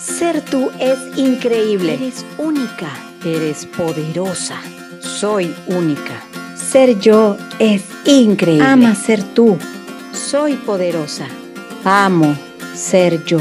Ser 0.00 0.40
tú 0.40 0.70
es 0.78 0.98
increíble. 1.16 1.94
Eres 1.94 2.24
única. 2.38 2.88
Eres 3.22 3.66
poderosa. 3.66 4.56
Soy 5.00 5.54
única. 5.66 6.22
Ser 6.56 6.98
yo 6.98 7.36
es 7.58 7.82
increíble. 8.06 8.64
Ama 8.64 8.94
ser 8.94 9.22
tú. 9.22 9.58
Soy 10.12 10.54
poderosa. 10.54 11.26
Amo 11.84 12.34
ser 12.74 13.24
yo. 13.24 13.40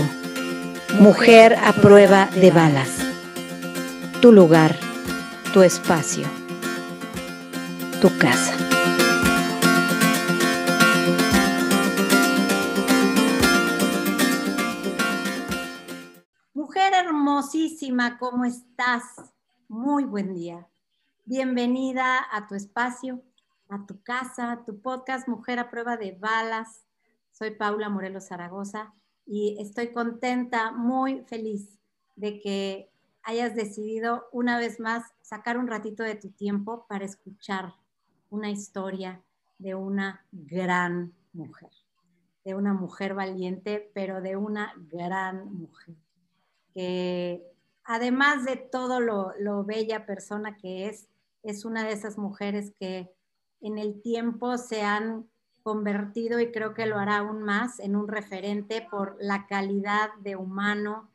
Mujer 1.00 1.55
a 1.64 1.71
prueba 1.71 2.30
de 2.36 2.52
balas. 2.52 2.89
Tu 4.21 4.34
lugar, 4.34 4.76
tu 5.54 5.62
espacio, 5.62 6.26
tu 8.02 8.10
casa. 8.18 8.59
Hermosísima, 18.00 18.18
¿cómo 18.18 18.46
estás? 18.46 19.04
Muy 19.68 20.06
buen 20.06 20.34
día. 20.34 20.68
Bienvenida 21.26 22.25
a 22.32 22.48
tu 22.48 22.56
espacio, 22.56 23.22
a 23.68 23.86
tu 23.86 24.02
casa, 24.04 24.52
a 24.52 24.66
tu 24.66 24.82
podcast 24.82 25.28
Mujer 25.28 25.60
a 25.60 25.70
prueba 25.70 25.98
de 25.98 26.14
balas. 26.14 26.86
Soy 27.32 27.52
Paula 27.52 27.89
Morelos 27.89 28.28
Zaragoza 28.28 28.94
y 29.25 29.58
estoy 29.60 29.92
contenta, 29.92 30.72
muy 30.72 31.25
feliz 31.25 31.78
de 32.16 32.39
que 32.39 32.89
hayas 33.23 33.53
decidido 33.53 34.28
una 34.31 34.58
vez 34.58 34.80
más 34.80 35.03
sacar 35.22 35.58
un 35.58 35.67
ratito 35.67 36.03
de 36.03 36.16
tu 36.16 36.30
tiempo 36.30 36.86
para 36.88 37.03
escuchar 37.03 37.73
una 38.30 38.50
historia 38.50 39.22
de 39.58 39.75
una 39.75 40.25
gran 40.31 41.14
mujer, 41.34 41.72
de 42.45 42.56
una 42.56 42.73
mujer 42.73 43.14
valiente, 43.14 43.92
pero 43.94 44.22
de 44.22 44.38
una 44.38 44.73
gran 44.89 45.53
mujer, 45.53 45.95
que 46.73 47.48
además 47.89 48.45
de 48.45 48.55
todo 48.55 48.99
lo, 48.99 49.63
bella 49.63 50.05
persona 50.05 50.57
que 50.57 50.87
es, 50.87 51.09
es 51.41 51.65
una 51.65 51.83
de 51.83 51.93
esas 51.93 52.19
mujeres 52.19 52.71
que 52.79 53.11
en 53.61 53.79
el 53.79 53.99
tiempo 54.03 54.59
se 54.59 54.83
han 54.83 55.27
convertido 55.63 56.39
y 56.39 56.51
creo 56.51 56.75
que 56.75 56.85
lo 56.85 56.99
hará 56.99 57.17
aún 57.17 57.41
más 57.41 57.79
en 57.79 57.95
un 57.95 58.07
referente 58.07 58.87
por 58.91 59.17
la 59.19 59.47
calidad 59.47 60.09
de 60.21 60.35
humano 60.35 61.09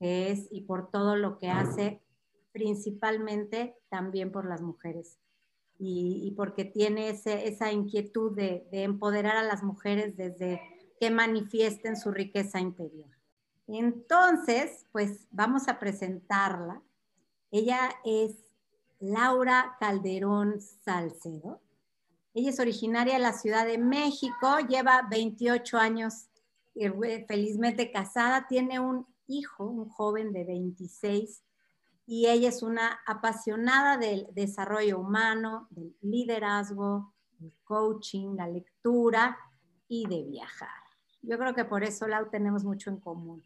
que 0.00 0.32
es 0.32 0.48
y 0.50 0.62
por 0.62 0.90
todo 0.90 1.14
lo 1.14 1.38
que 1.38 1.50
hace, 1.50 2.02
principalmente 2.50 3.76
también 3.88 4.32
por 4.32 4.44
las 4.44 4.60
mujeres. 4.60 5.20
Y, 5.78 6.34
porque 6.36 6.64
tiene 6.64 7.10
esa 7.10 7.70
inquietud 7.70 8.34
de 8.36 8.66
empoderar 8.72 9.36
a 9.36 9.44
las 9.44 9.62
mujeres 9.62 10.16
desde 10.16 10.60
que 10.98 11.12
manifiesten 11.12 11.96
su 11.96 12.10
riqueza 12.10 12.58
interior. 12.58 13.17
Entonces, 13.68 14.86
pues 14.92 15.26
vamos 15.30 15.68
a 15.68 15.78
presentarla. 15.78 16.82
Ella 17.50 17.90
es 18.04 18.34
Laura 18.98 19.76
Calderón 19.78 20.60
Salcedo. 20.60 21.60
Ella 22.32 22.50
es 22.50 22.60
originaria 22.60 23.14
de 23.14 23.20
la 23.20 23.32
Ciudad 23.32 23.66
de 23.66 23.78
México, 23.78 24.58
lleva 24.68 25.06
28 25.10 25.76
años 25.76 26.28
eh, 26.74 27.24
felizmente 27.26 27.90
casada, 27.90 28.46
tiene 28.48 28.80
un 28.80 29.06
hijo, 29.26 29.64
un 29.64 29.88
joven 29.88 30.32
de 30.32 30.44
26, 30.44 31.42
y 32.06 32.26
ella 32.26 32.48
es 32.48 32.62
una 32.62 33.00
apasionada 33.06 33.98
del 33.98 34.28
desarrollo 34.32 34.98
humano, 34.98 35.66
del 35.70 35.94
liderazgo, 36.00 37.12
del 37.38 37.52
coaching, 37.64 38.36
la 38.36 38.48
lectura 38.48 39.36
y 39.88 40.06
de 40.06 40.22
viajar. 40.22 40.82
Yo 41.20 41.38
creo 41.38 41.54
que 41.54 41.64
por 41.64 41.84
eso, 41.84 42.06
Lau, 42.06 42.30
tenemos 42.30 42.64
mucho 42.64 42.90
en 42.90 42.98
común. 42.98 43.42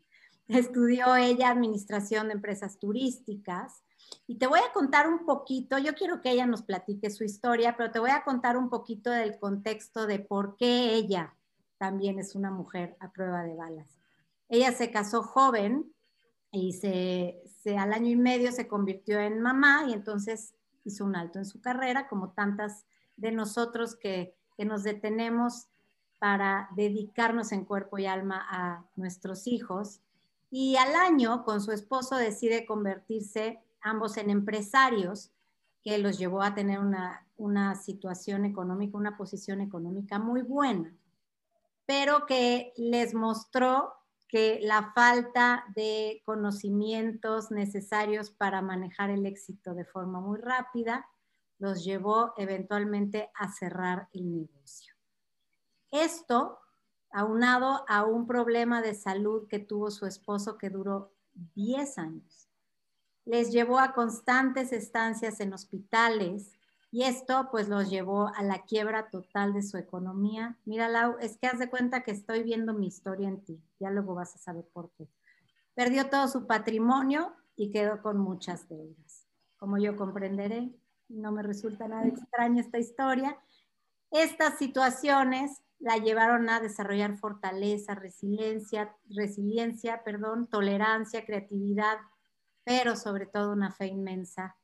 Estudió 0.49 1.17
ella 1.17 1.51
administración 1.51 2.29
de 2.29 2.35
empresas 2.35 2.79
turísticas, 2.79 3.83
y 4.27 4.37
te 4.37 4.47
voy 4.47 4.61
a 4.61 4.73
contar 4.73 5.09
un 5.09 5.25
poquito, 5.25 5.79
yo 5.79 5.95
quiero 5.95 6.21
que 6.21 6.31
ella 6.31 6.47
nos 6.47 6.63
platique 6.63 7.11
su 7.11 7.25
historia, 7.25 7.77
pero 7.77 7.91
te 7.91 7.99
voy 7.99 8.11
a 8.11 8.25
contar 8.25 8.57
un 8.57 8.69
poquito 8.69 9.11
del 9.11 9.39
contexto 9.39 10.07
de 10.07 10.19
por 10.19 10.57
qué 10.57 10.95
ella 10.95 11.35
también 11.79 12.19
es 12.19 12.35
una 12.35 12.51
mujer 12.51 12.97
a 13.01 13.11
prueba 13.13 13.43
de 13.43 13.55
balas. 13.55 13.99
Ella 14.49 14.73
se 14.73 14.91
casó 14.91 15.23
joven 15.23 15.93
y 16.51 16.75
se, 16.75 17.43
al 17.77 17.93
año 17.93 18.11
y 18.11 18.17
medio 18.17 18.53
se 18.53 18.69
convirtió 18.69 19.19
en 19.19 19.41
mamá 19.41 19.87
y 19.89 19.93
entonces 19.93 20.55
hizo 20.85 21.05
un 21.05 21.17
alto 21.17 21.39
en 21.39 21.47
su 21.47 21.61
carrera, 21.61 22.09
como 22.09 22.33
tantas 22.33 22.85
de 23.17 23.33
nosotros 23.33 23.97
que, 23.97 24.37
que 24.57 24.65
nos 24.65 24.83
detenemos 24.83 25.69
para 26.19 26.69
dedicarnos 26.77 27.51
en 27.53 27.65
cuerpo 27.65 27.99
y 27.99 28.07
alma 28.07 28.47
a 28.49 28.87
nuestros 28.95 29.47
hijos. 29.47 30.01
Y 30.55 30.77
al 30.77 30.95
año, 30.95 31.45
con 31.45 31.63
su 31.63 31.73
esposo, 31.73 32.17
decide 32.17 32.67
convertirse 32.67 33.65
ambos 33.81 34.19
en 34.19 34.29
empresarios, 34.29 35.33
que 35.83 35.97
los 35.97 36.19
llevó 36.19 36.43
a 36.43 36.55
tener 36.55 36.79
una, 36.79 37.75
situación 37.75 38.45
económica, 38.45 38.99
una 38.99 39.17
posición 39.17 39.63
económica 39.63 40.19
muy 40.19 40.43
buena, 40.43 40.95
pero 41.87 42.27
que 42.27 42.75
les 42.77 43.15
mostró 43.15 43.95
que 44.29 44.61
la 44.63 44.93
falta 44.95 45.65
de 45.75 46.21
conocimientos 46.27 47.51
necesarios 47.51 48.31
para 48.31 48.61
manejar 48.61 49.09
el 49.09 49.25
éxito 49.25 49.73
de 49.73 49.87
forma 49.87 50.21
muy 50.21 50.39
rápida 50.39 51.07
los 51.59 51.83
llevó 51.83 52.35
eventualmente 52.37 53.31
a 53.35 53.51
cerrar 53.51 54.09
el 54.13 54.35
negocio. 54.35 54.95
Esto, 55.91 56.59
aunado 57.13 57.85
a 57.89 58.05
un 58.05 58.27
problema 58.27 58.83
de 58.83 58.95
salud 58.95 59.47
que 59.49 59.59
tuvo 59.59 59.91
su 59.91 60.07
esposo 60.07 60.59
que 60.59 60.71
duró 60.71 61.13
10 61.55 61.99
años, 61.99 62.49
les 63.25 63.53
llevó 63.53 63.79
a 63.79 63.93
constantes 63.93 64.73
estancias 64.73 65.41
en 65.41 65.53
hospitales 65.53 66.53
y 66.91 67.05
esto 67.05 67.49
pues 67.51 67.69
los 67.69 67.89
llevó 67.89 68.29
a 68.35 68.43
la 68.43 68.65
quiebra 68.65 69.09
total 69.09 69.55
de 69.55 69.63
su 69.63 69.79
economía. 69.79 70.59
Mira, 70.65 71.17
es 71.21 71.39
que 71.39 71.47
haz 71.47 71.59
de 71.59 71.71
cuenta 71.71 72.03
que 72.03 72.11
estoy 72.11 72.43
viendo 72.43 72.75
mi 72.75 72.87
historia 72.87 73.29
en 73.29 73.43
ti, 73.43 73.63
ya 73.79 73.91
luego 73.91 74.15
vas 74.15 74.35
a 74.35 74.39
saber 74.39 74.67
por 74.73 74.91
qué. 74.93 75.09
Perdió 75.75 76.11
todo 76.11 76.29
su 76.29 76.47
patrimonio 76.47 77.35
y 77.57 77.71
quedó 77.71 78.03
con 78.03 78.19
muchas 78.19 78.69
deudas. 78.69 79.27
Como 79.57 79.79
yo 79.79 79.97
comprenderé, 79.97 80.71
no 81.09 81.33
me 81.33 81.43
resulta 81.43 81.89
nada 81.89 82.07
extraña 82.07 82.61
esta 82.61 82.79
historia. 82.79 83.39
Estas 84.11 84.59
situaciones 84.59 85.63
la 85.83 85.97
llevaron 85.97 86.49
a 86.49 86.61
desarrollar 86.61 87.17
fortaleza, 87.17 87.97
resiliencia, 87.97 88.97
resiliencia, 89.11 90.05
perdón, 90.05 90.47
tolerancia, 90.47 91.27
creatividad, 91.27 91.99
pero 92.63 92.95
sobre 92.95 93.27
todo 93.27 93.53
una 93.53 93.73
fe 93.73 93.89
inmensa 93.89 94.57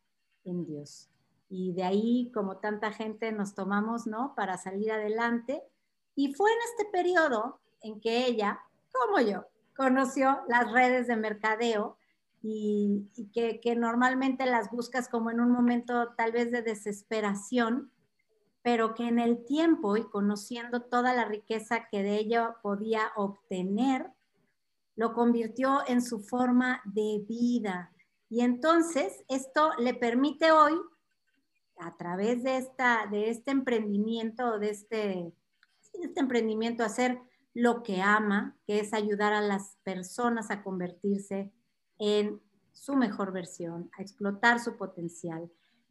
en 0.44 0.64
Dios. 0.64 1.10
Y 1.48 1.72
de 1.72 1.82
ahí, 1.82 2.30
como 2.32 2.58
tanta 2.58 2.92
gente, 2.92 3.32
nos 3.32 3.56
tomamos, 3.56 4.06
¿no? 4.06 4.34
Para 4.36 4.58
salir 4.58 4.92
adelante. 4.92 5.64
Y 6.14 6.34
fue 6.34 6.50
en 6.52 6.58
este 6.70 6.84
periodo 6.92 7.60
en 7.82 8.00
que 8.00 8.26
ella, 8.26 8.60
como 8.92 9.20
yo, 9.20 9.44
conoció 9.76 10.42
las 10.46 10.70
redes 10.70 11.08
de 11.08 11.16
mercadeo 11.16 11.96
y, 12.42 13.08
que, 13.34 13.58
que, 13.58 13.74
normalmente 13.74 14.46
las 14.46 14.70
buscas 14.70 15.08
como 15.08 15.32
en 15.32 15.40
un 15.40 15.50
momento 15.50 16.14
tal 16.16 16.30
vez 16.30 16.52
de 16.52 16.62
desesperación, 16.62 17.90
pero 18.68 18.94
que 18.94 19.08
en 19.08 19.18
el 19.18 19.46
tiempo 19.46 19.96
y 19.96 20.04
conociendo 20.10 20.82
toda 20.82 21.14
la 21.14 21.24
riqueza 21.24 21.88
que 21.90 22.02
de 22.02 22.16
ella 22.16 22.56
podía 22.62 23.12
obtener, 23.16 24.12
lo 24.94 25.14
convirtió 25.14 25.80
en 25.86 26.02
su 26.02 26.20
forma 26.20 26.82
de 26.84 27.24
vida. 27.26 27.94
Y 28.28 28.42
entonces 28.42 29.24
esto 29.26 29.70
le 29.78 29.94
permite 29.94 30.52
hoy, 30.52 30.74
a 31.78 31.96
través 31.96 32.42
de, 32.42 32.58
esta, 32.58 33.06
de 33.10 33.30
este 33.30 33.52
emprendimiento, 33.52 34.58
de 34.58 34.68
este, 34.68 35.32
este 35.94 36.20
emprendimiento, 36.20 36.84
hacer 36.84 37.18
lo 37.54 37.82
que 37.82 38.02
ama, 38.02 38.54
que 38.66 38.80
es 38.80 38.92
ayudar 38.92 39.32
a 39.32 39.40
las 39.40 39.78
personas 39.82 40.50
a 40.50 40.62
convertirse 40.62 41.50
en 41.98 42.38
su 42.72 42.96
mejor 42.96 43.32
versión, 43.32 43.90
a 43.96 44.02
explotar 44.02 44.60
su 44.60 44.76
potencial. 44.76 45.50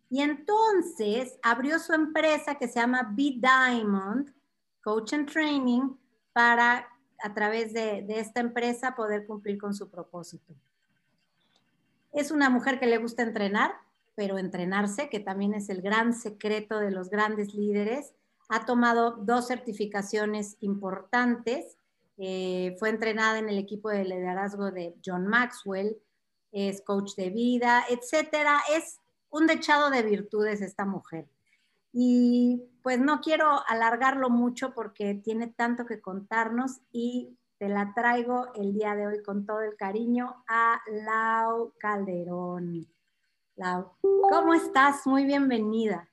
Y 0.09 0.21
entonces 0.21 1.37
abrió 1.41 1.79
su 1.79 1.93
empresa 1.93 2.55
que 2.55 2.67
se 2.67 2.79
llama 2.79 3.13
Be 3.15 3.39
Diamond 3.39 4.33
Coach 4.81 5.13
and 5.13 5.29
Training 5.29 5.95
para 6.33 6.87
a 7.19 7.33
través 7.33 7.73
de, 7.73 8.05
esta 8.09 8.41
empresa 8.41 8.95
poder 8.95 9.25
cumplir 9.25 9.57
con 9.57 9.73
su 9.73 9.89
propósito. 9.89 10.53
Es 12.13 12.31
una 12.31 12.49
mujer 12.49 12.79
que 12.79 12.85
le 12.87 12.97
gusta 12.97 13.23
entrenar, 13.23 13.73
pero 14.15 14.37
entrenarse, 14.37 15.09
que 15.09 15.19
también 15.19 15.53
es 15.53 15.69
el 15.69 15.81
gran 15.81 16.13
secreto 16.13 16.79
de 16.79 16.91
los 16.91 17.09
grandes 17.09 17.53
líderes. 17.53 18.13
Ha 18.49 18.65
tomado 18.65 19.11
dos 19.11 19.47
certificaciones 19.47 20.57
importantes. 20.61 21.77
Eh, 22.17 22.75
fue 22.79 22.89
entrenada 22.89 23.37
en 23.39 23.49
el 23.49 23.59
equipo 23.59 23.89
de 23.89 24.05
liderazgo 24.05 24.71
de 24.71 24.95
John 25.05 25.27
Maxwell, 25.27 25.97
es 26.51 26.81
coach 26.81 27.13
de 27.15 27.29
vida, 27.29 27.83
etcétera. 27.89 28.59
Es 28.71 28.99
un 29.37 29.47
dechado 29.47 29.89
de 29.89 30.03
virtudes 30.03 30.61
esta 30.61 30.85
mujer. 30.85 31.27
Y 31.93 32.63
pues 32.83 32.99
no 32.99 33.21
quiero 33.21 33.61
alargarlo 33.67 34.29
mucho 34.29 34.73
porque 34.73 35.15
tiene 35.15 35.47
tanto 35.47 35.85
que 35.85 36.01
contarnos 36.01 36.81
y 36.91 37.37
te 37.57 37.69
la 37.69 37.93
traigo 37.95 38.53
el 38.55 38.73
día 38.73 38.95
de 38.95 39.07
hoy 39.07 39.23
con 39.23 39.45
todo 39.45 39.61
el 39.61 39.75
cariño 39.75 40.43
a 40.47 40.79
Lau 40.87 41.73
Calderón. 41.79 42.87
Lau, 43.55 43.93
¿cómo 44.01 44.53
estás? 44.53 45.07
Muy 45.07 45.25
bienvenida. 45.25 46.07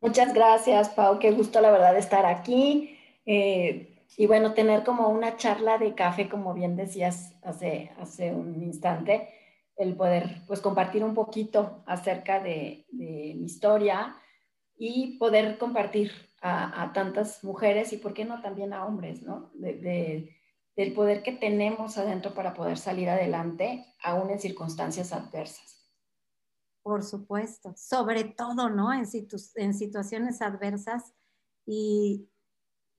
Muchas 0.00 0.34
gracias, 0.34 0.90
Pau. 0.90 1.18
Qué 1.18 1.32
gusto, 1.32 1.62
la 1.62 1.70
verdad, 1.70 1.96
estar 1.96 2.26
aquí. 2.26 2.98
Eh, 3.24 3.94
y 4.18 4.26
bueno, 4.26 4.52
tener 4.52 4.84
como 4.84 5.08
una 5.08 5.36
charla 5.38 5.78
de 5.78 5.94
café, 5.94 6.28
como 6.28 6.52
bien 6.52 6.76
decías 6.76 7.34
hace, 7.42 7.90
hace 7.98 8.32
un 8.32 8.62
instante, 8.62 9.30
el 9.76 9.96
poder 9.96 10.42
pues 10.46 10.60
compartir 10.60 11.02
un 11.04 11.14
poquito 11.14 11.82
acerca 11.86 12.40
de, 12.40 12.86
mi 12.92 13.44
historia 13.44 14.16
y 14.76 15.18
poder 15.18 15.58
compartir 15.58 16.12
a, 16.40 16.92
tantas 16.92 17.42
mujeres 17.42 17.92
y, 17.92 17.96
¿por 17.96 18.12
qué 18.12 18.24
no, 18.24 18.42
también 18.42 18.74
a 18.74 18.84
hombres, 18.84 19.22
¿no? 19.22 19.50
De, 19.54 20.30
del 20.76 20.92
poder 20.92 21.22
que 21.22 21.32
tenemos 21.32 21.96
adentro 21.98 22.34
para 22.34 22.52
poder 22.52 22.76
salir 22.76 23.08
adelante, 23.08 23.86
aún 24.02 24.30
en 24.30 24.40
circunstancias 24.40 25.12
adversas. 25.12 25.88
Por 26.82 27.02
supuesto, 27.02 27.72
sobre 27.76 28.24
todo, 28.24 28.68
¿no? 28.68 28.92
En, 28.92 29.04
en 29.54 29.74
situaciones 29.74 30.42
adversas. 30.42 31.14
Y, 31.64 32.28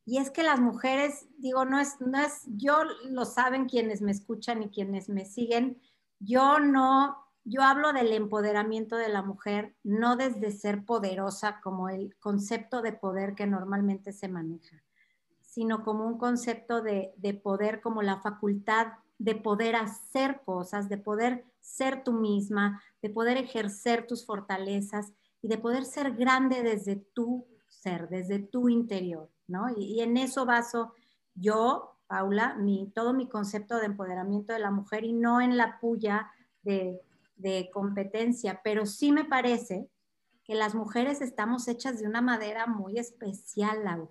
y, 0.05 0.17
es 0.17 0.31
que 0.31 0.41
las 0.41 0.59
mujeres, 0.59 1.27
digo, 1.37 1.65
no 1.65 1.79
es, 1.79 2.01
no 2.01 2.19
es, 2.19 2.41
yo 2.47 2.83
lo 3.09 3.25
saben 3.25 3.67
quienes 3.67 4.01
me 4.01 4.11
escuchan 4.11 4.63
y 4.63 4.69
quienes 4.69 5.07
me 5.07 5.25
siguen, 5.25 5.79
yo 6.19 6.59
no 6.59 7.25
yo 7.47 7.61
hablo 7.61 7.93
del 7.93 8.11
empoderamiento 8.11 8.97
de 8.97 9.07
la 9.07 9.21
mujer, 9.21 9.75
no 9.83 10.15
desde 10.15 10.51
ser 10.51 10.83
poderosa 10.83 11.61
como 11.61 11.89
el 11.89 12.17
concepto 12.17 12.81
de 12.81 12.91
poder 12.91 13.35
que 13.35 13.45
normalmente 13.45 14.11
se 14.13 14.27
maneja, 14.27 14.83
sino 15.41 15.83
como 15.83 16.07
un 16.07 16.17
concepto 16.17 16.81
de, 16.81 17.13
poder 17.43 17.81
como 17.81 18.01
la 18.01 18.19
facultad 18.19 18.87
de 19.19 19.35
poder 19.35 19.75
hacer 19.75 20.41
cosas, 20.43 20.89
de 20.89 20.97
poder 20.97 21.45
ser 21.61 22.03
tú 22.03 22.13
misma, 22.13 22.81
de 23.01 23.11
poder 23.11 23.37
ejercer 23.37 24.07
tus 24.07 24.25
fortalezas 24.25 25.13
y 25.41 25.47
de 25.47 25.59
poder 25.59 25.85
ser 25.85 26.15
grande 26.15 26.63
desde 26.63 26.95
tu 26.95 27.45
ser, 27.69 28.09
desde 28.09 28.39
tu 28.39 28.69
interior, 28.69 29.29
¿no? 29.47 29.67
Y, 29.77 30.01
en 30.01 30.17
eso 30.17 30.45
baso 30.45 30.93
yo, 31.35 31.94
Paula, 32.07 32.55
mi, 32.55 32.91
todo 32.93 33.13
mi 33.13 33.27
concepto 33.27 33.77
de 33.77 33.87
empoderamiento 33.87 34.53
de 34.53 34.59
la 34.59 34.71
mujer 34.71 35.03
y 35.03 35.13
no 35.13 35.41
en 35.41 35.57
la 35.57 35.79
puya 35.79 36.31
de 36.63 37.01
de 37.35 37.69
competencia, 37.73 38.61
pero 38.63 38.85
sí 38.85 39.11
me 39.11 39.25
parece 39.25 39.89
que 40.43 40.55
las 40.55 40.75
mujeres 40.75 41.21
estamos 41.21 41.67
hechas 41.67 41.99
de 41.99 42.07
una 42.07 42.21
madera 42.21 42.67
muy 42.67 42.97
especial, 42.97 44.09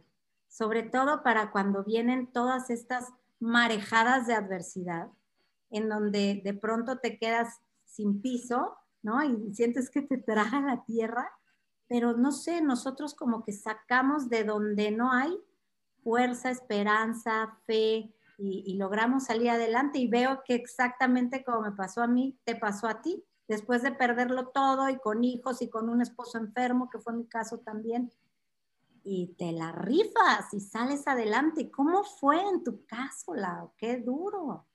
sobre 0.48 0.82
todo 0.82 1.22
para 1.22 1.50
cuando 1.50 1.84
vienen 1.84 2.32
todas 2.32 2.70
estas 2.70 3.12
marejadas 3.40 4.26
de 4.26 4.34
adversidad, 4.34 5.08
en 5.70 5.88
donde 5.88 6.40
de 6.44 6.54
pronto 6.54 6.98
te 6.98 7.18
quedas 7.18 7.60
sin 7.84 8.20
piso, 8.20 8.76
¿no? 9.02 9.22
Y 9.22 9.54
sientes 9.54 9.90
que 9.90 10.02
te 10.02 10.18
traga 10.18 10.60
la 10.60 10.84
tierra, 10.84 11.30
pero 11.88 12.16
no 12.16 12.32
sé, 12.32 12.62
nosotros 12.62 13.14
como 13.14 13.44
que 13.44 13.52
sacamos 13.52 14.28
de 14.28 14.44
donde 14.44 14.90
no 14.90 15.12
hay 15.12 15.38
fuerza, 16.04 16.50
esperanza, 16.50 17.58
fe, 17.66 18.14
y, 18.38 18.74
logramos 18.74 19.24
salir 19.24 19.50
adelante 19.50 19.98
y 19.98 20.08
veo 20.08 20.42
que 20.44 20.54
exactamente 20.54 21.44
como 21.44 21.62
me 21.62 21.72
pasó 21.72 22.02
a 22.02 22.06
mí, 22.06 22.36
te 22.44 22.56
pasó 22.56 22.86
a 22.88 23.00
ti, 23.00 23.24
después 23.48 23.82
de 23.82 23.92
perderlo 23.92 24.48
todo 24.48 24.88
y 24.88 24.98
con 24.98 25.24
hijos 25.24 25.62
y 25.62 25.68
con 25.68 25.88
un 25.88 26.02
esposo 26.02 26.38
enfermo, 26.38 26.90
que 26.90 26.98
fue 26.98 27.12
mi 27.12 27.26
caso 27.26 27.58
también, 27.58 28.12
y 29.04 29.34
te 29.38 29.52
la 29.52 29.70
rifas 29.72 30.52
y 30.52 30.60
sales 30.60 31.06
adelante. 31.06 31.70
¿Cómo 31.70 32.04
fue 32.04 32.40
en 32.40 32.64
tu 32.64 32.84
caso, 32.86 33.34
Lau? 33.34 33.72
Qué 33.76 33.98
duro. 33.98 34.66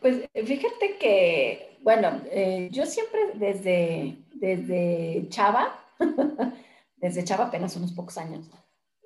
Pues 0.00 0.28
fíjate 0.32 0.98
que, 0.98 1.78
bueno, 1.82 2.20
eh, 2.26 2.68
yo 2.72 2.84
siempre 2.86 3.32
desde, 3.34 4.18
desde 4.34 5.26
Chava, 5.28 5.78
desde 6.96 7.24
Chava 7.24 7.46
apenas 7.46 7.76
unos 7.76 7.92
pocos 7.92 8.18
años, 8.18 8.50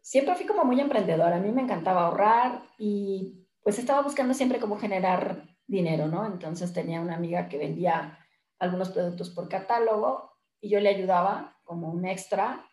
siempre 0.08 0.34
fui 0.36 0.46
como 0.46 0.64
muy 0.64 0.80
emprendedora. 0.80 1.36
A 1.36 1.40
mí 1.40 1.52
me 1.52 1.60
encantaba 1.60 2.06
ahorrar 2.06 2.62
y 2.78 3.46
pues 3.62 3.78
estaba 3.78 4.00
buscando 4.00 4.32
siempre 4.32 4.58
cómo 4.58 4.78
generar 4.78 5.44
dinero, 5.66 6.06
¿no? 6.06 6.24
Entonces 6.24 6.72
tenía 6.72 7.02
una 7.02 7.14
amiga 7.14 7.46
que 7.50 7.58
vendía 7.58 8.18
algunos 8.58 8.88
productos 8.88 9.28
por 9.28 9.50
catálogo 9.50 10.32
y 10.62 10.70
yo 10.70 10.80
le 10.80 10.88
ayudaba 10.88 11.58
como 11.62 11.90
un 11.90 12.06
extra. 12.06 12.66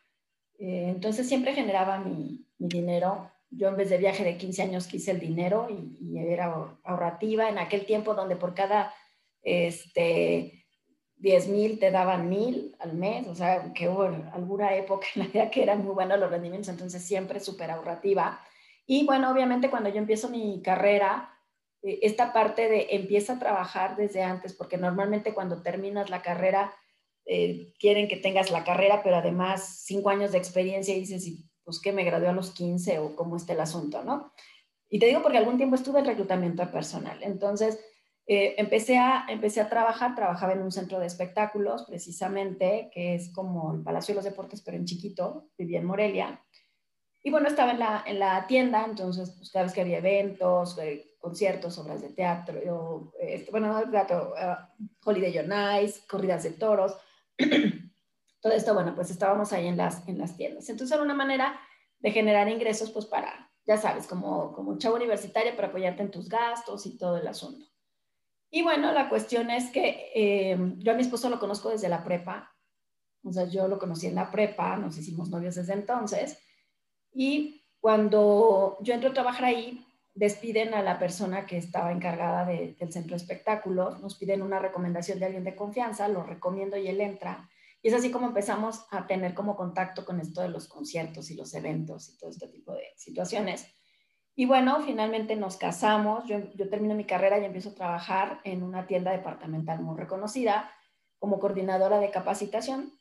Eh, 0.57 0.85
entonces 0.87 1.27
siempre 1.27 1.53
generaba 1.53 1.97
mi, 1.97 2.47
mi, 2.57 2.69
dinero. 2.69 3.29
Yo 3.49 3.67
en 3.67 3.75
vez 3.75 3.89
de 3.89 3.97
viaje 3.97 4.23
de 4.23 4.37
15 4.37 4.61
años 4.61 4.87
quise 4.87 5.11
el 5.11 5.19
dinero 5.19 5.67
y, 5.69 5.97
y 5.99 6.17
era 6.19 6.77
ahorrativa 6.85 7.49
en 7.49 7.57
aquel 7.57 7.85
tiempo 7.85 8.13
donde 8.13 8.37
por 8.37 8.55
cada 8.55 8.93
este, 9.41 10.64
10 11.17 11.47
mil 11.47 11.79
te 11.79 11.91
daban 11.91 12.29
mil 12.29 12.75
al 12.79 12.93
mes, 12.93 13.27
o 13.27 13.35
sea, 13.35 13.73
que 13.73 13.87
hubo 13.87 14.03
alguna 14.33 14.75
época 14.75 15.07
en 15.15 15.23
la 15.23 15.27
vida 15.27 15.49
que 15.49 15.63
eran 15.63 15.83
muy 15.83 15.93
buenos 15.93 16.19
los 16.19 16.29
rendimientos, 16.29 16.69
entonces 16.69 17.03
siempre 17.03 17.39
súper 17.39 17.71
ahorrativa. 17.71 18.39
Y 18.85 19.05
bueno, 19.05 19.31
obviamente 19.31 19.69
cuando 19.69 19.89
yo 19.89 19.97
empiezo 19.97 20.29
mi 20.29 20.61
carrera, 20.61 21.33
eh, 21.81 21.99
esta 22.01 22.33
parte 22.33 22.69
de 22.69 22.87
empieza 22.91 23.33
a 23.33 23.39
trabajar 23.39 23.95
desde 23.95 24.23
antes, 24.23 24.53
porque 24.53 24.77
normalmente 24.77 25.33
cuando 25.33 25.61
terminas 25.61 26.09
la 26.09 26.21
carrera, 26.21 26.73
eh, 27.25 27.73
quieren 27.79 28.07
que 28.07 28.17
tengas 28.17 28.51
la 28.51 28.63
carrera, 28.63 29.01
pero 29.03 29.15
además 29.15 29.81
cinco 29.85 30.09
años 30.09 30.31
de 30.31 30.37
experiencia 30.37 30.95
y 30.95 30.99
dices, 30.99 31.27
pues 31.63 31.79
que 31.79 31.91
me 31.91 32.03
gradué 32.03 32.27
a 32.27 32.33
los 32.33 32.51
15 32.51 32.99
o 32.99 33.15
cómo 33.15 33.35
está 33.35 33.53
el 33.53 33.61
asunto, 33.61 34.03
¿no? 34.03 34.31
Y 34.89 34.99
te 34.99 35.07
digo 35.07 35.23
porque 35.23 35.39
algún 35.39 35.57
tiempo 35.57 35.75
estuve 35.75 35.99
en 35.99 36.05
reclutamiento 36.05 36.69
personal, 36.71 37.17
entonces 37.23 37.79
eh, 38.27 38.55
empecé, 38.57 38.97
a, 38.97 39.25
empecé 39.29 39.61
a 39.61 39.69
trabajar, 39.69 40.15
trabajaba 40.15 40.53
en 40.53 40.63
un 40.63 40.71
centro 40.71 40.99
de 40.99 41.05
espectáculos 41.05 41.83
precisamente, 41.83 42.89
que 42.91 43.15
es 43.15 43.31
como 43.31 43.75
el 43.75 43.83
Palacio 43.83 44.13
de 44.13 44.17
los 44.17 44.25
Deportes, 44.25 44.61
pero 44.61 44.77
en 44.77 44.85
chiquito, 44.85 45.49
vivía 45.57 45.79
en 45.79 45.85
Morelia. 45.85 46.41
Y 47.21 47.29
bueno, 47.29 47.47
estaba 47.47 47.71
en 47.71 47.79
la, 47.79 48.03
en 48.05 48.19
la 48.19 48.45
tienda, 48.47 48.85
entonces 48.85 49.31
pues, 49.31 49.51
cada 49.51 49.65
vez 49.65 49.73
que 49.73 49.81
había 49.81 49.99
eventos, 49.99 50.77
eh, 50.79 51.15
conciertos, 51.19 51.77
obras 51.77 52.01
de 52.01 52.09
teatro, 52.09 52.63
yo, 52.63 53.11
este, 53.19 53.51
bueno, 53.51 53.67
no 53.67 53.79
de 53.79 53.87
teatro, 53.87 54.33
uh, 54.33 54.83
Holiday 55.03 55.83
Ice, 55.83 56.01
corridas 56.07 56.43
de 56.43 56.51
toros, 56.51 56.95
todo 58.41 58.53
esto, 58.53 58.73
bueno, 58.73 58.93
pues 58.93 59.09
estábamos 59.09 59.51
ahí 59.53 59.67
en 59.67 59.77
las, 59.77 60.07
en 60.07 60.19
las 60.19 60.37
tiendas. 60.37 60.69
Entonces 60.69 60.93
era 60.93 61.03
una 61.03 61.15
manera 61.15 61.59
de 61.99 62.11
generar 62.11 62.47
ingresos, 62.47 62.91
pues 62.91 63.05
para, 63.05 63.51
ya 63.65 63.77
sabes, 63.77 64.05
como, 64.05 64.53
como 64.53 64.77
chavo 64.77 64.95
universitaria, 64.95 65.55
para 65.55 65.69
apoyarte 65.69 66.03
en 66.03 66.11
tus 66.11 66.29
gastos 66.29 66.85
y 66.85 66.97
todo 66.97 67.17
el 67.17 67.27
asunto. 67.27 67.65
Y 68.49 68.61
bueno, 68.61 68.91
la 68.91 69.09
cuestión 69.09 69.49
es 69.49 69.69
que 69.71 70.11
eh, 70.15 70.57
yo 70.77 70.91
a 70.91 70.95
mi 70.95 71.01
esposo 71.01 71.29
lo 71.29 71.39
conozco 71.39 71.69
desde 71.69 71.89
la 71.89 72.03
prepa, 72.03 72.55
o 73.23 73.33
sea, 73.33 73.45
yo 73.45 73.67
lo 73.67 73.79
conocí 73.79 74.07
en 74.07 74.15
la 74.15 74.31
prepa, 74.31 74.77
nos 74.77 74.97
hicimos 74.97 75.29
novios 75.29 75.55
desde 75.55 75.73
entonces, 75.73 76.39
y 77.11 77.65
cuando 77.79 78.77
yo 78.81 78.93
entro 78.93 79.09
a 79.09 79.13
trabajar 79.13 79.45
ahí, 79.45 79.85
despiden 80.15 80.73
a 80.73 80.81
la 80.81 80.97
persona 80.97 81.45
que 81.45 81.57
estaba 81.57 81.91
encargada 81.91 82.45
del 82.45 82.75
centro 82.91 83.11
de 83.11 83.17
espectáculos, 83.17 84.01
nos 84.01 84.15
piden 84.15 84.41
una 84.41 84.59
recomendación 84.59 85.19
de 85.19 85.25
alguien 85.25 85.43
de 85.43 85.55
confianza, 85.55 86.07
lo 86.07 86.23
recomiendo 86.23 86.77
y 86.77 86.87
él 86.87 87.01
entra. 87.01 87.49
Y 87.81 87.89
es 87.89 87.93
así 87.93 88.09
como 88.09 88.27
empezamos 88.27 88.85
a 88.91 89.05
tener 89.05 89.33
como 89.33 89.55
contacto 89.55 90.05
con 90.05 90.19
esto 90.19 90.41
de 90.41 90.49
los 90.49 90.67
conciertos 90.67 91.29
y 91.29 91.35
los 91.35 91.53
eventos 91.53 92.09
y 92.09 92.17
todo 92.17 92.29
este 92.29 92.47
tipo 92.47 92.73
de 92.73 92.85
situaciones. 92.95 93.67
Y 94.37 94.45
bueno, 94.45 94.81
finalmente 94.81 95.37
nos 95.37 95.55
casamos, 95.55 96.25
yo, 96.25 96.41
termino 96.69 96.93
mi 96.93 97.05
carrera 97.05 97.39
y 97.39 97.45
empiezo 97.45 97.69
a 97.69 97.75
trabajar 97.75 98.41
en 98.43 98.63
una 98.63 98.85
tienda 98.85 99.11
departamental 99.11 99.81
muy 99.81 99.97
reconocida 99.97 100.69
como 101.19 101.39
coordinadora 101.39 101.99
de 101.99 102.11
capacitación, 102.11 102.91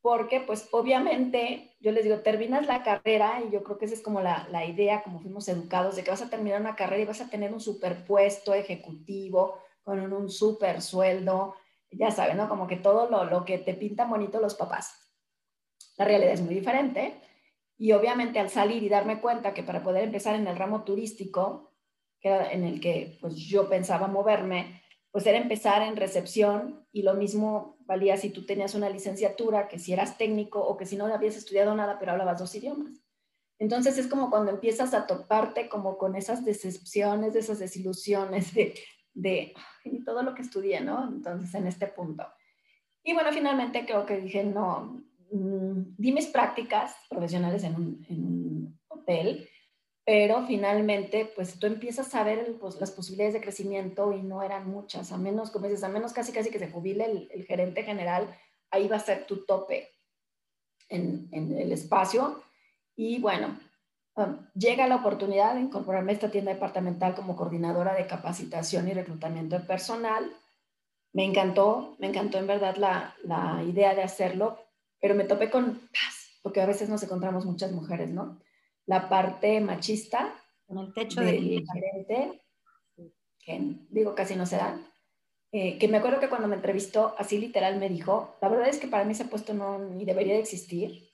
porque 0.00 0.40
pues 0.40 0.68
obviamente 0.72 1.76
yo 1.78 1.92
les 1.92 2.02
digo, 2.02 2.18
terminas 2.20 2.66
la 2.66 2.82
carrera 2.82 3.40
y 3.46 3.52
yo 3.52 3.62
creo 3.62 3.78
que 3.78 3.84
esa 3.84 3.94
es 3.94 4.02
como 4.02 4.20
la, 4.20 4.48
la 4.50 4.64
idea, 4.64 5.02
como 5.04 5.20
fuimos 5.20 5.46
educados, 5.48 5.94
de 5.94 6.02
que 6.02 6.10
vas 6.10 6.22
a 6.22 6.30
terminar 6.30 6.60
una 6.60 6.74
carrera 6.74 7.02
y 7.02 7.06
vas 7.06 7.20
a 7.20 7.30
tener 7.30 7.52
un 7.52 7.60
superpuesto 7.60 8.52
ejecutivo 8.52 9.58
con 9.84 10.00
un, 10.00 10.12
un 10.12 10.28
super 10.28 10.82
sueldo, 10.82 11.54
ya 11.92 12.10
saben, 12.10 12.36
¿no? 12.36 12.48
Como 12.48 12.66
que 12.66 12.76
todo 12.76 13.08
lo, 13.08 13.24
lo 13.24 13.44
que 13.44 13.58
te 13.58 13.74
pintan 13.74 14.10
bonito 14.10 14.40
los 14.40 14.56
papás. 14.56 14.96
La 15.96 16.04
realidad 16.04 16.32
es 16.32 16.40
muy 16.40 16.54
diferente 16.54 17.20
y 17.80 17.92
obviamente 17.92 18.38
al 18.38 18.50
salir 18.50 18.82
y 18.82 18.90
darme 18.90 19.22
cuenta 19.22 19.54
que 19.54 19.62
para 19.62 19.82
poder 19.82 20.04
empezar 20.04 20.34
en 20.34 20.46
el 20.46 20.58
ramo 20.58 20.84
turístico, 20.84 21.72
que 22.20 22.28
era 22.28 22.52
en 22.52 22.64
el 22.64 22.78
que 22.78 23.16
pues 23.22 23.36
yo 23.36 23.70
pensaba 23.70 24.06
moverme, 24.06 24.82
pues 25.10 25.26
era 25.26 25.38
empezar 25.38 25.80
en 25.80 25.96
recepción 25.96 26.86
y 26.92 27.00
lo 27.00 27.14
mismo 27.14 27.78
valía 27.86 28.18
si 28.18 28.28
tú 28.28 28.44
tenías 28.44 28.74
una 28.74 28.90
licenciatura, 28.90 29.66
que 29.66 29.78
si 29.78 29.94
eras 29.94 30.18
técnico 30.18 30.60
o 30.60 30.76
que 30.76 30.84
si 30.84 30.96
no 30.96 31.06
habías 31.06 31.36
estudiado 31.36 31.74
nada 31.74 31.98
pero 31.98 32.12
hablabas 32.12 32.38
dos 32.38 32.54
idiomas. 32.54 33.00
Entonces 33.58 33.96
es 33.96 34.08
como 34.08 34.28
cuando 34.28 34.50
empiezas 34.50 34.92
a 34.92 35.06
toparte 35.06 35.70
como 35.70 35.96
con 35.96 36.16
esas 36.16 36.44
decepciones, 36.44 37.32
de 37.32 37.40
esas 37.40 37.60
desilusiones 37.60 38.52
de, 38.52 38.74
de 39.14 39.54
todo 40.04 40.22
lo 40.22 40.34
que 40.34 40.42
estudié, 40.42 40.82
¿no? 40.82 41.08
Entonces 41.08 41.54
en 41.54 41.66
este 41.66 41.86
punto. 41.86 42.26
Y 43.02 43.14
bueno, 43.14 43.32
finalmente 43.32 43.86
creo 43.86 44.04
que 44.04 44.20
dije, 44.20 44.44
no, 44.44 45.02
di 45.30 46.12
mis 46.12 46.26
prácticas 46.26 46.94
profesionales 47.08 47.62
en 47.64 47.74
un, 47.74 48.80
hotel, 48.88 49.48
pero 50.04 50.44
finalmente, 50.46 51.30
pues 51.36 51.58
tú 51.58 51.66
empiezas 51.66 52.12
a 52.14 52.24
ver 52.24 52.56
las 52.80 52.90
posibilidades 52.90 53.34
de 53.34 53.40
crecimiento 53.40 54.12
y 54.12 54.22
no 54.22 54.42
eran 54.42 54.68
muchas, 54.68 55.12
a 55.12 55.18
menos, 55.18 55.50
como 55.50 55.66
dices, 55.66 55.84
a 55.84 55.88
menos 55.88 56.12
casi 56.12 56.32
casi 56.32 56.50
que 56.50 56.58
se 56.58 56.70
jubile 56.70 57.28
el, 57.30 57.44
gerente 57.44 57.84
general, 57.84 58.36
ahí 58.70 58.88
va 58.88 58.96
a 58.96 59.00
ser 59.00 59.26
tu 59.26 59.44
tope 59.44 59.88
en, 60.88 61.28
en 61.30 61.56
el 61.56 61.70
espacio. 61.70 62.42
Y 62.96 63.20
bueno, 63.20 63.58
um, 64.16 64.38
llega 64.54 64.88
la 64.88 64.96
oportunidad 64.96 65.54
de 65.54 65.60
incorporarme 65.60 66.10
a 66.10 66.14
esta 66.14 66.30
tienda 66.30 66.52
departamental 66.52 67.14
como 67.14 67.36
coordinadora 67.36 67.94
de 67.94 68.06
capacitación 68.06 68.88
y 68.88 68.94
reclutamiento 68.94 69.58
de 69.58 69.64
personal. 69.64 70.30
Me 71.12 71.24
encantó, 71.24 71.96
me 72.00 72.08
encantó 72.08 72.38
en 72.38 72.46
verdad 72.48 72.76
la 72.76 73.62
idea 73.64 73.94
de 73.94 74.02
hacerlo, 74.02 74.58
pero 75.00 75.14
me 75.14 75.24
topé 75.24 75.50
con 75.50 75.80
porque 76.42 76.60
a 76.60 76.66
veces 76.66 76.88
nos 76.88 77.02
encontramos 77.02 77.44
muchas 77.44 77.72
mujeres, 77.72 78.10
¿no? 78.10 78.40
La 78.86 79.08
parte 79.08 79.60
machista 79.60 80.34
en 80.68 80.78
el 80.78 80.94
techo 80.94 81.20
del 81.20 81.64
gerente, 81.72 82.42
que 83.44 83.76
digo 83.90 84.14
casi 84.14 84.36
no 84.36 84.46
se 84.46 84.56
da, 84.56 84.80
eh, 85.52 85.78
que 85.78 85.88
me 85.88 85.98
acuerdo 85.98 86.20
que 86.20 86.28
cuando 86.28 86.46
me 86.46 86.54
entrevistó, 86.56 87.14
así 87.18 87.38
literal 87.38 87.78
me 87.78 87.88
dijo, 87.88 88.36
la 88.40 88.48
verdad 88.48 88.68
es 88.68 88.78
que 88.78 88.86
para 88.86 89.04
mí 89.04 89.12
ese 89.12 89.24
puesto 89.24 89.52
no 89.52 89.78
ni 89.78 90.04
debería 90.04 90.34
de 90.34 90.40
existir. 90.40 91.10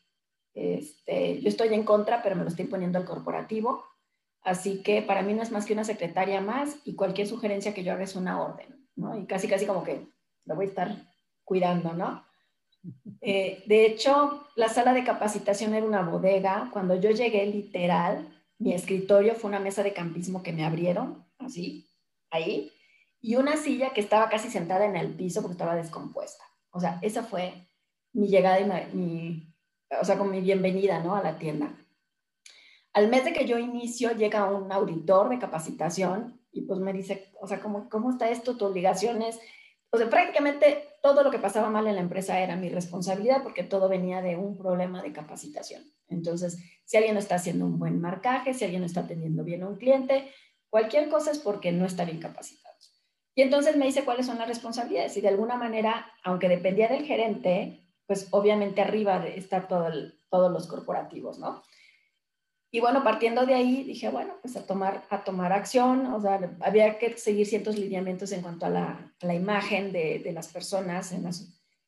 Este, 0.53 1.41
yo 1.41 1.49
estoy 1.49 1.73
en 1.73 1.85
contra, 1.85 2.23
pero 2.23 2.37
me 2.37 2.43
lo 2.43 2.49
estoy 2.49 2.67
poniendo 2.67 2.99
al 2.99 3.07
corporativo. 3.07 3.85
Así 4.43 4.83
que 4.83 5.03
para 5.03 5.23
mí 5.23 5.33
no 5.33 5.43
es 5.43 5.51
más 5.51 5.65
que 5.65 5.73
una 5.73 5.85
secretaria 5.85 6.41
más 6.41 6.77
y 6.85 6.95
cualquier 6.95 7.27
sugerencia 7.27 7.73
que 7.73 7.83
yo 7.83 7.93
haga 7.93 8.05
es 8.05 8.15
una 8.15 8.43
orden, 8.43 8.89
¿no? 8.95 9.19
Y 9.19 9.27
casi, 9.27 9.49
casi 9.49 9.67
como 9.67 9.83
que 9.83 10.07
lo 10.45 10.55
voy 10.55 10.67
a 10.67 10.69
estar 10.69 10.97
cuidando, 11.43 11.95
¿no? 11.95 12.26
Eh, 13.21 13.63
de 13.67 13.87
hecho, 13.87 14.47
la 14.57 14.69
sala 14.69 14.93
de 14.93 15.05
capacitación 15.05 15.75
era 15.75 15.87
una 15.87 16.03
bodega. 16.03 16.71
Cuando 16.73 16.95
yo 16.97 17.11
llegué, 17.11 17.47
literal, 17.47 18.29
mi 18.59 18.73
escritorio 18.73 19.35
fue 19.35 19.49
una 19.49 19.61
mesa 19.61 19.83
de 19.83 19.93
campismo 19.93 20.43
que 20.43 20.53
me 20.53 20.65
abrieron, 20.65 21.25
así, 21.39 21.91
ahí, 22.31 22.73
y 23.21 23.37
una 23.37 23.57
silla 23.57 23.91
que 23.91 24.01
estaba 24.01 24.29
casi 24.29 24.49
sentada 24.49 24.85
en 24.85 24.97
el 24.97 25.15
piso 25.15 25.41
porque 25.43 25.55
estaba 25.55 25.75
descompuesta. 25.75 26.45
O 26.71 26.81
sea, 26.81 26.99
esa 27.03 27.23
fue 27.23 27.55
mi 28.13 28.29
llegada 28.29 28.61
y 28.61 28.97
mi, 28.97 29.55
o 30.01 30.05
sea, 30.05 30.19
con 30.19 30.31
mi 30.31 30.41
bienvenida, 30.41 31.03
¿no? 31.03 31.17
A 31.17 31.23
la 31.23 31.39
tienda. 31.39 31.75
Al 32.93 33.09
mes 33.09 33.25
de 33.25 33.33
que 33.33 33.47
yo 33.47 33.59
inicio, 33.59 34.13
llega 34.13 34.51
un 34.51 34.73
auditor 34.73 35.29
de 35.29 35.39
capacitación 35.39 36.41
y 36.51 36.63
pues 36.63 36.81
me 36.81 36.93
dice, 36.93 37.31
o 37.41 37.47
sea, 37.47 37.61
¿cómo, 37.61 37.89
cómo 37.91 38.11
está 38.11 38.31
esto? 38.31 38.57
Tu 38.57 38.65
obligación 38.65 39.21
es 39.21 39.39
o 40.03 40.11
prácticamente 40.11 40.85
todo 41.03 41.23
lo 41.23 41.31
que 41.31 41.39
pasaba 41.39 41.71
mal 41.71 41.87
en 41.87 41.95
la 41.95 42.01
empresa 42.01 42.41
era 42.41 42.57
mi 42.57 42.69
responsabilidad 42.69 43.43
porque 43.43 43.63
todo 43.63 43.89
venía 43.89 44.23
de 44.23 44.37
un 44.37 44.57
problema 44.57 45.03
de 45.03 45.13
capacitación. 45.13 45.83
Entonces, 46.09 46.59
si 46.85 46.97
alguien 46.97 47.15
no 47.15 47.21
está 47.21 47.37
haciendo 47.37 47.65
un 47.65 47.79
buen 47.79 48.01
marcaje, 48.01 48.55
si 48.55 48.65
alguien 48.65 48.81
no 48.81 48.87
está 48.87 49.01
atendiendo 49.01 49.45
bien 49.45 49.63
a 49.63 49.69
un 49.69 49.77
cliente, 49.77 50.31
cualquier 50.71 51.09
cosa 51.09 51.31
es 51.31 51.39
porque 51.39 51.73
no 51.73 51.87
está 51.87 52.05
bien 52.05 52.19
capacitado. 52.19 52.67
Y 53.35 53.43
entonces 53.43 53.77
me 53.77 53.85
dice 53.85 54.05
cuáles 54.05 54.27
son 54.27 54.39
las 54.39 54.49
responsabilidades 54.49 55.17
y 55.19 55.21
de 55.21 55.29
alguna 55.29 55.57
manera, 55.57 56.11
aunque 56.25 56.49
dependía 56.49 56.89
del 56.89 57.05
gerente, 57.05 57.87
pues 58.07 58.29
obviamente 58.31 58.81
arriba 58.81 59.27
estar 59.27 59.69
todo 59.69 59.89
todos 60.31 60.51
los 60.51 60.67
corporativos, 60.67 61.39
¿no? 61.39 61.63
Y 62.71 62.81
bueno, 62.81 63.05
partiendo 63.05 63.47
de 63.47 63.55
ahí 63.55 63.85
dije, 63.85 64.09
bueno, 64.09 64.35
pues 64.43 64.57
a 64.57 64.67
tomar, 64.67 65.05
a 65.09 65.25
tomar 65.25 65.53
acción, 65.53 66.07
o 66.07 66.21
sea, 66.21 66.41
había 66.61 66.99
que 66.99 67.17
seguir 67.17 67.47
ciertos 67.47 67.79
lineamientos 67.79 68.33
en 68.33 68.43
cuanto 68.43 68.67
a 68.67 68.71
la, 68.71 69.15
la 69.21 69.35
imagen 69.35 69.93
de, 69.93 70.19
de, 70.19 70.33
las 70.33 70.49
personas 70.49 71.13
en, 71.13 71.25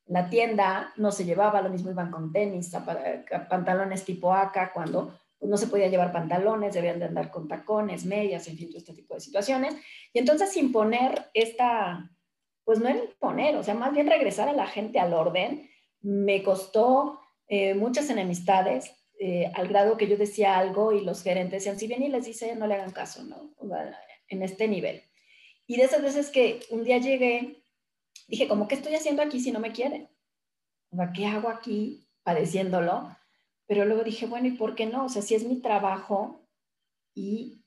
la 0.07 0.31
tienda, 0.31 0.93
no 0.97 1.13
se 1.13 1.25
llevaba, 1.25 1.61
lo 1.61 1.69
mismo 1.69 1.91
iban 1.91 2.11
con 2.11 2.33
tenis, 2.33 2.73
pantalones 3.51 4.05
tipo 4.05 4.33
AK, 4.33 4.73
cuando 4.73 5.13
pues, 5.39 5.51
no 5.51 5.57
se 5.57 5.67
podía 5.67 5.89
llevar 5.89 6.13
pantalones, 6.13 6.75
debían 6.75 6.99
de 6.99 7.07
andar 7.07 7.31
con 7.31 7.47
tacones, 7.47 8.07
medias, 8.07 8.49
en 8.49 8.57
fin, 8.57 8.69
todo 8.69 8.79
este 8.79 8.95
tipo 8.95 9.15
de 9.15 9.21
situaciones. 9.21 9.77
Y 10.13 10.19
entonces 10.19 10.57
imponer 10.57 11.31
esta, 11.35 12.11
pues 12.65 12.79
no 12.81 12.89
era 12.89 13.05
imponer, 13.05 13.57
o 13.57 13.63
sea, 13.63 13.75
más 13.75 13.93
bien 13.93 14.09
regresar 14.09 14.49
a 14.49 14.55
la 14.55 14.67
gente 14.67 14.99
al 14.99 15.13
orden, 15.13 15.69
me 16.01 16.43
costó 16.43 17.21
eh, 17.49 17.75
muchas 17.75 18.09
enemistades, 18.11 18.93
eh, 19.21 19.51
al 19.55 19.69
grado 19.69 19.97
que 19.97 20.07
yo 20.07 20.17
decía 20.17 20.59
algo 20.59 20.93
y 20.93 21.05
los 21.05 21.23
gerentes 21.23 21.65
decían, 21.65 21.79
si 21.79 21.89
bien 21.89 22.03
y 22.03 22.09
les 22.09 22.25
dice, 22.25 22.55
no 22.55 22.67
le 22.67 22.75
hagan 22.75 22.93
caso, 22.93 23.25
¿no? 23.25 23.53
en 24.29 24.43
este 24.43 24.69
nivel. 24.69 25.03
Y 25.67 25.77
de 25.77 25.85
esas 25.85 26.03
veces 26.03 26.31
que 26.31 26.61
un 26.71 26.85
día 26.85 26.99
llegué, 26.99 27.63
dije, 28.29 28.47
¿cómo 28.47 28.69
qué 28.69 28.75
estoy 28.75 28.95
haciendo 28.95 29.23
aquí 29.23 29.41
si 29.41 29.51
no 29.51 29.61
me 29.61 29.73
quieren? 29.73 30.09
O 30.91 30.99
¿qué 31.15 31.27
hago 31.27 31.49
aquí 31.49 32.09
padeciéndolo? 32.23 33.17
Pero 33.67 33.85
luego 33.85 34.05
dije, 34.05 34.27
bueno, 34.27 34.49
¿y 34.49 34.53
por 34.53 34.75
qué 34.75 34.87
no? 34.87 35.07
O 35.07 35.09
sea, 35.09 35.23
si 35.23 35.35
es 35.35 35.45
mi 35.45 35.61
trabajo 35.61 36.49
y 37.15 37.65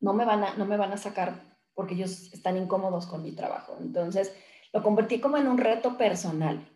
no 0.00 0.14
me 0.14 0.24
van 0.24 0.42
a, 0.42 0.56
no 0.56 0.64
me 0.64 0.76
van 0.76 0.92
a 0.92 0.96
sacar 0.96 1.58
porque 1.74 1.94
ellos 1.94 2.32
están 2.32 2.56
incómodos 2.56 3.06
con 3.06 3.22
mi 3.22 3.32
trabajo. 3.32 3.76
Entonces, 3.80 4.34
lo 4.72 4.82
convertí 4.82 5.20
como 5.20 5.36
en 5.36 5.48
un 5.48 5.58
reto 5.58 5.96
personal. 5.96 6.68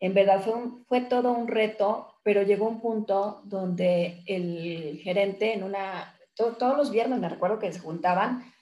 En 0.00 0.14
verdad 0.14 0.42
fue, 0.42 0.54
fue 0.86 1.00
todo 1.02 1.32
un 1.32 1.48
reto 1.48 2.17
pero 2.28 2.42
llegó 2.42 2.68
un 2.68 2.78
punto 2.78 3.40
donde 3.44 4.22
el 4.26 5.00
gerente 5.02 5.54
en 5.54 5.62
una, 5.62 6.14
todos 6.36 6.76
los 6.76 6.90
viernes 6.90 7.18
me 7.20 7.28
recuerdo 7.30 7.58
que 7.58 7.72
se 7.72 7.78
juntaban 7.78 8.52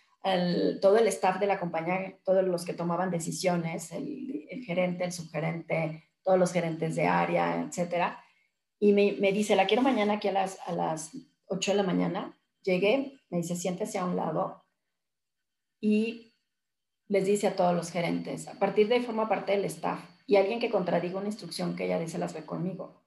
todo 0.80 0.98
el 0.98 1.08
staff 1.08 1.40
de 1.40 1.48
la 1.48 1.58
compañía, 1.58 2.16
todos 2.22 2.44
los 2.44 2.64
que 2.64 2.74
tomaban 2.74 3.10
decisiones, 3.10 3.90
el, 3.90 4.62
gerente, 4.64 5.02
el 5.02 5.10
subgerente, 5.10 6.04
todos 6.22 6.38
los 6.38 6.52
gerentes 6.52 6.94
de 6.94 7.08
área, 7.08 7.60
etcétera, 7.60 8.22
y 8.78 8.92
me, 8.92 9.32
dice, 9.32 9.56
la 9.56 9.66
quiero 9.66 9.82
mañana 9.82 10.12
aquí 10.12 10.28
a 10.28 10.32
las, 10.32 10.60
a 10.64 10.70
las 10.70 11.10
8 11.46 11.72
de 11.72 11.76
la 11.76 11.82
mañana. 11.82 12.38
Llegué, 12.62 13.18
me 13.30 13.38
dice, 13.38 13.56
siéntese 13.56 13.98
a 13.98 14.04
un 14.04 14.14
lado 14.14 14.64
y 15.80 16.36
les 17.08 17.26
dice 17.26 17.48
a 17.48 17.56
todos 17.56 17.74
los 17.74 17.90
gerentes, 17.90 18.46
a 18.46 18.60
partir 18.60 18.86
de 18.86 18.94
ahí 18.94 19.02
forma 19.02 19.28
parte 19.28 19.50
del 19.50 19.64
staff 19.64 19.98
y 20.24 20.36
alguien 20.36 20.60
que 20.60 20.70
contradiga 20.70 21.18
una 21.18 21.26
instrucción 21.26 21.74
que 21.74 21.86
ella 21.86 21.98
dice 21.98 22.16
las 22.16 22.32
ve 22.32 22.46
conmigo. 22.46 23.05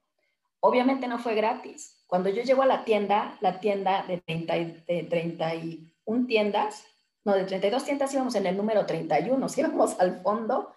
Obviamente 0.60 1.08
no 1.08 1.18
fue 1.18 1.34
gratis. 1.34 2.04
Cuando 2.06 2.28
yo 2.28 2.42
llego 2.42 2.62
a 2.62 2.66
la 2.66 2.84
tienda, 2.84 3.38
la 3.40 3.60
tienda 3.60 4.04
de, 4.06 4.18
30, 4.18 4.54
de 4.54 5.06
31 5.08 6.26
tiendas, 6.26 6.84
no, 7.24 7.34
de 7.34 7.44
32 7.44 7.84
tiendas 7.84 8.12
íbamos 8.12 8.34
en 8.34 8.46
el 8.46 8.56
número 8.56 8.86
31, 8.86 9.46
íbamos 9.56 9.98
al 9.98 10.20
fondo 10.22 10.74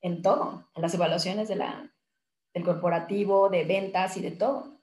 en 0.00 0.22
todo, 0.22 0.68
en 0.74 0.82
las 0.82 0.94
evaluaciones 0.94 1.48
de 1.48 1.56
la, 1.56 1.92
del 2.54 2.64
corporativo, 2.64 3.48
de 3.48 3.64
ventas 3.64 4.16
y 4.16 4.22
de 4.22 4.30
todo. 4.30 4.80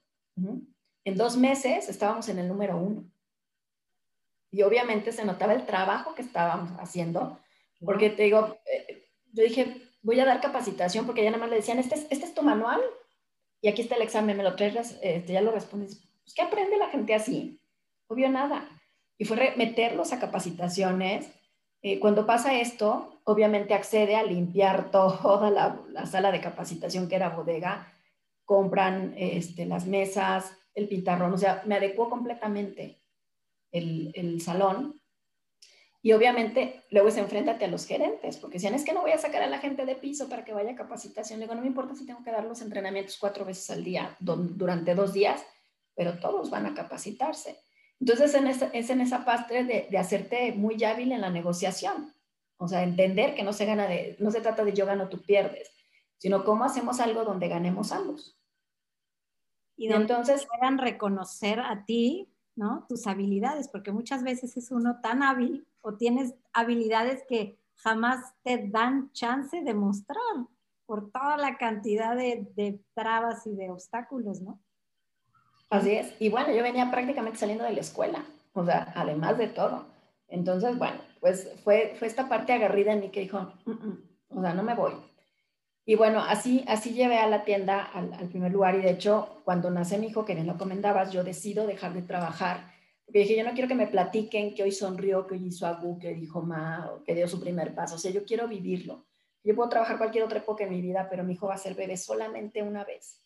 En 1.06 1.18
dos 1.18 1.38
meses 1.38 1.90
estábamos 1.90 2.30
en 2.30 2.40
el 2.40 2.48
número 2.48 2.78
uno. 2.78 3.06
Y 4.52 4.62
obviamente 4.62 5.12
se 5.12 5.26
notaba 5.26 5.54
el 5.54 5.66
trabajo 5.66 6.14
que 6.14 6.22
estábamos 6.22 6.72
haciendo, 6.80 7.40
porque 7.84 8.12
te 8.12 8.24
digo, 8.24 8.58
eh, 8.72 9.10
yo 9.32 9.44
dije, 9.44 9.82
voy 10.04 10.20
a 10.20 10.26
dar 10.26 10.42
capacitación, 10.42 11.06
porque 11.06 11.24
ya 11.24 11.32
nada 11.32 11.42
más 11.42 11.50
le 11.50 11.56
decían, 11.56 11.80
este 11.80 11.96
este 11.96 12.26
es 12.26 12.34
tu 12.36 12.44
manual, 12.44 12.82
y 13.64 13.70
aquí 13.70 13.82
está 13.82 13.96
el 13.96 14.02
examen, 14.02 14.36
me 14.36 14.44
lo 14.44 14.58
traes, 14.58 15.00
este, 15.02 15.32
ya 15.32 15.42
lo 15.42 15.54
respondes. 15.54 16.06
Pues, 16.22 16.36
¿Qué 16.36 16.42
aprende 16.42 16.76
la 16.76 16.90
gente 16.90 17.16
así? 17.16 17.62
Obvio 18.08 18.30
nada. 18.30 18.70
Y 19.18 19.24
fue 19.24 19.54
meterlos 19.56 20.12
a 20.12 20.20
capacitaciones. 20.20 21.32
Eh, 21.82 21.98
cuando 22.02 22.26
pasa 22.26 22.60
esto, 22.60 23.22
obviamente 23.24 23.74
accede 23.74 24.18
a 24.18 24.24
limpiar 24.24 24.92
toda 24.92 25.50
la, 25.50 26.06
sala 26.06 26.34
de 26.34 26.42
capacitación 26.42 27.08
que 27.08 27.16
era 27.16 27.30
bodega, 27.30 27.94
compran 28.44 29.14
este, 29.18 29.66
las 29.66 29.88
mesas, 29.88 30.58
el 30.76 30.90
pintarrón, 30.90 31.32
o 31.32 31.38
sea, 31.38 31.64
me 31.66 31.76
adecuó 31.76 32.10
completamente 32.10 33.02
el, 33.72 34.12
el 34.16 34.42
salón 34.42 35.02
y 36.06 36.12
obviamente 36.12 36.84
luego 36.92 37.08
es 37.08 37.16
enfréntate 37.16 37.64
a 37.64 37.70
los 37.70 37.86
gerentes, 37.86 38.36
porque 38.36 38.56
decían, 38.56 38.74
es 38.74 38.84
que 38.84 38.92
no 38.92 39.02
voy 39.02 39.12
a 39.12 39.18
sacar 39.18 39.42
a 39.42 39.48
la 39.48 39.60
gente 39.60 39.86
de 39.86 39.96
piso 39.96 40.28
para 40.28 40.44
que 40.44 40.52
vaya 40.54 40.74
a 40.74 40.76
capacitación. 40.76 41.40
Le 41.40 41.46
digo, 41.46 41.56
no 41.56 41.62
me 41.62 41.68
importa 41.68 41.96
si 41.96 42.06
tengo 42.06 42.22
que 42.22 42.32
dar 42.32 42.44
los 42.44 42.62
entrenamientos 42.62 43.18
cuatro 43.18 43.46
veces 43.46 43.70
al 43.70 43.86
día, 43.86 44.18
durante 44.20 44.96
dos 44.96 45.14
días, 45.14 45.42
pero 45.96 46.20
todos 46.20 46.50
van 46.50 46.66
a 46.66 46.74
capacitarse. 46.74 47.58
Entonces 48.02 48.36
es 48.74 48.90
en 48.90 49.00
esa 49.00 49.24
parte 49.24 49.64
de, 49.64 49.88
de, 49.90 49.98
hacerte 49.98 50.52
muy 50.52 50.84
hábil 50.84 51.14
en 51.14 51.22
la 51.22 51.30
negociación. 51.30 52.14
O 52.58 52.68
sea, 52.68 52.84
entender 52.84 53.34
que 53.34 53.44
no 53.44 53.54
se, 53.54 53.66
gana 53.66 53.88
de, 53.88 54.18
no 54.20 54.30
se 54.30 54.42
trata 54.42 54.66
de 54.66 54.74
yo 54.74 54.86
gano, 54.86 55.08
tú 55.08 55.22
pierdes, 55.22 55.72
sino 56.18 56.44
cómo 56.44 56.66
hacemos 56.66 57.00
algo 57.00 57.24
donde 57.24 57.48
ganemos 57.48 57.94
ambos. 57.94 58.38
Y 59.78 59.92
entonces 59.92 60.46
puedan 60.48 60.80
reconocer 60.80 61.62
a 61.62 61.86
ti 61.86 62.30
¿no? 62.56 62.86
Tus 62.88 63.08
habilidades, 63.08 63.68
porque 63.68 63.92
muchas 63.92 64.24
veces 64.24 64.58
es 64.58 64.72
uno 64.72 65.00
tan 65.02 65.24
hábil 65.24 65.68
o 65.84 65.96
tienes 65.96 66.34
habilidades 66.54 67.24
que 67.28 67.60
jamás 67.76 68.34
te 68.44 68.68
dan 68.70 69.12
chance 69.12 69.62
de 69.62 69.74
mostrar 69.74 70.18
por 70.86 71.12
toda 71.12 71.38
la 71.38 71.58
cantidad 71.58 72.16
de, 72.16 72.82
trabas 72.94 73.46
y 73.46 73.56
de 73.56 73.70
obstáculos, 73.70 74.42
¿no? 74.42 74.60
Así 75.70 75.92
es. 75.92 76.14
Y 76.20 76.30
bueno, 76.30 76.54
yo 76.54 76.62
venía 76.62 76.90
prácticamente 76.90 77.40
saliendo 77.40 77.64
de 77.64 77.74
la 77.74 77.82
escuela, 77.82 78.26
o 78.54 78.64
sea, 78.66 78.94
además 78.96 79.38
de 79.38 79.48
todo. 79.48 79.86
Entonces, 80.28 80.78
bueno, 80.78 81.00
pues 81.20 81.52
fue, 81.64 81.96
fue 81.98 82.08
esta 82.08 82.30
parte 82.30 82.54
agarrida 82.54 82.94
en 82.94 83.02
mí 83.02 83.10
que 83.10 83.22
dijo, 83.22 83.40
mm, 83.66 83.72
mm, 83.72 84.04
o 84.30 84.42
sea, 84.42 84.54
no 84.54 84.64
me 84.64 84.76
voy. 84.76 84.94
Y 85.86 85.96
bueno, 85.96 86.20
así, 86.20 86.64
así 86.68 86.94
llevé 86.94 87.18
a 87.18 87.28
la 87.28 87.44
tienda 87.44 87.84
al, 87.84 88.30
primer 88.30 88.52
lugar 88.52 88.76
y 88.76 88.82
de 88.82 88.92
hecho, 88.92 89.42
cuando 89.44 89.70
nace 89.70 89.98
mi 89.98 90.08
hijo, 90.08 90.24
que 90.24 90.34
bien 90.34 90.48
lo 90.48 90.58
comentabas, 90.58 91.12
yo 91.12 91.24
decido 91.24 91.68
dejar 91.68 91.94
de 91.94 92.04
trabajar 92.04 92.72
Porque 93.06 93.20
dije, 93.20 93.38
yo 93.38 93.44
no 93.44 93.54
quiero 93.54 93.68
que 93.68 93.76
me 93.76 93.88
platiquen 93.88 94.56
que 94.56 94.64
hoy 94.64 94.72
sonrió, 94.72 95.28
que 95.28 95.36
hoy 95.36 95.48
hizo 95.48 95.68
agu, 95.68 96.00
que 96.00 96.14
dijo 96.14 96.42
ma, 96.42 97.02
que 97.06 97.16
dio 97.16 97.28
su 97.28 97.40
primer 97.40 97.76
paso. 97.76 97.96
O 97.96 97.98
sea, 97.98 98.12
yo 98.12 98.24
quiero 98.26 98.48
vivirlo. 98.48 99.06
Yo 99.44 99.56
puedo 99.56 99.70
trabajar 99.70 99.98
cualquier 99.98 100.24
otra 100.24 100.40
época 100.40 100.64
en 100.64 100.70
mi 100.70 100.82
vida, 100.82 101.08
pero 101.10 101.24
mi 101.24 101.34
hijo 101.34 101.48
va 101.48 101.56
a 101.56 101.58
ser 101.58 101.76
bebé 101.76 101.98
solamente 101.98 102.64
una 102.64 102.86
vez. 102.86 103.22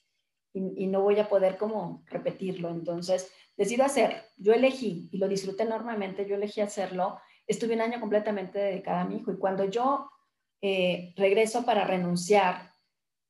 Y, 0.54 0.84
y 0.84 0.88
no 0.88 1.02
voy 1.02 1.20
a 1.20 1.30
poder 1.30 1.58
como 1.58 2.04
repetirlo. 2.08 2.70
Entonces, 2.70 3.32
decido 3.56 3.84
hacer. 3.84 4.24
Yo 4.38 4.54
elegí, 4.54 5.10
y 5.12 5.18
lo 5.18 5.28
disfruté 5.28 5.64
enormemente, 5.64 6.26
yo 6.28 6.36
elegí 6.36 6.62
hacerlo. 6.62 7.20
Estuve 7.46 7.76
un 7.76 7.82
año 7.82 8.00
completamente 8.00 8.60
dedicada 8.60 9.02
a 9.02 9.06
mi 9.06 9.18
hijo. 9.18 9.32
Y 9.32 9.38
cuando 9.38 9.66
yo 9.66 10.10
eh, 10.62 11.14
regreso 11.16 11.66
para 11.66 11.86
renunciar, 11.86 12.74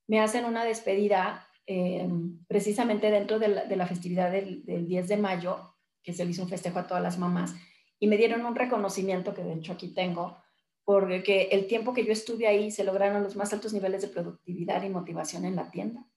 me 0.08 0.22
hacen 0.22 0.46
una 0.46 0.64
despedida 0.64 1.48
eh, 1.66 2.08
precisamente 2.48 3.12
dentro 3.12 3.40
de 3.40 3.50
la, 3.50 3.88
festividad 3.88 4.32
del, 4.32 4.64
10 4.66 5.08
de 5.08 5.18
mayo, 5.18 5.76
que 6.08 6.14
se 6.14 6.24
le 6.24 6.32
hizo 6.32 6.42
un 6.42 6.48
festejo 6.48 6.80
a 6.80 6.88
todas 6.88 7.04
las 7.04 7.20
mamás, 7.20 7.54
y 8.00 8.08
me 8.08 8.16
dieron 8.16 8.46
un 8.46 8.56
reconocimiento 8.56 9.34
que 9.34 9.44
de 9.44 9.56
hecho 9.56 9.74
aquí 9.74 9.90
tengo, 9.90 10.38
porque 10.86 11.50
el 11.52 11.68
tiempo 11.68 11.94
que 11.94 12.06
yo 12.06 12.14
estuve 12.14 12.48
ahí 12.48 12.72
se 12.72 12.86
lograron 12.86 13.24
los 13.24 13.36
más 13.36 13.52
altos 13.52 13.74
niveles 13.74 14.04
de 14.04 14.08
productividad 14.08 14.82
y 14.84 14.90
motivación 14.90 15.44
en 15.44 15.58
la 15.58 15.70
tienda. 15.70 16.08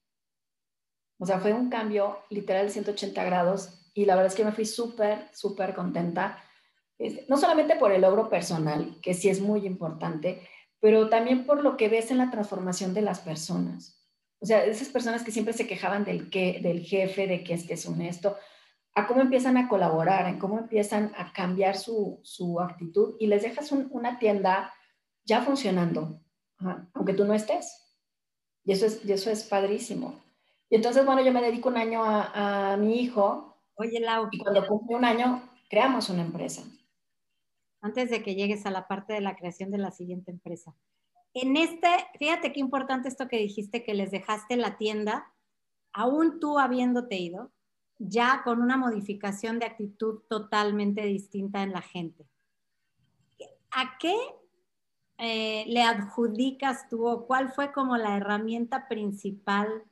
O 1.19 1.27
sea, 1.27 1.41
fue 1.41 1.53
un 1.53 1.71
cambio 1.71 2.19
literal 2.31 2.67
de 2.67 2.73
180 2.73 3.25
grados 3.25 3.91
y 3.93 4.05
la 4.05 4.15
verdad 4.15 4.31
es 4.31 4.37
que 4.37 4.45
me 4.45 4.53
fui 4.53 4.65
súper, 4.65 5.27
súper 5.33 5.75
contenta, 5.75 6.41
no 7.27 7.37
solamente 7.37 7.75
por 7.75 7.91
el 7.91 8.03
logro 8.03 8.31
personal, 8.31 8.95
que 9.03 9.13
sí 9.13 9.29
es 9.29 9.41
muy 9.41 9.67
importante, 9.67 10.41
pero 10.79 11.09
también 11.09 11.47
por 11.47 11.65
lo 11.65 11.77
que 11.77 11.89
ves 11.89 12.13
en 12.13 12.19
la 12.19 12.31
transformación 12.31 12.95
de 12.95 13.03
las 13.03 13.19
personas. 13.19 14.01
O 14.39 14.47
sea, 14.47 14.65
esas 14.65 14.89
personas 14.89 15.25
que 15.25 15.33
siempre 15.33 15.53
se 15.53 15.67
quejaban 15.67 16.05
del, 16.05 16.31
que, 16.31 16.61
del 16.63 16.85
jefe, 16.85 17.27
de 17.27 17.43
que 17.43 17.55
es 17.55 17.65
que 17.67 17.75
es 17.75 17.85
honesto, 17.87 18.37
a 18.95 19.07
cómo 19.07 19.21
empiezan 19.21 19.57
a 19.57 19.69
colaborar, 19.69 20.27
en 20.27 20.39
cómo 20.39 20.59
empiezan 20.59 21.13
a 21.17 21.33
cambiar 21.33 21.77
su, 21.77 22.21
su 22.23 22.61
actitud 22.61 23.15
y 23.19 23.27
les 23.27 23.43
dejas 23.43 23.71
una 23.73 24.19
tienda 24.19 24.73
ya 25.25 25.43
funcionando, 25.43 26.21
aunque 26.95 27.15
tú 27.15 27.25
no 27.25 27.35
estés. 27.35 27.87
Y 28.65 28.73
eso, 28.73 28.87
es, 28.87 29.05
y 29.05 29.13
eso 29.13 29.31
es 29.31 29.45
padrísimo. 29.45 30.21
Y 30.69 30.77
entonces, 30.77 31.05
bueno, 31.05 31.23
yo 31.23 31.33
me 31.33 31.43
dedico 31.43 31.69
un 31.69 31.77
año 31.77 32.05
a, 32.05 32.73
a 32.73 32.77
mi 32.77 33.01
hijo. 33.01 33.57
Oye, 33.75 34.01
Lau. 34.01 34.29
Y 34.31 34.39
cuando 34.39 34.67
cumple 34.67 34.97
un 34.97 35.05
año, 35.05 35.43
creamos 35.69 36.11
una 36.11 36.23
empresa. 36.23 36.63
Antes 37.81 38.11
de 38.11 38.23
que 38.23 38.35
llegues 38.35 38.67
a 38.67 38.71
la 38.71 38.87
parte 38.87 39.15
de 39.15 39.21
la 39.21 39.37
creación 39.37 39.71
de 39.71 39.79
la 39.79 39.91
siguiente 39.91 40.31
empresa, 40.31 40.75
en 41.33 41.57
este, 41.57 41.89
fíjate 42.19 42.53
qué 42.53 42.61
importante 42.61 43.09
esto 43.09 43.29
que 43.29 43.39
dijiste, 43.39 43.85
que 43.85 43.95
les 43.95 44.11
dejaste 44.11 44.57
la 44.57 44.77
tienda, 44.77 45.33
aún 45.93 46.41
tú 46.41 46.59
habiéndote 46.59 47.17
ido, 47.17 47.53
ya 48.01 48.41
con 48.43 48.63
una 48.63 48.79
modificación 48.79 49.59
de 49.59 49.67
actitud 49.67 50.21
totalmente 50.29 51.03
distinta 51.03 51.63
en 51.63 51.73
la 51.73 51.83
gente. 51.83 52.27
¿A 53.71 53.99
qué 53.99 54.17
eh, 55.19 55.65
le 55.69 55.83
adjudicas 55.83 56.89
tú 56.89 57.07
o 57.07 57.27
cuál 57.27 57.53
fue 57.53 57.73
como 57.73 57.99
la 57.99 58.17
herramienta 58.17 58.89
principal 58.89 59.85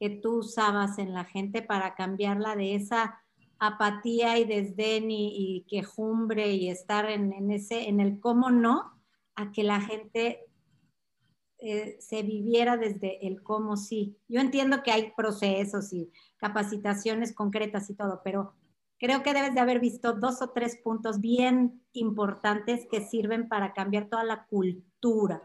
que 0.00 0.10
tú 0.10 0.38
usabas 0.38 0.98
en 0.98 1.14
la 1.14 1.24
gente 1.24 1.62
para 1.62 1.94
cambiarla 1.94 2.56
de 2.56 2.74
esa 2.74 3.22
apatía 3.60 4.38
y 4.38 4.44
desdén 4.44 5.08
y, 5.08 5.64
quejumbre 5.68 6.50
y 6.50 6.68
estar 6.68 7.08
en, 7.08 7.52
ese, 7.52 7.88
en 7.88 8.00
el 8.00 8.18
cómo 8.18 8.50
no, 8.50 9.00
a 9.36 9.52
que 9.52 9.62
la 9.62 9.80
gente 9.80 10.48
eh, 11.64 11.96
se 12.00 12.22
viviera 12.22 12.76
desde 12.76 13.24
el 13.24 13.40
cómo 13.40 13.76
sí. 13.76 14.18
Yo 14.28 14.40
entiendo 14.40 14.82
que 14.82 14.90
hay 14.90 15.12
procesos 15.16 15.92
y 15.92 16.10
capacitaciones 16.36 17.32
concretas 17.32 17.88
y 17.88 17.94
todo, 17.94 18.20
pero 18.24 18.54
creo 18.98 19.22
que 19.22 19.32
debes 19.32 19.54
de 19.54 19.60
haber 19.60 19.78
visto 19.78 20.12
dos 20.12 20.42
o 20.42 20.50
tres 20.50 20.76
puntos 20.82 21.20
bien 21.20 21.80
importantes 21.92 22.88
que 22.90 23.00
sirven 23.00 23.48
para 23.48 23.74
cambiar 23.74 24.08
toda 24.08 24.24
la 24.24 24.46
cultura 24.46 25.40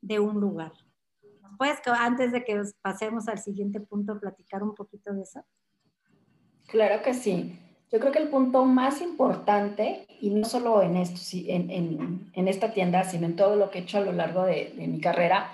de 0.00 0.18
un 0.18 0.40
lugar. 0.40 0.72
¿Puedes, 1.56 1.78
antes 1.86 2.32
de 2.32 2.42
que 2.42 2.60
pasemos 2.82 3.28
al 3.28 3.38
siguiente 3.38 3.78
punto, 3.80 4.18
platicar 4.18 4.64
un 4.64 4.74
poquito 4.74 5.14
de 5.14 5.22
eso? 5.22 5.44
Claro 6.66 7.00
que 7.04 7.14
sí. 7.14 7.60
Yo 7.92 8.00
creo 8.00 8.10
que 8.10 8.18
el 8.18 8.28
punto 8.28 8.64
más 8.64 9.00
importante, 9.00 10.06
y 10.20 10.30
no 10.30 10.44
solo 10.44 10.82
en 10.82 10.96
esto, 10.96 11.20
en, 11.32 11.70
en, 11.70 12.30
en, 12.32 12.48
esta 12.48 12.72
tienda, 12.72 13.04
sino 13.04 13.26
en 13.26 13.36
todo 13.36 13.54
lo 13.54 13.70
que 13.70 13.78
he 13.78 13.82
hecho 13.82 13.98
a 13.98 14.02
lo 14.02 14.12
largo 14.12 14.44
de, 14.44 14.72
de 14.76 14.86
mi 14.88 15.00
carrera, 15.00 15.52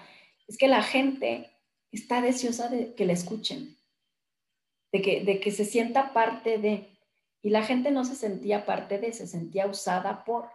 es 0.48 0.58
que 0.58 0.68
la 0.68 0.82
gente 0.82 1.50
está 1.90 2.20
deseosa 2.20 2.68
de 2.68 2.94
que 2.94 3.04
la 3.04 3.12
escuchen, 3.12 3.76
de 4.92 5.02
que, 5.02 5.24
de 5.24 5.40
que 5.40 5.50
se 5.50 5.64
sienta 5.64 6.12
parte 6.12 6.58
de, 6.58 6.98
y 7.42 7.50
la 7.50 7.62
gente 7.62 7.90
no 7.90 8.04
se 8.04 8.14
sentía 8.14 8.66
parte 8.66 8.98
de, 8.98 9.12
se 9.12 9.26
sentía 9.26 9.66
usada 9.66 10.24
por, 10.24 10.50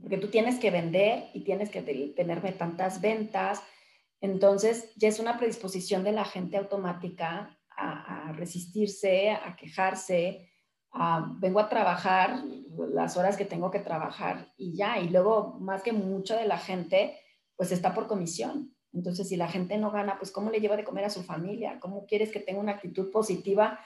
porque 0.00 0.18
tú 0.18 0.28
tienes 0.28 0.58
que 0.58 0.70
vender 0.70 1.30
y 1.34 1.40
tienes 1.44 1.70
que 1.70 1.82
tenerme 1.82 2.52
tantas 2.52 3.00
ventas, 3.00 3.62
entonces 4.20 4.92
ya 4.96 5.08
es 5.08 5.18
una 5.18 5.38
predisposición 5.38 6.04
de 6.04 6.12
la 6.12 6.24
gente 6.24 6.56
automática 6.56 7.58
a, 7.76 8.32
resistirse, 8.36 9.30
a 9.30 9.54
quejarse, 9.56 10.50
vengo 11.38 11.60
a 11.60 11.68
trabajar 11.68 12.42
las 12.92 13.16
horas 13.16 13.36
que 13.36 13.44
tengo 13.44 13.70
que 13.70 13.80
trabajar 13.80 14.52
y 14.56 14.74
ya, 14.74 14.98
y 14.98 15.10
luego 15.10 15.58
más 15.60 15.82
que 15.82 15.92
mucho 15.92 16.36
de 16.36 16.46
la 16.46 16.58
gente, 16.58 17.18
pues 17.54 17.72
está 17.72 17.94
por 17.94 18.06
comisión. 18.06 18.75
Entonces, 18.96 19.28
si 19.28 19.36
la 19.36 19.46
gente 19.46 19.76
no 19.76 19.90
gana, 19.90 20.16
pues 20.18 20.30
¿cómo 20.30 20.50
le 20.50 20.58
lleva 20.58 20.76
de 20.76 20.84
comer 20.84 21.04
a 21.04 21.10
su 21.10 21.22
familia? 21.22 21.78
¿Cómo 21.80 22.06
quieres 22.06 22.32
que 22.32 22.40
tenga 22.40 22.60
una 22.60 22.72
actitud 22.72 23.10
positiva 23.10 23.78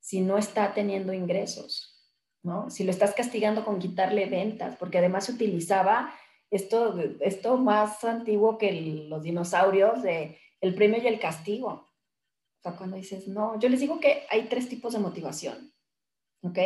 si 0.00 0.20
no 0.20 0.38
está 0.38 0.74
teniendo 0.74 1.12
ingresos? 1.12 1.96
¿no? 2.42 2.68
Si 2.68 2.82
lo 2.82 2.90
estás 2.90 3.14
castigando 3.14 3.64
con 3.64 3.78
quitarle 3.78 4.26
ventas, 4.26 4.76
porque 4.76 4.98
además 4.98 5.26
se 5.26 5.32
utilizaba 5.32 6.12
esto, 6.50 6.98
esto 7.20 7.58
más 7.58 8.02
antiguo 8.02 8.58
que 8.58 9.06
los 9.08 9.22
dinosaurios 9.22 10.02
de 10.02 10.38
el 10.60 10.74
premio 10.74 11.00
y 11.00 11.06
el 11.06 11.20
castigo. 11.20 11.68
O 11.68 12.62
sea, 12.62 12.76
cuando 12.76 12.96
dices, 12.96 13.28
no, 13.28 13.58
yo 13.60 13.68
les 13.68 13.78
digo 13.78 14.00
que 14.00 14.26
hay 14.30 14.48
tres 14.48 14.68
tipos 14.68 14.94
de 14.94 14.98
motivación, 14.98 15.72
¿ok? 16.42 16.58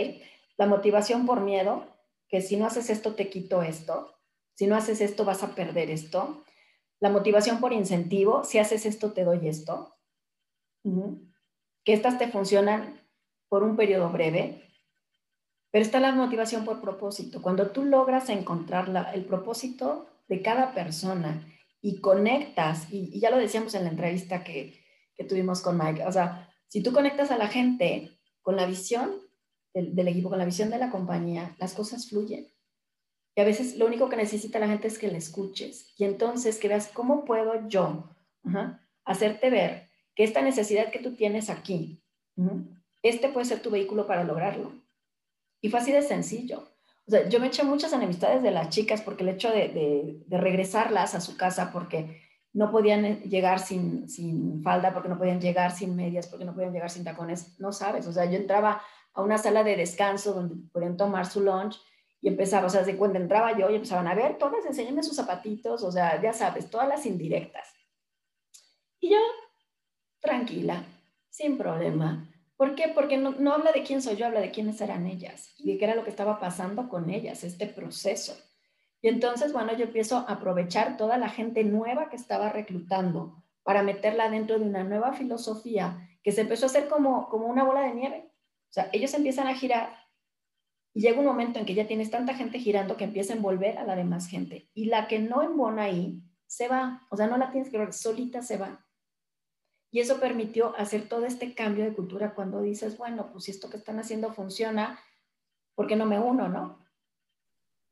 La 0.56 0.66
motivación 0.66 1.26
por 1.26 1.40
miedo, 1.40 1.86
que 2.28 2.40
si 2.40 2.56
no 2.56 2.66
haces 2.66 2.88
esto 2.88 3.14
te 3.14 3.28
quito 3.28 3.62
esto, 3.62 4.14
si 4.54 4.66
no 4.66 4.76
haces 4.76 5.02
esto 5.02 5.26
vas 5.26 5.42
a 5.42 5.54
perder 5.54 5.90
esto 5.90 6.44
la 7.00 7.08
motivación 7.08 7.60
por 7.60 7.72
incentivo, 7.72 8.44
si 8.44 8.58
haces 8.58 8.84
esto, 8.84 9.12
te 9.12 9.24
doy 9.24 9.48
esto. 9.48 9.96
Que 11.84 11.94
estas 11.94 12.18
te 12.18 12.28
funcionan 12.28 13.00
por 13.48 13.62
un 13.62 13.76
periodo 13.76 14.10
breve. 14.10 14.62
Pero 15.70 15.84
está 15.84 15.98
la 16.00 16.12
motivación 16.12 16.64
por 16.64 16.80
propósito. 16.80 17.40
Cuando 17.40 17.70
tú 17.70 17.84
logras 17.84 18.28
encontrar 18.28 19.12
el 19.14 19.24
propósito 19.24 20.06
de 20.28 20.42
cada 20.42 20.74
persona 20.74 21.46
y 21.80 22.00
conectas, 22.00 22.92
y, 22.92 23.18
ya 23.18 23.30
lo 23.30 23.38
decíamos 23.38 23.74
en 23.74 23.84
la 23.84 23.90
entrevista 23.90 24.44
que, 24.44 24.78
que, 25.14 25.24
tuvimos 25.24 25.62
con 25.62 25.78
Mike, 25.78 26.04
o 26.06 26.12
sea, 26.12 26.52
si 26.68 26.82
tú 26.82 26.92
conectas 26.92 27.30
a 27.30 27.38
la 27.38 27.48
gente 27.48 28.18
con 28.42 28.56
la 28.56 28.66
visión 28.66 29.10
del 29.72 30.08
equipo, 30.08 30.28
con 30.28 30.38
la 30.38 30.44
visión 30.44 30.70
de 30.70 30.78
la 30.78 30.90
compañía, 30.90 31.56
las 31.58 31.74
cosas 31.74 32.08
fluyen. 32.08 32.48
Y 33.34 33.40
a 33.40 33.44
veces 33.44 33.76
lo 33.76 33.86
único 33.86 34.08
que 34.08 34.16
necesita 34.16 34.58
la 34.58 34.68
gente 34.68 34.88
es 34.88 34.98
que 34.98 35.08
le 35.08 35.18
escuches 35.18 35.92
y 35.96 36.04
entonces 36.04 36.58
que 36.58 36.68
veas 36.68 36.88
cómo 36.88 37.24
puedo 37.24 37.68
yo 37.68 38.10
hacerte 39.04 39.50
ver 39.50 39.88
que 40.14 40.24
esta 40.24 40.42
necesidad 40.42 40.90
que 40.90 40.98
tú 40.98 41.14
tienes 41.14 41.50
aquí, 41.50 42.02
este 43.02 43.28
puede 43.28 43.46
ser 43.46 43.60
tu 43.60 43.70
vehículo 43.70 44.06
para 44.06 44.24
lograrlo. 44.24 44.72
Y 45.60 45.68
fue 45.68 45.80
así 45.80 45.92
de 45.92 46.02
sencillo. 46.02 46.68
O 47.06 47.10
sea, 47.10 47.28
yo 47.28 47.40
me 47.40 47.48
eché 47.48 47.64
muchas 47.64 47.92
enemistades 47.92 48.42
de 48.42 48.50
las 48.50 48.70
chicas 48.70 49.02
porque 49.02 49.22
el 49.22 49.30
hecho 49.30 49.50
de, 49.50 50.22
de, 50.26 50.38
regresarlas 50.38 51.14
a 51.14 51.20
su 51.20 51.36
casa 51.36 51.72
porque 51.72 52.20
no 52.52 52.70
podían 52.70 53.04
eh, 53.04 53.22
llegar 53.26 53.58
sin, 53.58 54.08
sin, 54.08 54.62
falda, 54.62 54.92
porque 54.92 55.08
no 55.08 55.18
podían 55.18 55.40
llegar 55.40 55.72
sin 55.72 55.96
medias, 55.96 56.28
porque 56.28 56.44
no 56.44 56.54
podían 56.54 56.72
llegar 56.72 56.90
sin 56.90 57.04
tacones, 57.04 57.58
no 57.58 57.72
sabes. 57.72 58.06
O 58.06 58.12
sea, 58.12 58.26
yo 58.26 58.36
entraba 58.36 58.80
a 59.12 59.22
una 59.22 59.38
sala 59.38 59.64
de 59.64 59.76
descanso 59.76 60.34
donde 60.34 60.56
podían 60.72 60.96
tomar 60.96 61.26
su 61.26 61.40
lunch 61.40 61.80
y 62.20 62.28
empezaba, 62.28 62.66
o 62.66 62.70
sea, 62.70 62.83
de 62.83 62.96
cuando 62.96 63.18
entraba 63.18 63.56
yo 63.56 63.70
y 63.70 63.76
empezaban 63.76 64.06
a 64.06 64.14
ver, 64.14 64.37
todas, 64.38 64.64
enséñame 64.66 65.02
sus 65.02 65.16
zapatitos, 65.16 65.83
o 65.83 65.90
sea, 65.90 66.20
ya 66.20 66.33
sabes, 66.33 66.68
todas 66.68 66.88
las 66.88 67.06
indirectas. 67.06 67.68
Y 69.00 69.11
yo, 69.11 69.18
tranquila, 70.20 70.85
sin 71.30 71.56
problema. 71.56 72.30
¿Por 72.56 72.74
qué? 72.74 72.88
Porque 72.94 73.16
no, 73.16 73.30
no 73.33 73.54
habla 73.54 73.72
de 73.72 73.83
quién 73.83 74.02
soy 74.02 74.16
yo, 74.16 74.26
habla 74.26 74.40
de 74.40 74.50
quiénes 74.50 74.80
eran 74.83 75.06
ellas 75.06 75.54
y 75.59 75.72
de 75.72 75.78
qué 75.78 75.87
era 75.87 75.94
lo 75.94 76.04
que 76.04 76.11
estaba 76.11 76.38
pasando 76.38 76.90
con 76.90 77.09
ellas, 77.09 77.42
este 77.42 77.66
proceso. 77.66 78.37
Y 79.00 79.09
entonces, 79.09 79.54
bueno, 79.54 79.74
yo 79.74 79.85
empiezo 79.85 80.18
a 80.18 80.33
aprovechar 80.33 80.98
toda 80.98 81.16
la 81.16 81.30
gente 81.30 81.64
nueva 81.64 82.11
que 82.11 82.16
estaba 82.16 82.50
reclutando 82.50 83.42
para 83.62 83.83
meterla 83.83 84.28
dentro 84.28 84.59
de 84.59 84.66
una 84.66 84.85
nueva 84.85 85.14
filosofía 85.14 86.06
que 86.22 86.33
se 86.33 86.42
empezó 86.42 86.66
a 86.66 86.68
hacer 86.68 86.88
como, 86.88 87.30
como 87.30 87.46
una 87.46 87.64
bola 87.64 87.80
de 87.80 87.94
nieve. 87.94 88.30
O 88.68 88.72
sea, 88.72 88.90
ellos 88.92 89.14
empiezan 89.14 89.46
a 89.46 89.54
girar 89.54 89.99
y 90.92 91.03
llega 91.03 91.20
un 91.20 91.26
momento 91.26 91.59
en 91.59 91.66
que 91.66 91.74
ya 91.74 91.87
tienes 91.87 92.11
tanta 92.11 92.35
gente 92.35 92.59
girando 92.59 92.96
que 92.96 93.05
empieza 93.05 93.33
a 93.33 93.37
envolver 93.37 93.79
a 93.79 93.85
la 93.85 93.94
demás 93.94 94.26
gente. 94.26 94.68
Y 94.74 94.87
la 94.87 95.07
que 95.07 95.20
no 95.20 95.42
embona 95.42 95.85
ahí, 95.85 96.22
se 96.46 96.66
va. 96.66 97.07
O 97.11 97.16
sea, 97.16 97.29
no 97.29 97.37
la 97.37 97.53
tienes 97.53 97.70
que 97.70 97.79
ver, 97.79 97.92
solita 97.92 98.42
se 98.42 98.57
va. 98.57 98.85
Y 99.92 100.00
eso 100.00 100.18
permitió 100.18 100.76
hacer 100.76 101.09
todo 101.09 101.26
este 101.26 101.55
cambio 101.55 101.85
de 101.85 101.94
cultura 101.94 102.35
cuando 102.35 102.61
dices, 102.61 102.98
bueno, 102.98 103.31
pues 103.31 103.44
si 103.44 103.50
esto 103.53 103.70
que 103.70 103.76
están 103.76 103.98
haciendo 103.98 104.33
funciona, 104.33 104.98
¿por 105.74 105.87
qué 105.87 105.96
no 105.96 106.07
me 106.07 106.18
uno, 106.18 106.48
no? 106.48 106.85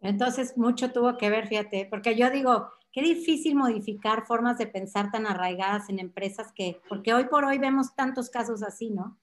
Entonces, 0.01 0.57
mucho 0.57 0.93
tuvo 0.93 1.17
que 1.17 1.31
ver, 1.31 1.49
fíjate, 1.49 1.87
porque 1.91 2.17
yo 2.17 2.31
digo, 2.31 2.71
qué 2.93 3.03
difícil 3.03 3.57
modificar 3.57 4.27
formas 4.27 4.59
de 4.59 4.67
pensar 4.67 5.11
tan 5.11 5.27
arraigadas 5.27 5.89
en 5.89 5.99
empresas 5.99 6.53
que, 6.53 6.81
porque 6.89 7.15
hoy 7.15 7.25
por 7.25 7.45
hoy 7.45 7.59
vemos 7.59 7.95
tantos 7.95 8.31
casos 8.31 8.63
así, 8.63 8.91
¿no? 8.91 9.19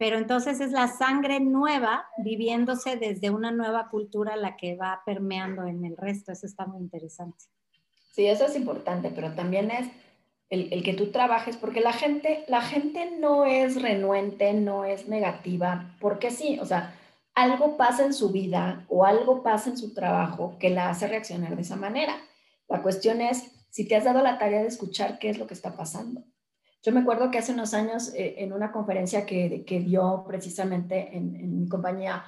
Pero 0.00 0.16
entonces 0.16 0.60
es 0.60 0.72
la 0.72 0.88
sangre 0.88 1.40
nueva 1.40 2.06
viviéndose 2.16 2.96
desde 2.96 3.28
una 3.28 3.50
nueva 3.50 3.90
cultura 3.90 4.34
la 4.34 4.56
que 4.56 4.74
va 4.74 5.02
permeando 5.04 5.66
en 5.66 5.84
el 5.84 5.94
resto. 5.94 6.32
Eso 6.32 6.46
está 6.46 6.64
muy 6.64 6.80
interesante. 6.80 7.44
Sí, 8.10 8.24
eso 8.24 8.46
es 8.46 8.56
importante, 8.56 9.10
pero 9.14 9.34
también 9.34 9.70
es 9.70 9.88
el, 10.48 10.82
que 10.82 10.94
tú 10.94 11.10
trabajes, 11.10 11.58
porque 11.58 11.82
la 11.82 11.92
gente, 11.92 12.46
la 12.48 12.62
gente 12.62 13.10
no 13.20 13.44
es 13.44 13.82
renuente, 13.82 14.54
no 14.54 14.86
es 14.86 15.06
negativa, 15.06 15.94
porque 16.00 16.30
sí, 16.30 16.58
o 16.62 16.64
sea, 16.64 16.94
algo 17.34 17.76
pasa 17.76 18.06
en 18.06 18.14
su 18.14 18.30
vida 18.30 18.86
o 18.88 19.04
algo 19.04 19.42
pasa 19.42 19.68
en 19.68 19.76
su 19.76 19.92
trabajo 19.92 20.56
que 20.58 20.70
la 20.70 20.88
hace 20.88 21.08
reaccionar 21.08 21.56
de 21.56 21.62
esa 21.62 21.76
manera. 21.76 22.16
La 22.68 22.80
cuestión 22.80 23.20
es 23.20 23.52
si 23.68 23.86
te 23.86 23.96
has 23.96 24.04
dado 24.04 24.22
la 24.22 24.38
tarea 24.38 24.62
de 24.62 24.68
escuchar 24.68 25.18
qué 25.18 25.28
es 25.28 25.36
lo 25.36 25.46
que 25.46 25.52
está 25.52 25.76
pasando. 25.76 26.24
Yo 26.82 26.92
me 26.92 27.00
acuerdo 27.00 27.30
que 27.30 27.38
hace 27.38 27.52
unos 27.52 27.74
años 27.74 28.14
eh, 28.14 28.36
en 28.38 28.52
una 28.52 28.72
conferencia 28.72 29.26
que, 29.26 29.64
dio 29.66 30.24
precisamente 30.26 31.16
en, 31.16 31.60
mi 31.60 31.68
compañía 31.68 32.24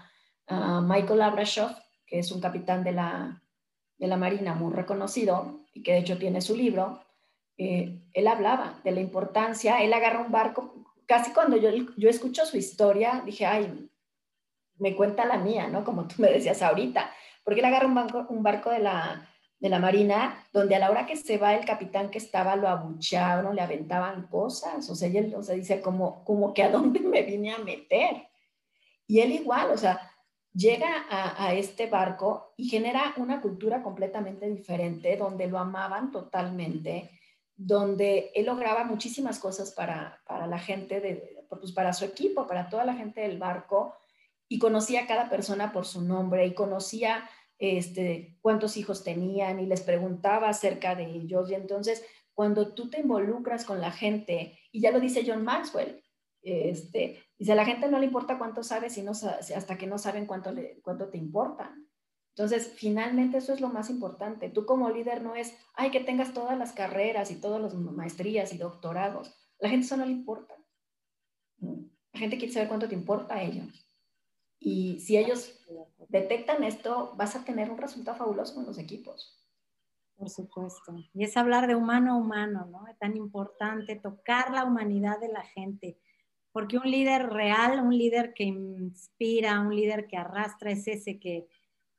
Michael 0.49 1.23
Abrashoff, 1.23 1.73
que 2.07 2.19
es 2.19 2.31
un 2.31 2.41
capitán 2.41 2.85
de 2.85 2.93
la, 2.93 3.43
de 3.97 4.07
la 4.07 4.17
Marina 4.17 4.55
muy 4.55 4.73
reconocido 4.75 5.61
y 5.73 5.83
que 5.83 5.93
de 5.93 5.99
hecho 5.99 6.19
tiene 6.19 6.41
su 6.41 6.57
libro, 6.57 7.01
eh, 7.57 8.03
él 8.13 8.27
hablaba 8.27 8.81
de 8.83 8.91
la 8.91 9.01
importancia, 9.01 9.81
él 9.83 9.93
agarra 9.93 10.21
un 10.21 10.33
barco, 10.33 10.75
casi 11.07 11.33
cuando 11.33 11.57
yo, 11.57 11.71
yo 11.97 12.09
escucho 12.09 12.45
su 12.45 12.57
historia, 12.57 13.23
dije, 13.25 13.47
ay, 13.47 13.89
me 14.79 14.97
cuenta 14.97 15.25
la 15.25 15.39
mía, 15.39 15.69
¿no? 15.69 15.85
Como 15.85 16.09
tú 16.09 16.17
me 16.19 16.31
decías 16.31 16.63
ahorita, 16.63 17.11
porque 17.45 17.61
él 17.61 17.67
agarra 17.67 17.87
un, 17.87 17.95
banco, 17.95 18.27
un 18.29 18.43
barco 18.43 18.71
de 18.71 18.81
la, 18.81 19.29
de 19.63 19.69
la 19.69 19.79
Marina, 19.79 20.45
donde 20.53 20.75
a 20.75 20.81
la 20.81 20.91
hora 20.91 21.07
que 21.07 21.15
se 21.15 21.39
va 21.39 21.55
el 21.55 21.65
capitán 21.65 22.11
que 22.11 22.19
estaba 22.19 22.57
lo 22.57 22.67
abucharon, 22.67 23.55
le 23.55 23.63
aventaban 23.63 24.27
cosas, 24.27 24.91
o 24.91 24.97
sea, 24.97 25.07
él 25.09 25.33
o 25.37 25.43
sea, 25.45 25.55
dice 25.55 25.81
como, 25.81 26.25
como 26.25 26.53
que 26.53 26.65
a 26.65 26.71
dónde 26.71 26.99
me 26.99 27.23
vine 27.23 27.53
a 27.53 27.59
meter. 27.59 28.27
Y 29.07 29.21
él 29.21 29.31
igual, 29.31 29.71
o 29.71 29.79
sea, 29.79 30.11
llega 30.53 31.07
a, 31.09 31.47
a, 31.47 31.55
este 31.55 31.87
barco 31.87 32.55
y 32.57 32.69
genera 32.69 33.15
una 33.19 33.41
cultura 33.41 33.85
completamente 33.85 34.51
diferente, 34.51 35.17
donde 35.17 35.47
lo 35.47 35.61
amaban 35.61 36.11
totalmente, 36.11 37.11
donde 37.55 38.33
él 38.35 38.47
lograba 38.47 38.83
muchísimas 38.83 39.39
cosas 39.39 39.71
para, 39.71 40.21
para 40.27 40.49
la 40.49 40.59
gente, 40.59 41.01
de, 41.01 41.47
pues 41.49 41.71
para 41.71 41.93
su 41.93 42.05
equipo, 42.05 42.49
para 42.49 42.69
toda 42.69 42.85
la 42.85 42.95
gente 42.95 43.21
del 43.21 43.39
barco, 43.39 43.95
y 44.49 44.59
conocía 44.59 45.03
a 45.03 45.07
cada 45.07 45.31
persona 45.31 45.73
por 45.73 45.87
su 45.87 46.03
nombre 46.03 46.45
y 46.47 46.53
conocía 46.53 47.31
este, 47.63 48.37
cuántos 48.41 48.77
hijos 48.77 49.05
tenían 49.05 49.61
y 49.61 49.67
les 49.67 49.83
preguntaba 49.83 50.49
acerca 50.49 50.97
de 50.97 51.05
ellos. 51.05 51.49
Y 51.49 51.55
entonces, 51.55 52.05
cuando 52.35 52.75
tú 52.75 52.91
te 52.91 53.01
involucras 53.01 53.65
con 53.65 53.81
la 53.81 53.93
gente, 53.93 54.59
y 54.73 54.81
ya 54.81 54.91
lo 54.91 54.99
dice 54.99 55.23
John 55.25 55.45
Maxwell, 55.45 56.03
este, 56.43 57.23
dice, 57.39 57.53
a 57.53 57.55
la 57.55 57.65
gente 57.65 57.89
no 57.89 58.01
le 58.01 58.07
importa 58.07 58.37
cuánto 58.37 58.65
sabes 58.65 58.95
sino 58.95 59.13
hasta 59.13 59.79
que 59.79 59.87
no 59.87 59.97
saben 59.97 60.27
cuánto, 60.27 60.51
le, 60.51 60.83
te 61.13 61.19
importa. 61.19 61.73
Entonces, 62.35 62.73
finalmente 62.75 63.39
eso 63.39 63.53
es 63.53 63.61
lo 63.61 63.69
más 63.69 63.91
importante. 63.91 64.49
Tú 64.49 64.67
como 64.67 64.91
líder 64.91 65.23
no 65.23 65.37
es, 65.37 65.57
ay, 65.75 65.93
que 65.93 66.01
tengas 66.01 66.35
todas 66.35 66.59
las 66.59 66.73
carreras 66.73 67.31
y 67.31 67.41
todas 67.41 67.63
las 67.63 67.75
maestrías 67.75 68.53
y 68.53 68.59
doctorados. 68.59 69.37
La 69.61 69.69
gente 69.69 69.87
eso 69.87 69.97
no 69.97 70.05
le 70.05 70.11
importa. 70.11 70.57
La 71.61 72.19
gente 72.19 72.39
quiere 72.39 72.53
saber 72.53 72.67
cuánto 72.67 72.89
te 72.89 72.97
importa 72.97 73.37
a 73.37 73.43
ellos. 73.45 73.92
Y 74.65 75.01
si 75.01 75.17
ellos 75.17 75.61
detectan 76.09 76.63
esto, 76.63 77.15
vas 77.17 77.35
a 77.35 77.45
tener 77.45 77.69
un 77.69 77.79
resultado 77.79 78.17
fabuloso 78.17 78.55
con 78.55 78.65
los 78.65 78.79
equipos. 78.79 79.43
Por 80.17 80.31
supuesto. 80.31 80.95
Y 81.15 81.25
es 81.25 81.37
hablar 81.37 81.67
de 81.67 81.75
humano 81.75 82.13
a 82.13 82.17
humano, 82.17 82.67
¿no? 82.71 82.87
Es 82.87 82.97
tan 82.97 83.17
importante 83.17 83.97
tocar 83.97 84.53
la 84.53 84.65
humanidad 84.65 85.19
de 85.19 85.29
la 85.29 85.43
gente. 85.43 85.99
Porque 86.53 86.79
un 86.79 86.89
líder 86.89 87.31
real, 87.31 87.81
un 87.81 87.97
líder 87.97 88.35
que 88.35 88.45
inspira, 88.45 89.61
un 89.61 89.75
líder 89.75 90.07
que 90.07 90.17
arrastra, 90.17 90.71
es 90.71 90.87
ese 90.87 91.19
que, 91.19 91.49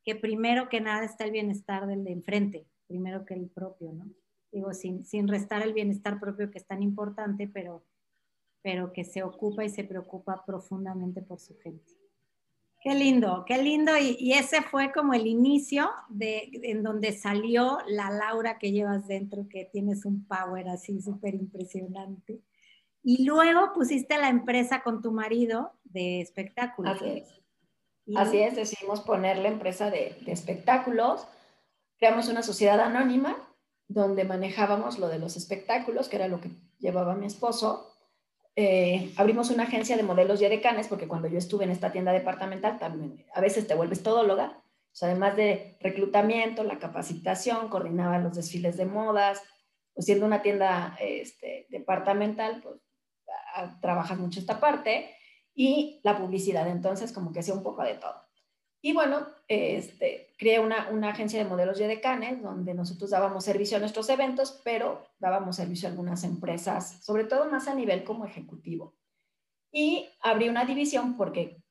que 0.06 0.16
primero 0.16 0.70
que 0.70 0.80
nada 0.80 1.04
está 1.04 1.26
el 1.26 1.32
bienestar 1.32 1.86
del 1.86 2.06
de 2.06 2.12
enfrente, 2.12 2.66
primero 2.88 3.26
que 3.26 3.34
el 3.34 3.50
propio, 3.50 3.92
¿no? 3.92 4.06
Digo, 4.54 4.74
sin, 4.74 5.04
sin 5.04 5.28
restar 5.28 5.64
el 5.64 5.74
bienestar 5.74 6.18
propio 6.18 6.50
que 6.50 6.60
es 6.60 6.66
tan 6.66 6.82
importante, 6.82 7.50
pero, 7.50 7.84
pero 8.62 8.94
que 8.94 9.04
se 9.04 9.22
ocupa 9.22 9.66
y 9.66 9.70
se 9.70 9.84
preocupa 9.84 10.46
profundamente 10.46 11.22
por 11.22 11.40
su 11.40 11.58
gente. 11.58 12.03
Qué 12.84 12.96
lindo, 12.96 13.46
qué 13.48 13.64
lindo. 13.64 13.98
Y, 13.98 14.34
ese 14.34 14.62
fue 14.62 14.92
como 14.92 15.14
el 15.14 15.26
inicio 15.26 15.90
de 16.10 16.50
en 16.64 16.84
donde 16.84 17.14
salió 17.14 17.78
la 17.88 18.12
Laura 18.12 18.60
que 18.60 18.74
llevas 18.74 19.08
dentro, 19.08 19.48
que 19.50 19.64
tienes 19.72 20.04
un 20.04 20.28
power 20.28 20.68
así 20.68 21.02
súper 21.02 21.34
impresionante. 21.34 22.42
Y 23.02 23.24
luego 23.24 23.72
pusiste 23.74 24.18
la 24.18 24.28
empresa 24.28 24.84
con 24.84 25.02
tu 25.02 25.14
marido 25.14 25.72
de 25.86 26.20
espectáculos. 26.20 26.98
Así 26.98 27.06
es. 27.10 27.42
Así 28.18 28.40
es, 28.40 28.56
decidimos 28.58 29.00
poner 29.00 29.38
la 29.38 29.48
empresa 29.48 29.90
de, 29.90 30.18
de 30.26 30.34
espectáculos. 30.34 31.26
Creamos 31.98 32.28
una 32.28 32.44
sociedad 32.44 32.82
anónima 32.82 33.38
donde 33.88 34.26
manejábamos 34.26 35.00
lo 35.00 35.08
de 35.08 35.20
los 35.20 35.38
espectáculos, 35.38 36.10
que 36.10 36.18
era 36.18 36.28
lo 36.28 36.42
que 36.42 36.52
llevaba 36.80 37.16
mi 37.16 37.28
esposo, 37.28 37.93
eh, 38.56 39.12
abrimos 39.18 39.50
una 39.50 39.64
agencia 39.64 39.98
de 39.98 40.04
modelos 40.04 40.42
y 40.42 40.48
decanes, 40.48 40.88
porque 40.88 41.08
cuando 41.08 41.28
yo 41.28 41.38
estuve 41.38 41.64
en 41.64 41.72
esta 41.72 41.92
tienda 41.92 42.12
departamental, 42.12 42.80
también 42.80 43.26
a 43.34 43.42
veces 43.42 43.68
te 43.68 43.76
vuelves 43.76 44.04
todóloga. 44.04 44.64
O 44.92 44.96
sea, 44.96 45.10
además 45.10 45.36
de 45.36 45.78
reclutamiento, 45.80 46.64
la 46.64 46.78
capacitación, 46.78 47.70
coordinaba 47.70 48.20
los 48.20 48.36
desfiles 48.36 48.78
de 48.78 48.86
modas, 48.86 49.42
pues 49.94 50.06
siendo 50.06 50.26
una 50.26 50.42
tienda 50.42 50.96
este, 51.00 51.66
departamental, 51.70 52.62
pues 52.62 52.76
trabajas 53.82 54.18
mucho 54.18 54.40
esta 54.40 54.60
parte 54.60 55.16
y 55.56 56.00
la 56.04 56.18
publicidad, 56.18 56.68
entonces 56.68 57.12
como 57.12 57.32
que 57.32 57.40
hacía 57.40 57.54
un 57.54 57.64
poco 57.64 57.84
de 57.84 57.96
todo. 57.96 58.23
Y 58.86 58.92
bueno, 58.92 59.26
este, 59.48 60.34
creé 60.38 60.60
una, 60.60 60.90
una, 60.90 61.12
agencia 61.12 61.40
de 61.40 61.50
modelos 61.50 61.80
y 61.80 61.86
decanes 61.86 62.44
donde 62.44 62.74
nosotros 62.74 63.12
dábamos 63.12 63.46
servicio 63.46 63.78
a 63.78 63.80
nuestros 63.80 64.10
eventos, 64.10 64.60
pero 64.66 65.08
dábamos 65.20 65.56
servicio 65.56 65.88
a 65.88 65.92
algunas 65.92 66.26
empresas, 66.26 67.02
sobre 67.02 67.24
todo 67.24 67.50
más 67.50 67.70
a 67.70 67.76
nivel 67.76 68.04
como 68.04 68.26
ejecutivo. 68.26 68.94
Y 69.72 70.10
abrí 70.20 70.50
una 70.50 70.66
división 70.66 71.16
porque 71.16 71.64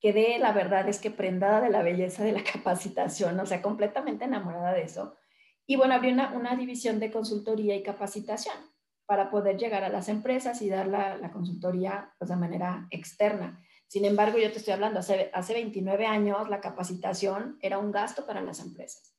quedé, 0.00 0.38
la 0.38 0.52
verdad 0.52 0.88
es 0.88 1.00
que 1.00 1.10
prendada 1.10 1.60
de 1.60 1.68
la 1.68 1.82
belleza 1.82 2.24
de 2.24 2.32
la 2.32 2.42
capacitación, 2.52 3.38
o 3.38 3.44
sea, 3.44 3.60
completamente 3.60 4.24
enamorada 4.24 4.72
de 4.72 4.84
eso. 4.84 5.18
Y 5.66 5.76
bueno, 5.76 5.92
abrí 5.92 6.12
una, 6.12 6.32
una 6.32 6.56
división 6.56 6.98
de 6.98 7.10
consultoría 7.10 7.76
y 7.76 7.82
capacitación 7.82 8.56
para 9.04 9.30
poder 9.30 9.58
llegar 9.58 9.84
a 9.84 9.90
las 9.90 10.08
empresas 10.08 10.62
y 10.62 10.70
dar 10.70 10.86
la, 10.86 11.18
la 11.18 11.30
consultoría 11.30 12.14
pues, 12.18 12.30
de 12.30 12.36
manera 12.36 12.86
externa. 12.90 13.62
Sin 13.94 14.04
embargo, 14.04 14.38
yo 14.38 14.50
te 14.50 14.58
estoy 14.58 14.74
hablando, 14.74 14.98
hace, 14.98 15.30
hace 15.32 15.54
29 15.54 16.04
años 16.04 16.48
la 16.48 16.60
capacitación 16.60 17.60
era 17.62 17.78
un 17.78 17.92
gasto 17.92 18.26
para 18.26 18.42
las 18.42 18.58
empresas. 18.58 19.16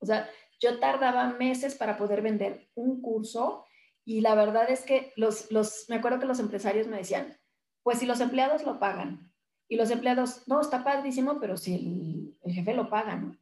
O 0.00 0.04
sea, 0.04 0.28
yo 0.60 0.78
tardaba 0.78 1.28
meses 1.28 1.74
para 1.74 1.96
poder 1.96 2.20
vender 2.20 2.68
un 2.74 3.00
curso 3.00 3.64
y 4.04 4.20
la 4.20 4.34
verdad 4.34 4.70
es 4.70 4.82
que 4.82 5.14
los, 5.16 5.50
los, 5.50 5.86
me 5.88 5.96
acuerdo 5.96 6.20
que 6.20 6.26
los 6.26 6.40
empresarios 6.40 6.88
me 6.88 6.98
decían, 6.98 7.38
pues 7.82 8.00
si 8.00 8.04
los 8.04 8.20
empleados 8.20 8.64
lo 8.64 8.78
pagan 8.78 9.32
y 9.66 9.76
los 9.76 9.90
empleados, 9.90 10.46
no, 10.46 10.60
está 10.60 10.84
padrísimo, 10.84 11.40
pero 11.40 11.56
si 11.56 12.36
el, 12.44 12.52
jefe 12.52 12.74
lo 12.74 12.90
paga. 12.90 13.34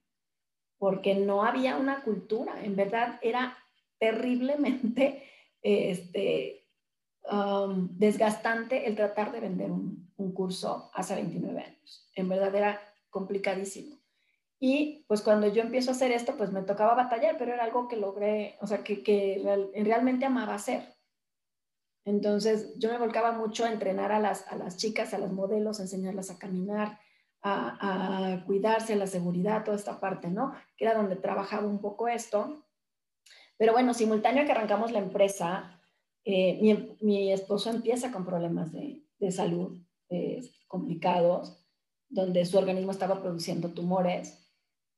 Porque 0.78 1.16
no 1.16 1.42
había 1.42 1.78
una 1.78 2.04
cultura, 2.04 2.62
en 2.62 2.76
verdad 2.76 3.18
era 3.22 3.58
terriblemente 3.98 5.24
este, 5.62 6.59
Um, 7.30 7.96
desgastante 7.96 8.88
el 8.88 8.96
tratar 8.96 9.30
de 9.30 9.38
vender 9.38 9.70
un, 9.70 10.12
un, 10.16 10.32
curso 10.32 10.90
hace 10.92 11.14
29 11.14 11.60
años. 11.60 12.10
En 12.16 12.28
verdad 12.28 12.52
era 12.52 12.80
complicadísimo. 13.08 14.00
Y 14.58 15.04
pues 15.06 15.22
cuando 15.22 15.46
yo 15.46 15.62
empiezo 15.62 15.90
a 15.90 15.94
hacer 15.94 16.10
esto, 16.10 16.36
pues 16.36 16.50
me 16.50 16.62
tocaba 16.62 16.94
batallar, 16.94 17.36
pero 17.38 17.54
era 17.54 17.62
algo 17.62 17.86
que 17.86 17.96
logré, 17.96 18.58
o 18.60 18.66
sea, 18.66 18.82
que, 18.82 19.04
que 19.04 19.40
realmente 19.76 20.26
amaba 20.26 20.54
hacer. 20.54 20.96
Entonces 22.04 22.74
yo 22.78 22.90
me 22.90 22.98
volcaba 22.98 23.30
mucho 23.30 23.64
a 23.64 23.70
entrenar 23.70 24.10
a 24.10 24.18
las, 24.18 24.50
a 24.50 24.56
las 24.56 24.76
chicas, 24.76 25.14
a 25.14 25.18
las 25.18 25.30
modelos, 25.30 25.78
a 25.78 25.84
enseñarlas 25.84 26.30
a 26.30 26.38
caminar, 26.38 26.98
a, 27.42 28.32
a 28.32 28.44
cuidarse, 28.44 28.96
la 28.96 29.06
seguridad, 29.06 29.62
toda 29.62 29.76
esta 29.76 30.00
parte, 30.00 30.28
¿no? 30.28 30.52
Que 30.76 30.84
era 30.84 30.94
donde 30.94 31.14
trabajaba 31.14 31.68
un 31.68 31.80
poco 31.80 32.08
esto. 32.08 32.66
Pero 33.56 33.72
bueno, 33.72 33.94
simultáneo 33.94 34.44
que 34.44 34.52
arrancamos 34.52 34.90
la 34.90 34.98
empresa, 34.98 35.79
eh, 36.24 36.96
mi, 37.00 37.32
esposo 37.32 37.70
empieza 37.70 38.12
con 38.12 38.26
problemas 38.26 38.72
de, 38.72 39.02
salud 39.30 39.80
eh, 40.08 40.40
complicados, 40.66 41.64
donde 42.08 42.44
su 42.44 42.58
organismo 42.58 42.92
estaba 42.92 43.22
produciendo 43.22 43.70
tumores 43.70 44.38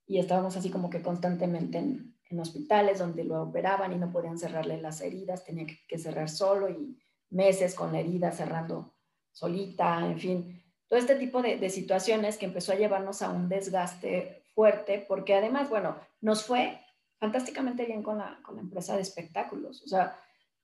y 0.06 0.18
estábamos 0.18 0.56
así 0.56 0.70
como 0.70 0.90
que 0.90 1.02
constantemente 1.02 1.78
en, 1.78 2.12
hospitales 2.40 2.98
donde 2.98 3.24
lo 3.24 3.42
operaban 3.42 3.92
y 3.92 3.96
no 3.96 4.10
podían 4.10 4.38
cerrarle 4.38 4.80
las 4.80 5.02
heridas, 5.02 5.44
tenía 5.44 5.66
que, 5.86 5.98
cerrar 5.98 6.30
solo 6.30 6.70
y 6.70 6.98
meses 7.28 7.74
con 7.74 7.92
la 7.92 8.00
herida 8.00 8.32
cerrando 8.32 8.94
solita, 9.32 10.06
en 10.06 10.18
fin. 10.18 10.62
todo 10.88 10.98
este 10.98 11.16
tipo 11.16 11.42
de, 11.42 11.68
situaciones 11.68 12.38
que 12.38 12.46
empezó 12.46 12.72
a 12.72 12.76
llevarnos 12.76 13.20
a 13.20 13.28
un 13.28 13.50
desgaste 13.50 14.44
fuerte, 14.54 15.04
porque 15.06 15.34
además, 15.34 15.68
bueno, 15.68 15.98
nos 16.22 16.44
fue 16.44 16.80
fantásticamente 17.18 17.84
bien 17.84 18.02
con 18.02 18.16
la, 18.16 18.40
con 18.42 18.56
la 18.56 18.62
empresa 18.62 18.96
de 18.96 19.02
espectáculos. 19.02 19.82
O 19.82 19.88
sea, 19.88 20.16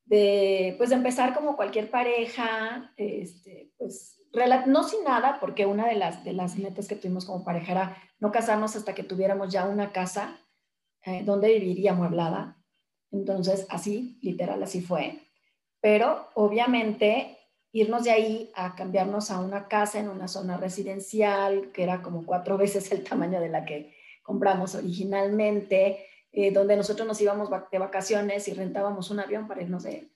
de, 0.08 0.74
pues 0.78 0.90
de 0.90 0.96
empezar 0.96 1.34
como 1.34 1.56
cualquier 1.56 1.90
pareja, 1.90 2.92
este, 2.96 3.72
pues 3.76 4.18
no 4.66 4.84
sin 4.84 5.04
nada, 5.04 5.38
porque 5.40 5.66
una 5.66 5.86
de 5.86 5.94
las, 5.94 6.24
de 6.24 6.32
las 6.32 6.56
metas 6.56 6.88
que 6.88 6.96
tuvimos 6.96 7.24
como 7.24 7.44
pareja 7.44 7.72
era 7.72 8.02
no 8.18 8.32
casarnos 8.32 8.76
hasta 8.76 8.94
que 8.94 9.02
tuviéramos 9.02 9.52
ya 9.52 9.66
una 9.66 9.92
casa 9.92 10.38
eh, 11.04 11.22
donde 11.24 11.52
viviría 11.58 11.92
amueblada. 11.92 12.56
Entonces, 13.10 13.66
así, 13.70 14.18
literal, 14.22 14.62
así 14.62 14.80
fue. 14.80 15.20
Pero 15.80 16.28
obviamente 16.34 17.38
irnos 17.72 18.04
de 18.04 18.10
ahí 18.10 18.50
a 18.54 18.74
cambiarnos 18.74 19.30
a 19.30 19.40
una 19.40 19.68
casa 19.68 20.00
en 20.00 20.08
una 20.08 20.28
zona 20.28 20.56
residencial, 20.56 21.70
que 21.72 21.82
era 21.82 22.02
como 22.02 22.24
cuatro 22.24 22.56
veces 22.56 22.90
el 22.92 23.04
tamaño 23.04 23.40
de 23.40 23.48
la 23.48 23.64
que 23.64 23.94
compramos 24.22 24.74
originalmente, 24.74 26.04
eh, 26.40 26.52
donde 26.52 26.76
nosotros 26.76 27.04
nos 27.04 27.20
íbamos 27.20 27.50
de 27.50 27.78
vacaciones 27.80 28.46
y 28.46 28.54
rentábamos 28.54 29.10
un 29.10 29.18
avión 29.18 29.48
para 29.48 29.60
irnos 29.60 29.82
de, 29.82 30.08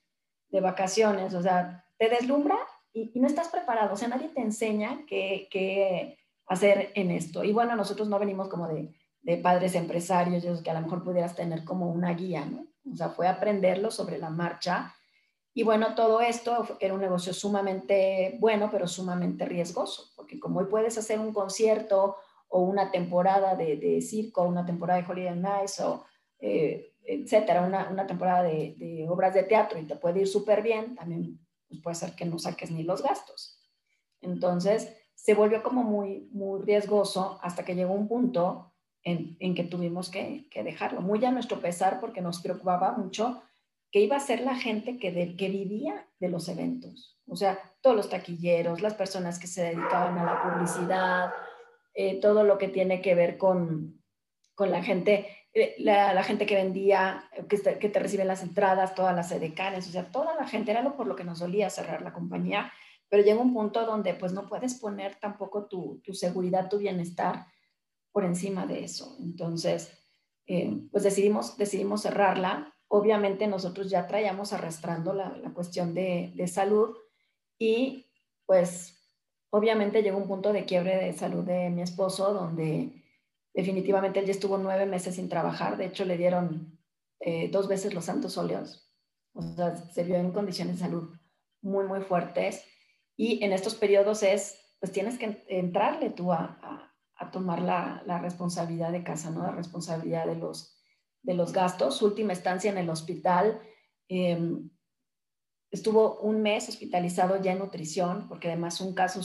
de 0.51 0.61
vacaciones. 0.61 1.35
O 1.35 1.43
sea, 1.43 1.85
te 1.99 2.09
deslumbra 2.09 2.57
y, 2.93 3.11
no 3.19 3.27
estás 3.27 3.49
preparado, 3.49 3.95
o 3.95 3.97
sea, 3.97 4.07
nadie 4.07 4.29
te 4.29 4.41
enseña 4.41 5.01
qué, 5.09 6.17
hacer 6.47 6.93
en 6.95 7.11
esto. 7.11 7.43
Y 7.43 7.53
bueno, 7.53 7.75
nosotros 7.75 8.07
no 8.09 8.21
venimos 8.21 8.47
como 8.47 8.69
de, 8.69 8.95
de 9.21 9.37
padres 9.39 9.75
empresarios, 9.75 10.63
que 10.63 10.71
a 10.71 10.75
lo 10.75 10.83
mejor 10.83 11.03
pudieras 11.03 11.35
tener 11.35 11.65
como 11.65 11.91
una 11.91 12.13
guía, 12.15 12.45
¿no? 12.45 12.69
O 12.89 12.95
sea, 12.95 13.09
fue 13.09 13.27
aprenderlo 13.27 13.91
sobre 13.91 14.19
la 14.19 14.31
marcha. 14.31 14.95
Y 15.53 15.65
bueno, 15.65 15.97
todo 15.97 16.21
esto 16.21 16.79
era 16.79 16.95
un 16.95 17.01
negocio 17.01 17.35
sumamente 17.35 18.37
bueno, 18.39 18.69
pero 18.71 18.87
sumamente 18.87 19.45
riesgoso, 19.45 20.13
porque 20.15 20.39
como 20.39 20.61
hoy 20.61 20.67
puedes 20.67 20.97
hacer 20.97 21.19
un 21.19 21.33
concierto 21.33 22.15
o 22.47 22.61
una 22.61 22.93
temporada 22.93 23.57
de, 23.57 23.77
de 23.77 24.01
circo, 24.01 24.45
una 24.45 24.65
temporada 24.65 25.01
de 25.03 25.11
Holiday 25.11 25.37
Nights 25.37 25.81
o 25.81 26.05
eh, 26.43 26.93
etcétera, 27.05 27.63
una, 27.63 27.89
una 27.89 28.07
temporada 28.07 28.43
de, 28.43 28.75
de, 28.77 29.09
obras 29.09 29.33
de 29.33 29.45
teatro 29.45 29.79
y 29.79 29.87
te 29.87 29.97
puede 29.97 30.21
ir 30.21 30.29
súper 30.29 30.61
bien, 30.61 30.97
también 30.97 31.39
pues 31.69 31.81
puede 31.81 31.95
ser 31.95 32.15
que 32.15 32.25
no 32.25 32.39
saques 32.39 32.71
ni 32.71 32.83
los 32.83 33.03
gastos. 33.03 33.61
Entonces, 34.21 34.93
se 35.15 35.35
volvió 35.35 35.63
como 35.63 35.85
muy, 35.85 36.29
muy 36.33 36.63
riesgoso 36.63 37.39
hasta 37.43 37.65
que 37.65 37.77
llegó 37.77 37.95
un 37.95 38.09
punto 38.09 38.73
en, 39.05 39.37
en 39.39 39.55
que 39.55 39.65
tuvimos 39.65 40.11
que, 40.11 40.49
que, 40.51 40.65
dejarlo, 40.65 41.01
muy 41.01 41.25
a 41.25 41.31
nuestro 41.31 41.61
pesar 41.61 42.01
porque 42.01 42.21
nos 42.21 42.43
preocupaba 42.43 42.93
mucho 42.93 43.43
que 43.93 44.01
iba 44.01 44.17
a 44.17 44.21
ser 44.21 44.41
la 44.41 44.57
gente 44.57 44.99
que, 44.99 45.13
de, 45.13 45.37
que 45.37 45.49
vivía 45.49 46.09
de 46.19 46.29
los 46.29 46.49
eventos, 46.49 47.21
o 47.27 47.37
sea, 47.37 47.59
todos 47.83 47.95
los 47.95 48.11
taquilleros, 48.11 48.81
las 48.81 48.95
personas 48.95 49.39
que 49.39 49.47
se 49.47 49.63
dedicaban 49.63 50.19
a 50.19 50.25
la 50.25 50.43
publicidad, 50.43 51.31
eh, 51.95 52.21
todo 52.21 52.43
lo 52.43 52.59
que 52.59 52.69
tiene 52.69 53.01
que 53.01 53.15
ver 53.15 53.39
con, 53.39 54.03
con 54.55 54.71
la 54.71 54.83
gente 54.83 55.29
eh, 55.55 55.75
la, 55.79 56.23
gente 56.25 56.47
que 56.47 56.55
vendía, 56.55 57.29
que 57.49 57.59
te, 57.59 57.79
que 57.79 57.89
te, 57.91 57.99
recibe 57.99 58.25
las 58.25 58.43
entradas, 58.43 58.95
todas 58.95 59.15
las 59.15 59.31
edecanes, 59.33 59.87
o 59.87 59.91
sea, 59.91 60.11
toda 60.11 60.35
la 60.35 60.47
gente, 60.47 60.71
era 60.71 60.83
lo 60.83 60.97
por 60.97 61.07
lo 61.07 61.15
que 61.15 61.25
nos 61.25 61.41
solía 61.41 61.69
cerrar 61.69 62.01
la 62.01 62.15
compañía, 62.15 62.73
pero 63.11 63.23
llega 63.23 63.41
un 63.41 63.53
punto 63.53 63.85
donde 63.85 64.15
pues 64.15 64.33
no 64.33 64.49
puedes 64.49 64.75
poner 64.81 65.17
tampoco 65.17 65.67
tu, 65.67 66.01
tu 66.03 66.15
seguridad, 66.15 66.71
tu 66.71 66.79
bienestar 66.79 67.47
por 68.11 68.25
encima 68.25 68.67
de 68.67 68.85
eso. 68.85 69.17
Entonces, 69.21 69.93
eh, 70.47 70.79
pues 70.91 71.05
decidimos, 71.05 71.59
decidimos 71.59 72.03
cerrarla. 72.03 72.75
Obviamente 72.89 73.47
nosotros 73.47 73.91
ya 73.91 74.07
traíamos 74.07 74.55
arrastrando 74.55 75.13
la, 75.13 75.37
la 75.37 75.51
cuestión 75.51 75.93
de, 75.93 76.33
de 76.35 76.47
salud 76.47 76.97
y 77.59 78.07
pues 78.47 78.99
obviamente 79.51 80.03
llegó 80.03 80.17
un 80.17 80.29
punto 80.29 80.53
de 80.55 80.65
quiebre 80.65 80.97
de 80.97 81.13
salud 81.13 81.45
de 81.45 81.69
mi 81.69 81.83
esposo 81.83 82.33
donde 82.33 83.02
definitivamente 83.55 84.21
él 84.21 84.27
ya 84.27 84.33
estuvo 84.33 84.59
nueve 84.59 84.87
meses 84.87 85.17
sin 85.17 85.29
trabajar, 85.29 85.77
de 85.77 85.87
hecho 85.87 86.05
le 86.05 86.17
dieron 86.17 86.79
eh, 87.21 87.51
dos 87.51 87.69
veces 87.69 87.95
los 87.95 88.07
santos 88.07 88.39
óleos, 88.39 88.91
o 89.35 89.43
sea, 89.43 89.77
se 89.77 90.05
vio 90.05 90.17
en 90.17 90.33
condiciones 90.33 90.77
de 90.77 90.85
salud 90.87 91.15
muy, 91.63 91.87
muy 91.87 92.01
fuertes 92.01 92.65
y 93.17 93.43
en 93.45 93.53
estos 93.53 93.75
periodos 93.75 94.23
es, 94.23 94.59
pues 94.81 94.93
tienes 94.93 95.19
que 95.19 95.45
entrarle 95.49 96.11
tú 96.11 96.33
a, 96.33 96.59
a, 97.17 97.31
tomar 97.31 97.63
la, 97.63 98.03
la, 98.05 98.19
responsabilidad 98.19 98.91
de 98.91 99.05
casa, 99.05 99.31
¿no? 99.31 99.43
La 99.43 99.53
responsabilidad 99.53 100.27
de 100.27 100.35
los, 100.35 100.77
de 101.23 101.35
los 101.35 101.53
gastos. 101.53 101.97
Su 101.97 102.07
última 102.07 102.33
estancia 102.33 102.69
en 102.69 102.79
el 102.79 102.91
hospital, 102.91 103.63
em, 104.09 104.71
estuvo 105.71 106.19
un 106.19 106.43
mes 106.43 106.69
hospitalizado 106.69 107.41
ya 107.41 107.53
en 107.53 107.61
nutrición, 107.61 108.29
porque 108.29 108.49
además 108.49 108.81
un 108.81 108.93
caso, 108.93 109.21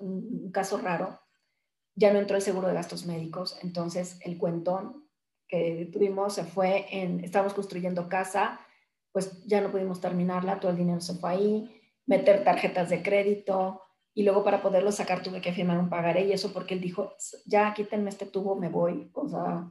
un 0.00 0.52
caso 0.52 0.78
raro, 0.78 1.21
ya 1.94 2.12
no 2.12 2.18
entró 2.18 2.36
el 2.36 2.42
seguro 2.42 2.68
de 2.68 2.74
gastos 2.74 3.06
médicos, 3.06 3.58
entonces 3.62 4.18
el 4.22 4.38
cuentón 4.38 5.08
que 5.48 5.90
tuvimos 5.92 6.34
se 6.34 6.44
fue 6.44 6.86
en, 6.90 7.22
estábamos 7.22 7.54
construyendo 7.54 8.08
casa, 8.08 8.60
pues 9.12 9.44
ya 9.46 9.60
no 9.60 9.70
pudimos 9.70 10.00
terminarla, 10.00 10.58
todo 10.58 10.70
el 10.70 10.78
dinero 10.78 11.00
se 11.00 11.14
fue 11.14 11.30
ahí, 11.30 11.80
meter 12.06 12.44
tarjetas 12.44 12.88
de 12.88 13.02
crédito 13.02 13.82
y 14.14 14.24
luego 14.24 14.42
para 14.44 14.62
poderlo 14.62 14.92
sacar 14.92 15.22
tuve 15.22 15.40
que 15.40 15.52
firmar 15.52 15.78
un 15.78 15.90
pagaré 15.90 16.24
y 16.24 16.32
eso 16.32 16.52
porque 16.52 16.74
él 16.74 16.80
dijo, 16.80 17.14
ya 17.44 17.72
quítenme 17.74 18.10
este 18.10 18.26
tubo, 18.26 18.56
me 18.56 18.68
voy, 18.68 19.10
o 19.14 19.28
sea, 19.28 19.70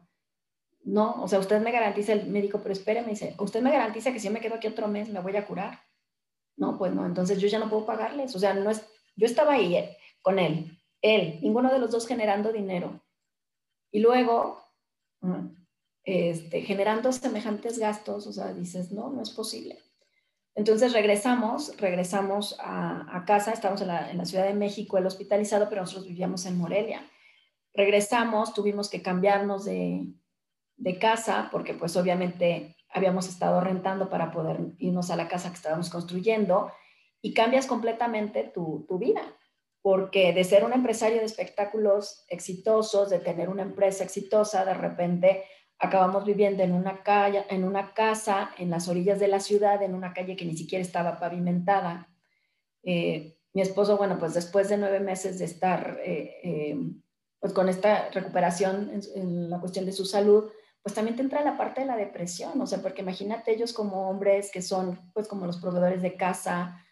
no, 0.84 1.22
o 1.22 1.28
sea, 1.28 1.40
usted 1.40 1.62
me 1.62 1.72
garantiza 1.72 2.14
el 2.14 2.28
médico, 2.28 2.60
pero 2.62 2.74
espere, 2.74 3.02
me 3.02 3.10
dice, 3.10 3.36
usted 3.40 3.62
me 3.62 3.72
garantiza 3.72 4.12
que 4.12 4.20
si 4.20 4.28
yo 4.28 4.34
me 4.34 4.40
quedo 4.40 4.56
aquí 4.56 4.68
otro 4.68 4.88
mes 4.88 5.10
me 5.10 5.20
voy 5.20 5.36
a 5.36 5.46
curar. 5.46 5.80
No, 6.58 6.78
pues 6.78 6.94
no, 6.94 7.06
entonces 7.06 7.40
yo 7.40 7.48
ya 7.48 7.60
no 7.60 7.70
puedo 7.70 7.86
pagarles, 7.86 8.36
o 8.36 8.40
sea, 8.40 8.54
no 8.54 8.70
es, 8.70 8.86
yo 9.16 9.26
estaba 9.26 9.54
ahí 9.54 9.76
eh, 9.76 9.98
con 10.22 10.38
él, 10.38 10.78
él, 11.02 11.40
ninguno 11.42 11.72
de 11.72 11.80
los 11.80 11.92
dos 11.92 12.08
generando 12.08 12.52
dinero. 12.52 13.02
Y 13.92 14.00
luego, 14.00 14.64
este, 16.04 16.62
generando 16.62 17.12
semejantes 17.12 17.80
gastos, 17.80 18.28
o 18.28 18.34
sea, 18.34 18.54
dices, 18.54 18.92
no, 18.92 19.10
no 19.10 19.22
es 19.22 19.32
posible. 19.32 19.80
Entonces 20.56 20.94
regresamos, 20.94 21.76
regresamos 21.78 22.58
a, 22.60 23.24
casa, 23.26 23.52
estamos 23.52 23.82
en 23.82 23.88
la, 23.88 24.26
Ciudad 24.26 24.46
de 24.46 24.54
México, 24.54 24.98
el 24.98 25.06
hospitalizado, 25.06 25.70
pero 25.70 25.82
nosotros 25.82 26.08
vivíamos 26.08 26.46
en 26.46 26.58
Morelia. 26.58 27.10
Regresamos, 27.74 28.54
tuvimos 28.54 28.90
que 28.90 29.02
cambiarnos 29.02 29.66
de, 29.66 30.14
casa, 31.00 31.50
porque 31.52 31.74
pues 31.74 31.96
obviamente 31.96 32.76
habíamos 32.90 33.30
estado 33.30 33.62
rentando 33.62 34.10
para 34.10 34.32
poder 34.32 34.60
irnos 34.78 35.10
a 35.10 35.16
la 35.16 35.28
casa 35.28 35.50
que 35.50 35.56
estábamos 35.56 35.90
construyendo, 35.90 36.72
y 37.22 37.34
cambias 37.34 37.68
completamente 37.68 38.44
tu, 38.44 38.86
tu 38.90 38.98
vida 38.98 39.22
porque 39.82 40.34
de 40.34 40.44
ser 40.44 40.64
un 40.64 40.74
empresario 40.74 41.20
de 41.20 41.26
espectáculos 41.26 42.26
exitosos, 42.28 43.10
de 43.10 43.20
tener 43.20 43.50
una 43.50 43.64
empresa 43.64 44.04
exitosa, 44.04 44.64
de 44.64 44.76
repente 44.76 45.44
acabamos 45.80 46.24
viviendo 46.26 46.62
en 46.62 46.74
una, 46.74 47.02
calle, 47.02 47.44
en 47.50 47.64
una 47.64 47.94
casa 47.94 48.52
en 48.60 48.70
las 48.70 48.88
orillas 48.88 49.20
de 49.20 49.28
la 49.28 49.40
ciudad, 49.40 49.82
en 49.82 49.96
una 49.96 50.14
calle 50.14 50.36
que 50.36 50.46
ni 50.46 50.56
siquiera 50.56 50.84
estaba 50.84 51.20
pavimentada. 51.20 52.08
Eh, 52.84 53.40
mi 53.54 53.62
esposo, 53.62 53.98
bueno, 53.98 54.20
pues 54.20 54.36
después 54.36 54.70
de 54.70 54.78
nueve 54.78 55.00
meses 55.00 55.40
de 55.40 55.46
estar 55.46 56.00
eh, 56.06 56.40
eh, 56.44 56.78
pues 57.40 57.52
con 57.54 57.68
esta 57.68 58.10
recuperación 58.12 58.92
en, 58.94 59.02
en, 59.16 59.50
la 59.50 59.60
cuestión 59.60 59.86
de 59.86 59.92
su 59.92 60.06
salud, 60.06 60.52
pues 60.84 60.94
también 60.94 61.16
te 61.16 61.24
entra 61.24 61.44
la 61.44 61.58
parte 61.58 61.82
de 61.82 61.88
la 61.88 61.98
depresión, 61.98 62.60
o 62.62 62.68
sea, 62.68 62.80
porque 62.82 63.02
imagínate 63.02 63.52
ellos 63.52 63.74
como 63.74 64.10
hombres 64.10 64.52
que 64.52 64.62
son 64.62 65.12
pues 65.14 65.28
como 65.28 65.48
los 65.48 65.58
proveedores 65.58 66.04
de 66.04 66.16
casa, 66.16 66.86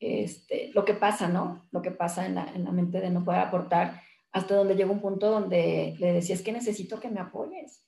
este, 0.00 0.70
lo 0.74 0.84
que 0.84 0.94
pasa, 0.94 1.28
¿no? 1.28 1.68
Lo 1.70 1.82
que 1.82 1.90
pasa 1.90 2.26
en 2.26 2.34
la, 2.34 2.50
en 2.54 2.64
la, 2.64 2.72
mente 2.72 3.00
de 3.00 3.10
no 3.10 3.22
poder 3.22 3.40
aportar, 3.40 4.02
hasta 4.32 4.54
donde 4.54 4.74
llegó 4.74 4.92
un 4.92 5.00
punto 5.00 5.30
donde 5.30 5.94
le 5.98 6.12
decía, 6.12 6.34
es 6.34 6.42
que 6.42 6.52
necesito 6.52 6.98
que 6.98 7.10
me 7.10 7.20
apoyes. 7.20 7.86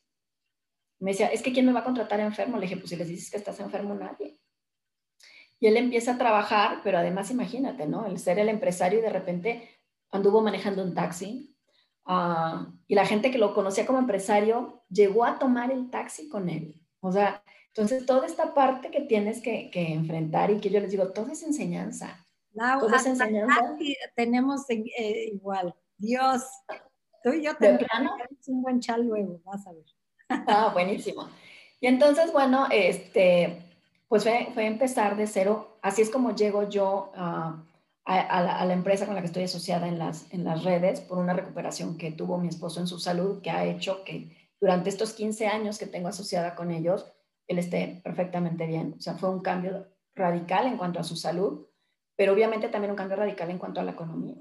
Me 1.00 1.12
decía, 1.12 1.28
es 1.28 1.42
que 1.42 1.52
¿quién 1.52 1.66
me 1.66 1.72
va 1.72 1.80
a 1.80 1.84
contratar 1.84 2.20
enfermo? 2.20 2.56
Le 2.58 2.66
dije, 2.66 2.76
pues 2.76 2.90
si 2.90 2.96
les 2.96 3.08
dices 3.08 3.30
que 3.30 3.38
estás 3.38 3.58
enfermo, 3.60 3.94
nadie. 3.94 4.38
Y 5.58 5.66
él 5.68 5.76
empieza 5.76 6.12
a 6.12 6.18
trabajar, 6.18 6.80
pero 6.84 6.98
además 6.98 7.30
imagínate, 7.30 7.86
¿no? 7.86 8.06
El 8.06 8.18
ser 8.18 8.38
el 8.38 8.48
empresario 8.48 8.98
y 8.98 9.02
de 9.02 9.10
repente 9.10 9.68
anduvo 10.10 10.42
manejando 10.42 10.82
un 10.82 10.94
taxi. 10.94 11.56
Uh, 12.04 12.66
y 12.88 12.94
la 12.94 13.06
gente 13.06 13.30
que 13.30 13.38
lo 13.38 13.54
conocía 13.54 13.86
como 13.86 14.00
empresario 14.00 14.84
llegó 14.90 15.24
a 15.24 15.38
tomar 15.38 15.70
el 15.70 15.88
taxi 15.88 16.28
con 16.28 16.48
él. 16.48 16.82
O 17.00 17.10
sea, 17.12 17.42
entonces, 17.74 18.04
toda 18.04 18.26
esta 18.26 18.52
parte 18.52 18.90
que 18.90 19.00
tienes 19.00 19.40
que, 19.40 19.70
enfrentar 19.72 20.50
y 20.50 20.60
que 20.60 20.68
yo 20.68 20.78
les 20.78 20.90
digo, 20.90 21.08
todo 21.08 21.32
es 21.32 21.42
enseñanza. 21.42 22.26
toda 22.54 22.98
es 22.98 23.06
enseñanza. 23.06 23.78
Tenemos 24.14 24.68
eh, 24.68 25.30
igual. 25.32 25.74
Dios, 25.96 26.42
tú 27.24 27.30
y 27.30 27.42
yo 27.42 27.56
tenemos 27.56 28.12
un 28.48 28.60
buen 28.60 28.80
chal 28.80 29.06
luego, 29.06 29.40
vas 29.44 29.66
a 29.66 29.72
ver. 29.72 29.84
Ah, 30.28 30.70
buenísimo. 30.74 31.28
Y 31.80 31.86
entonces, 31.86 32.30
bueno, 32.30 32.66
este, 32.70 33.62
pues 34.06 34.22
fue, 34.24 34.48
fue 34.52 34.66
empezar 34.66 35.16
de 35.16 35.26
cero. 35.26 35.78
Así 35.80 36.02
es 36.02 36.10
como 36.10 36.34
llego 36.34 36.68
yo 36.68 37.10
a, 37.14 37.64
la, 38.06 38.56
a, 38.58 38.66
la, 38.66 38.74
empresa 38.74 39.06
con 39.06 39.14
la 39.14 39.22
que 39.22 39.28
estoy 39.28 39.44
asociada 39.44 39.88
en 39.88 39.98
las, 39.98 40.30
en 40.30 40.44
las 40.44 40.62
redes 40.62 41.00
por 41.00 41.16
una 41.16 41.32
recuperación 41.32 41.96
que 41.96 42.12
tuvo 42.12 42.36
mi 42.36 42.48
esposo 42.48 42.80
en 42.80 42.86
su 42.86 42.98
salud, 42.98 43.40
que 43.40 43.50
ha 43.50 43.64
hecho 43.64 44.04
que 44.04 44.50
durante 44.60 44.90
estos 44.90 45.14
15 45.14 45.46
años 45.46 45.78
que 45.78 45.86
tengo 45.86 46.08
asociada 46.08 46.54
con 46.54 46.70
ellos, 46.70 47.06
él 47.52 47.58
esté 47.58 48.00
perfectamente 48.02 48.66
bien. 48.66 48.94
O 48.98 49.00
sea, 49.00 49.14
fue 49.14 49.30
un 49.30 49.40
cambio 49.40 49.86
radical 50.14 50.66
en 50.66 50.76
cuanto 50.76 51.00
a 51.00 51.04
su 51.04 51.16
salud, 51.16 51.66
pero 52.16 52.32
obviamente 52.32 52.68
también 52.68 52.90
un 52.90 52.96
cambio 52.96 53.16
radical 53.16 53.50
en 53.50 53.58
cuanto 53.58 53.80
a 53.80 53.84
la 53.84 53.92
economía, 53.92 54.36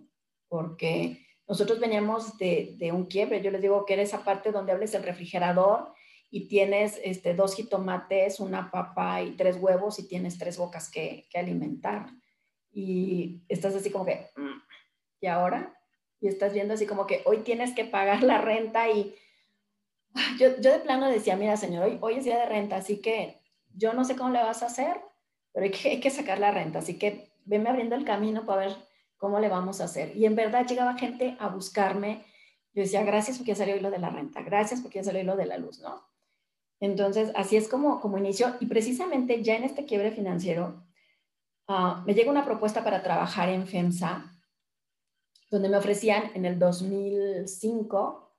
porque 0.48 1.26
nosotros 1.48 1.80
veníamos 1.80 2.38
de, 2.38 2.76
de, 2.78 2.92
un 2.92 3.06
quiebre. 3.06 3.42
Yo 3.42 3.52
les 3.52 3.62
digo 3.62 3.86
que 3.86 3.94
era 3.94 4.02
esa 4.02 4.24
parte 4.24 4.52
donde 4.52 4.72
hables 4.72 4.94
el 4.94 5.04
refrigerador 5.04 5.94
y 6.30 6.48
tienes 6.48 7.00
este, 7.04 7.34
dos 7.34 7.56
jitomates, 7.56 8.40
una 8.40 8.72
papa 8.72 9.22
y 9.22 9.32
tres 9.36 9.58
huevos 9.58 10.00
y 10.00 10.08
tienes 10.08 10.38
tres 10.38 10.58
bocas 10.58 10.90
que, 10.90 11.28
que 11.30 11.40
alimentar. 11.40 12.08
Y 12.72 13.44
estás 13.50 13.76
así 13.76 13.92
como 13.92 14.06
que, 14.06 14.30
mm, 14.38 14.62
¿y 15.22 15.28
ahora? 15.28 15.78
Y 16.22 16.28
estás 16.28 16.54
viendo 16.54 16.74
así 16.74 16.86
como 16.86 17.06
que 17.06 17.22
hoy 17.26 17.40
tienes 17.40 17.74
que 17.76 17.84
pagar 17.84 18.24
la 18.24 18.40
renta 18.40 18.90
y 18.90 19.16
yo, 20.40 20.60
yo 20.60 20.72
de 20.72 20.80
plano 20.80 21.10
decía, 21.10 21.36
mira 21.36 21.58
señor, 21.58 21.86
hoy, 21.86 21.98
hoy 22.02 22.16
es 22.16 22.26
día 22.26 22.38
de 22.38 22.46
renta, 22.46 22.78
así 22.78 23.02
que 23.02 23.42
yo 23.74 23.94
no 23.94 24.04
sé 24.04 24.16
cómo 24.16 24.32
le 24.32 24.44
vas 24.44 24.64
a 24.64 24.68
hacer, 24.68 25.00
pero 25.54 25.66
hay 25.66 25.72
que, 25.72 25.90
hay 25.90 26.00
que 26.00 26.10
sacar 26.10 26.40
la 26.40 26.52
renta, 26.52 26.80
así 26.80 26.98
que 26.98 27.32
venme 27.46 27.70
abriendo 27.70 27.96
el 27.96 28.06
camino 28.06 28.46
para 28.46 28.68
ver 28.68 28.76
cómo 29.18 29.40
le 29.40 29.50
vamos 29.50 29.82
a 29.82 29.86
hacer. 29.86 30.16
Y 30.18 30.26
en 30.26 30.36
verdad 30.36 30.66
llegaba 30.66 30.98
gente 30.98 31.38
a 31.40 31.48
buscarme. 31.48 32.26
Yo 32.74 32.82
decía, 32.82 33.04
gracias 33.04 33.38
porque 33.38 33.52
ya 33.52 33.56
salió 33.56 33.80
lo 33.80 33.92
de 33.92 34.00
la 34.00 34.10
renta, 34.10 34.42
gracias 34.42 34.82
porque 34.82 35.00
ya 35.00 35.04
salió 35.04 35.24
lo 35.24 35.36
de 35.36 35.46
la 35.46 35.58
luz, 35.58 35.80
¿no? 35.80 36.02
Entonces, 36.80 37.32
así 37.36 37.56
es 37.56 37.68
como, 37.68 38.02
como 38.02 38.18
inició. 38.18 38.56
Y 38.60 38.66
precisamente 38.66 39.44
ya 39.44 39.56
en 39.56 39.64
este 39.64 39.86
quiebre 39.86 40.12
financiero, 40.12 40.84
ah, 41.68 42.04
me 42.06 42.16
llega 42.16 42.32
una 42.32 42.46
propuesta 42.46 42.84
para 42.84 43.04
trabajar 43.04 43.50
en 43.50 43.68
FEMSA, 43.68 44.26
donde 45.52 45.70
me 45.70 45.78
ofrecían 45.78 46.32
en 46.34 46.46
el 46.46 46.58
2005, 46.58 48.31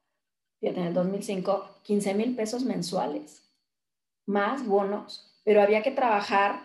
fíjate, 0.63 0.81
en 0.81 0.87
el 0.87 0.95
2005, 0.95 1.81
15 1.83 2.15
mil 2.15 2.35
pesos 2.35 2.65
mensuales, 2.65 3.53
más 4.25 4.67
bonos, 4.67 5.39
pero 5.45 5.61
había 5.61 5.83
que 5.83 5.91
trabajar 5.91 6.63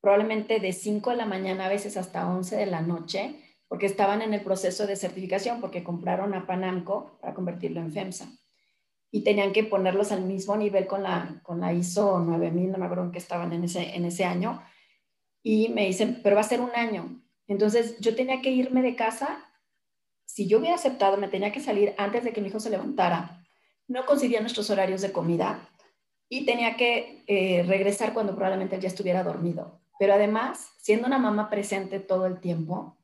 probablemente 0.00 0.60
de 0.60 0.72
5 0.72 1.10
de 1.10 1.16
la 1.16 1.26
mañana 1.26 1.66
a 1.66 1.68
veces 1.68 1.98
hasta 1.98 2.26
11 2.26 2.56
de 2.56 2.66
la 2.66 2.80
noche, 2.80 3.34
porque 3.68 3.84
estaban 3.84 4.22
en 4.22 4.32
el 4.32 4.40
proceso 4.40 4.86
de 4.86 4.96
certificación, 4.96 5.60
porque 5.60 5.84
compraron 5.84 6.32
a 6.32 6.46
Panamco 6.46 7.18
para 7.20 7.34
convertirlo 7.34 7.80
en 7.80 7.92
FEMSA 7.92 8.28
y 9.10 9.22
tenían 9.22 9.52
que 9.52 9.64
ponerlos 9.64 10.12
al 10.12 10.22
mismo 10.22 10.56
nivel 10.56 10.86
con 10.86 11.02
la, 11.02 11.40
con 11.42 11.60
la 11.60 11.72
ISO 11.72 12.18
9000, 12.20 12.72
no 12.72 12.78
me 12.78 12.84
acuerdo 12.84 13.04
en 13.04 13.12
qué 13.12 13.18
estaban 13.18 13.52
en 13.52 13.64
ese, 13.64 13.96
en 13.96 14.04
ese 14.04 14.24
año. 14.24 14.62
Y 15.42 15.70
me 15.70 15.86
dicen, 15.86 16.20
pero 16.22 16.36
va 16.36 16.42
a 16.42 16.44
ser 16.44 16.60
un 16.60 16.70
año. 16.74 17.22
Entonces 17.46 17.98
yo 18.00 18.14
tenía 18.14 18.42
que 18.42 18.50
irme 18.50 18.82
de 18.82 18.96
casa. 18.96 19.45
Si 20.36 20.46
yo 20.46 20.58
hubiera 20.58 20.74
aceptado, 20.74 21.16
me 21.16 21.28
tenía 21.28 21.50
que 21.50 21.60
salir 21.60 21.94
antes 21.96 22.22
de 22.22 22.30
que 22.34 22.42
mi 22.42 22.48
hijo 22.48 22.60
se 22.60 22.68
levantara. 22.68 23.42
No 23.88 24.04
coincidían 24.04 24.42
nuestros 24.42 24.68
horarios 24.68 25.00
de 25.00 25.10
comida 25.10 25.66
y 26.28 26.44
tenía 26.44 26.76
que 26.76 27.24
eh, 27.26 27.64
regresar 27.66 28.12
cuando 28.12 28.34
probablemente 28.34 28.76
él 28.76 28.82
ya 28.82 28.88
estuviera 28.88 29.24
dormido. 29.24 29.80
Pero 29.98 30.12
además, 30.12 30.72
siendo 30.76 31.06
una 31.06 31.16
mamá 31.16 31.48
presente 31.48 32.00
todo 32.00 32.26
el 32.26 32.38
tiempo, 32.38 32.98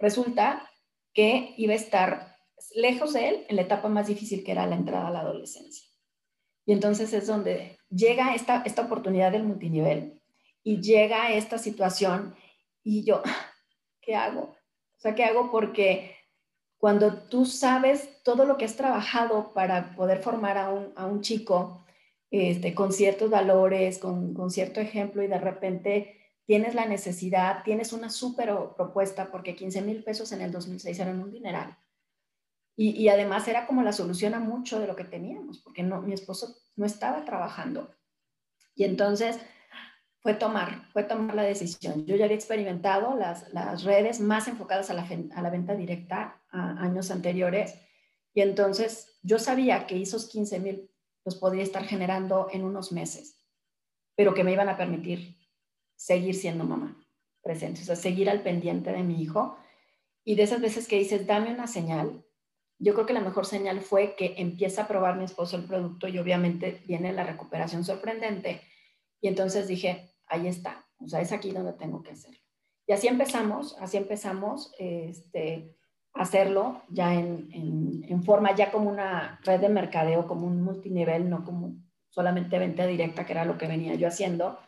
resulta 0.00 0.68
que 1.12 1.54
iba 1.58 1.74
a 1.74 1.76
estar 1.76 2.38
lejos 2.74 3.12
de 3.12 3.28
él 3.28 3.46
en 3.48 3.54
la 3.54 3.62
etapa 3.62 3.88
más 3.88 4.08
difícil 4.08 4.42
que 4.42 4.50
era 4.50 4.66
la 4.66 4.74
entrada 4.74 5.06
a 5.06 5.12
la 5.12 5.20
adolescencia. 5.20 5.88
Y 6.66 6.72
entonces 6.72 7.12
es 7.12 7.28
donde 7.28 7.78
llega 7.88 8.34
esta, 8.34 8.64
esta 8.66 8.82
oportunidad 8.82 9.30
del 9.30 9.44
multinivel 9.44 10.20
y 10.64 10.80
llega 10.80 11.34
esta 11.34 11.56
situación 11.56 12.34
y 12.82 13.04
yo, 13.04 13.22
¿qué 14.00 14.16
hago? 14.16 14.56
O 14.96 14.98
sea, 14.98 15.14
¿qué 15.14 15.22
hago? 15.22 15.52
Porque 15.52 16.23
cuando 16.84 17.14
tú 17.14 17.46
sabes 17.46 18.22
todo 18.24 18.44
lo 18.44 18.58
que 18.58 18.66
has 18.66 18.76
trabajado 18.76 19.54
para 19.54 19.96
poder 19.96 20.22
formar 20.22 20.58
a 20.58 20.68
un, 20.68 20.92
a 20.96 21.06
un 21.06 21.22
chico 21.22 21.82
este, 22.30 22.74
con 22.74 22.92
ciertos 22.92 23.30
valores, 23.30 23.96
con, 23.96 24.34
con 24.34 24.50
cierto 24.50 24.80
ejemplo 24.80 25.22
y 25.22 25.26
de 25.26 25.38
repente 25.38 26.20
tienes 26.44 26.74
la 26.74 26.84
necesidad, 26.84 27.64
tienes 27.64 27.94
una 27.94 28.10
súper 28.10 28.52
propuesta 28.76 29.30
porque 29.32 29.56
15 29.56 29.80
mil 29.80 30.04
pesos 30.04 30.30
en 30.32 30.42
el 30.42 30.52
2006 30.52 30.98
eran 30.98 31.22
un 31.22 31.32
dineral 31.32 31.74
y, 32.76 33.08
además 33.08 33.48
era 33.48 33.66
como 33.66 33.82
la 33.82 33.94
solución 33.94 34.34
a 34.34 34.40
mucho 34.40 34.78
de 34.78 34.86
lo 34.86 34.94
que 34.94 35.04
teníamos, 35.04 35.60
porque 35.60 35.82
no, 35.82 36.02
mi 36.02 36.12
esposo 36.12 36.54
no 36.76 36.84
estaba 36.84 37.24
trabajando. 37.24 37.94
Y 38.74 38.84
entonces 38.84 39.38
fue 40.24 40.32
tomar, 40.32 40.88
fue 40.94 41.02
tomar 41.02 41.34
la 41.34 41.42
decisión. 41.42 42.06
Yo 42.06 42.16
ya 42.16 42.24
había 42.24 42.36
experimentado 42.36 43.14
las, 43.14 43.52
las 43.52 43.84
redes 43.84 44.20
más 44.20 44.48
enfocadas 44.48 44.88
a 44.88 44.94
la, 44.94 45.06
a 45.34 45.42
la 45.42 45.50
venta 45.50 45.74
directa 45.74 46.40
a 46.50 46.82
años 46.82 47.10
anteriores. 47.10 47.74
Y 48.32 48.40
entonces 48.40 49.18
yo 49.22 49.38
sabía 49.38 49.86
que 49.86 50.00
esos 50.00 50.30
15 50.30 50.60
mil 50.60 50.90
los 51.26 51.34
podría 51.34 51.62
estar 51.62 51.84
generando 51.84 52.48
en 52.50 52.64
unos 52.64 52.90
meses, 52.90 53.44
pero 54.16 54.32
que 54.32 54.44
me 54.44 54.52
iban 54.52 54.70
a 54.70 54.78
permitir 54.78 55.36
seguir 55.94 56.34
siendo 56.34 56.64
mamá 56.64 57.06
presente, 57.42 57.82
o 57.82 57.84
sea, 57.84 57.94
seguir 57.94 58.30
al 58.30 58.40
pendiente 58.42 58.92
de 58.92 59.02
mi 59.02 59.20
hijo. 59.20 59.58
Y 60.24 60.36
de 60.36 60.44
esas 60.44 60.62
veces 60.62 60.88
que 60.88 60.98
dices, 60.98 61.26
dame 61.26 61.52
una 61.52 61.66
señal, 61.66 62.24
yo 62.78 62.94
creo 62.94 63.04
que 63.04 63.12
la 63.12 63.20
mejor 63.20 63.44
señal 63.44 63.82
fue 63.82 64.14
que 64.16 64.36
empieza 64.38 64.84
a 64.84 64.88
probar 64.88 65.18
mi 65.18 65.24
esposo 65.24 65.58
el 65.58 65.64
producto 65.64 66.08
y 66.08 66.18
obviamente 66.18 66.82
viene 66.86 67.12
la 67.12 67.24
recuperación 67.24 67.84
sorprendente. 67.84 68.62
Y 69.20 69.28
entonces 69.28 69.68
dije, 69.68 70.13
ahí 70.26 70.48
está, 70.48 70.86
o 70.98 71.08
sea, 71.08 71.20
es 71.20 71.32
aquí 71.32 71.50
donde 71.50 71.72
tengo 71.72 72.02
que 72.02 72.12
hacerlo. 72.12 72.38
Y 72.86 72.92
así 72.92 73.08
empezamos, 73.08 73.76
así 73.80 73.96
empezamos 73.96 74.72
este, 74.78 75.74
a 76.12 76.22
hacerlo 76.22 76.82
ya 76.88 77.14
en, 77.14 77.48
en, 77.52 78.22
forma, 78.22 78.54
ya 78.54 78.70
como 78.70 78.90
una 78.90 79.40
red 79.42 79.60
de 79.60 79.68
mercadeo, 79.68 80.26
como 80.26 80.46
un 80.46 80.62
multinivel, 80.62 81.30
no 81.30 81.44
como 81.44 81.76
solamente 82.10 82.58
venta 82.58 82.86
directa, 82.86 83.24
que 83.24 83.32
era 83.32 83.44
lo 83.44 83.56
que 83.58 83.66
venía 83.66 83.94
yo 83.94 84.08
haciendo. 84.08 84.58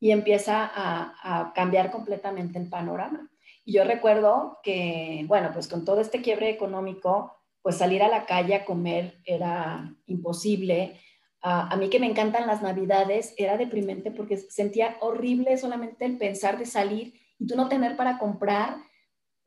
Y 0.00 0.10
empieza 0.10 0.64
a, 0.64 1.14
a 1.22 1.52
cambiar 1.52 1.90
completamente 1.90 2.58
el 2.58 2.68
panorama. 2.68 3.30
Y 3.64 3.72
yo 3.72 3.84
recuerdo 3.84 4.58
que, 4.62 5.24
bueno, 5.26 5.50
pues 5.52 5.68
con 5.68 5.84
todo 5.84 6.00
este 6.00 6.20
quiebre 6.20 6.50
económico, 6.50 7.36
pues 7.62 7.78
salir 7.78 8.02
a 8.02 8.08
la 8.08 8.26
calle 8.26 8.56
a 8.56 8.64
comer 8.64 9.20
era 9.24 9.94
imposible. 10.06 11.00
A 11.46 11.76
mí 11.76 11.90
que 11.90 12.00
me 12.00 12.06
encantan 12.06 12.46
las 12.46 12.62
navidades, 12.62 13.34
era 13.36 13.58
deprimente 13.58 14.10
porque 14.10 14.38
sentía 14.38 14.96
horrible 15.00 15.58
solamente 15.58 16.06
el 16.06 16.16
pensar 16.16 16.58
de 16.58 16.64
salir 16.64 17.20
y 17.38 17.46
tú 17.46 17.54
no 17.54 17.68
tener 17.68 17.96
para 17.96 18.18
comprar, 18.18 18.76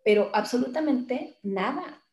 pero 0.03 0.29
absolutamente 0.33 1.39
nada, 1.41 2.03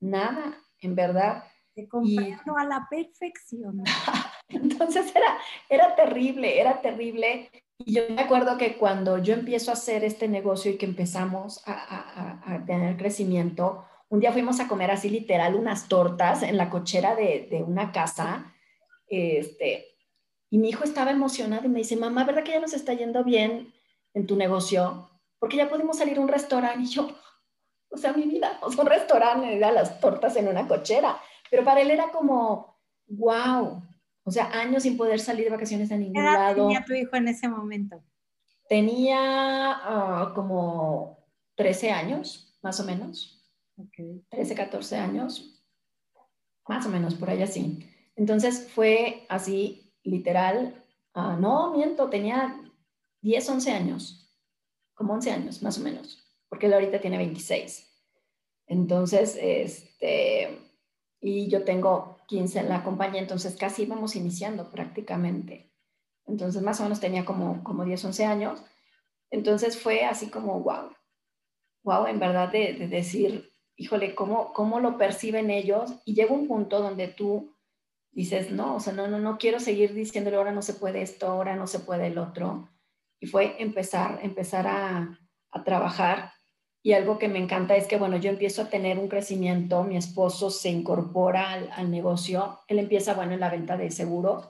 nada, 0.00 0.56
en 0.80 0.94
verdad. 0.94 1.44
De 1.74 1.88
comprarlo 1.88 2.56
a 2.56 2.64
la 2.64 2.86
perfección. 2.88 3.82
Entonces 4.48 5.14
era, 5.14 5.38
era 5.68 5.94
terrible, 5.94 6.60
era 6.60 6.80
terrible. 6.80 7.50
Y 7.78 7.94
yo 7.94 8.02
me 8.10 8.22
acuerdo 8.22 8.58
que 8.58 8.76
cuando 8.76 9.18
yo 9.18 9.34
empiezo 9.34 9.70
a 9.70 9.74
hacer 9.74 10.04
este 10.04 10.26
negocio 10.26 10.70
y 10.70 10.76
que 10.76 10.86
empezamos 10.86 11.62
a, 11.66 12.64
tener 12.66 12.96
crecimiento, 12.96 13.84
un 14.08 14.20
día 14.20 14.32
fuimos 14.32 14.58
a 14.58 14.66
comer 14.66 14.90
así 14.90 15.10
literal 15.10 15.54
unas 15.54 15.88
tortas 15.88 16.42
en 16.42 16.56
la 16.56 16.70
cochera 16.70 17.14
de, 17.14 17.64
una 17.66 17.92
casa. 17.92 18.52
Este, 19.08 19.86
y 20.50 20.58
mi 20.58 20.70
hijo 20.70 20.84
estaba 20.84 21.10
emocionado 21.10 21.66
y 21.66 21.68
me 21.68 21.80
dice, 21.80 21.96
mamá, 21.96 22.24
¿verdad 22.24 22.44
que 22.44 22.52
ya 22.52 22.60
nos 22.60 22.74
está 22.74 22.94
yendo 22.94 23.24
bien 23.24 23.72
en 24.14 24.26
tu 24.26 24.36
negocio? 24.36 25.10
Porque 25.38 25.56
ya 25.56 25.68
pudimos 25.68 25.98
salir 25.98 26.18
a 26.18 26.20
un 26.20 26.28
restaurante. 26.28 26.78
Y 26.82 26.86
yo, 26.86 27.08
o 27.90 27.96
sea, 27.96 28.12
mi 28.12 28.22
vida, 28.22 28.58
o 28.62 28.70
sea, 28.70 28.82
un 28.82 28.90
restaurante, 28.90 29.56
era 29.56 29.72
las 29.72 30.00
tortas 30.00 30.36
en 30.36 30.48
una 30.48 30.66
cochera. 30.66 31.20
Pero 31.50 31.64
para 31.64 31.80
él 31.80 31.90
era 31.90 32.10
como, 32.10 32.78
wow, 33.06 33.82
o 34.24 34.30
sea, 34.30 34.50
años 34.52 34.82
sin 34.82 34.96
poder 34.96 35.20
salir 35.20 35.44
de 35.44 35.50
vacaciones 35.50 35.90
a 35.90 35.96
ningún 35.96 36.14
¿Qué 36.14 36.20
edad 36.20 36.34
lado. 36.34 36.66
tenía 36.66 36.84
tu 36.84 36.92
hijo 36.92 37.16
en 37.16 37.28
ese 37.28 37.48
momento? 37.48 38.02
Tenía 38.68 39.18
ah, 39.18 40.32
como 40.34 41.26
13 41.54 41.90
años, 41.90 42.58
más 42.62 42.78
o 42.80 42.84
menos. 42.84 43.34
Okay. 43.76 44.22
13, 44.28 44.54
14 44.54 44.96
años, 44.96 45.64
más 46.66 46.84
o 46.84 46.90
menos, 46.90 47.14
por 47.14 47.30
ahí 47.30 47.42
así. 47.42 47.88
Entonces 48.18 48.68
fue 48.68 49.24
así, 49.28 49.94
literal, 50.02 50.84
uh, 51.14 51.40
no, 51.40 51.72
miento, 51.72 52.10
tenía 52.10 52.60
10, 53.22 53.48
11 53.48 53.70
años, 53.70 54.34
como 54.94 55.14
11 55.14 55.30
años, 55.30 55.62
más 55.62 55.78
o 55.78 55.82
menos, 55.82 56.18
porque 56.48 56.66
él 56.66 56.74
ahorita 56.74 57.00
tiene 57.00 57.16
26. 57.16 57.88
Entonces, 58.66 59.38
este, 59.40 60.58
y 61.20 61.48
yo 61.48 61.62
tengo 61.62 62.18
15 62.26 62.58
en 62.58 62.68
la 62.68 62.82
compañía, 62.82 63.20
entonces 63.20 63.54
casi 63.54 63.84
íbamos 63.84 64.16
iniciando 64.16 64.68
prácticamente. 64.68 65.72
Entonces 66.26 66.60
más 66.60 66.80
o 66.80 66.82
menos 66.82 66.98
tenía 66.98 67.24
como, 67.24 67.62
como 67.62 67.84
10, 67.84 68.04
11 68.04 68.24
años. 68.24 68.64
Entonces 69.30 69.78
fue 69.78 70.04
así 70.04 70.28
como, 70.28 70.58
wow, 70.58 70.90
wow, 71.84 72.06
en 72.06 72.18
verdad 72.18 72.50
de, 72.50 72.88
decir, 72.88 73.52
híjole, 73.76 74.16
¿cómo, 74.16 74.52
¿cómo 74.52 74.80
lo 74.80 74.98
perciben 74.98 75.52
ellos? 75.52 75.92
Y 76.04 76.14
llega 76.14 76.34
un 76.34 76.48
punto 76.48 76.82
donde 76.82 77.06
tú 77.06 77.54
dices, 78.12 78.50
no, 78.50 78.76
o 78.76 78.80
sea, 78.80 78.92
no, 78.92 79.06
no, 79.08 79.18
no 79.18 79.38
quiero 79.38 79.60
seguir 79.60 79.94
diciéndole, 79.94 80.36
ahora 80.36 80.52
no 80.52 80.62
se 80.62 80.74
puede 80.74 81.02
esto, 81.02 81.26
ahora 81.26 81.56
no 81.56 81.66
se 81.66 81.80
puede 81.80 82.08
el 82.08 82.18
otro. 82.18 82.68
Y 83.20 83.26
fue 83.26 83.56
empezar, 83.62 84.20
empezar 84.22 84.66
a, 84.66 85.18
trabajar 85.64 86.32
y 86.84 86.92
algo 86.92 87.18
que 87.18 87.26
me 87.26 87.40
encanta 87.40 87.74
es 87.74 87.88
que, 87.88 87.96
bueno, 87.96 88.16
yo 88.16 88.30
empiezo 88.30 88.62
a 88.62 88.68
tener 88.70 88.96
un 88.98 89.08
crecimiento, 89.08 89.82
mi 89.82 89.96
esposo 89.96 90.50
se 90.50 90.68
incorpora 90.68 91.52
al, 91.52 91.90
negocio, 91.90 92.60
él 92.68 92.78
empieza, 92.78 93.14
bueno, 93.14 93.32
en 93.32 93.40
la 93.40 93.50
venta 93.50 93.76
de 93.76 93.90
seguros 93.90 94.48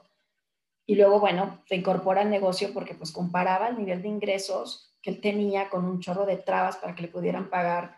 y 0.86 0.96
luego, 0.96 1.18
bueno, 1.18 1.62
se 1.66 1.76
incorpora 1.76 2.20
al 2.20 2.30
negocio 2.30 2.74
porque 2.74 2.94
pues 2.94 3.10
comparaba 3.10 3.68
el 3.68 3.78
nivel 3.78 4.02
de 4.02 4.08
ingresos 4.08 4.94
que 5.00 5.10
él 5.10 5.20
tenía 5.20 5.70
con 5.70 5.86
un 5.86 6.00
chorro 6.00 6.26
de 6.26 6.36
trabas 6.36 6.76
para 6.76 6.94
que 6.94 7.02
le 7.02 7.08
pudieran 7.08 7.48
pagar 7.48 7.96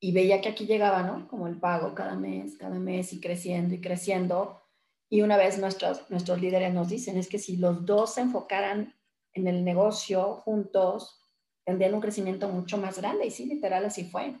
y 0.00 0.12
veía 0.12 0.40
que 0.40 0.50
aquí 0.50 0.66
llegaba, 0.66 1.02
¿no? 1.02 1.26
Como 1.28 1.46
el 1.46 1.58
pago 1.58 1.94
cada 1.94 2.14
mes, 2.14 2.56
cada 2.58 2.78
mes 2.78 3.12
y 3.14 3.20
creciendo 3.20 3.74
y 3.74 3.80
creciendo. 3.80 4.63
Y 5.08 5.22
una 5.22 5.36
vez 5.36 5.58
nuestros, 5.58 6.10
nuestros 6.10 6.40
líderes 6.40 6.72
nos 6.72 6.88
dicen, 6.88 7.16
es 7.18 7.28
que 7.28 7.38
si 7.38 7.56
los 7.56 7.84
dos 7.84 8.14
se 8.14 8.22
enfocaran 8.22 8.94
en 9.32 9.46
el 9.46 9.64
negocio 9.64 10.36
juntos, 10.44 11.20
tendrían 11.64 11.94
un 11.94 12.00
crecimiento 12.00 12.48
mucho 12.48 12.78
más 12.78 12.98
grande. 12.98 13.26
Y 13.26 13.30
sí, 13.30 13.46
literal, 13.46 13.84
así 13.84 14.04
fue. 14.04 14.34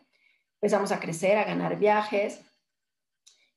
Empezamos 0.60 0.92
a 0.92 1.00
crecer, 1.00 1.36
a 1.36 1.44
ganar 1.44 1.78
viajes. 1.78 2.40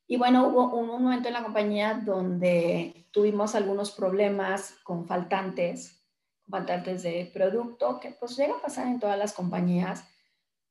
Y 0.07 0.17
bueno, 0.17 0.47
hubo 0.47 0.75
un, 0.75 0.87
momento 0.87 1.27
en 1.27 1.33
la 1.33 1.43
compañía 1.43 2.01
donde 2.05 3.07
tuvimos 3.11 3.55
algunos 3.55 3.91
problemas 3.91 4.75
con 4.83 5.05
faltantes, 5.05 6.01
faltantes 6.49 7.03
de 7.03 7.29
producto, 7.33 7.99
que 7.99 8.11
pues 8.11 8.37
llega 8.37 8.55
a 8.55 8.61
pasar 8.61 8.87
en 8.87 8.99
todas 8.99 9.17
las 9.17 9.33
compañías. 9.33 10.05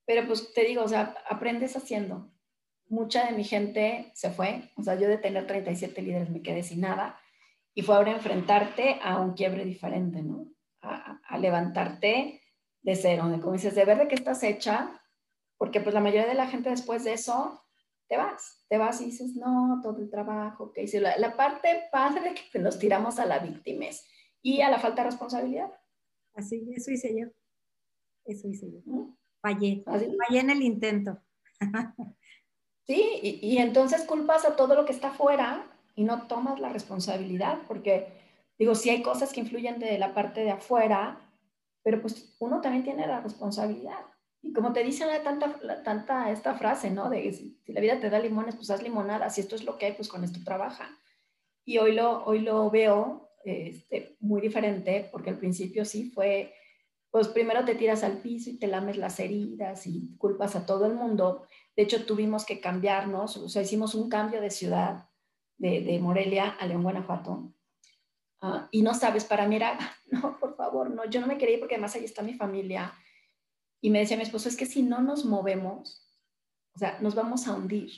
Pero 0.07 0.26
pues 0.26 0.53
te 0.55 0.64
digo, 0.64 0.82
o 0.84 0.89
sea, 0.89 1.14
aprendes 1.28 1.76
haciendo. 1.76 2.30
Mucha 2.89 3.26
de 3.26 3.32
mi 3.32 3.45
gente 3.45 4.12
se 4.14 4.30
fue, 4.30 4.70
o 4.76 4.82
sea, 4.82 4.95
yo 4.95 5.09
de 5.09 5.18
tener 5.18 5.47
37 5.47 6.01
líderes 6.03 6.30
me 6.30 6.43
quedé 6.43 6.62
sin 6.62 6.80
nada. 6.80 7.18
Y 7.74 7.82
fue 7.82 7.97
ahora 7.97 8.12
enfrentarte 8.12 8.99
a 9.03 9.20
un 9.20 9.34
quiebre 9.34 9.64
diferente, 9.64 10.22
¿no? 10.22 10.47
A, 10.80 11.20
a 11.28 11.39
levantarte 11.39 12.43
de 12.82 12.95
cero, 12.95 13.28
de 13.28 13.41
como 13.41 13.55
dices, 13.55 13.74
de 13.74 13.84
ver 13.84 13.99
de 13.99 14.09
qué 14.09 14.14
estás 14.14 14.43
hecha, 14.43 15.03
porque 15.59 15.80
pues 15.80 15.95
la 15.95 16.01
mayoría 16.01 16.26
de 16.26 16.34
la 16.34 16.47
gente 16.47 16.70
después 16.70 17.05
de 17.05 17.14
eso 17.14 17.62
te 18.09 18.16
vas, 18.16 18.64
te 18.68 18.78
vas 18.78 19.01
y 19.01 19.07
dices, 19.07 19.34
no, 19.34 19.80
todo 19.82 19.99
el 19.99 20.11
trabajo 20.11 20.72
que 20.72 20.84
hice, 20.84 21.01
la, 21.01 21.16
la 21.18 21.37
parte 21.37 21.89
padre 21.91 22.34
que 22.53 22.59
nos 22.59 22.78
tiramos 22.78 23.18
a 23.18 23.26
la 23.26 23.39
víctima 23.41 23.87
y 24.43 24.61
a 24.61 24.70
la 24.70 24.78
falta 24.78 25.03
de 25.03 25.11
responsabilidad. 25.11 25.70
Así, 26.34 26.68
eso 26.74 26.91
hice 26.91 27.18
yo, 27.18 27.26
eso 28.24 28.49
hice 28.49 28.70
yo. 28.70 29.16
Fallé, 29.41 29.82
fallé 29.84 30.41
en 30.41 30.51
el 30.51 30.62
intento. 30.62 31.18
sí, 32.87 33.18
y, 33.22 33.59
entonces 33.59 34.03
culpas 34.03 34.45
a 34.45 34.57
todo 34.57 34.74
lo 34.74 34.84
que 34.84 34.93
está 34.93 35.09
afuera 35.09 35.66
y 35.95 36.05
no 36.05 36.26
tomas 36.26 36.61
la 36.61 36.68
responsabilidad, 36.68 37.59
porque 37.66 38.09
digo, 38.59 38.74
si 38.74 38.91
hay 38.91 39.03
cosas 39.03 39.32
que 39.32 39.41
influyen 39.41 39.78
de 39.78 39.99
la 39.99 40.14
parte 40.14 40.45
de 40.45 40.51
afuera, 40.51 41.20
pero 41.82 42.01
pues 42.01 42.37
uno 42.41 42.61
también 42.61 42.84
tiene 42.84 43.07
la 43.07 43.20
responsabilidad. 43.20 44.07
Y 44.43 44.53
como 44.53 44.72
te 44.72 44.84
dicen 44.84 45.09
la 45.09 45.22
tanta, 45.22 45.82
tanta 45.82 46.30
esta 46.30 46.55
frase, 46.55 46.91
¿no? 46.91 47.11
De 47.11 47.32
si, 47.32 47.61
la 47.66 47.80
vida 47.80 47.99
te 47.99 48.11
da 48.11 48.18
limones, 48.18 48.55
pues 48.55 48.70
haz 48.70 48.82
limonada. 48.82 49.28
Si 49.30 49.41
esto 49.41 49.57
es 49.57 49.64
lo 49.64 49.76
que 49.76 49.87
hay, 49.87 49.93
pues 49.93 50.09
con 50.09 50.22
esto 50.22 50.39
trabaja. 50.45 50.89
Y 51.64 51.78
hoy 51.78 51.93
lo, 51.93 52.24
hoy 52.24 52.41
lo 52.41 52.70
veo 52.70 53.30
este, 53.45 54.16
muy 54.20 54.41
diferente, 54.41 55.09
porque 55.11 55.30
al 55.30 55.39
principio 55.39 55.84
sí 55.84 56.11
fue, 56.11 56.55
pues 57.11 57.28
primero 57.28 57.64
te 57.64 57.74
tiras 57.74 58.05
al 58.05 58.18
piso 58.18 58.51
y 58.51 58.59
te 58.59 58.68
lames 58.68 58.97
las 58.99 59.18
heridas 59.18 59.87
y 59.87 60.16
culpas 60.16 60.55
a 60.55 60.64
todo 60.64 60.87
el 60.87 60.95
mundo. 60.95 61.47
De 61.76 61.82
hecho, 61.82 62.06
tuvimos 62.06 62.44
que 62.44 62.60
cambiarnos, 62.60 63.36
o 63.36 63.48
sea, 63.48 63.62
hicimos 63.62 63.94
un 63.94 64.08
cambio 64.08 64.40
de 64.40 64.50
ciudad 64.50 65.08
de, 65.58 65.82
de 65.82 65.98
Morelia 65.98 66.56
a 66.58 66.66
León, 66.66 66.82
Guanajuato. 66.82 67.52
Uh, 68.42 68.60
y 68.70 68.82
no 68.82 68.94
sabes, 68.94 69.24
para 69.24 69.46
mí 69.46 69.56
era, 69.56 69.78
no, 70.10 70.38
por 70.38 70.56
favor, 70.56 70.90
no, 70.90 71.04
yo 71.06 71.20
no 71.20 71.26
me 71.26 71.38
quería 71.38 71.54
ir 71.54 71.60
porque 71.60 71.74
además 71.74 71.94
ahí 71.94 72.04
está 72.04 72.22
mi 72.22 72.34
familia. 72.34 72.92
Y 73.80 73.90
me 73.90 74.00
decía 74.00 74.16
mi 74.16 74.22
esposo, 74.22 74.48
es 74.48 74.56
que 74.56 74.66
si 74.66 74.82
no 74.82 75.00
nos 75.00 75.24
movemos, 75.24 76.02
o 76.74 76.78
sea, 76.78 76.98
nos 77.00 77.14
vamos 77.14 77.46
a 77.46 77.54
hundir. 77.54 77.90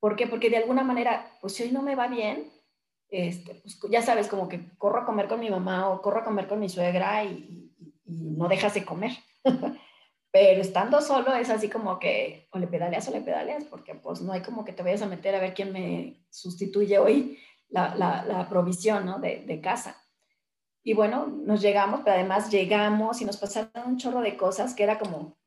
¿Por 0.00 0.16
qué? 0.16 0.26
Porque 0.26 0.50
de 0.50 0.58
alguna 0.58 0.84
manera, 0.84 1.30
pues 1.40 1.54
si 1.54 1.62
hoy 1.62 1.72
no 1.72 1.82
me 1.82 1.94
va 1.94 2.08
bien, 2.08 2.52
este, 3.08 3.54
pues 3.54 3.78
ya 3.90 4.02
sabes, 4.02 4.28
como 4.28 4.48
que 4.48 4.76
corro 4.76 5.00
a 5.00 5.06
comer 5.06 5.28
con 5.28 5.40
mi 5.40 5.48
mamá 5.48 5.88
o 5.88 6.02
corro 6.02 6.20
a 6.20 6.24
comer 6.24 6.48
con 6.48 6.60
mi 6.60 6.68
suegra 6.68 7.24
y, 7.24 7.60
no 8.06 8.48
dejas 8.48 8.74
de 8.74 8.84
comer. 8.84 9.12
Pero 10.34 10.62
estando 10.62 11.00
solo 11.00 11.32
es 11.36 11.48
así 11.48 11.68
como 11.68 12.00
que 12.00 12.48
o 12.50 12.58
le 12.58 12.66
pedaleas 12.66 13.06
o 13.06 13.12
le 13.12 13.20
pedaleas, 13.20 13.62
porque 13.66 13.94
pues 13.94 14.20
no 14.20 14.32
hay 14.32 14.42
como 14.42 14.64
que 14.64 14.72
te 14.72 14.82
vayas 14.82 15.02
a 15.02 15.06
meter 15.06 15.32
a 15.32 15.38
ver 15.38 15.54
quién 15.54 15.72
me 15.72 16.26
sustituye 16.28 16.98
hoy 16.98 17.38
la, 17.68 17.94
la, 17.94 18.48
provisión 18.48 19.06
¿no? 19.06 19.20
de, 19.20 19.44
de, 19.46 19.60
casa. 19.60 19.96
Y 20.82 20.92
bueno, 20.92 21.28
nos 21.28 21.62
llegamos, 21.62 22.00
pero 22.00 22.16
además 22.16 22.50
llegamos 22.50 23.20
y 23.20 23.24
nos 23.24 23.36
pasaron 23.36 23.70
un 23.86 23.96
chorro 23.96 24.22
de 24.22 24.36
cosas 24.36 24.74
que 24.74 24.82
era 24.82 24.98
como, 24.98 25.38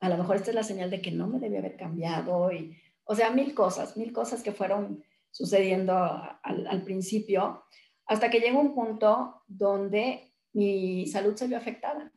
a 0.00 0.08
lo 0.08 0.16
mejor 0.16 0.34
esta 0.34 0.50
es 0.50 0.56
la 0.56 0.64
señal 0.64 0.90
de 0.90 1.00
que 1.00 1.12
no 1.12 1.28
me 1.28 1.38
debía 1.38 1.60
haber 1.60 1.76
cambiado. 1.76 2.50
Y, 2.50 2.76
o 3.04 3.14
sea, 3.14 3.30
mil 3.30 3.54
cosas, 3.54 3.96
mil 3.96 4.12
cosas 4.12 4.42
que 4.42 4.50
fueron 4.50 5.04
sucediendo 5.30 5.94
al, 5.94 6.66
al 6.66 6.82
principio, 6.82 7.62
hasta 8.04 8.30
que 8.30 8.40
llegó 8.40 8.58
un 8.58 8.74
punto 8.74 9.44
donde 9.46 10.34
mi 10.52 11.06
salud 11.06 11.36
se 11.36 11.46
vio 11.46 11.56
afectada. 11.56 12.10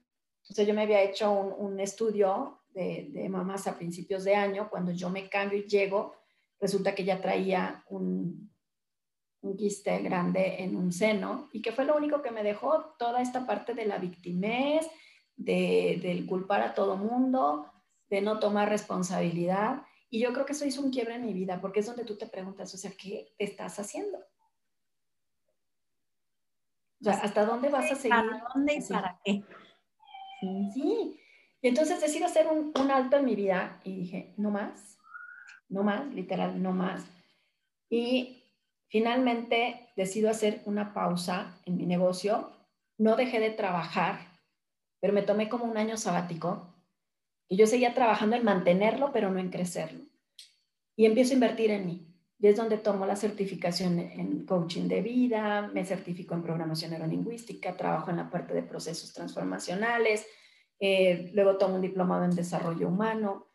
Entonces 0.50 0.68
yo 0.68 0.74
me 0.74 0.84
había 0.84 1.02
hecho 1.02 1.32
un, 1.32 1.54
un 1.58 1.80
estudio 1.80 2.62
de, 2.70 3.10
de, 3.12 3.28
mamás 3.28 3.68
a 3.68 3.78
principios 3.78 4.24
de 4.24 4.36
año, 4.36 4.70
cuando 4.70 4.92
yo 4.92 5.10
me 5.10 5.30
cambio 5.30 5.60
y 5.60 5.68
llego, 5.68 6.16
resulta 6.60 6.96
que 6.96 7.04
ya 7.04 7.22
traía 7.22 7.84
un, 7.90 8.50
un 9.42 9.58
quiste 9.58 10.00
grande 10.00 10.64
en 10.64 10.76
un 10.76 10.92
seno 10.92 11.50
y 11.52 11.62
que 11.62 11.72
fue 11.72 11.86
lo 11.86 11.96
único 11.96 12.22
que 12.22 12.32
me 12.32 12.44
dejó 12.44 12.96
toda 12.98 13.22
esta 13.22 13.46
parte 13.46 13.74
de 13.74 13.86
la 13.86 13.98
victimez, 13.98 14.88
de, 15.36 16.00
del 16.02 16.26
culpar 16.26 16.62
a 16.62 16.74
todo 16.74 16.98
mundo, 16.98 17.72
de 18.10 18.22
no 18.22 18.40
tomar 18.40 18.70
responsabilidad. 18.70 19.84
Y 20.10 20.20
yo 20.20 20.34
creo 20.34 20.46
que 20.46 20.54
eso 20.54 20.66
hizo 20.66 20.82
un 20.82 20.92
quiebre 20.92 21.16
en 21.16 21.26
mi 21.26 21.34
vida, 21.34 21.60
porque 21.62 21.82
es 21.82 21.86
donde 21.86 22.06
tú 22.06 22.18
te 22.18 22.28
preguntas, 22.28 22.74
o 22.74 22.78
sea, 22.78 22.92
¿qué 22.92 23.34
te 23.38 23.44
estás 23.44 23.80
haciendo? 23.80 24.20
O 27.00 27.04
sea, 27.04 27.14
¿hasta 27.14 27.46
dónde 27.46 27.70
vas 27.70 27.92
a 27.92 27.96
seguir? 27.96 28.10
¿Para 28.10 28.44
dónde 28.54 28.76
y 28.76 28.82
para 28.82 29.20
qué? 29.24 29.44
Sí. 30.40 31.20
Y 31.62 31.68
entonces 31.68 32.00
decido 32.00 32.26
hacer 32.26 32.48
un, 32.48 32.72
un 32.80 32.92
alto 32.92 33.18
en 33.18 33.26
mi 33.26 33.36
vida 33.36 33.82
y 33.84 33.96
dije, 33.96 34.34
no 34.38 34.52
más, 34.52 34.98
no 35.70 35.84
más, 35.84 36.08
literal, 36.14 36.62
no 36.62 36.72
más. 36.72 37.06
Y 37.90 38.38
Finalmente 38.90 39.90
decido 39.96 40.30
hacer 40.30 40.62
una 40.66 40.94
pausa 40.94 41.60
en 41.66 41.76
mi 41.76 41.86
negocio. 41.86 42.52
No 42.98 43.16
dejé 43.16 43.40
de 43.40 43.50
trabajar, 43.50 44.20
pero 45.02 45.14
me 45.14 45.24
tomé 45.24 45.50
como 45.50 45.66
un 45.66 45.78
año 45.78 45.98
sabático 45.98 46.74
y 47.50 47.58
yo 47.58 47.68
seguía 47.68 47.94
trabajando 47.94 48.36
en 48.36 48.46
mantenerlo, 48.46 49.12
pero 49.12 49.30
no 49.30 49.40
en 49.40 49.50
crecerlo. 49.50 50.06
Y 50.96 51.06
empiezo 51.06 51.32
a 51.32 51.36
invertir 51.36 51.72
en 51.72 51.86
mí. 51.86 52.07
Y 52.40 52.48
es 52.48 52.56
donde 52.56 52.78
tomo 52.78 53.06
la 53.06 53.16
certificación 53.16 54.00
en 54.00 54.46
coaching 54.46 54.88
de 54.88 55.02
vida, 55.02 55.72
me 55.74 55.86
certifico 55.86 56.36
en 56.36 56.44
programación 56.44 56.92
neurolingüística, 56.92 57.76
trabajo 57.76 58.12
en 58.12 58.18
la 58.18 58.30
parte 58.30 58.54
de 58.54 58.64
procesos 58.64 59.12
transformacionales, 59.14 60.26
eh, 60.80 61.32
luego 61.34 61.58
tomo 61.58 61.76
un 61.76 61.82
diplomado 61.82 62.26
en 62.26 62.36
desarrollo 62.36 62.88
humano. 62.88 63.48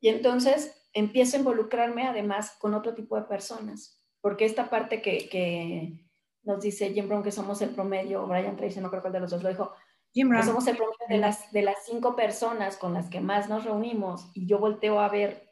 Y 0.00 0.08
entonces 0.08 0.88
empiezo 0.92 1.36
a 1.36 1.40
involucrarme 1.40 2.06
además 2.06 2.56
con 2.58 2.74
otro 2.74 2.94
tipo 2.94 3.16
de 3.16 3.22
personas 3.22 4.00
porque 4.20 4.44
esta 4.44 4.68
parte 4.68 5.00
que, 5.02 5.28
que 5.28 6.06
nos 6.42 6.62
dice 6.62 6.92
Jim 6.92 7.08
Brown 7.08 7.22
que 7.22 7.32
somos 7.32 7.60
el 7.62 7.70
promedio, 7.70 8.22
o 8.22 8.26
Brian 8.26 8.56
Tracy, 8.56 8.80
no 8.80 8.90
creo 8.90 9.02
cuál 9.02 9.12
de 9.12 9.20
los 9.20 9.30
dos 9.30 9.42
lo 9.42 9.48
dijo, 9.48 9.72
Jim 10.12 10.28
Brown. 10.28 10.42
que 10.42 10.48
somos 10.48 10.66
el 10.66 10.76
promedio 10.76 11.06
de 11.08 11.18
las, 11.18 11.50
de 11.52 11.62
las 11.62 11.84
cinco 11.84 12.16
personas 12.16 12.76
con 12.76 12.94
las 12.94 13.08
que 13.08 13.20
más 13.20 13.48
nos 13.48 13.64
reunimos 13.64 14.30
y 14.34 14.46
yo 14.46 14.58
volteo 14.58 15.00
a 15.00 15.08
ver 15.08 15.49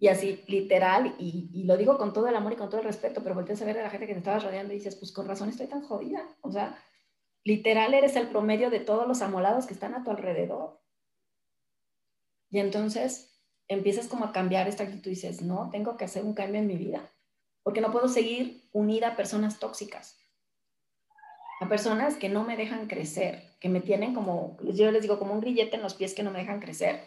y 0.00 0.08
así 0.08 0.42
literal, 0.48 1.14
y, 1.18 1.50
y, 1.52 1.64
lo 1.64 1.76
digo 1.76 1.96
con 1.98 2.12
todo 2.12 2.26
el 2.26 2.34
amor 2.34 2.54
y 2.54 2.56
con 2.56 2.68
todo 2.68 2.80
el 2.80 2.86
respeto, 2.86 3.22
pero 3.22 3.36
volteas 3.36 3.62
a 3.62 3.66
ver 3.66 3.78
a 3.78 3.82
la 3.82 3.90
gente 3.90 4.08
que 4.08 4.14
te 4.14 4.18
estaba 4.18 4.40
rodeando 4.40 4.72
y 4.72 4.78
dices, 4.78 4.96
pues 4.96 5.12
con 5.12 5.28
razón 5.28 5.48
estoy 5.48 5.68
tan 5.68 5.82
jodida. 5.82 6.26
O 6.40 6.50
sea, 6.50 6.76
literal 7.44 7.94
eres 7.94 8.16
el 8.16 8.28
promedio 8.28 8.70
de 8.70 8.80
todos 8.80 9.06
los 9.06 9.22
amolados 9.22 9.66
que 9.66 9.74
están 9.74 9.94
a 9.94 10.02
tu 10.02 10.10
alrededor. 10.10 10.80
Y 12.48 12.58
entonces 12.58 13.40
empiezas 13.68 14.08
como 14.08 14.24
a 14.24 14.32
cambiar 14.32 14.66
esta 14.66 14.82
actitud 14.82 15.06
y 15.06 15.14
dices, 15.14 15.42
no, 15.42 15.70
tengo 15.70 15.96
que 15.96 16.06
hacer 16.06 16.24
un 16.24 16.34
cambio 16.34 16.60
en 16.60 16.66
mi 16.66 16.76
vida 16.76 17.12
porque 17.62 17.80
no 17.80 17.92
puedo 17.92 18.08
seguir 18.08 18.68
unida 18.72 19.08
a 19.08 19.16
personas 19.16 19.58
tóxicas, 19.58 20.18
a 21.60 21.68
personas 21.68 22.16
que 22.16 22.28
no 22.28 22.44
me 22.44 22.56
dejan 22.56 22.86
crecer, 22.86 23.56
que 23.60 23.68
me 23.68 23.80
tienen 23.80 24.14
como, 24.14 24.56
yo 24.62 24.90
les 24.90 25.02
digo, 25.02 25.18
como 25.18 25.34
un 25.34 25.40
grillete 25.40 25.76
en 25.76 25.82
los 25.82 25.94
pies 25.94 26.14
que 26.14 26.22
no 26.22 26.30
me 26.30 26.40
dejan 26.40 26.60
crecer. 26.60 27.02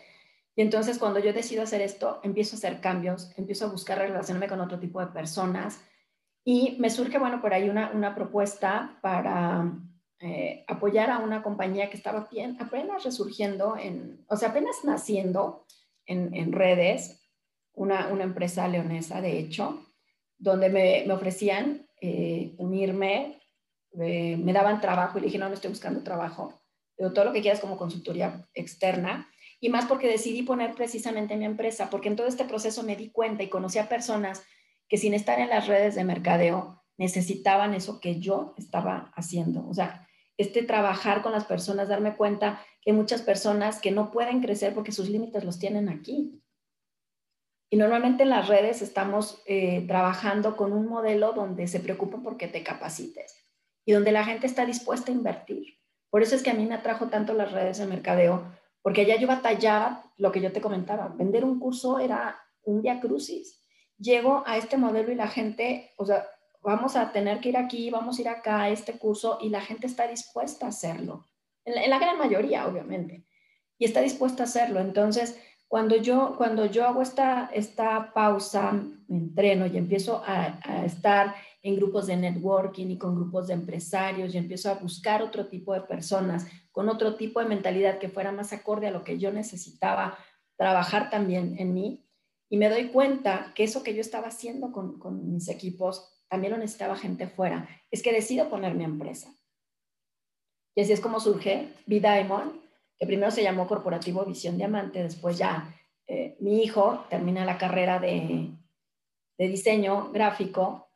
Y 0.56 0.62
entonces 0.62 0.99
cuando 0.99 1.20
yo 1.20 1.34
decido 1.34 1.64
hacer 1.64 1.82
esto, 1.82 2.20
empiezo 2.24 2.56
a 2.56 2.58
hacer 2.58 2.80
cambios, 2.80 3.32
empiezo 3.38 3.66
a 3.66 3.72
buscar 3.72 3.97
relacionarme 3.97 4.47
con 4.47 4.62
otro 4.62 4.80
tipo 4.80 4.99
de 4.99 5.08
personas 5.08 5.82
y 6.45 6.76
me 6.80 6.89
surge, 6.89 7.18
bueno, 7.18 7.41
por 7.41 7.54
ahí 7.54 7.70
una, 7.70 7.91
una 7.91 8.14
propuesta 8.14 8.99
para 9.01 9.72
eh, 10.20 10.64
apoyar 10.68 11.10
a 11.10 11.20
una 11.20 11.41
compañía 11.41 11.89
que 11.89 11.97
estaba 11.97 12.28
bien, 12.32 12.58
apenas 12.60 13.04
resurgiendo, 13.04 13.78
en, 13.78 14.26
o 14.28 14.36
sea, 14.36 14.49
apenas 14.49 14.76
naciendo 14.84 15.66
en, 16.06 16.36
en 16.36 16.51
redes, 16.51 17.22
una, 17.74 18.08
una 18.08 18.24
empresa 18.24 18.68
leonesa, 18.68 19.22
de 19.22 19.39
hecho, 19.39 19.86
donde 20.38 20.70
me, 20.70 21.04
me 21.08 21.14
ofrecían 21.14 21.88
eh, 22.01 22.54
unirme, 22.58 23.41
eh, 23.99 24.38
me 24.38 24.54
daban 24.54 24.82
trabajo 24.82 25.18
y 25.18 25.22
dije, 25.22 25.38
no, 25.38 25.47
no 25.47 25.56
estoy 25.56 25.70
buscando 25.70 26.04
trabajo, 26.04 26.62
pero 26.95 27.14
todo 27.14 27.26
lo 27.26 27.34
que 27.34 27.41
quieras 27.41 27.60
como 27.60 27.78
consultoría 27.78 28.47
externa. 28.54 29.30
Y 29.64 29.70
más 29.70 29.86
porque 29.86 30.09
decidí 30.09 30.43
poner 30.43 30.76
precisamente 30.76 31.38
mi 31.38 31.45
empresa, 31.45 31.89
porque 31.89 32.09
en 32.09 32.18
todo 32.18 32.28
este 32.28 32.43
proceso 32.43 32.84
me 32.84 32.97
di 32.97 33.11
cuenta 33.11 33.43
y 33.43 33.47
conocí 33.47 33.80
a 33.80 33.88
personas 33.88 34.43
que 34.89 34.97
sin 34.97 35.14
estar 35.14 35.39
en 35.39 35.47
las 35.47 35.68
redes 35.68 35.95
de 35.95 36.03
mercadeo 36.03 36.84
necesitaban 36.97 37.74
eso 37.74 38.01
que 38.01 38.20
yo 38.20 38.55
estaba 38.57 39.14
haciendo. 39.16 39.66
O 39.70 39.74
sea, 39.74 40.05
este 40.38 40.64
trabajar 40.64 41.22
con 41.22 41.32
las 41.32 41.45
personas, 41.45 41.88
darme 41.88 42.18
cuenta 42.18 42.61
que 42.82 42.91
hay 42.91 42.97
muchas 42.97 43.22
personas 43.22 43.80
que 43.80 43.91
no 43.91 44.11
pueden 44.11 44.41
crecer 44.41 44.74
porque 44.74 44.91
sus 44.91 45.07
límites 45.07 45.45
los 45.45 45.59
tienen 45.59 45.88
aquí. 45.88 46.43
Y 47.70 47.78
normalmente 47.78 48.24
en 48.24 48.32
las 48.32 48.49
redes 48.49 48.82
estamos 48.82 49.41
eh, 49.45 49.86
trabajando 49.88 50.57
con 50.57 50.74
un 50.74 50.89
modelo 50.89 51.32
donde 51.32 51.70
se 51.70 51.80
preocupan 51.80 52.22
porque 52.22 52.49
te 52.49 52.64
capacites 52.64 53.47
y 53.86 53.93
donde 53.93 54.11
la 54.11 54.26
gente 54.26 54.45
está 54.45 54.66
dispuesta 54.66 55.09
a 55.09 55.16
invertir. 55.16 55.80
Por 56.09 56.22
eso 56.22 56.36
es 56.36 56.43
que 56.43 56.49
a 56.49 56.53
mí 56.53 56.66
me 56.66 56.76
atrajo 56.76 57.07
tanto 57.07 57.34
las 57.34 57.53
redes 57.53 57.78
de 57.78 57.86
mercadeo, 57.86 58.43
porque 58.84 59.01
allá 59.01 59.15
yo 59.15 59.27
batallaba 59.27 60.03
lo 60.17 60.31
que 60.31 60.41
yo 60.41 60.51
te 60.51 60.61
comentaba. 60.61 61.07
Vender 61.07 61.43
un 61.45 61.57
curso 61.57 61.97
era 61.99 62.39
un 62.63 62.81
día 62.81 62.99
crucis. 62.99 63.65
Llego 63.97 64.43
a 64.45 64.57
este 64.57 64.77
modelo 64.77 65.11
y 65.11 65.15
la 65.15 65.29
gente, 65.29 65.91
o 65.97 66.05
sea, 66.05 66.27
vamos 66.61 66.95
a 66.97 67.11
tener 67.13 67.39
que 67.39 67.49
ir 67.49 67.57
aquí, 67.57 67.89
vamos 67.89 68.17
a 68.17 68.21
ir 68.21 68.27
acá 68.27 68.63
a 68.63 68.69
este 68.69 68.99
curso 68.99 69.39
y 69.41 69.49
la 69.49 69.61
gente 69.61 69.88
está 69.88 70.07
dispuesta 70.07 70.65
a 70.65 70.69
hacerlo. 70.69 71.29
En 71.63 71.89
la, 71.89 71.97
gran 71.97 72.17
mayoría, 72.17 72.67
obviamente. 72.67 73.25
Y 73.77 73.86
está 73.86 74.01
dispuesta 74.01 74.43
a 74.43 74.45
hacerlo. 74.45 74.81
Entonces, 74.81 75.39
cuando 75.69 75.95
yo, 75.95 76.36
cuando 76.38 76.65
yo 76.65 76.86
hago 76.86 77.01
esta, 77.01 77.49
esta 77.53 78.11
pausa, 78.13 78.73
me 79.07 79.17
entreno 79.17 79.65
y 79.65 79.77
empiezo 79.77 80.21
a, 80.25 80.59
a 80.61 80.86
estar 80.86 81.36
en 81.64 81.78
grupos 81.78 82.07
de 82.07 82.18
networking 82.18 82.88
y 82.88 82.97
con 82.97 83.16
grupos 83.16 83.47
de 83.47 83.53
empresarios 83.53 84.36
y 84.36 84.38
empiezo 84.38 84.70
a 84.70 84.76
buscar 84.76 85.24
otro 85.24 85.47
tipo 85.47 85.74
de 85.74 85.82
personas 85.82 86.45
con 86.74 86.89
otro 86.89 87.16
tipo 87.16 87.39
de 87.39 87.47
mentalidad 87.47 87.99
que 87.99 88.09
fuera 88.09 88.32
más 88.32 88.51
acorde 88.51 88.88
a 88.88 88.91
lo 88.91 89.03
que 89.03 89.18
yo 89.18 89.32
necesitaba 89.32 90.18
trabajar 90.57 91.09
también 91.09 91.55
en 91.57 91.74
mí. 91.74 92.05
Y 92.49 92.57
me 92.57 92.70
doy 92.70 92.89
cuenta 92.89 93.53
que 93.55 93.64
eso 93.64 93.82
que 93.82 93.95
yo 93.95 94.01
estaba 94.01 94.28
haciendo 94.28 94.72
con, 94.72 94.99
con 94.99 95.32
mis 95.34 95.47
equipos 95.47 96.24
también 96.28 96.51
lo 96.51 96.59
necesitaba 96.59 96.97
gente 96.97 97.28
fuera. 97.28 97.70
Es 97.89 98.03
que 98.03 98.11
decido 98.11 98.49
poner 98.49 98.76
mi 98.76 98.84
empresa. 98.84 99.34
Y 100.76 100.82
así 100.82 100.91
es 100.91 100.99
como 100.99 101.20
surge 101.20 101.70
V-Diamond, 101.88 102.59
que 102.97 103.05
primero 103.05 103.32
se 103.32 103.43
llamó 103.43 103.68
Corporativo 103.68 104.26
Visión 104.26 104.57
Diamante, 104.57 105.01
después 105.01 105.38
ya 105.38 105.74
eh, 106.07 106.36
mi 106.39 106.64
hijo 106.64 107.05
termina 107.09 107.45
la 107.45 107.57
carrera 107.57 107.99
de, 107.99 108.49
de 109.38 109.47
diseño 109.47 110.11
gráfico 110.11 110.89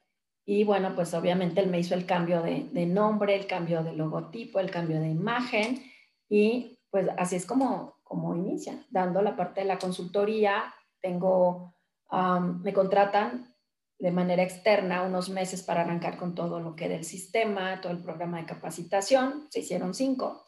y 0.49 0.63
bueno, 0.63 0.95
pues 0.95 1.13
obviamente 1.13 1.59
él 1.59 1.67
me 1.67 1.77
hizo 1.77 1.93
el 1.93 2.05
cambio 2.05 2.41
de, 2.41 2.85
nombre, 2.85 3.35
el 3.35 3.47
cambio 3.47 3.83
de 3.83 3.91
logotipo, 3.91 4.61
el 4.61 4.71
cambio 4.71 5.01
de 5.01 5.09
imagen 5.09 5.83
y 6.29 6.79
pues 6.89 7.09
así 7.17 7.35
es 7.35 7.45
como, 7.45 7.97
como 8.01 8.33
inicia, 8.33 8.81
dando 8.89 9.21
la 9.21 9.35
parte 9.35 9.59
de 9.59 9.67
la 9.67 9.77
consultoría. 9.77 10.73
Tengo, 11.01 11.75
me 12.63 12.71
contratan 12.71 13.53
de 13.99 14.11
manera 14.11 14.41
externa 14.41 15.03
unos 15.03 15.27
meses 15.27 15.63
para 15.63 15.81
arrancar 15.81 16.15
con 16.15 16.33
todo 16.33 16.61
lo 16.61 16.77
que 16.77 16.85
era 16.85 16.95
el 16.95 17.03
sistema, 17.03 17.81
todo 17.81 17.91
el 17.91 18.01
programa 18.01 18.37
de 18.37 18.45
capacitación, 18.45 19.47
se 19.49 19.59
hicieron 19.59 19.93
cinco. 19.93 20.45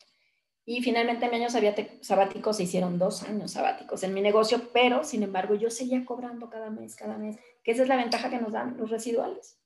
Y 0.64 0.82
finalmente 0.82 1.26
en 1.26 1.32
mi 1.32 1.43
año 1.43 1.50
sabático 1.50 2.54
se 2.54 2.64
hicieron 2.64 3.00
dos 3.00 3.24
años 3.24 3.52
sabáticos 3.52 4.02
en 4.04 4.14
mi 4.14 4.22
negocio, 4.22 4.62
pero 4.72 5.04
sin 5.04 5.24
embargo 5.24 5.56
yo 5.56 5.70
seguía 5.70 6.06
cobrando 6.06 6.50
cada 6.50 6.70
mes, 6.70 6.95
cada 6.95 7.18
mes, 7.18 7.36
que 7.66 7.72
esa 7.72 7.84
es 7.84 7.89
la 7.89 7.97
ventaja 7.97 8.30
que 8.30 8.39
nos 8.39 8.54
dan 8.54 8.78
los 8.78 8.89
residuales 8.89 9.59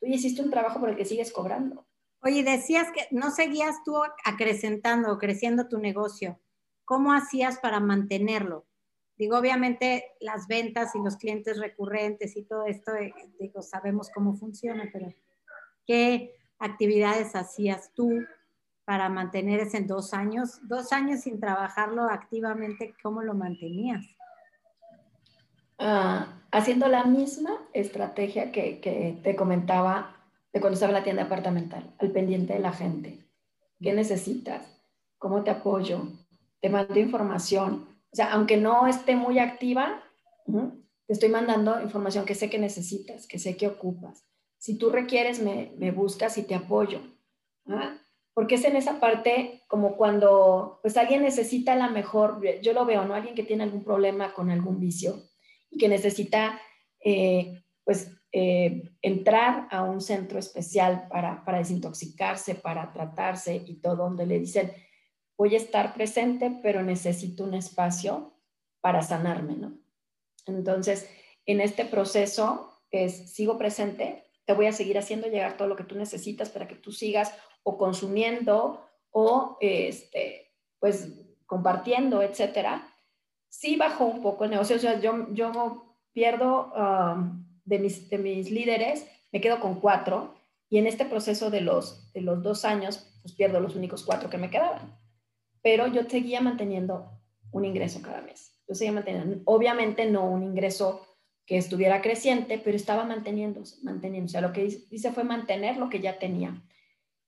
tú 0.00 0.06
hiciste 0.06 0.42
un 0.42 0.50
trabajo 0.50 0.80
por 0.80 0.90
el 0.90 0.96
que 0.96 1.04
sigues 1.04 1.32
cobrando. 1.32 1.86
Oye, 2.20 2.42
decías 2.42 2.90
que 2.92 3.06
no 3.10 3.30
seguías 3.30 3.76
tú 3.84 3.96
acrecentando 4.24 5.12
o 5.12 5.18
creciendo 5.18 5.68
tu 5.68 5.78
negocio. 5.78 6.40
¿Cómo 6.84 7.12
hacías 7.12 7.58
para 7.58 7.80
mantenerlo? 7.80 8.66
Digo, 9.16 9.36
obviamente 9.36 10.04
las 10.20 10.46
ventas 10.46 10.94
y 10.94 11.00
los 11.00 11.16
clientes 11.16 11.58
recurrentes 11.58 12.36
y 12.36 12.44
todo 12.44 12.66
esto, 12.66 12.94
eh, 12.94 13.12
digo, 13.38 13.62
sabemos 13.62 14.10
cómo 14.14 14.34
funciona, 14.36 14.88
pero 14.92 15.12
¿qué 15.86 16.34
actividades 16.58 17.34
hacías 17.34 17.92
tú 17.94 18.10
para 18.84 19.08
mantener 19.08 19.60
ese 19.60 19.78
en 19.78 19.86
dos 19.86 20.14
años? 20.14 20.60
Dos 20.68 20.92
años 20.92 21.20
sin 21.20 21.40
trabajarlo 21.40 22.04
activamente, 22.04 22.94
¿cómo 23.02 23.22
lo 23.22 23.34
mantenías? 23.34 24.06
Ah, 25.78 26.26
haciendo 26.50 26.88
la 26.88 27.04
misma 27.04 27.56
estrategia 27.72 28.50
que, 28.50 29.18
te 29.22 29.36
comentaba 29.36 30.16
de 30.52 30.60
cuando 30.60 30.74
estaba 30.74 30.90
en 30.90 30.98
la 30.98 31.04
tienda 31.04 31.22
departamental, 31.22 31.94
al 31.98 32.10
pendiente 32.10 32.54
de 32.54 32.58
la 32.58 32.72
gente. 32.72 33.24
¿Qué 33.80 33.92
necesitas? 33.92 34.82
¿Cómo 35.18 35.44
te 35.44 35.50
apoyo? 35.50 36.08
Te 36.60 36.68
mando 36.68 36.98
información. 36.98 37.86
O 38.10 38.16
sea, 38.16 38.32
aunque 38.32 38.56
no 38.56 38.86
esté 38.86 39.14
muy 39.14 39.38
activa, 39.38 40.02
te 40.46 41.12
estoy 41.12 41.28
mandando 41.28 41.80
información 41.80 42.24
que 42.24 42.34
sé 42.34 42.50
que 42.50 42.58
necesitas, 42.58 43.26
que 43.26 43.38
sé 43.38 43.56
que 43.56 43.68
ocupas. 43.68 44.24
Si 44.56 44.76
tú 44.78 44.90
requieres, 44.90 45.40
me, 45.40 45.90
buscas 45.92 46.38
y 46.38 46.42
te 46.42 46.54
apoyo. 46.54 47.00
Porque 48.34 48.56
es 48.56 48.64
en 48.64 48.76
esa 48.76 48.98
parte 48.98 49.62
como 49.68 49.96
cuando 49.96 50.80
pues 50.82 50.96
alguien 50.96 51.22
necesita 51.22 51.76
la 51.76 51.90
mejor, 51.90 52.40
yo 52.62 52.72
lo 52.72 52.84
veo, 52.86 53.04
¿no? 53.04 53.14
Alguien 53.14 53.34
que 53.34 53.42
tiene 53.42 53.64
algún 53.64 53.84
problema 53.84 54.32
con 54.32 54.50
algún 54.50 54.80
vicio 54.80 55.27
que 55.76 55.88
necesita 55.88 56.60
eh, 57.04 57.62
pues 57.84 58.12
eh, 58.32 58.90
entrar 59.00 59.68
a 59.70 59.82
un 59.82 60.00
centro 60.00 60.38
especial 60.38 61.08
para, 61.08 61.44
para 61.44 61.58
desintoxicarse, 61.58 62.54
para 62.54 62.92
tratarse 62.92 63.56
y 63.56 63.76
todo, 63.76 63.96
donde 63.96 64.26
le 64.26 64.38
dicen, 64.38 64.72
voy 65.36 65.54
a 65.54 65.58
estar 65.58 65.94
presente, 65.94 66.58
pero 66.62 66.82
necesito 66.82 67.44
un 67.44 67.54
espacio 67.54 68.34
para 68.80 69.02
sanarme, 69.02 69.56
¿no? 69.56 69.78
Entonces, 70.46 71.08
en 71.46 71.60
este 71.60 71.84
proceso 71.84 72.82
es, 72.90 73.32
sigo 73.32 73.56
presente, 73.56 74.24
te 74.44 74.52
voy 74.52 74.66
a 74.66 74.72
seguir 74.72 74.98
haciendo 74.98 75.28
llegar 75.28 75.56
todo 75.56 75.68
lo 75.68 75.76
que 75.76 75.84
tú 75.84 75.94
necesitas 75.94 76.50
para 76.50 76.68
que 76.68 76.74
tú 76.74 76.92
sigas 76.92 77.34
o 77.62 77.78
consumiendo 77.78 78.86
o, 79.10 79.56
este, 79.60 80.52
pues, 80.78 81.08
compartiendo, 81.46 82.22
etcétera, 82.22 82.87
sí 83.48 83.76
bajó 83.76 84.06
un 84.06 84.22
poco 84.22 84.44
el 84.44 84.50
negocio. 84.50 84.76
O 84.76 84.78
sea, 84.78 85.00
yo, 85.00 85.32
yo 85.32 85.96
pierdo 86.12 86.72
um, 86.74 87.44
de, 87.64 87.78
mis, 87.78 88.08
de 88.10 88.18
mis 88.18 88.50
líderes, 88.50 89.06
me 89.32 89.40
quedo 89.40 89.60
con 89.60 89.80
cuatro 89.80 90.34
y 90.70 90.78
en 90.78 90.86
este 90.86 91.04
proceso 91.04 91.50
de 91.50 91.60
los, 91.60 92.12
de 92.12 92.20
los 92.20 92.42
dos 92.42 92.64
años, 92.64 93.18
pues 93.22 93.34
pierdo 93.34 93.60
los 93.60 93.76
únicos 93.76 94.04
cuatro 94.04 94.28
que 94.28 94.38
me 94.38 94.50
quedaban. 94.50 94.98
Pero 95.62 95.86
yo 95.86 96.02
seguía 96.04 96.40
manteniendo 96.40 97.10
un 97.50 97.64
ingreso 97.64 98.02
cada 98.02 98.20
mes. 98.20 98.60
Yo 98.68 98.74
seguía 98.74 98.92
manteniendo, 98.92 99.40
obviamente 99.46 100.10
no 100.10 100.28
un 100.28 100.42
ingreso 100.42 101.06
que 101.46 101.56
estuviera 101.56 102.02
creciente, 102.02 102.58
pero 102.58 102.76
estaba 102.76 103.04
manteniendo, 103.04 103.62
manteniendo. 103.82 104.26
O 104.26 104.28
sea, 104.30 104.42
lo 104.42 104.52
que 104.52 104.66
hice 104.90 105.12
fue 105.12 105.24
mantener 105.24 105.78
lo 105.78 105.88
que 105.88 106.00
ya 106.00 106.18
tenía. 106.18 106.62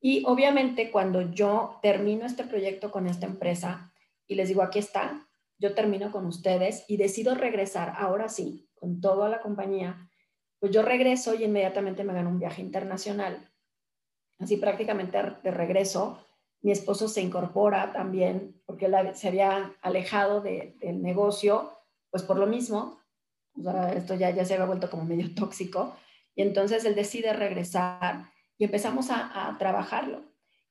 Y 0.00 0.24
obviamente 0.26 0.90
cuando 0.90 1.32
yo 1.32 1.78
termino 1.82 2.26
este 2.26 2.44
proyecto 2.44 2.90
con 2.90 3.06
esta 3.06 3.26
empresa 3.26 3.92
y 4.26 4.34
les 4.34 4.48
digo, 4.48 4.62
aquí 4.62 4.78
está, 4.78 5.26
yo 5.60 5.74
termino 5.74 6.10
con 6.10 6.26
ustedes 6.26 6.84
y 6.88 6.96
decido 6.96 7.34
regresar, 7.34 7.94
ahora 7.98 8.28
sí, 8.28 8.68
con 8.74 9.00
toda 9.00 9.28
la 9.28 9.42
compañía, 9.42 10.10
pues 10.58 10.72
yo 10.72 10.82
regreso 10.82 11.34
y 11.34 11.44
inmediatamente 11.44 12.02
me 12.02 12.14
gano 12.14 12.30
un 12.30 12.38
viaje 12.38 12.62
internacional. 12.62 13.52
Así 14.38 14.56
prácticamente 14.56 15.18
de 15.42 15.50
regreso, 15.50 16.26
mi 16.62 16.72
esposo 16.72 17.08
se 17.08 17.20
incorpora 17.20 17.92
también 17.92 18.62
porque 18.64 18.86
él 18.86 18.94
se 19.14 19.28
había 19.28 19.76
alejado 19.82 20.40
del 20.40 21.02
negocio, 21.02 21.72
pues 22.10 22.22
por 22.22 22.38
lo 22.38 22.46
mismo, 22.46 22.98
o 23.58 23.62
sea, 23.62 23.92
esto 23.92 24.14
ya, 24.14 24.30
ya 24.30 24.46
se 24.46 24.54
había 24.54 24.66
vuelto 24.66 24.88
como 24.88 25.04
medio 25.04 25.34
tóxico, 25.34 25.94
y 26.34 26.42
entonces 26.42 26.86
él 26.86 26.94
decide 26.94 27.34
regresar 27.34 28.30
y 28.56 28.64
empezamos 28.64 29.10
a, 29.10 29.48
a 29.48 29.58
trabajarlo. 29.58 30.22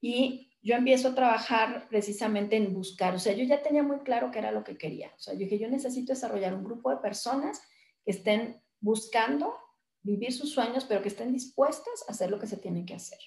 Y 0.02 0.49
yo 0.62 0.76
empiezo 0.76 1.10
a 1.10 1.16
trabajar 1.16 1.88
precisamente 1.90 2.58
en 2.58 2.74
buscar, 2.74 3.16
o 3.16 3.20
sea, 3.20 3.34
yo 3.34 3.46
ya 3.46 3.62
tenía 3.62 3.84
muy 3.84 4.00
claro 4.00 4.30
qué 4.32 4.40
era 4.40 4.52
lo 4.52 4.64
que 4.64 4.78
quería. 4.78 5.12
O 5.16 5.20
sea, 5.20 5.34
yo 5.34 5.40
dije, 5.40 5.58
yo 5.58 5.70
necesito 5.70 6.12
desarrollar 6.12 6.54
un 6.54 6.64
grupo 6.64 6.90
de 6.90 6.98
personas 6.98 7.62
que 8.04 8.12
estén 8.12 8.62
buscando 8.82 9.56
vivir 10.02 10.34
sus 10.34 10.52
sueños, 10.52 10.86
pero 10.86 11.02
que 11.02 11.10
estén 11.10 11.32
dispuestas 11.32 12.06
a 12.08 12.12
hacer 12.12 12.30
lo 12.30 12.40
que 12.40 12.48
se 12.48 12.58
tiene 12.58 12.86
que 12.86 12.96
hacer. 12.96 13.20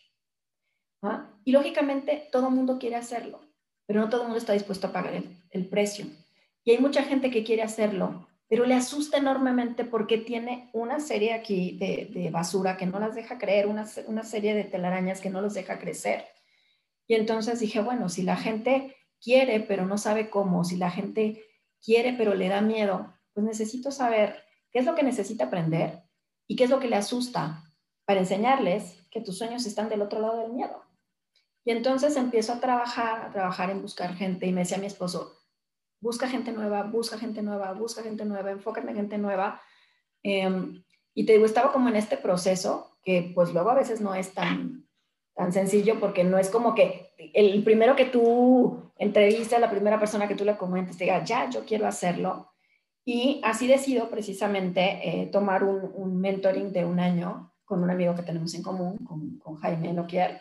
Y 1.45 1.51
lógicamente 1.51 2.28
todo 2.30 2.49
el 2.49 2.55
mundo 2.55 2.78
quiere 2.78 2.97
hacerlo, 2.97 3.41
pero 3.87 4.01
no 4.01 4.09
todo 4.09 4.22
el 4.22 4.28
mundo 4.28 4.39
está 4.39 4.53
dispuesto 4.53 4.87
a 4.87 4.93
pagar 4.93 5.20
el, 5.51 5.68
precio. 5.68 6.07
Y 6.64 6.70
hay 6.70 6.78
mucha 6.78 7.03
gente 7.03 7.30
que 7.30 7.43
quiere 7.43 7.62
hacerlo, 7.62 8.28
pero 8.49 8.66
le 8.66 8.74
asusta 8.74 9.16
enormemente 9.16 9.85
porque 9.85 10.18
tiene 10.18 10.70
una 10.72 11.01
serie 11.01 11.33
aquí 11.33 11.76
de, 11.76 12.30
basura 12.30 12.76
que 12.76 12.87
no 12.87 13.01
las 13.01 13.16
deja 13.16 13.39
creer, 13.39 13.66
una, 13.66 13.85
una 14.07 14.22
serie 14.22 14.55
de 14.55 14.62
telarañas 14.62 15.20
que 15.20 15.30
no 15.30 15.41
los 15.41 15.55
deja 15.55 15.80
crecer. 15.80 16.24
Y 17.13 17.15
entonces 17.15 17.61
dije, 17.61 17.83
bueno, 17.83 18.09
si 18.09 18.23
la 18.23 18.37
gente 18.37 18.97
quiere 19.23 19.61
pero 19.61 19.85
no 19.85 19.99
sabe 19.99 20.31
cómo, 20.31 20.65
si 20.65 20.79
la 20.79 20.91
gente 20.91 21.45
quiere 21.85 22.15
pero 22.15 22.35
le 22.35 22.49
da 22.49 22.63
miedo, 22.63 23.13
pues 23.35 23.45
necesito 23.45 23.91
saber 23.91 24.43
qué 24.71 24.79
es 24.79 24.87
lo 24.87 24.95
que 24.95 25.03
necesita 25.03 25.45
aprender 25.45 26.05
y 26.47 26.57
qué 26.57 26.65
es 26.65 26.71
lo 26.71 26.81
que 26.81 26.89
le 26.89 26.97
asusta 26.97 27.65
para 28.07 28.21
enseñarles 28.21 28.97
que 29.11 29.21
tus 29.21 29.37
sueños 29.37 29.67
están 29.67 29.91
del 29.91 30.01
otro 30.01 30.21
lado 30.21 30.39
del 30.39 30.55
miedo. 30.55 30.87
Y 31.67 31.73
entonces 31.73 32.17
empiezo 32.17 32.55
a 32.55 32.61
trabajar, 32.61 33.27
a 33.27 33.31
trabajar 33.31 33.69
en 33.69 33.83
buscar 33.83 34.15
gente 34.15 34.47
y 34.47 34.53
me 34.55 34.63
decía 34.63 34.79
mi 34.79 34.87
esposo, 34.87 35.39
busca 36.01 36.31
gente 36.31 36.51
nueva, 36.51 36.83
busca 36.85 37.19
gente 37.19 37.43
nueva, 37.43 37.75
busca 37.75 38.03
gente 38.03 38.25
nueva, 38.25 38.53
enfócate 38.53 38.89
en 38.89 38.97
gente 38.97 39.19
nueva. 39.19 39.61
Em, 40.23 40.83
y 41.13 41.27
te 41.27 41.35
digo, 41.35 41.45
estaba 41.45 41.73
como 41.73 41.91
en 41.91 41.97
este 41.97 42.17
proceso 42.17 42.97
que 43.05 43.33
pues 43.35 43.53
luego 43.53 43.69
a 43.69 43.75
veces 43.75 44.01
no 44.01 44.15
es 44.15 44.33
tan, 44.33 44.89
tan 45.43 45.53
sencillo 45.53 45.99
porque 45.99 46.22
no 46.22 46.38
es 46.38 46.51
como 46.51 46.72
que 46.72 47.11
el 47.34 47.64
primero 47.64 47.97
que 47.97 48.05
tú 48.05 48.93
entrevistas, 48.97 49.61
la 49.61 49.70
primera 49.70 49.99
persona 49.99 50.28
que 50.28 50.36
tú 50.36 50.45
le 50.45 50.57
comentes, 50.57 50.97
diga, 50.97 51.24
ya, 51.24 51.51
yo 51.51 51.64
quiero 51.64 51.88
hacerlo. 51.88 52.53
Y 53.05 53.40
así 53.43 53.66
decido 53.66 54.09
precisamente 54.09 55.01
eh, 55.03 55.26
tomar 55.26 55.64
un, 55.64 56.20
mentoring 56.20 56.72
de 56.72 56.84
un 56.84 57.01
año 57.01 57.53
con 57.64 57.82
un 57.82 57.90
amigo 57.90 58.14
que 58.14 58.22
tenemos 58.22 58.55
en 58.55 58.62
común, 58.62 58.99
con, 58.99 59.38
con 59.38 59.57
Jaime 59.57 59.93
Loquier, 59.93 60.40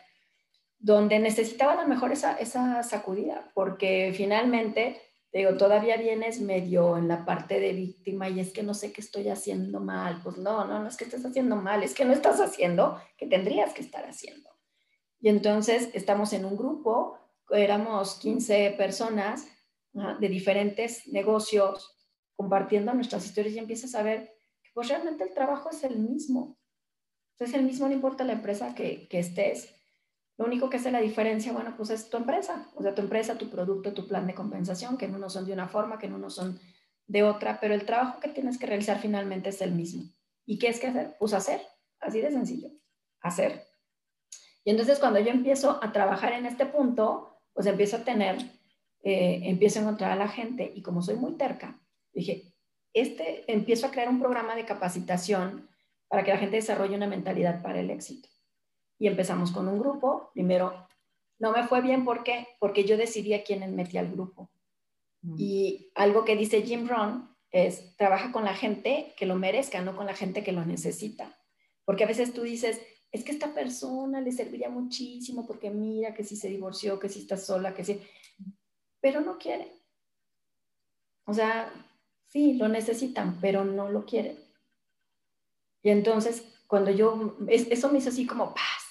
donde 0.78 1.18
necesitaba 1.18 1.72
a 1.72 1.82
lo 1.82 1.88
mejor 1.88 2.12
esa, 2.12 2.36
esa 2.36 2.84
sacudida, 2.84 3.50
porque 3.54 4.12
finalmente, 4.14 5.00
digo, 5.32 5.56
todavía 5.56 5.96
vienes 5.96 6.40
medio 6.40 6.96
en 6.96 7.08
la 7.08 7.24
parte 7.24 7.58
de 7.58 7.72
víctima 7.72 8.28
y 8.28 8.38
es 8.38 8.52
que 8.52 8.62
no 8.62 8.74
sé 8.74 8.92
qué 8.92 9.00
estoy 9.00 9.28
haciendo 9.28 9.80
mal. 9.80 10.20
Pues 10.22 10.36
no, 10.38 10.64
no, 10.64 10.78
no 10.78 10.86
es 10.86 10.96
que 10.96 11.04
estés 11.04 11.24
haciendo 11.24 11.56
mal, 11.56 11.82
es 11.82 11.92
que 11.92 12.04
no 12.04 12.12
estás 12.12 12.40
haciendo 12.40 13.00
que 13.16 13.26
tendrías 13.26 13.74
que 13.74 13.82
estar 13.82 14.04
haciendo. 14.04 14.51
Y 15.22 15.28
entonces 15.28 15.88
estamos 15.94 16.32
en 16.32 16.44
un 16.44 16.56
grupo, 16.56 17.16
éramos 17.50 18.16
15 18.16 18.74
personas 18.76 19.46
de 19.92 20.28
diferentes 20.28 21.06
negocios 21.06 21.96
compartiendo 22.34 22.92
nuestras 22.92 23.24
historias 23.24 23.54
y 23.54 23.60
empiezas 23.60 23.94
a 23.94 24.02
ver 24.02 24.34
que 24.62 24.70
pues 24.74 24.88
realmente 24.88 25.22
el 25.22 25.32
trabajo 25.32 25.70
es 25.70 25.84
el 25.84 25.98
mismo. 25.98 26.58
Es 27.38 27.54
el 27.54 27.62
mismo, 27.62 27.86
no 27.86 27.94
importa 27.94 28.24
la 28.24 28.32
empresa 28.32 28.74
que, 28.74 29.08
que 29.08 29.20
estés. 29.20 29.74
Lo 30.38 30.46
único 30.46 30.68
que 30.68 30.78
hace 30.78 30.90
la 30.90 31.00
diferencia, 31.00 31.52
bueno, 31.52 31.74
pues 31.76 31.90
es 31.90 32.08
tu 32.10 32.16
empresa, 32.16 32.68
o 32.74 32.82
sea, 32.82 32.94
tu 32.94 33.02
empresa, 33.02 33.38
tu 33.38 33.48
producto, 33.48 33.92
tu 33.92 34.08
plan 34.08 34.26
de 34.26 34.34
compensación, 34.34 34.96
que 34.96 35.04
en 35.04 35.14
unos 35.14 35.32
son 35.32 35.46
de 35.46 35.52
una 35.52 35.68
forma, 35.68 35.98
que 35.98 36.06
en 36.06 36.14
unos 36.14 36.34
son 36.34 36.58
de 37.06 37.22
otra, 37.22 37.60
pero 37.60 37.74
el 37.74 37.84
trabajo 37.84 38.18
que 38.20 38.28
tienes 38.28 38.58
que 38.58 38.66
realizar 38.66 38.98
finalmente 38.98 39.50
es 39.50 39.60
el 39.60 39.72
mismo. 39.72 40.04
¿Y 40.46 40.58
qué 40.58 40.68
es 40.68 40.80
que 40.80 40.88
hacer? 40.88 41.16
Pues 41.18 41.32
hacer, 41.32 41.60
así 42.00 42.20
de 42.20 42.30
sencillo, 42.30 42.70
hacer. 43.20 43.71
Y 44.64 44.70
entonces 44.70 44.98
cuando 44.98 45.20
yo 45.20 45.30
empiezo 45.30 45.78
a 45.82 45.92
trabajar 45.92 46.32
en 46.32 46.46
este 46.46 46.66
punto, 46.66 47.38
pues 47.52 47.66
empiezo 47.66 47.96
a 47.96 48.04
tener, 48.04 48.36
eh, 49.02 49.40
empiezo 49.44 49.78
a 49.78 49.82
encontrar 49.82 50.12
a 50.12 50.16
la 50.16 50.28
gente 50.28 50.72
y 50.74 50.82
como 50.82 51.02
soy 51.02 51.16
muy 51.16 51.32
terca, 51.32 51.80
dije, 52.12 52.54
este, 52.92 53.50
empiezo 53.50 53.86
a 53.86 53.90
crear 53.90 54.08
un 54.08 54.20
programa 54.20 54.54
de 54.54 54.64
capacitación 54.64 55.68
para 56.08 56.24
que 56.24 56.30
la 56.30 56.38
gente 56.38 56.56
desarrolle 56.56 56.96
una 56.96 57.06
mentalidad 57.06 57.62
para 57.62 57.80
el 57.80 57.90
éxito. 57.90 58.28
Y 58.98 59.08
empezamos 59.08 59.50
con 59.50 59.66
un 59.66 59.78
grupo, 59.78 60.30
primero, 60.34 60.86
no 61.38 61.52
me 61.52 61.66
fue 61.66 61.80
bien, 61.80 62.04
¿por 62.04 62.22
qué? 62.22 62.46
Porque 62.60 62.84
yo 62.84 62.96
decidí 62.96 63.34
a 63.34 63.42
quién 63.42 63.74
metí 63.74 63.98
al 63.98 64.12
grupo. 64.12 64.50
Mm. 65.22 65.34
Y 65.38 65.90
algo 65.94 66.24
que 66.24 66.36
dice 66.36 66.62
Jim 66.62 66.86
Rohn 66.86 67.34
es, 67.50 67.96
trabaja 67.96 68.30
con 68.30 68.44
la 68.44 68.54
gente 68.54 69.12
que 69.16 69.26
lo 69.26 69.36
merezca, 69.36 69.80
no 69.80 69.96
con 69.96 70.06
la 70.06 70.14
gente 70.14 70.44
que 70.44 70.52
lo 70.52 70.64
necesita. 70.64 71.36
Porque 71.84 72.04
a 72.04 72.06
veces 72.06 72.32
tú 72.32 72.42
dices, 72.42 72.80
es 73.12 73.22
que 73.24 73.32
esta 73.32 73.52
persona 73.52 74.22
le 74.22 74.32
serviría 74.32 74.70
muchísimo 74.70 75.46
porque 75.46 75.70
mira 75.70 76.14
que 76.14 76.24
si 76.24 76.34
se 76.34 76.48
divorció, 76.48 76.98
que 76.98 77.10
si 77.10 77.20
está 77.20 77.36
sola, 77.36 77.74
que 77.74 77.84
si, 77.84 78.00
pero 79.00 79.20
no 79.20 79.36
quiere. 79.36 79.70
O 81.24 81.34
sea, 81.34 81.70
sí, 82.28 82.54
lo 82.54 82.68
necesitan, 82.68 83.38
pero 83.40 83.64
no 83.66 83.90
lo 83.90 84.06
quieren. 84.06 84.38
Y 85.82 85.90
entonces, 85.90 86.42
cuando 86.66 86.90
yo, 86.90 87.36
eso 87.48 87.90
me 87.90 87.98
hizo 87.98 88.08
así 88.08 88.26
como 88.26 88.54
paz. 88.54 88.82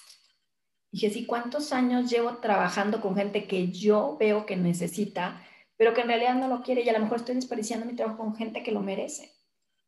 Dije, 0.92 1.10
sí, 1.10 1.26
¿cuántos 1.26 1.74
años 1.74 2.12
llevo 2.12 2.38
trabajando 2.38 3.02
con 3.02 3.16
gente 3.16 3.48
que 3.48 3.72
yo 3.72 4.18
veo 4.20 4.46
que 4.46 4.56
necesita, 4.56 5.42
pero 5.78 5.94
que 5.94 6.02
en 6.02 6.10
realidad 6.10 6.36
no 6.36 6.48
lo 6.48 6.62
quiere 6.62 6.84
y 6.84 6.90
a 6.90 6.94
lo 6.94 7.00
mejor 7.00 7.18
estoy 7.18 7.36
desperdiciando 7.36 7.88
mi 7.88 7.96
trabajo 7.96 8.20
con 8.20 8.36
gente 8.36 8.62
que 8.62 8.72
lo 8.72 8.82
merece? 8.82 9.32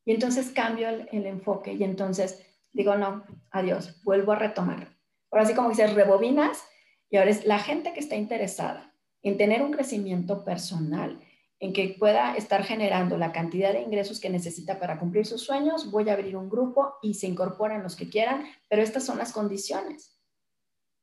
Y 0.05 0.11
entonces 0.11 0.49
cambio 0.49 0.89
el, 0.89 1.07
el 1.11 1.27
enfoque 1.27 1.73
y 1.73 1.84
entonces 1.84 2.41
digo, 2.74 2.95
no, 2.95 3.24
adiós, 3.51 4.03
vuelvo 4.03 4.34
a 4.34 4.36
retomar. 4.36 4.97
Ahora 5.32 5.45
sí 5.45 5.53
como 5.53 5.69
dices, 5.69 5.93
rebobinas 5.93 6.63
y 7.09 7.17
ahora 7.17 7.32
es 7.32 7.45
la 7.45 7.59
gente 7.59 7.93
que 7.93 7.99
está 7.99 8.15
interesada 8.15 8.93
en 9.21 9.38
tener 9.38 9.61
un 9.61 9.71
crecimiento 9.71 10.43
personal, 10.43 11.19
en 11.59 11.71
que 11.71 11.95
pueda 11.97 12.36
estar 12.36 12.63
generando 12.63 13.17
la 13.17 13.32
cantidad 13.32 13.71
de 13.71 13.82
ingresos 13.82 14.19
que 14.19 14.30
necesita 14.30 14.80
para 14.80 14.99
cumplir 14.99 15.26
sus 15.26 15.41
sueños, 15.41 15.89
voy 15.91 16.09
a 16.09 16.13
abrir 16.13 16.36
un 16.36 16.49
grupo 16.49 16.95
y 17.01 17.13
se 17.13 17.28
incorporan 17.28 17.84
los 17.84 17.95
que 17.95 18.09
quieran, 18.09 18.45
pero 18.69 18.82
estas 18.82 19.05
son 19.05 19.17
las 19.17 19.32
condiciones. 19.32 20.19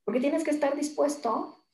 Porque 0.05 0.21
tienes 0.21 0.45
que 0.45 0.51
estar 0.51 0.77
dispuesto 0.77 1.65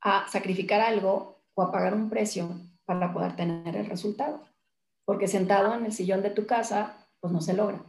a 0.00 0.28
sacrificar 0.28 0.80
algo 0.80 1.42
o 1.54 1.62
a 1.62 1.72
pagar 1.72 1.92
un 1.92 2.08
precio 2.08 2.48
para 2.84 3.12
poder 3.12 3.34
tener 3.34 3.76
el 3.76 3.86
resultado. 3.86 4.44
Porque 5.04 5.26
sentado 5.26 5.74
en 5.74 5.84
el 5.84 5.92
sillón 5.92 6.22
de 6.22 6.30
tu 6.30 6.46
casa, 6.46 7.08
pues 7.20 7.32
no 7.32 7.40
se 7.40 7.54
logra. 7.54 7.82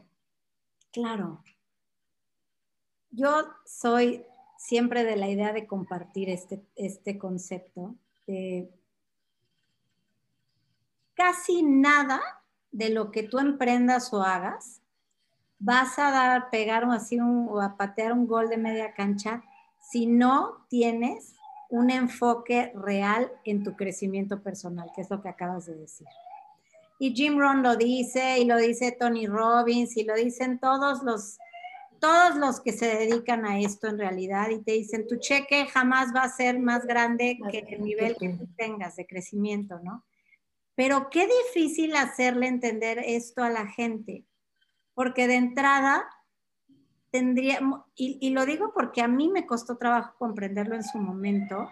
Claro. 0.91 1.43
Yo 3.11 3.45
soy 3.65 4.25
siempre 4.57 5.03
de 5.03 5.15
la 5.15 5.29
idea 5.29 5.53
de 5.53 5.67
compartir 5.67 6.29
este, 6.29 6.63
este 6.75 7.17
concepto. 7.17 7.95
De 8.27 8.69
casi 11.13 11.63
nada 11.63 12.21
de 12.71 12.89
lo 12.89 13.11
que 13.11 13.23
tú 13.23 13.39
emprendas 13.39 14.13
o 14.13 14.21
hagas 14.21 14.81
vas 15.59 15.99
a 15.99 16.11
dar, 16.11 16.49
pegar 16.49 16.85
así 16.85 17.19
o 17.19 17.59
a 17.59 17.75
patear 17.75 18.13
un 18.13 18.25
gol 18.25 18.47
de 18.47 18.57
media 18.57 18.93
cancha 18.93 19.43
si 19.81 20.07
no 20.07 20.65
tienes 20.69 21.35
un 21.69 21.91
enfoque 21.91 22.71
real 22.75 23.31
en 23.43 23.63
tu 23.63 23.75
crecimiento 23.75 24.41
personal, 24.41 24.89
que 24.95 25.01
es 25.01 25.09
lo 25.09 25.21
que 25.21 25.29
acabas 25.29 25.65
de 25.65 25.75
decir. 25.75 26.07
Y 27.01 27.15
Jim 27.15 27.39
Rohn 27.39 27.63
lo 27.63 27.77
dice, 27.77 28.39
y 28.39 28.45
lo 28.45 28.57
dice 28.57 28.91
Tony 28.91 29.25
Robbins, 29.25 29.95
y 29.95 30.03
lo 30.03 30.15
dicen 30.15 30.59
todos 30.59 31.01
los, 31.01 31.37
todos 31.99 32.35
los 32.35 32.59
que 32.59 32.73
se 32.73 32.87
dedican 32.87 33.45
a 33.45 33.61
esto 33.61 33.87
en 33.87 33.97
realidad, 33.97 34.49
y 34.49 34.61
te 34.61 34.73
dicen, 34.73 35.07
tu 35.07 35.15
cheque 35.15 35.65
jamás 35.67 36.13
va 36.13 36.23
a 36.23 36.29
ser 36.29 36.59
más 36.59 36.85
grande 36.85 37.39
que 37.49 37.59
el 37.59 37.83
nivel 37.83 38.17
que 38.17 38.29
tú 38.29 38.49
tengas 38.57 38.97
de 38.97 39.07
crecimiento, 39.07 39.79
¿no? 39.79 40.05
Pero 40.75 41.09
qué 41.09 41.25
difícil 41.27 41.95
hacerle 41.95 42.47
entender 42.47 42.99
esto 42.99 43.43
a 43.43 43.49
la 43.49 43.65
gente, 43.65 44.25
porque 44.93 45.27
de 45.27 45.35
entrada 45.35 46.05
tendría, 47.11 47.61
y, 47.95 48.17
y 48.19 48.31
lo 48.31 48.45
digo 48.45 48.73
porque 48.73 49.01
a 49.01 49.07
mí 49.07 49.29
me 49.29 49.45
costó 49.45 49.77
trabajo 49.77 50.15
comprenderlo 50.17 50.75
en 50.75 50.83
su 50.83 50.97
momento, 50.97 51.69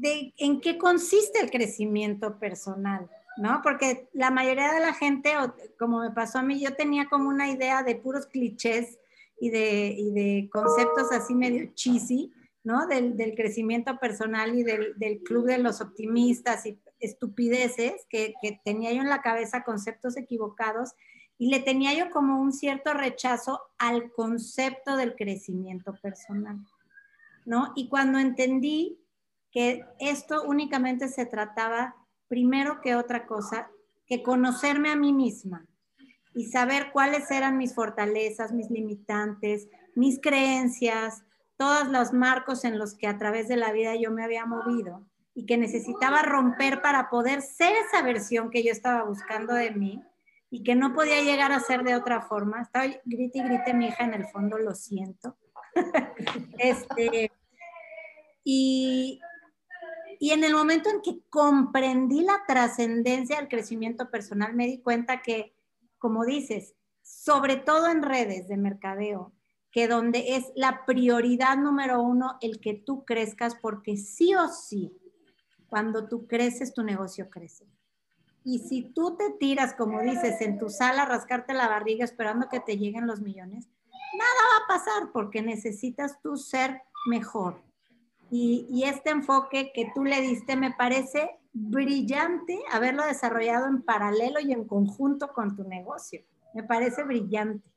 de 0.00 0.34
en 0.36 0.60
qué 0.60 0.78
consiste 0.78 1.40
el 1.40 1.50
crecimiento 1.50 2.38
personal, 2.38 3.08
¿no? 3.38 3.60
Porque 3.62 4.08
la 4.12 4.30
mayoría 4.30 4.72
de 4.72 4.80
la 4.80 4.92
gente, 4.92 5.32
como 5.78 6.00
me 6.00 6.10
pasó 6.10 6.38
a 6.38 6.42
mí, 6.42 6.60
yo 6.60 6.74
tenía 6.74 7.08
como 7.08 7.28
una 7.28 7.48
idea 7.50 7.82
de 7.82 7.96
puros 7.96 8.26
clichés 8.26 8.98
y 9.40 9.50
de, 9.50 9.96
de 10.12 10.48
conceptos 10.52 11.12
así 11.12 11.34
medio 11.34 11.70
cheesy, 11.74 12.32
¿no? 12.62 12.86
Del, 12.86 13.34
crecimiento 13.36 13.98
personal 13.98 14.58
y 14.58 14.64
del, 14.64 15.22
club 15.24 15.46
de 15.46 15.58
los 15.58 15.80
optimistas 15.80 16.66
y 16.66 16.78
estupideces 17.00 18.06
que, 18.08 18.34
que 18.42 18.60
tenía 18.64 18.92
yo 18.92 19.00
en 19.00 19.08
la 19.08 19.22
cabeza, 19.22 19.64
conceptos 19.64 20.16
equivocados, 20.16 20.92
y 21.38 21.50
le 21.50 21.60
tenía 21.60 21.94
yo 21.94 22.10
como 22.10 22.40
un 22.40 22.52
cierto 22.52 22.94
rechazo 22.94 23.60
al 23.78 24.10
concepto 24.12 24.96
del 24.96 25.14
crecimiento 25.14 25.94
personal, 26.02 26.58
¿no? 27.44 27.72
Y 27.76 27.88
cuando 27.88 28.18
entendí 28.18 28.98
que 29.56 29.86
esto 30.00 30.42
únicamente 30.42 31.08
se 31.08 31.24
trataba, 31.24 31.96
primero 32.28 32.82
que 32.82 32.94
otra 32.94 33.26
cosa, 33.26 33.70
que 34.06 34.22
conocerme 34.22 34.90
a 34.90 34.96
mí 34.96 35.14
misma 35.14 35.64
y 36.34 36.44
saber 36.44 36.90
cuáles 36.92 37.30
eran 37.30 37.56
mis 37.56 37.74
fortalezas, 37.74 38.52
mis 38.52 38.68
limitantes, 38.68 39.66
mis 39.94 40.20
creencias, 40.20 41.22
todos 41.56 41.88
los 41.88 42.12
marcos 42.12 42.66
en 42.66 42.78
los 42.78 42.98
que 42.98 43.06
a 43.06 43.16
través 43.16 43.48
de 43.48 43.56
la 43.56 43.72
vida 43.72 43.96
yo 43.96 44.10
me 44.10 44.24
había 44.24 44.44
movido 44.44 45.06
y 45.32 45.46
que 45.46 45.56
necesitaba 45.56 46.20
romper 46.20 46.82
para 46.82 47.08
poder 47.08 47.40
ser 47.40 47.72
esa 47.76 48.02
versión 48.02 48.50
que 48.50 48.62
yo 48.62 48.72
estaba 48.72 49.04
buscando 49.04 49.54
de 49.54 49.70
mí 49.70 50.04
y 50.50 50.64
que 50.64 50.74
no 50.74 50.92
podía 50.92 51.22
llegar 51.22 51.52
a 51.52 51.60
ser 51.60 51.82
de 51.82 51.96
otra 51.96 52.20
forma. 52.20 52.60
Estaba 52.60 52.84
grite 53.06 53.38
y 53.38 53.42
grite 53.42 53.72
mi 53.72 53.86
hija 53.86 54.04
en 54.04 54.12
el 54.12 54.26
fondo, 54.26 54.58
lo 54.58 54.74
siento. 54.74 55.38
este, 56.58 57.32
y, 58.48 59.18
y 60.18 60.30
en 60.30 60.44
el 60.44 60.54
momento 60.54 60.88
en 60.90 61.00
que 61.02 61.20
comprendí 61.30 62.22
la 62.22 62.42
trascendencia 62.46 63.36
del 63.36 63.48
crecimiento 63.48 64.10
personal, 64.10 64.54
me 64.54 64.66
di 64.66 64.80
cuenta 64.80 65.22
que, 65.22 65.54
como 65.98 66.24
dices, 66.24 66.74
sobre 67.02 67.56
todo 67.56 67.88
en 67.88 68.02
redes 68.02 68.48
de 68.48 68.56
mercadeo, 68.56 69.32
que 69.70 69.88
donde 69.88 70.36
es 70.36 70.52
la 70.56 70.86
prioridad 70.86 71.56
número 71.56 72.00
uno 72.00 72.38
el 72.40 72.60
que 72.60 72.74
tú 72.74 73.04
crezcas, 73.04 73.54
porque 73.54 73.96
sí 73.96 74.34
o 74.34 74.48
sí, 74.48 74.96
cuando 75.66 76.08
tú 76.08 76.26
creces, 76.26 76.72
tu 76.72 76.82
negocio 76.82 77.28
crece. 77.28 77.66
Y 78.42 78.60
si 78.60 78.82
tú 78.82 79.16
te 79.16 79.30
tiras, 79.30 79.74
como 79.74 80.00
dices, 80.00 80.40
en 80.40 80.58
tu 80.58 80.70
sala 80.70 81.04
rascarte 81.04 81.52
la 81.52 81.68
barriga 81.68 82.04
esperando 82.04 82.48
que 82.48 82.60
te 82.60 82.78
lleguen 82.78 83.06
los 83.06 83.20
millones, 83.20 83.68
nada 84.16 84.40
va 84.52 84.64
a 84.64 84.78
pasar 84.78 85.12
porque 85.12 85.42
necesitas 85.42 86.20
tú 86.22 86.36
ser 86.36 86.80
mejor. 87.06 87.65
Y, 88.30 88.82
este 88.84 89.10
enfoque 89.10 89.72
que 89.72 89.90
tú 89.94 90.04
le 90.04 90.20
diste 90.20 90.56
me 90.56 90.72
parece 90.72 91.30
brillante 91.52 92.58
haberlo 92.72 93.04
desarrollado 93.04 93.66
en 93.66 93.82
paralelo 93.82 94.40
y 94.40 94.52
en 94.52 94.64
conjunto 94.64 95.32
con 95.32 95.56
tu 95.56 95.64
negocio. 95.64 96.22
Me 96.54 96.62
parece 96.62 97.04
brillante. 97.04 97.68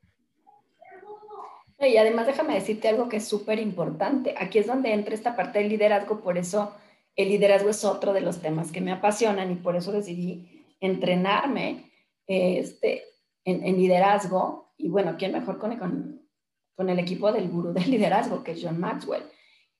Y 1.79 1.95
además 1.97 2.27
déjame 2.27 2.55
decirte 2.55 2.89
algo 2.89 3.07
que 3.07 3.17
es 3.17 3.27
súper 3.27 3.59
importante. 3.59 4.35
Aquí 4.37 4.57
es 4.57 4.67
donde 4.67 4.93
entra 4.93 5.13
esta 5.13 5.35
parte 5.35 5.59
del 5.59 5.69
liderazgo, 5.69 6.19
por 6.21 6.37
eso 6.37 6.73
el 7.15 7.29
liderazgo 7.29 7.69
es 7.69 7.85
otro 7.85 8.11
de 8.11 8.21
los 8.21 8.41
temas 8.41 8.71
que 8.71 8.81
me 8.81 8.91
apasionan 8.91 9.51
y 9.51 9.55
por 9.55 9.75
eso 9.75 9.91
decidí 9.91 10.65
entrenarme 10.79 11.91
este, 12.27 13.03
en, 13.45 13.77
liderazgo. 13.77 14.73
Y 14.77 14.89
bueno, 14.89 15.15
¿quién 15.17 15.31
mejor 15.31 15.57
con, 15.57 15.77
con, 15.77 16.21
con, 16.75 16.89
el 16.89 16.99
equipo 16.99 17.31
del 17.31 17.49
gurú 17.49 17.71
del 17.73 17.91
liderazgo, 17.91 18.43
que 18.43 18.51
es 18.51 18.61
John 18.61 18.79
Maxwell? 18.79 19.23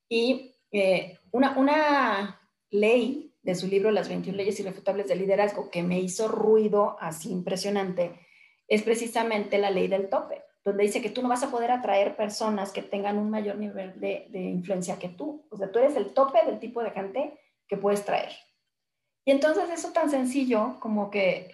Y 0.08 0.56
eh, 0.72 1.18
una, 1.32 1.58
una 1.58 2.42
ley 2.70 3.34
de 3.42 3.56
su 3.56 3.68
libro 3.68 3.92
Las 3.92 4.10
21 4.10 4.38
leyes 4.38 4.60
irrefutables 4.60 5.08
del 5.08 5.20
liderazgo 5.20 5.70
que 5.70 5.84
me 5.84 6.00
hizo 6.00 6.28
ruido 6.28 6.98
así 7.00 7.32
impresionante 7.32 8.20
es 8.68 8.84
precisamente 8.84 9.58
la 9.58 9.72
ley 9.72 9.88
del 9.88 10.10
tope, 10.10 10.44
donde 10.64 10.84
dice 10.84 11.02
que 11.02 11.10
tú 11.10 11.24
no 11.24 11.30
vas 11.30 11.44
a 11.44 11.50
poder 11.50 11.72
atraer 11.72 12.16
personas 12.16 12.72
que 12.72 12.84
tengan 12.84 13.18
un 13.18 13.30
mayor 13.32 13.58
nivel 13.58 14.00
de, 14.00 14.30
influencia 14.32 15.00
que 15.00 15.10
tú. 15.10 15.44
O 15.50 15.58
sea, 15.58 15.72
tú 15.72 15.80
eres 15.80 15.96
el 15.96 16.14
tope 16.14 16.46
del 16.46 16.60
tipo 16.60 16.84
de 16.84 16.92
gente 16.92 17.34
que 17.68 17.78
puedes 17.78 18.06
traer. 18.06 18.30
Y 19.26 19.32
entonces 19.32 19.70
eso 19.72 19.92
tan 19.92 20.10
sencillo 20.12 20.78
como 20.80 21.10
que 21.10 21.52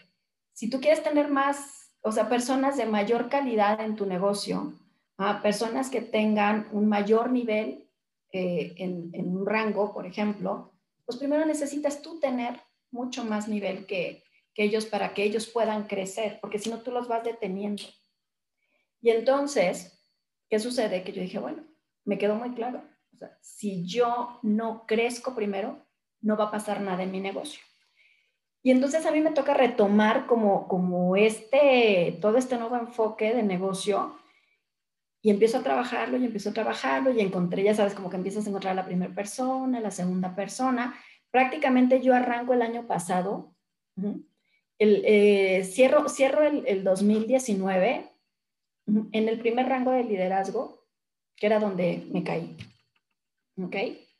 si 0.54 0.70
tú 0.70 0.82
quieres 0.82 1.04
tener 1.04 1.30
más, 1.30 1.94
o 2.02 2.12
sea, 2.12 2.28
personas 2.28 2.76
de 2.76 2.86
mayor 2.86 3.30
calidad 3.30 3.80
en 3.80 3.96
tu 3.96 4.06
negocio, 4.06 4.74
a 5.18 5.42
personas 5.42 5.90
que 5.90 6.02
tengan 6.02 6.68
un 6.74 6.88
mayor 6.88 7.30
nivel 7.30 7.85
eh, 8.38 8.76
en, 8.80 9.12
un 9.14 9.46
rango, 9.46 9.94
por 9.94 10.06
ejemplo, 10.06 10.74
pues 11.06 11.18
primero 11.18 11.46
necesitas 11.46 12.02
tú 12.02 12.20
tener 12.20 12.60
mucho 12.92 13.24
más 13.24 13.48
nivel 13.48 13.86
que, 13.86 14.26
que 14.54 14.64
ellos 14.64 14.86
para 14.86 15.14
que 15.14 15.24
ellos 15.24 15.48
puedan 15.48 15.88
crecer, 15.88 16.40
porque 16.42 16.60
si 16.60 16.70
no 16.70 16.82
tú 16.82 16.92
los 16.92 17.08
vas 17.08 17.24
deteniendo. 17.24 17.84
Y 19.00 19.12
entonces, 19.12 20.06
¿qué 20.50 20.60
sucede? 20.60 21.04
Que 21.06 21.14
yo 21.14 21.22
dije, 21.22 21.40
bueno, 21.40 21.64
me 22.04 22.18
quedó 22.18 22.36
muy 22.36 22.54
claro. 22.54 22.84
O 23.14 23.18
sea, 23.18 23.38
si 23.42 23.86
yo 23.86 24.40
no 24.44 24.86
crezco 24.86 25.34
primero, 25.34 25.86
no 26.20 26.36
va 26.36 26.46
a 26.46 26.52
pasar 26.52 26.82
nada 26.82 27.04
en 27.04 27.12
mi 27.12 27.22
negocio. 27.22 27.62
Y 28.64 28.72
entonces 28.72 29.06
a 29.06 29.12
mí 29.12 29.22
me 29.22 29.32
toca 29.32 29.54
retomar 29.54 30.26
como, 30.26 30.68
como 30.68 31.16
este, 31.16 32.18
todo 32.20 32.38
este 32.38 32.58
nuevo 32.58 32.76
enfoque 32.76 33.34
de 33.34 33.44
negocio 33.44 34.14
y 35.26 35.32
empiezo 35.32 35.58
a 35.58 35.64
trabajarlo 35.64 36.20
y 36.20 36.26
empiezo 36.26 36.52
a 36.52 36.54
trabajarlo 36.54 37.12
y 37.12 37.20
encontré, 37.20 37.64
ya 37.64 37.74
sabes, 37.74 37.96
como 37.96 38.12
que 38.12 38.16
empiezas 38.16 38.46
a 38.46 38.50
encontrar 38.50 38.74
a 38.74 38.76
la 38.76 38.86
primera 38.86 39.12
persona, 39.12 39.80
la 39.80 39.90
segunda 39.90 40.36
persona. 40.36 40.94
Prácticamente 41.32 42.00
yo 42.00 42.14
arranco 42.14 42.54
el 42.54 42.62
año 42.62 42.86
pasado, 42.86 43.56
el, 44.78 45.02
eh, 45.04 45.64
cierro, 45.64 46.10
cierro 46.10 46.44
el, 46.44 46.64
el 46.68 46.84
2019 46.84 48.08
en 48.86 49.28
el 49.28 49.40
primer 49.40 49.68
rango 49.68 49.90
de 49.90 50.04
liderazgo, 50.04 50.86
que 51.36 51.48
era 51.48 51.58
donde 51.58 52.08
me 52.12 52.24
caí. 52.24 52.56
¿Ok? 53.58 53.76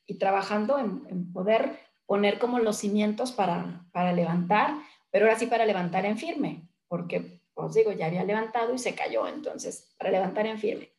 Y 0.08 0.16
trabajando 0.16 0.80
en, 0.80 1.04
en 1.08 1.32
poder 1.32 1.82
poner 2.08 2.40
como 2.40 2.58
los 2.58 2.78
cimientos 2.78 3.32
para, 3.32 3.86
para 3.92 4.12
levantar, 4.12 4.74
pero 5.12 5.26
ahora 5.28 5.38
sí 5.38 5.46
para 5.46 5.68
levantar 5.68 6.04
en 6.08 6.18
firme, 6.18 6.68
porque 6.88 7.44
os 7.54 7.76
digo, 7.76 7.92
ya 7.92 8.08
había 8.08 8.24
levantado 8.24 8.74
y 8.74 8.80
se 8.80 8.96
cayó, 8.96 9.28
entonces, 9.28 9.94
para 10.00 10.10
levantar 10.10 10.48
en 10.48 10.58
firme. 10.58 10.95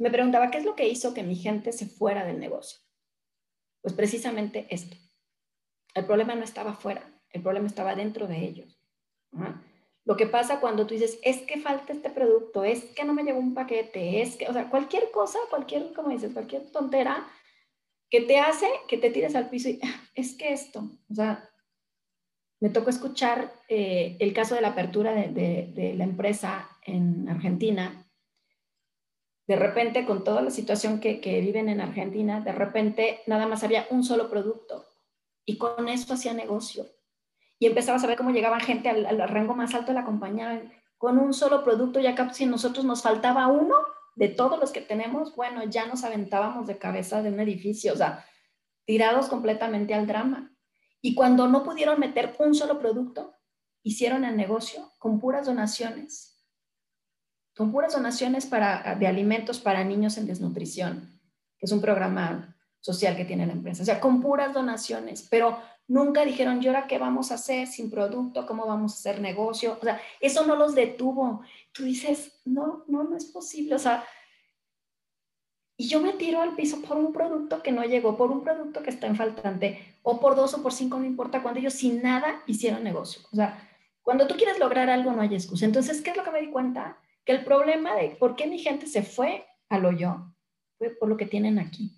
Me 0.00 0.10
preguntaba, 0.10 0.50
¿qué 0.50 0.58
es 0.58 0.64
lo 0.64 0.74
que 0.74 0.88
hizo 0.88 1.14
que 1.14 1.22
mi 1.22 1.36
gente 1.36 1.72
se 1.72 1.86
fuera 1.86 2.24
del 2.24 2.40
negocio? 2.40 2.80
Pues 3.82 3.94
precisamente 3.94 4.66
esto. 4.70 4.96
El 5.94 6.06
problema 6.06 6.34
no 6.34 6.44
estaba 6.44 6.74
fuera, 6.74 7.02
el 7.30 7.42
problema 7.42 7.66
estaba 7.66 7.94
dentro 7.94 8.26
de 8.26 8.38
ellos. 8.38 8.80
Lo 10.04 10.16
que 10.16 10.26
pasa 10.26 10.60
cuando 10.60 10.86
tú 10.86 10.94
dices, 10.94 11.18
es 11.22 11.42
que 11.42 11.60
falta 11.60 11.92
este 11.92 12.10
producto, 12.10 12.64
es 12.64 12.84
que 12.84 13.04
no 13.04 13.12
me 13.12 13.24
llegó 13.24 13.38
un 13.38 13.54
paquete, 13.54 14.22
es 14.22 14.36
que, 14.36 14.48
o 14.48 14.52
sea, 14.52 14.70
cualquier 14.70 15.10
cosa, 15.10 15.38
cualquier, 15.50 15.92
como 15.92 16.08
dices, 16.08 16.32
cualquier 16.32 16.70
tontera, 16.70 17.28
que 18.08 18.22
te 18.22 18.38
hace 18.40 18.66
que 18.88 18.98
te 18.98 19.10
tires 19.10 19.36
al 19.36 19.50
piso 19.50 19.68
y 19.68 19.78
ah, 19.84 20.02
es 20.14 20.34
que 20.34 20.52
esto, 20.52 20.90
o 21.08 21.14
sea, 21.14 21.48
me 22.60 22.70
tocó 22.70 22.90
escuchar 22.90 23.52
eh, 23.68 24.16
el 24.20 24.32
caso 24.34 24.54
de 24.54 24.60
la 24.60 24.68
apertura 24.68 25.12
de, 25.12 25.94
la 25.96 26.04
empresa 26.04 26.68
en 26.84 27.28
Argentina. 27.28 28.06
De 29.50 29.56
repente, 29.56 30.06
con 30.06 30.22
toda 30.22 30.42
la 30.42 30.50
situación 30.50 31.00
que, 31.00 31.18
viven 31.40 31.68
en 31.68 31.80
Argentina, 31.80 32.40
de 32.40 32.52
repente 32.52 33.18
nada 33.26 33.48
más 33.48 33.64
había 33.64 33.84
un 33.90 34.04
solo 34.04 34.30
producto 34.30 34.86
y 35.44 35.58
con 35.58 35.88
eso 35.88 36.14
hacía 36.14 36.32
negocio. 36.32 36.86
Y 37.58 37.66
empezaba 37.66 37.96
a 37.96 38.00
saber 38.00 38.16
cómo 38.16 38.30
llegaba 38.30 38.60
gente 38.60 38.88
al, 38.88 39.04
al 39.06 39.28
rango 39.28 39.56
más 39.56 39.74
alto 39.74 39.88
de 39.88 39.98
la 39.98 40.04
compañía 40.04 40.62
con 40.98 41.18
un 41.18 41.34
solo 41.34 41.64
producto, 41.64 41.98
ya 41.98 42.14
que 42.14 42.32
si 42.32 42.46
nosotros 42.46 42.84
nos 42.84 43.02
faltaba 43.02 43.48
uno, 43.48 43.74
de 44.14 44.28
todos 44.28 44.60
los 44.60 44.70
que 44.70 44.82
tenemos, 44.82 45.34
bueno, 45.34 45.64
ya 45.64 45.84
nos 45.86 46.04
aventábamos 46.04 46.68
de 46.68 46.78
cabeza 46.78 47.20
de 47.20 47.30
un 47.30 47.40
edificio, 47.40 47.94
o 47.94 47.96
sea, 47.96 48.24
tirados 48.84 49.26
completamente 49.26 49.94
al 49.94 50.06
drama. 50.06 50.54
Y 51.02 51.16
cuando 51.16 51.48
no 51.48 51.64
pudieron 51.64 51.98
meter 51.98 52.36
un 52.38 52.54
solo 52.54 52.78
producto, 52.78 53.34
hicieron 53.82 54.24
el 54.24 54.36
negocio 54.36 54.92
con 55.00 55.18
puras 55.18 55.46
donaciones, 55.46 56.29
con 57.60 57.72
puras 57.72 57.92
donaciones 57.92 58.46
para, 58.46 58.96
de 58.98 59.06
alimentos 59.06 59.60
para 59.60 59.84
niños 59.84 60.16
en 60.16 60.26
desnutrición, 60.26 61.20
que 61.58 61.66
es 61.66 61.72
un 61.72 61.82
programa 61.82 62.56
social 62.80 63.14
que 63.18 63.26
tiene 63.26 63.46
la 63.46 63.52
empresa, 63.52 63.82
o 63.82 63.84
sea, 63.84 64.00
con 64.00 64.22
puras 64.22 64.54
donaciones, 64.54 65.28
pero 65.30 65.58
nunca 65.86 66.24
dijeron, 66.24 66.62
¿y 66.62 66.68
ahora 66.68 66.86
qué 66.86 66.96
vamos 66.96 67.30
a 67.30 67.34
hacer 67.34 67.66
sin 67.66 67.90
producto? 67.90 68.46
¿Cómo 68.46 68.64
vamos 68.64 68.92
a 68.92 68.94
hacer 68.94 69.20
negocio? 69.20 69.76
O 69.78 69.84
sea, 69.84 70.00
eso 70.20 70.46
no 70.46 70.56
los 70.56 70.74
detuvo. 70.74 71.42
Tú 71.72 71.84
dices, 71.84 72.40
no, 72.46 72.82
no, 72.88 73.04
no 73.04 73.14
es 73.14 73.26
posible. 73.26 73.74
O 73.74 73.78
sea, 73.78 74.06
y 75.76 75.86
yo 75.86 76.00
me 76.00 76.14
tiro 76.14 76.40
al 76.40 76.56
piso 76.56 76.80
por 76.80 76.96
un 76.96 77.12
producto 77.12 77.62
que 77.62 77.72
no 77.72 77.84
llegó, 77.84 78.16
por 78.16 78.30
un 78.30 78.42
producto 78.42 78.82
que 78.82 78.88
está 78.88 79.06
en 79.06 79.16
faltante, 79.16 79.98
o 80.02 80.18
por 80.18 80.34
dos 80.34 80.54
o 80.54 80.62
por 80.62 80.72
cinco, 80.72 80.98
no 80.98 81.04
importa, 81.04 81.42
cuando 81.42 81.60
ellos 81.60 81.74
sin 81.74 82.00
nada 82.00 82.42
hicieron 82.46 82.82
negocio. 82.82 83.20
O 83.30 83.36
sea, 83.36 83.68
cuando 84.00 84.26
tú 84.26 84.36
quieres 84.36 84.58
lograr 84.58 84.88
algo 84.88 85.12
no 85.12 85.20
hay 85.20 85.34
excusa. 85.34 85.66
Entonces, 85.66 86.00
¿qué 86.00 86.12
es 86.12 86.16
lo 86.16 86.24
que 86.24 86.30
me 86.30 86.40
di 86.40 86.48
cuenta? 86.48 86.96
El 87.30 87.44
problema 87.44 87.94
de 87.94 88.08
por 88.08 88.34
qué 88.34 88.48
mi 88.48 88.58
gente 88.58 88.88
se 88.88 89.04
fue 89.04 89.46
a 89.68 89.78
lo 89.78 89.92
yo 89.92 90.34
fue 90.78 90.90
por 90.90 91.08
lo 91.08 91.16
que 91.16 91.26
tienen 91.26 91.60
aquí. 91.60 91.92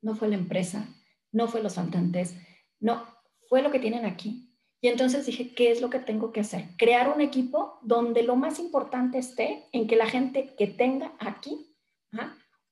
No 0.00 0.14
fue 0.14 0.28
la 0.28 0.36
empresa, 0.36 0.86
no 1.32 1.48
fue 1.48 1.60
los 1.60 1.74
faltantes, 1.74 2.36
no, 2.78 3.04
fue 3.48 3.62
lo 3.62 3.72
que 3.72 3.80
tienen 3.80 4.06
aquí. 4.06 4.54
Y 4.80 4.86
entonces 4.86 5.26
dije, 5.26 5.56
¿qué 5.56 5.72
es 5.72 5.80
lo 5.80 5.90
que 5.90 5.98
tengo 5.98 6.30
que 6.30 6.38
hacer? 6.38 6.68
Crear 6.78 7.12
un 7.12 7.20
equipo 7.20 7.80
donde 7.82 8.22
lo 8.22 8.36
más 8.36 8.60
importante 8.60 9.18
esté 9.18 9.66
en 9.72 9.88
que 9.88 9.96
la 9.96 10.06
gente 10.06 10.54
que 10.54 10.68
tenga 10.68 11.14
aquí 11.18 11.74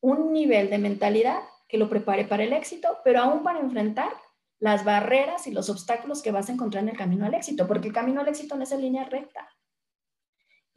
un 0.01 0.33
nivel 0.33 0.71
de 0.71 0.79
mentalidad 0.79 1.41
que 1.67 1.79
lo 1.79 1.89
prepare 1.89 2.27
para 2.27 2.45
el 2.45 2.53
éxito, 2.53 2.99
pero 3.03 3.23
aún 3.23 3.43
para 3.43 3.59
enfrentar 3.59 4.13
las 4.61 4.85
barreras 4.85 5.49
y 5.49 5.51
los 5.51 5.69
obstáculos 5.69 6.23
que 6.23 6.31
vas 6.31 6.49
a 6.49 6.53
encontrar 6.53 6.85
en 6.85 6.91
el 6.91 6.97
camino 6.97 7.27
al 7.27 7.35
éxito, 7.35 7.67
porque 7.67 7.89
el 7.89 7.95
camino 7.95 8.21
al 8.21 8.29
éxito 8.29 8.55
no 8.55 8.63
es 8.63 8.71
en 8.71 8.83
línea 8.83 9.03
recta. 9.03 9.49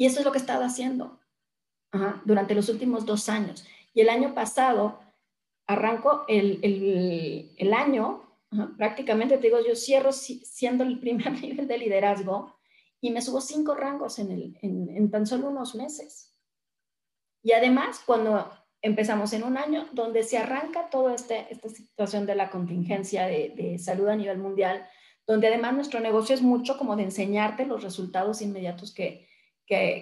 Y 0.02 0.08
eso 0.08 0.18
es 0.18 0.26
lo 0.26 0.32
que 0.32 0.40
he 0.40 0.42
estado 0.42 0.64
haciendo 0.64 1.20
durante 2.26 2.56
los 2.56 2.70
últimos 2.70 3.06
dos 3.06 3.30
años. 3.30 3.68
Y 3.94 4.02
el 4.02 4.10
año 4.10 4.34
pasado, 4.34 5.00
arranco 5.68 6.26
el, 6.28 6.60
el, 7.56 7.72
año 7.72 8.24
prácticamente 8.80 9.38
te 9.38 9.44
digo, 9.44 9.60
yo 9.60 9.76
cierro 9.76 10.12
siendo 10.12 10.84
el 10.84 11.00
primer 11.00 11.32
nivel 11.40 11.68
de 11.68 11.78
liderazgo 11.78 12.52
y 13.00 13.12
me 13.12 13.22
subo 13.22 13.42
cinco 13.42 13.76
rangos 13.76 14.18
en, 14.18 14.32
el, 14.32 14.58
en, 14.64 15.12
tan 15.12 15.28
solo 15.28 15.50
unos 15.50 15.76
meses. 15.76 16.36
Y 17.44 17.52
además, 17.52 18.02
cuando 18.04 18.52
empezamos 18.82 19.34
en 19.34 19.44
un 19.44 19.56
año 19.56 19.88
donde 19.92 20.24
se 20.24 20.40
arranca 20.40 20.90
toda 20.90 21.14
este, 21.14 21.46
esta 21.52 21.70
situación 21.70 22.26
de 22.26 22.34
la 22.34 22.50
contingencia 22.50 23.28
de, 23.28 23.78
salud 23.78 24.08
a 24.08 24.16
nivel 24.16 24.40
mundial, 24.40 24.84
donde 25.28 25.50
además 25.50 25.76
nuestro 25.76 26.00
negocio 26.00 26.34
es 26.34 26.42
mucho 26.42 26.80
como 26.80 26.96
de 26.96 27.04
enseñarte 27.04 27.68
los 27.68 27.84
resultados 27.84 28.42
inmediatos 28.42 28.96
que, 28.96 29.30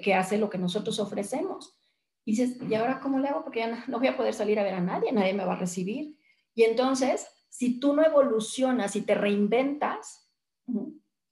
que, 0.02 0.14
hace 0.14 0.38
lo 0.38 0.50
que 0.50 0.58
nosotros 0.58 1.00
ofrecemos. 1.00 1.78
Y 2.26 2.32
dices, 2.32 2.58
¿y 2.70 2.74
ahora 2.76 3.00
cómo 3.00 3.20
le 3.20 3.30
hago? 3.30 3.44
Porque 3.44 3.60
ya 3.60 3.68
no, 3.68 3.78
no 3.88 4.00
voy 4.00 4.08
a 4.08 4.18
poder 4.18 4.34
salir 4.34 4.60
a 4.60 4.64
ver 4.64 4.74
a 4.74 4.82
nadie, 4.82 5.12
nadie 5.12 5.34
me 5.34 5.46
va 5.46 5.54
a 5.54 5.60
recibir. 5.60 6.18
Y 6.54 6.64
entonces 6.64 7.28
si 7.50 7.80
tú 7.80 7.94
no 7.94 8.06
evolucionas 8.06 8.96
y 8.96 9.02
te 9.02 9.16
reinventas, 9.16 10.32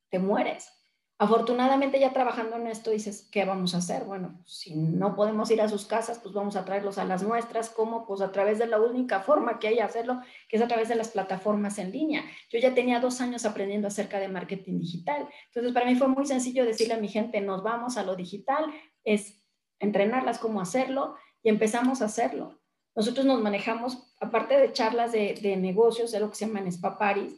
te 0.10 0.20
mueres. 0.20 0.68
Afortunadamente 1.20 2.00
ya 2.00 2.14
trabajando 2.14 2.58
en 2.58 2.68
esto 2.68 2.92
dices, 2.92 3.28
¿qué 3.32 3.44
vamos 3.44 3.74
a 3.74 3.80
hacer? 3.80 4.04
Bueno, 4.04 4.40
si 4.46 4.76
no 4.76 5.16
podemos 5.16 5.50
ir 5.50 5.62
a 5.62 5.68
sus 5.68 5.86
casas, 5.86 6.20
pues 6.20 6.32
vamos 6.36 6.56
a 6.56 6.64
traerlos 6.64 7.00
a 7.00 7.06
las 7.06 7.24
nuestras. 7.24 7.72
¿Cómo? 7.72 8.06
Pues 8.06 8.22
a 8.22 8.32
través 8.32 8.60
de 8.60 8.68
la 8.68 8.80
única 8.80 9.22
forma 9.22 9.58
que 9.58 9.68
hay 9.68 9.76
de 9.76 9.82
hacerlo, 9.82 10.22
que 10.48 10.58
es 10.58 10.62
a 10.62 10.68
través 10.68 10.90
de 10.90 10.96
las 10.96 11.10
plataformas 11.10 11.80
en 11.80 11.92
línea. 11.92 12.24
Yo 12.52 12.60
ya 12.60 12.76
tenía 12.76 13.00
dos 13.00 13.20
años 13.20 13.46
aprendiendo 13.46 13.88
acerca 13.88 14.20
de 14.20 14.28
marketing 14.28 14.78
digital. 14.80 15.28
Entonces, 15.48 15.74
para 15.74 15.88
mí 15.88 15.96
fue 15.96 16.08
muy 16.08 16.28
sencillo 16.28 16.64
decirle 16.64 16.94
a 16.94 17.00
mi 17.00 17.08
gente, 17.08 17.42
nos 17.42 17.64
vamos 17.64 17.98
a 17.98 18.04
lo 18.04 18.16
digital, 18.16 18.66
es 19.04 19.42
entrenarlas 19.80 20.38
cómo 20.38 20.62
hacerlo 20.62 21.16
y 21.42 21.50
empezamos 21.50 22.04
a 22.04 22.06
hacerlo. 22.06 22.60
Nosotros 22.96 23.26
nos 23.26 23.42
manejamos, 23.42 24.14
aparte 24.22 24.56
de 24.60 24.72
charlas 24.72 25.14
de, 25.14 25.58
negocios, 25.58 26.12
de 26.12 26.20
lo 26.20 26.30
que 26.30 26.36
se 26.36 26.46
llama 26.46 26.60
Spa 26.68 26.98
Paris, 27.00 27.36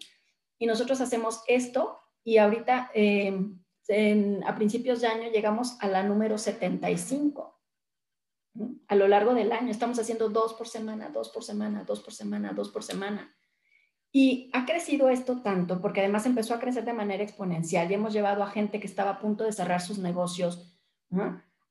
y 0.58 0.66
nosotros 0.66 1.00
hacemos 1.00 1.44
esto 1.48 1.98
y 2.26 2.38
ahorita 2.38 2.92
em, 3.90 4.42
a 4.46 4.56
principios 4.56 5.02
de 5.02 5.08
año 5.08 5.30
llegamos 5.32 5.78
a 5.82 5.88
la 5.88 6.04
número 6.04 6.38
75. 6.38 7.60
A 8.88 8.96
lo 8.96 9.08
largo 9.08 9.34
del 9.34 9.52
año 9.52 9.72
estamos 9.72 10.00
haciendo 10.00 10.30
dos 10.30 10.54
por 10.54 10.68
semana, 10.68 11.10
dos 11.10 11.30
por 11.30 11.44
semana, 11.44 11.84
dos 11.84 12.00
por 12.00 12.14
semana, 12.14 12.54
dos 12.54 12.70
por 12.70 12.84
semana. 12.84 13.36
Y 14.12 14.50
ha 14.54 14.66
crecido 14.66 15.10
esto 15.10 15.42
tanto 15.42 15.82
porque 15.82 16.00
además 16.00 16.26
empezó 16.26 16.54
a 16.54 16.60
crecer 16.60 16.84
de 16.84 16.94
manera 16.94 17.24
exponencial 17.24 17.90
y 17.90 17.94
hemos 17.94 18.14
llevado 18.14 18.44
a 18.44 18.50
gente 18.50 18.80
que 18.80 18.88
estaba 18.88 19.12
a 19.12 19.20
punto 19.20 19.44
de 19.44 19.52
cerrar 19.52 19.82
sus 19.82 20.00
negocios 20.00 20.80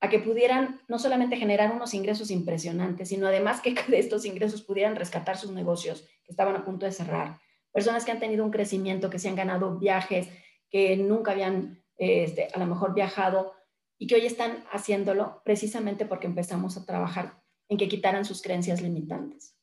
a 0.00 0.08
que 0.08 0.20
pudieran 0.20 0.80
no 0.86 0.98
solamente 0.98 1.36
generar 1.36 1.72
unos 1.72 1.94
ingresos 1.94 2.30
impresionantes, 2.30 3.08
sino 3.08 3.26
además 3.26 3.60
que 3.60 3.74
de 3.88 3.98
estos 3.98 4.24
ingresos 4.24 4.62
pudieran 4.62 4.96
rescatar 4.96 5.36
sus 5.36 5.50
negocios 5.50 6.02
que 6.24 6.32
estaban 6.32 6.54
a 6.56 6.64
punto 6.64 6.86
de 6.86 6.92
cerrar. 6.92 7.40
Personas 7.72 8.04
que 8.04 8.12
han 8.12 8.20
tenido 8.20 8.44
un 8.44 8.50
crecimiento, 8.50 9.10
que 9.10 9.18
se 9.18 9.28
han 9.28 9.36
ganado 9.36 9.78
viajes, 9.78 10.28
que 10.70 10.96
nunca 10.96 11.32
habían 11.32 11.82
este, 11.98 12.48
a 12.54 12.58
lo 12.58 12.66
mejor 12.66 12.94
viajado 12.94 13.54
y 13.98 14.06
que 14.06 14.14
hoy 14.14 14.26
están 14.26 14.64
haciéndolo 14.70 15.42
precisamente 15.44 16.06
porque 16.06 16.26
empezamos 16.26 16.76
a 16.76 16.86
trabajar 16.86 17.42
en 17.68 17.76
que 17.76 17.88
quitaran 17.88 18.24
sus 18.24 18.40
creencias 18.40 18.80
limitantes. 18.80 19.56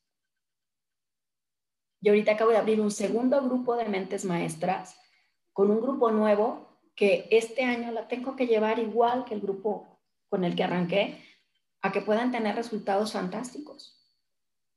Y 2.00 2.08
ahorita 2.08 2.32
acabo 2.32 2.50
de 2.50 2.58
abrir 2.58 2.80
un 2.80 2.90
segundo 2.90 3.42
grupo 3.42 3.76
de 3.76 3.86
mentes 3.86 4.24
maestras 4.24 4.96
con 5.52 5.70
un 5.70 5.80
grupo 5.80 6.10
nuevo 6.10 6.78
que 6.94 7.26
este 7.30 7.64
año 7.64 7.90
la 7.92 8.08
tengo 8.08 8.36
que 8.36 8.46
llevar 8.46 8.78
igual 8.78 9.24
que 9.24 9.34
el 9.34 9.40
grupo 9.40 9.98
con 10.28 10.44
el 10.44 10.54
que 10.54 10.64
arranqué, 10.64 11.22
a 11.82 11.92
que 11.92 12.00
puedan 12.00 12.32
tener 12.32 12.54
resultados 12.54 13.12
fantásticos. 13.12 13.96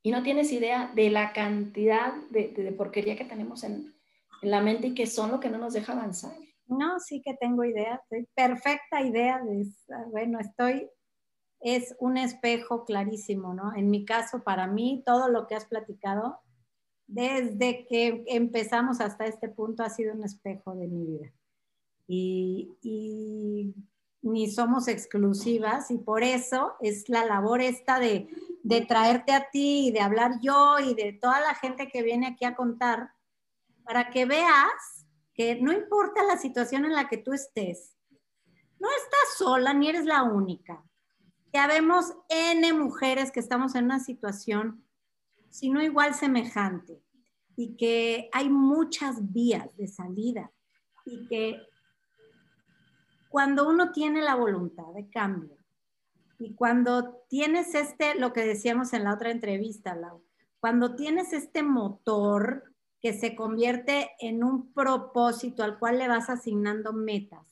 Y 0.02 0.12
no 0.12 0.24
tienes 0.24 0.52
idea 0.52 0.92
de 0.96 1.10
la 1.10 1.34
cantidad 1.34 2.14
de, 2.30 2.74
porquería 2.78 3.18
que 3.18 3.26
tenemos 3.26 3.64
en, 3.64 3.94
en, 4.42 4.52
la 4.52 4.62
mente 4.62 4.88
y 4.88 4.94
que 4.94 5.08
son 5.08 5.32
lo 5.32 5.40
que 5.40 5.50
no 5.50 5.58
nos 5.58 5.74
deja 5.74 5.94
avanzar. 5.94 6.34
No, 6.70 7.00
sí 7.00 7.22
que 7.22 7.34
tengo 7.34 7.66
idea, 7.66 8.02
perfecta 8.36 9.02
idea 9.02 9.42
de, 9.44 9.68
bueno, 10.12 10.40
estoy, 10.40 10.88
es 11.60 11.96
un 12.00 12.18
espejo 12.18 12.86
clarísimo, 12.86 13.54
¿no? 13.56 13.76
En 13.76 13.90
mi 13.90 14.06
caso, 14.06 14.44
para 14.44 14.68
mí, 14.68 15.02
todo 15.06 15.30
lo 15.30 15.48
que 15.48 15.56
has 15.56 15.66
platicado, 15.66 16.40
desde 17.08 17.88
que 17.88 18.24
empezamos 18.28 19.02
hasta 19.02 19.26
este 19.26 19.50
punto, 19.50 19.82
ha 19.82 19.90
sido 19.90 20.14
un 20.14 20.24
espejo 20.24 20.76
de 20.76 20.88
mi 20.88 21.06
vida. 21.06 21.34
Y, 22.08 22.78
y 22.84 23.74
ni 24.22 24.50
somos 24.50 24.88
exclusivas 24.88 25.90
y 25.92 25.98
por 25.98 26.24
eso 26.24 26.74
es 26.82 27.10
la 27.10 27.26
labor 27.26 27.62
esta 27.62 28.00
de, 28.00 28.30
de 28.64 28.82
traerte 28.82 29.32
a 29.32 29.50
ti 29.50 29.88
y 29.88 29.92
de 29.92 30.02
hablar 30.02 30.40
yo 30.42 30.78
y 30.80 30.94
de 30.94 31.14
toda 31.14 31.40
la 31.40 31.56
gente 31.56 31.88
que 31.88 32.04
viene 32.04 32.28
aquí 32.28 32.46
a 32.46 32.56
contar, 32.56 33.12
para 33.84 34.10
que 34.10 34.26
veas 34.26 34.99
que 35.40 35.56
no 35.56 35.72
importa 35.72 36.22
la 36.26 36.36
situación 36.36 36.84
en 36.84 36.92
la 36.92 37.08
que 37.08 37.16
tú 37.16 37.32
estés, 37.32 37.96
no 38.78 38.90
estás 38.90 39.38
sola 39.38 39.74
ni 39.74 39.88
eres 39.88 40.04
la 40.04 40.24
única. 40.24 40.84
Ya 41.54 41.66
vemos 41.66 42.14
N 42.28 42.74
mujeres 42.74 43.32
que 43.32 43.40
estamos 43.40 43.74
en 43.76 43.86
una 43.86 44.02
situación, 44.02 44.84
si 45.50 45.70
no 45.70 45.82
igual 45.82 46.14
semejante, 46.14 47.02
y 47.56 47.78
que 47.78 48.30
hay 48.34 48.50
muchas 48.50 49.32
vías 49.32 49.70
de 49.78 49.88
salida, 49.88 50.52
y 51.06 51.26
que 51.30 51.62
cuando 53.30 53.66
uno 53.70 53.94
tiene 53.94 54.22
la 54.22 54.36
voluntad 54.36 54.92
de 54.94 55.10
cambio, 55.10 55.56
y 56.38 56.54
cuando 56.54 57.24
tienes 57.30 57.76
este, 57.76 58.16
lo 58.16 58.34
que 58.34 58.42
decíamos 58.42 58.92
en 58.92 59.06
la 59.06 59.14
otra 59.14 59.32
entrevista, 59.32 59.98
cuando 60.60 60.98
tienes 60.98 61.32
este 61.32 61.64
motor 61.64 62.69
que 63.02 63.14
se 63.14 63.36
convierte 63.36 64.12
en 64.20 64.44
un 64.44 64.74
propósito 64.74 65.64
al 65.64 65.80
cual 65.80 66.00
le 66.00 66.08
vas 66.08 66.30
asignando 66.30 66.94
metas 66.94 67.50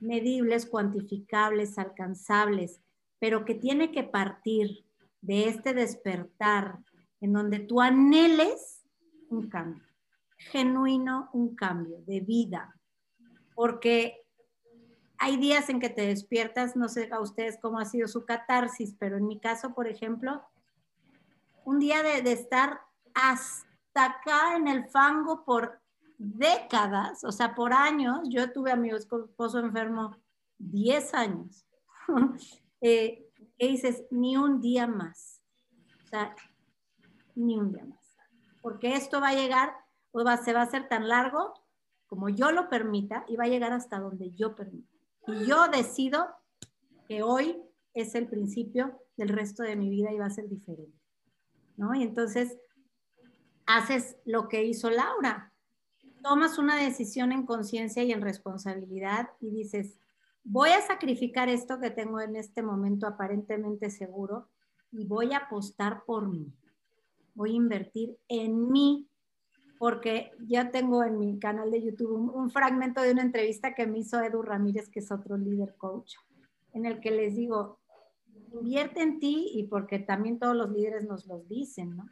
medibles, 0.00 0.66
cuantificables, 0.66 1.78
alcanzables, 1.78 2.80
pero 3.18 3.44
que 3.44 3.54
tiene 3.54 3.90
que 3.90 4.04
partir 4.04 4.84
de 5.20 5.48
este 5.48 5.74
despertar 5.74 6.78
en 7.20 7.32
donde 7.32 7.58
tú 7.58 7.80
anheles 7.80 8.84
un 9.28 9.48
cambio, 9.48 9.82
genuino 10.36 11.30
un 11.32 11.54
cambio 11.56 12.00
de 12.06 12.20
vida, 12.20 12.76
porque 13.54 14.24
hay 15.18 15.36
días 15.36 15.68
en 15.68 15.80
que 15.80 15.90
te 15.90 16.06
despiertas, 16.06 16.76
no 16.76 16.88
sé 16.88 17.08
a 17.10 17.20
ustedes 17.20 17.58
cómo 17.60 17.80
ha 17.80 17.84
sido 17.84 18.06
su 18.06 18.24
catarsis, 18.24 18.94
pero 19.00 19.16
en 19.16 19.26
mi 19.26 19.40
caso, 19.40 19.74
por 19.74 19.88
ejemplo, 19.88 20.42
un 21.64 21.80
día 21.80 22.04
de, 22.04 22.22
de 22.22 22.32
estar 22.32 22.80
hasta 23.14 23.67
acá 23.94 24.56
en 24.56 24.68
el 24.68 24.88
fango 24.88 25.44
por 25.44 25.80
décadas, 26.18 27.24
o 27.24 27.32
sea, 27.32 27.54
por 27.54 27.72
años. 27.72 28.20
Yo 28.28 28.52
tuve 28.52 28.70
a 28.72 28.76
mi 28.76 28.90
esposo 28.90 29.58
enfermo 29.58 30.16
10 30.58 31.14
años. 31.14 31.66
eh, 32.80 33.28
dices, 33.58 34.04
ni 34.10 34.36
un 34.36 34.60
día 34.60 34.86
más. 34.86 35.42
O 36.04 36.08
sea, 36.08 36.34
ni 37.34 37.58
un 37.58 37.72
día 37.72 37.84
más. 37.84 38.16
Porque 38.60 38.94
esto 38.94 39.20
va 39.20 39.28
a 39.28 39.34
llegar, 39.34 39.72
o 40.10 40.24
va, 40.24 40.36
se 40.36 40.52
va 40.52 40.60
a 40.60 40.64
hacer 40.64 40.88
tan 40.88 41.08
largo 41.08 41.54
como 42.06 42.30
yo 42.30 42.50
lo 42.50 42.68
permita 42.68 43.24
y 43.28 43.36
va 43.36 43.44
a 43.44 43.48
llegar 43.48 43.72
hasta 43.72 43.98
donde 43.98 44.32
yo 44.32 44.54
permita. 44.54 44.96
Y 45.26 45.46
yo 45.46 45.68
decido 45.68 46.26
que 47.06 47.22
hoy 47.22 47.62
es 47.92 48.14
el 48.14 48.26
principio 48.28 48.98
del 49.16 49.28
resto 49.28 49.62
de 49.62 49.76
mi 49.76 49.90
vida 49.90 50.10
y 50.12 50.18
va 50.18 50.26
a 50.26 50.30
ser 50.30 50.48
diferente. 50.48 50.98
¿No? 51.76 51.94
Y 51.94 52.02
entonces, 52.02 52.56
haces 53.68 54.16
lo 54.24 54.48
que 54.48 54.64
hizo 54.64 54.90
Laura. 54.90 55.52
Tomas 56.22 56.58
una 56.58 56.76
decisión 56.76 57.32
en 57.32 57.44
conciencia 57.44 58.02
y 58.02 58.12
en 58.12 58.22
responsabilidad 58.22 59.28
y 59.40 59.50
dices, 59.50 60.00
voy 60.42 60.70
a 60.70 60.80
sacrificar 60.80 61.50
esto 61.50 61.78
que 61.78 61.90
tengo 61.90 62.20
en 62.20 62.34
este 62.34 62.62
momento 62.62 63.06
aparentemente 63.06 63.90
seguro 63.90 64.48
y 64.90 65.06
voy 65.06 65.34
a 65.34 65.38
apostar 65.38 66.02
por 66.06 66.28
mí. 66.28 66.50
Voy 67.34 67.52
a 67.52 67.56
invertir 67.56 68.18
en 68.26 68.72
mí 68.72 69.06
porque 69.78 70.32
ya 70.40 70.70
tengo 70.70 71.04
en 71.04 71.18
mi 71.18 71.38
canal 71.38 71.70
de 71.70 71.82
YouTube 71.82 72.34
un, 72.34 72.50
fragmento 72.50 73.02
de 73.02 73.12
una 73.12 73.22
entrevista 73.22 73.74
que 73.74 73.86
me 73.86 73.98
hizo 73.98 74.20
Edu 74.20 74.42
Ramírez, 74.42 74.88
que 74.88 75.00
es 75.00 75.12
otro 75.12 75.36
líder 75.36 75.76
coach, 75.76 76.14
en 76.72 76.86
el 76.86 77.00
que 77.00 77.10
les 77.10 77.36
digo, 77.36 77.78
invierte 78.60 79.02
en 79.02 79.20
ti 79.20 79.50
y 79.52 79.64
porque 79.64 79.98
también 79.98 80.38
todos 80.38 80.56
los 80.56 80.70
líderes 80.70 81.04
nos 81.04 81.26
los 81.26 81.46
dicen, 81.48 81.96
¿no? 81.96 82.08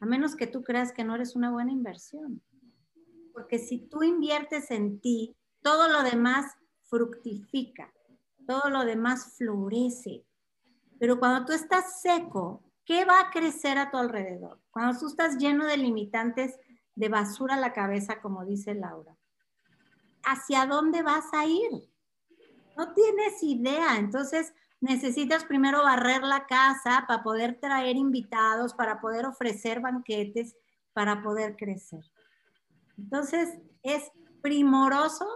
A 0.00 0.06
menos 0.06 0.36
que 0.36 0.46
tú 0.46 0.62
creas 0.62 0.92
que 0.92 1.04
no 1.04 1.14
eres 1.14 1.34
una 1.36 1.50
buena 1.50 1.72
inversión. 1.72 2.42
Porque 3.32 3.58
si 3.58 3.78
tú 3.88 4.02
inviertes 4.02 4.70
en 4.70 5.00
ti, 5.00 5.36
todo 5.62 5.88
lo 5.88 6.02
demás 6.02 6.56
fructifica, 6.84 7.92
todo 8.46 8.70
lo 8.70 8.84
demás 8.84 9.34
florece. 9.36 10.24
Pero 10.98 11.18
cuando 11.18 11.46
tú 11.46 11.52
estás 11.52 12.00
seco, 12.00 12.62
¿qué 12.84 13.04
va 13.04 13.20
a 13.20 13.30
crecer 13.30 13.78
a 13.78 13.90
tu 13.90 13.96
alrededor? 13.96 14.60
Cuando 14.70 14.98
tú 14.98 15.06
estás 15.06 15.36
lleno 15.38 15.66
de 15.66 15.76
limitantes, 15.76 16.58
de 16.94 17.08
basura 17.08 17.54
a 17.54 17.60
la 17.60 17.72
cabeza, 17.72 18.20
como 18.20 18.44
dice 18.44 18.74
Laura, 18.74 19.16
¿hacia 20.24 20.66
dónde 20.66 21.02
vas 21.02 21.26
a 21.32 21.46
ir? 21.46 21.70
No 22.76 22.92
tienes 22.92 23.42
idea. 23.42 23.96
Entonces, 23.96 24.52
necesitas 24.80 25.44
primero 25.44 25.82
barrer 25.82 26.22
la 26.22 26.46
casa 26.46 27.04
para 27.06 27.22
poder 27.22 27.58
traer 27.60 27.96
invitados, 27.96 28.74
para 28.74 29.00
poder 29.00 29.26
ofrecer 29.26 29.80
banquetes, 29.80 30.56
para 30.92 31.22
poder 31.22 31.56
crecer. 31.56 32.04
Entonces, 32.96 33.58
es 33.82 34.10
primoroso 34.42 35.26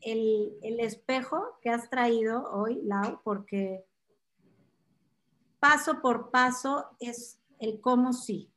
el, 0.00 0.52
el 0.62 0.80
espejo 0.80 1.58
que 1.62 1.70
has 1.70 1.88
traído 1.90 2.50
hoy, 2.52 2.80
Lau, 2.82 3.20
porque 3.22 3.84
paso 5.58 6.00
por 6.02 6.30
paso 6.30 6.90
es 7.00 7.40
el 7.58 7.80
cómo 7.80 8.12
sí. 8.12 8.50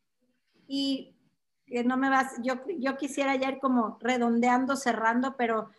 Y 0.68 1.16
no 1.86 1.98
me 1.98 2.10
vas, 2.10 2.34
yo, 2.44 2.56
yo 2.78 2.98
quisiera 2.98 3.36
ya 3.36 3.50
ir 3.50 3.60
como 3.60 3.98
redondeando, 4.02 4.76
cerrando, 4.76 5.36
pero 5.38 5.70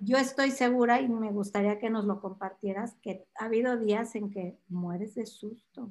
yo 0.00 0.16
estoy 0.16 0.50
segura 0.50 1.00
y 1.00 1.08
me 1.08 1.30
gustaría 1.30 1.78
que 1.78 1.90
nos 1.90 2.04
lo 2.04 2.20
compartieras, 2.20 2.94
que 3.02 3.26
ha 3.36 3.44
habido 3.44 3.76
días 3.76 4.14
en 4.14 4.30
que 4.30 4.58
mueres 4.68 5.14
de 5.14 5.26
susto, 5.26 5.90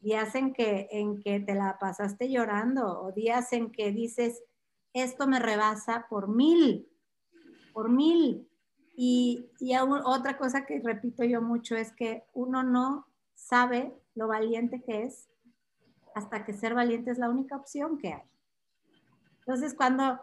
días 0.00 0.34
en 0.34 0.52
que, 0.52 0.88
en 0.90 1.20
que 1.20 1.40
te 1.40 1.54
la 1.54 1.78
pasaste 1.78 2.30
llorando 2.30 3.02
o 3.02 3.12
días 3.12 3.52
en 3.52 3.70
que 3.70 3.92
dices, 3.92 4.42
esto 4.92 5.26
me 5.26 5.38
rebasa 5.38 6.06
por 6.08 6.28
mil, 6.28 6.88
por 7.72 7.90
mil. 7.90 8.48
Y, 8.96 9.50
y 9.60 9.76
otra 9.76 10.38
cosa 10.38 10.66
que 10.66 10.80
repito 10.80 11.22
yo 11.22 11.40
mucho 11.40 11.76
es 11.76 11.92
que 11.92 12.24
uno 12.32 12.62
no 12.62 13.06
sabe 13.34 13.94
lo 14.14 14.26
valiente 14.26 14.82
que 14.82 15.04
es 15.04 15.28
hasta 16.14 16.44
que 16.44 16.52
ser 16.52 16.74
valiente 16.74 17.10
es 17.10 17.18
la 17.18 17.30
única 17.30 17.56
opción 17.56 17.98
que 17.98 18.12
hay. 18.14 18.28
Entonces, 19.40 19.74
cuando 19.74 20.18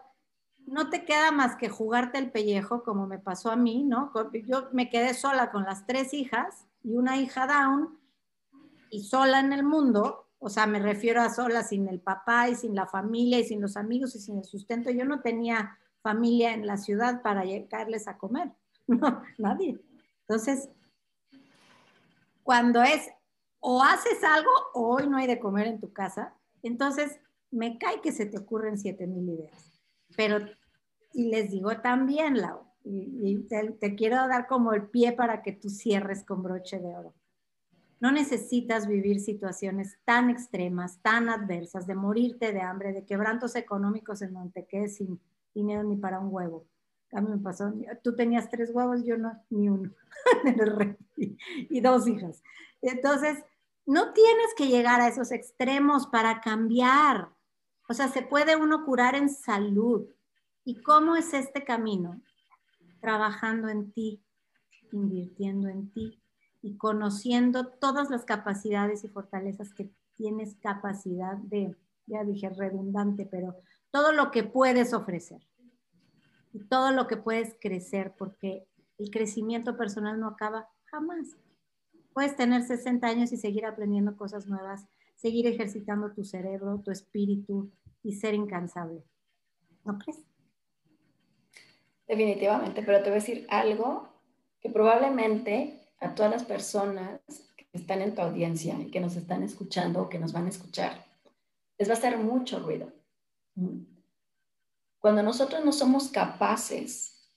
no 0.68 0.90
te 0.90 1.06
queda 1.06 1.32
más 1.32 1.56
que 1.56 1.70
jugarte 1.70 2.18
el 2.18 2.32
pellejo, 2.32 2.84
como 2.84 3.08
me 3.08 3.20
pasó 3.20 3.52
a 3.52 3.56
mí, 3.56 3.84
¿no? 3.84 4.12
Yo 4.46 4.70
me 4.72 4.90
quedé 4.90 5.14
sola 5.14 5.52
con 5.52 5.64
las 5.64 5.86
tres 5.86 6.14
hijas 6.14 6.68
y 6.84 6.96
una 6.96 7.18
hija 7.18 7.48
down 7.48 8.00
y 8.90 9.04
sola 9.04 9.40
en 9.40 9.54
el 9.54 9.64
mundo, 9.64 10.28
o 10.40 10.50
sea, 10.50 10.68
me 10.68 10.80
refiero 10.80 11.22
a 11.22 11.34
sola 11.34 11.64
sin 11.64 11.88
el 11.88 12.00
papá 12.00 12.50
y 12.50 12.56
sin 12.56 12.76
la 12.76 12.86
familia 12.86 13.40
y 13.40 13.44
sin 13.44 13.62
los 13.62 13.78
amigos 13.78 14.16
y 14.16 14.20
sin 14.20 14.38
el 14.38 14.46
sustento. 14.46 14.92
Yo 14.92 15.06
no 15.06 15.22
tenía 15.22 15.78
familia 16.02 16.54
en 16.54 16.68
la 16.68 16.78
ciudad 16.78 17.22
para 17.22 17.46
llegarles 17.46 18.08
a 18.08 18.18
comer, 18.18 18.52
no, 18.88 19.24
nadie. 19.38 19.80
Entonces, 20.22 20.70
cuando 22.44 22.82
es 22.82 23.10
o 23.60 23.82
haces 23.82 24.24
algo 24.24 24.52
o 24.74 24.96
hoy 24.96 25.08
no 25.08 25.18
hay 25.18 25.26
de 25.26 25.40
comer 25.40 25.68
en 25.68 25.80
tu 25.80 25.92
casa, 25.92 26.36
entonces 26.62 27.20
me 27.50 27.78
cae 27.80 28.02
que 28.02 28.12
se 28.12 28.28
te 28.28 28.38
ocurren 28.38 28.78
siete 28.78 29.08
mil 29.08 29.28
ideas. 29.28 29.75
Pero, 30.16 30.40
y 31.14 31.30
les 31.30 31.52
digo 31.52 31.78
también, 31.82 32.40
Lau, 32.42 32.66
y, 32.84 33.48
te, 33.80 33.96
quiero 33.96 34.16
dar 34.28 34.48
como 34.48 34.74
el 34.74 34.88
pie 34.90 35.14
para 35.14 35.42
que 35.42 35.54
tú 35.54 35.70
cierres 35.70 36.24
con 36.24 36.44
broche 36.44 36.80
de 36.80 36.96
oro. 36.96 37.14
No 38.00 38.12
necesitas 38.12 38.88
vivir 38.88 39.20
situaciones 39.20 39.98
tan 40.06 40.30
extremas, 40.30 41.02
tan 41.02 41.30
adversas, 41.30 41.88
de 41.88 41.96
morirte 41.96 42.54
de 42.54 42.62
hambre, 42.62 42.94
de 42.94 43.06
quebrantos 43.06 43.56
económicos 43.56 44.22
en 44.22 44.34
donde 44.34 44.62
te 44.62 44.68
quedes 44.68 44.98
sin 44.98 45.20
dinero 45.54 45.84
ni 45.84 45.96
para 45.96 46.20
un 46.20 46.32
huevo. 46.32 46.68
A 47.14 47.22
mí 47.22 47.30
me 47.30 47.38
pasó, 47.38 47.74
tú 48.04 48.16
tenías 48.16 48.50
tres 48.50 48.72
huevos, 48.72 49.04
yo 49.06 49.18
no, 49.18 49.42
ni 49.50 49.70
uno, 49.70 49.92
y 51.18 51.80
dos 51.80 52.08
hijas. 52.08 52.44
Entonces, 52.82 53.44
no 53.86 54.14
tienes 54.14 54.54
que 54.58 54.68
llegar 54.68 55.00
a 55.02 55.08
esos 55.08 55.32
extremos 55.32 56.08
para 56.08 56.42
cambiar. 56.42 57.30
O 57.88 57.94
sea, 57.94 58.08
se 58.08 58.22
puede 58.22 58.56
uno 58.56 58.86
curar 58.86 59.16
en 59.16 59.30
salud. 59.30 60.06
¿Y 60.64 60.82
cómo 60.82 61.16
es 61.16 61.34
este 61.34 61.64
camino? 61.64 62.22
Trabajando 63.00 63.70
en 63.70 63.92
ti, 63.92 64.24
invirtiendo 64.92 65.70
en 65.70 65.92
ti 65.92 66.20
y 66.62 66.78
conociendo 66.78 67.68
todas 67.68 68.10
las 68.10 68.26
capacidades 68.26 69.04
y 69.04 69.10
fortalezas 69.10 69.74
que 69.74 69.92
tienes 70.16 70.56
capacidad 70.56 71.38
de, 71.38 71.76
ya 72.08 72.24
dije 72.24 72.50
redundante, 72.50 73.28
pero 73.30 73.56
todo 73.92 74.12
lo 74.12 74.32
que 74.32 74.44
puedes 74.44 74.94
ofrecer 74.94 75.42
y 76.54 76.60
todo 76.64 76.92
lo 76.92 77.06
que 77.06 77.18
puedes 77.18 77.56
crecer, 77.60 78.16
porque 78.18 78.68
el 78.98 79.12
crecimiento 79.12 79.78
personal 79.78 80.20
no 80.20 80.28
acaba 80.28 80.70
jamás. 80.86 81.38
Puedes 82.14 82.36
tener 82.36 82.64
60 82.64 83.06
años 83.06 83.32
y 83.34 83.38
seguir 83.38 83.66
aprendiendo 83.66 84.16
cosas 84.16 84.48
nuevas, 84.48 84.86
seguir 85.16 85.48
ejercitando 85.48 86.12
tu 86.14 86.24
cerebro, 86.24 86.82
tu 86.84 86.92
espíritu 86.92 87.72
y 88.04 88.14
ser 88.14 88.34
incansable. 88.34 89.04
¿No 89.84 89.98
crees? 89.98 90.20
Definitivamente, 92.08 92.84
pero 92.84 93.00
te 93.00 93.06
voy 93.06 93.14
a 93.14 93.22
decir 93.22 93.48
algo 93.50 94.10
que 94.62 94.70
probablemente 94.70 95.90
a 96.00 96.14
todas 96.14 96.32
las 96.32 96.44
personas 96.44 97.20
que 97.56 97.68
están 97.74 98.02
en 98.02 98.14
tu 98.14 98.22
audiencia 98.22 98.80
y 98.80 98.92
que 98.92 99.00
nos 99.00 99.16
están 99.16 99.44
escuchando 99.44 100.02
o 100.02 100.10
que 100.10 100.20
nos 100.20 100.34
van 100.34 100.46
a 100.46 100.50
escuchar, 100.50 101.06
les 101.78 101.88
va 101.90 101.94
a 101.94 101.98
hacer 101.98 102.18
mucho 102.18 102.60
ruido. 102.60 102.92
Cuando 105.00 105.24
nosotros 105.24 105.64
no 105.64 105.72
somos 105.72 106.10
capaces 106.10 107.32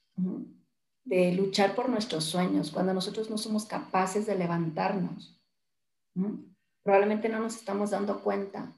de 1.05 1.33
luchar 1.33 1.75
por 1.75 1.89
nuestros 1.89 2.25
sueños, 2.25 2.71
cuando 2.71 2.93
nosotros 2.93 3.31
no 3.31 3.39
somos 3.39 3.65
capaces 3.65 4.27
de 4.27 4.37
levantarnos, 4.37 5.41
probablemente 6.89 7.29
no 7.29 7.41
nos 7.41 7.57
estamos 7.57 7.91
dando 7.91 8.23
cuenta 8.23 8.73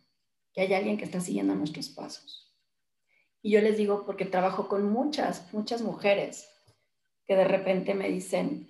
que 0.52 0.62
hay 0.62 0.74
alguien 0.74 0.98
que 0.98 1.04
está 1.04 1.20
siguiendo 1.20 1.54
nuestros 1.54 1.90
pasos. 1.90 2.52
Y 3.40 3.52
yo 3.52 3.60
les 3.60 3.76
digo, 3.76 4.04
porque 4.04 4.24
trabajo 4.24 4.66
con 4.66 4.90
muchas, 4.90 5.54
muchas 5.54 5.80
mujeres 5.80 6.50
que 7.24 7.36
de 7.36 7.44
repente 7.44 7.94
me 7.94 8.08
dicen, 8.08 8.66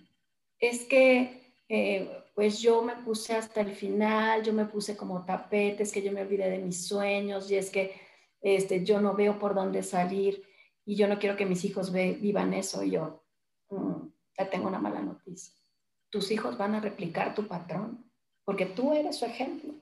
es 0.58 0.84
que 0.84 1.54
eh, 1.70 2.22
pues 2.34 2.60
yo 2.60 2.82
me 2.82 2.96
puse 2.96 3.34
hasta 3.34 3.62
el 3.62 3.72
final, 3.72 4.42
yo 4.42 4.52
me 4.52 4.66
puse 4.66 4.94
como 4.94 5.24
tapete, 5.24 5.84
es 5.84 5.92
que 5.92 6.02
yo 6.02 6.12
me 6.12 6.20
olvidé 6.20 6.50
de 6.50 6.58
mis 6.58 6.86
sueños 6.86 7.50
y 7.50 7.54
es 7.54 7.70
que 7.70 7.98
este, 8.42 8.84
yo 8.84 9.00
no 9.00 9.14
veo 9.14 9.38
por 9.38 9.54
dónde 9.54 9.82
salir 9.82 10.44
y 10.84 10.96
yo 10.96 11.08
no 11.08 11.18
quiero 11.18 11.38
que 11.38 11.46
mis 11.46 11.64
hijos 11.64 11.92
vivan 11.92 12.52
eso. 12.52 12.82
Y 12.82 12.90
yo, 12.90 13.24
Mm, 13.70 14.08
ya 14.36 14.50
tengo 14.50 14.68
una 14.68 14.78
mala 14.78 15.00
noticia. 15.00 15.54
Tus 16.10 16.30
hijos 16.30 16.58
van 16.58 16.74
a 16.74 16.80
replicar 16.80 17.34
tu 17.34 17.46
patrón, 17.46 18.09
porque 18.50 18.66
tú 18.66 18.94
eres 18.94 19.18
su 19.18 19.24
ejemplo. 19.26 19.72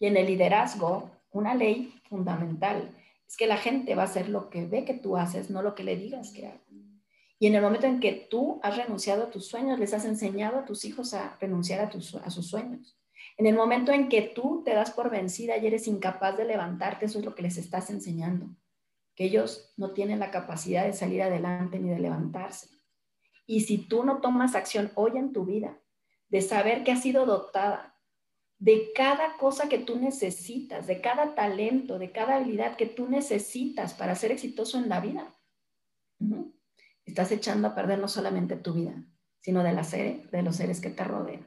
Y 0.00 0.06
en 0.06 0.16
el 0.16 0.26
liderazgo, 0.26 1.12
una 1.30 1.54
ley 1.54 1.94
fundamental 2.08 2.92
es 3.24 3.36
que 3.36 3.46
la 3.46 3.56
gente 3.56 3.94
va 3.94 4.02
a 4.02 4.06
hacer 4.06 4.28
lo 4.28 4.50
que 4.50 4.66
ve 4.66 4.84
que 4.84 4.94
tú 4.94 5.16
haces, 5.16 5.48
no 5.48 5.62
lo 5.62 5.76
que 5.76 5.84
le 5.84 5.94
digas 5.94 6.32
que 6.32 6.48
haga. 6.48 6.60
Y 7.38 7.46
en 7.46 7.54
el 7.54 7.62
momento 7.62 7.86
en 7.86 8.00
que 8.00 8.26
tú 8.28 8.58
has 8.64 8.76
renunciado 8.76 9.22
a 9.22 9.30
tus 9.30 9.46
sueños, 9.46 9.78
les 9.78 9.94
has 9.94 10.04
enseñado 10.04 10.58
a 10.58 10.64
tus 10.64 10.84
hijos 10.84 11.14
a 11.14 11.36
renunciar 11.40 11.78
a, 11.78 11.84
a 12.24 12.30
sus 12.30 12.48
sueños. 12.48 12.98
En 13.36 13.46
el 13.46 13.54
momento 13.54 13.92
en 13.92 14.08
que 14.08 14.22
tú 14.22 14.62
te 14.64 14.74
das 14.74 14.90
por 14.90 15.08
vencida 15.08 15.56
y 15.56 15.68
eres 15.68 15.86
incapaz 15.86 16.36
de 16.36 16.46
levantarte, 16.46 17.06
eso 17.06 17.20
es 17.20 17.24
lo 17.24 17.36
que 17.36 17.42
les 17.42 17.56
estás 17.58 17.90
enseñando, 17.90 18.48
que 19.14 19.26
ellos 19.26 19.72
no 19.76 19.92
tienen 19.92 20.18
la 20.18 20.32
capacidad 20.32 20.84
de 20.84 20.94
salir 20.94 21.22
adelante 21.22 21.78
ni 21.78 21.90
de 21.90 22.00
levantarse. 22.00 22.70
Y 23.46 23.60
si 23.60 23.78
tú 23.78 24.02
no 24.02 24.20
tomas 24.20 24.56
acción 24.56 24.90
hoy 24.96 25.16
en 25.16 25.32
tu 25.32 25.44
vida 25.44 25.78
de 26.28 26.42
saber 26.42 26.82
que 26.82 26.90
has 26.90 27.02
sido 27.02 27.24
dotada 27.24 27.92
de 28.58 28.92
cada 28.94 29.36
cosa 29.36 29.68
que 29.68 29.78
tú 29.78 29.98
necesitas, 29.98 30.86
de 30.86 31.00
cada 31.00 31.34
talento, 31.34 31.98
de 31.98 32.10
cada 32.10 32.36
habilidad 32.36 32.76
que 32.76 32.86
tú 32.86 33.08
necesitas 33.08 33.94
para 33.94 34.14
ser 34.14 34.32
exitoso 34.32 34.78
en 34.78 34.88
la 34.88 35.00
vida, 35.00 35.34
estás 37.04 37.30
echando 37.32 37.68
a 37.68 37.74
perder 37.74 37.98
no 37.98 38.08
solamente 38.08 38.56
tu 38.56 38.72
vida, 38.72 39.04
sino 39.40 39.62
de, 39.62 39.72
la 39.72 39.82
de 39.82 40.42
los 40.42 40.56
seres 40.56 40.80
que 40.80 40.90
te 40.90 41.04
rodean. 41.04 41.46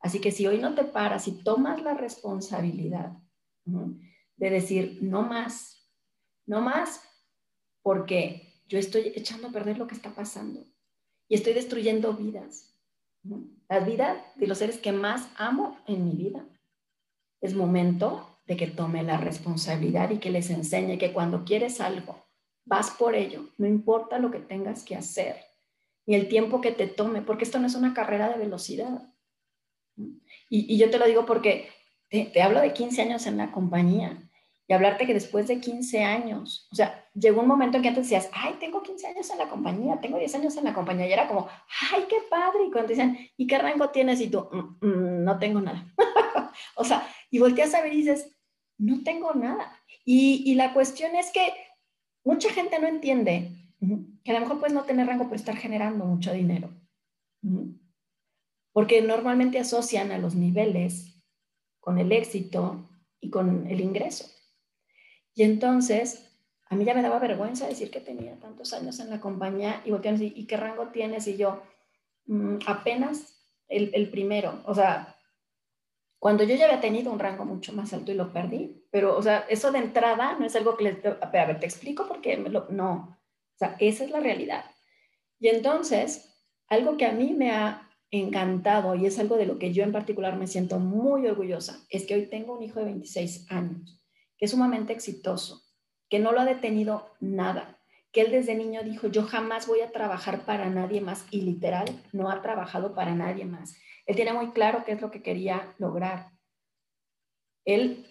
Así 0.00 0.20
que 0.20 0.32
si 0.32 0.46
hoy 0.46 0.58
no 0.58 0.74
te 0.74 0.84
paras 0.84 1.28
y 1.28 1.32
tomas 1.42 1.82
la 1.82 1.94
responsabilidad 1.94 3.12
de 3.64 4.50
decir, 4.50 4.98
no 5.02 5.22
más, 5.22 5.88
no 6.46 6.60
más, 6.60 7.02
porque 7.82 8.62
yo 8.66 8.78
estoy 8.78 9.12
echando 9.14 9.48
a 9.48 9.52
perder 9.52 9.78
lo 9.78 9.86
que 9.86 9.94
está 9.94 10.14
pasando 10.14 10.66
y 11.28 11.34
estoy 11.34 11.52
destruyendo 11.52 12.14
vidas. 12.14 12.74
La 13.70 13.78
vida 13.78 14.20
de 14.34 14.48
los 14.48 14.58
seres 14.58 14.78
que 14.78 14.90
más 14.90 15.28
amo 15.36 15.78
en 15.86 16.04
mi 16.04 16.16
vida. 16.16 16.44
Es 17.40 17.54
momento 17.54 18.40
de 18.44 18.56
que 18.56 18.66
tome 18.66 19.04
la 19.04 19.16
responsabilidad 19.16 20.10
y 20.10 20.18
que 20.18 20.30
les 20.30 20.50
enseñe 20.50 20.98
que 20.98 21.12
cuando 21.12 21.44
quieres 21.44 21.80
algo, 21.80 22.26
vas 22.64 22.90
por 22.90 23.14
ello, 23.14 23.44
no 23.58 23.68
importa 23.68 24.18
lo 24.18 24.32
que 24.32 24.40
tengas 24.40 24.82
que 24.82 24.96
hacer, 24.96 25.36
ni 26.04 26.16
el 26.16 26.28
tiempo 26.28 26.60
que 26.60 26.72
te 26.72 26.88
tome, 26.88 27.22
porque 27.22 27.44
esto 27.44 27.60
no 27.60 27.68
es 27.68 27.76
una 27.76 27.94
carrera 27.94 28.28
de 28.28 28.38
velocidad. 28.38 29.14
Y, 30.48 30.76
yo 30.76 30.90
te 30.90 30.98
lo 30.98 31.06
digo 31.06 31.24
porque 31.24 31.68
te, 32.08 32.42
hablo 32.42 32.60
de 32.60 32.72
15 32.72 33.02
años 33.02 33.26
en 33.26 33.36
la 33.36 33.52
compañía 33.52 34.29
y 34.70 34.72
hablarte 34.72 35.04
que 35.04 35.14
después 35.14 35.48
de 35.48 35.58
15 35.58 36.04
años, 36.04 36.68
o 36.70 36.76
sea, 36.76 37.04
llegó 37.12 37.40
un 37.40 37.48
momento 37.48 37.76
en 37.76 37.82
que 37.82 37.88
antes 37.88 38.04
decías, 38.04 38.30
ay, 38.32 38.54
tengo 38.60 38.84
15 38.84 39.04
años 39.08 39.28
en 39.28 39.38
la 39.38 39.48
compañía, 39.48 40.00
tengo 40.00 40.16
10 40.16 40.32
años 40.36 40.56
en 40.56 40.62
la 40.62 40.72
compañía, 40.74 41.08
y 41.08 41.12
era 41.12 41.26
como, 41.26 41.48
ay, 41.92 42.04
qué 42.08 42.18
padre, 42.30 42.66
y 42.66 42.70
cuando 42.70 42.86
te 42.86 42.94
decían, 42.94 43.18
¿y 43.36 43.48
qué 43.48 43.58
rango 43.58 43.90
tienes? 43.90 44.20
Y 44.20 44.28
tú, 44.28 44.48
mm, 44.52 44.86
mm, 44.86 45.24
no 45.24 45.40
tengo 45.40 45.60
nada. 45.60 45.92
o 46.76 46.84
sea, 46.84 47.04
y 47.32 47.40
volteas 47.40 47.74
a 47.74 47.82
ver 47.82 47.92
y 47.92 47.96
dices, 47.96 48.38
no 48.78 49.02
tengo 49.02 49.34
nada. 49.34 49.76
Y, 50.04 50.44
y, 50.46 50.54
la 50.54 50.72
cuestión 50.72 51.16
es 51.16 51.32
que 51.32 51.52
mucha 52.22 52.50
gente 52.50 52.78
no 52.78 52.86
entiende 52.86 53.50
que 54.22 54.30
a 54.30 54.34
lo 54.34 54.40
mejor 54.40 54.60
puedes 54.60 54.72
no 54.72 54.84
tener 54.84 55.08
rango 55.08 55.26
por 55.26 55.34
estar 55.34 55.56
generando 55.56 56.04
mucho 56.04 56.32
dinero. 56.32 56.70
Porque 58.72 59.02
normalmente 59.02 59.58
asocian 59.58 60.12
a 60.12 60.18
los 60.18 60.36
niveles 60.36 61.20
con 61.80 61.98
el 61.98 62.12
éxito 62.12 62.88
y 63.20 63.30
con 63.30 63.66
el 63.66 63.80
ingreso. 63.80 64.30
Y 65.34 65.42
entonces, 65.42 66.30
a 66.68 66.76
mí 66.76 66.84
ya 66.84 66.94
me 66.94 67.02
daba 67.02 67.18
vergüenza 67.18 67.66
decir 67.66 67.90
que 67.90 68.00
tenía 68.00 68.38
tantos 68.38 68.72
años 68.72 68.98
en 69.00 69.10
la 69.10 69.20
compañía 69.20 69.82
y 69.84 69.90
voltean 69.90 70.20
y 70.20 70.46
qué 70.46 70.56
rango 70.56 70.88
tienes? 70.88 71.26
Y 71.26 71.36
yo, 71.36 71.62
mm, 72.26 72.58
apenas 72.66 73.44
el, 73.68 73.90
el, 73.94 74.10
primero, 74.10 74.60
o 74.64 74.74
sea, 74.74 75.16
cuando 76.18 76.44
yo 76.44 76.54
ya 76.54 76.66
había 76.66 76.80
tenido 76.80 77.12
un 77.12 77.18
rango 77.18 77.44
mucho 77.44 77.72
más 77.72 77.92
alto 77.92 78.12
y 78.12 78.14
lo 78.14 78.32
perdí, 78.32 78.84
pero, 78.90 79.16
o 79.16 79.22
sea, 79.22 79.46
eso 79.48 79.72
de 79.72 79.78
entrada 79.78 80.36
no 80.38 80.44
es 80.44 80.54
algo 80.56 80.76
que 80.76 80.84
les... 80.84 81.04
A 81.04 81.30
ver, 81.30 81.58
te 81.60 81.66
explico 81.66 82.06
porque 82.06 82.36
me 82.36 82.50
lo, 82.50 82.66
no, 82.70 83.18
o 83.54 83.58
sea, 83.58 83.76
esa 83.78 84.04
es 84.04 84.10
la 84.10 84.20
realidad. 84.20 84.64
Y 85.38 85.48
entonces, 85.48 86.44
algo 86.68 86.96
que 86.96 87.06
a 87.06 87.12
mí 87.12 87.32
me 87.32 87.52
ha 87.52 87.88
encantado 88.10 88.94
y 88.96 89.06
es 89.06 89.18
algo 89.18 89.36
de 89.36 89.46
lo 89.46 89.58
que 89.58 89.72
yo 89.72 89.84
en 89.84 89.92
particular 89.92 90.36
me 90.36 90.46
siento 90.46 90.78
muy 90.78 91.26
orgullosa, 91.26 91.84
es 91.88 92.04
que 92.04 92.14
hoy 92.14 92.26
tengo 92.26 92.54
un 92.56 92.62
hijo 92.62 92.80
de 92.80 92.86
26 92.86 93.50
años 93.50 93.99
que 94.40 94.46
es 94.46 94.50
sumamente 94.50 94.94
exitoso, 94.94 95.62
que 96.08 96.18
no 96.18 96.32
lo 96.32 96.40
ha 96.40 96.46
detenido 96.46 97.14
nada, 97.20 97.78
que 98.10 98.22
él 98.22 98.32
desde 98.32 98.54
niño 98.54 98.82
dijo, 98.82 99.06
yo 99.06 99.22
jamás 99.22 99.66
voy 99.66 99.82
a 99.82 99.92
trabajar 99.92 100.44
para 100.46 100.70
nadie 100.70 101.02
más 101.02 101.26
y 101.30 101.42
literal 101.42 102.02
no 102.12 102.30
ha 102.30 102.40
trabajado 102.42 102.94
para 102.94 103.14
nadie 103.14 103.44
más. 103.44 103.76
Él 104.06 104.16
tiene 104.16 104.32
muy 104.32 104.50
claro 104.50 104.82
qué 104.84 104.92
es 104.92 105.00
lo 105.00 105.10
que 105.10 105.22
quería 105.22 105.74
lograr. 105.78 106.30
Él 107.64 108.06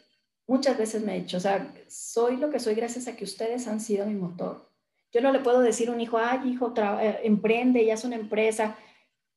muchas 0.47 0.77
veces 0.77 1.03
me 1.03 1.11
ha 1.11 1.15
dicho, 1.15 1.37
o 1.37 1.41
sea, 1.41 1.73
soy 1.87 2.37
lo 2.37 2.51
que 2.51 2.59
soy 2.59 2.75
gracias 2.75 3.07
a 3.07 3.15
que 3.15 3.23
ustedes 3.23 3.67
han 3.67 3.81
sido 3.81 4.05
mi 4.05 4.15
motor. 4.15 4.69
Yo 5.11 5.21
no 5.21 5.31
le 5.31 5.39
puedo 5.39 5.59
decir 5.59 5.89
a 5.89 5.91
un 5.91 5.99
hijo, 5.99 6.19
ay, 6.19 6.47
hijo, 6.47 6.73
eh, 7.01 7.21
emprende, 7.23 7.83
ya 7.83 7.95
es 7.95 8.05
una 8.05 8.15
empresa. 8.15 8.77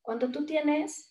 Cuando 0.03 0.31
tú 0.31 0.45
tienes 0.45 1.11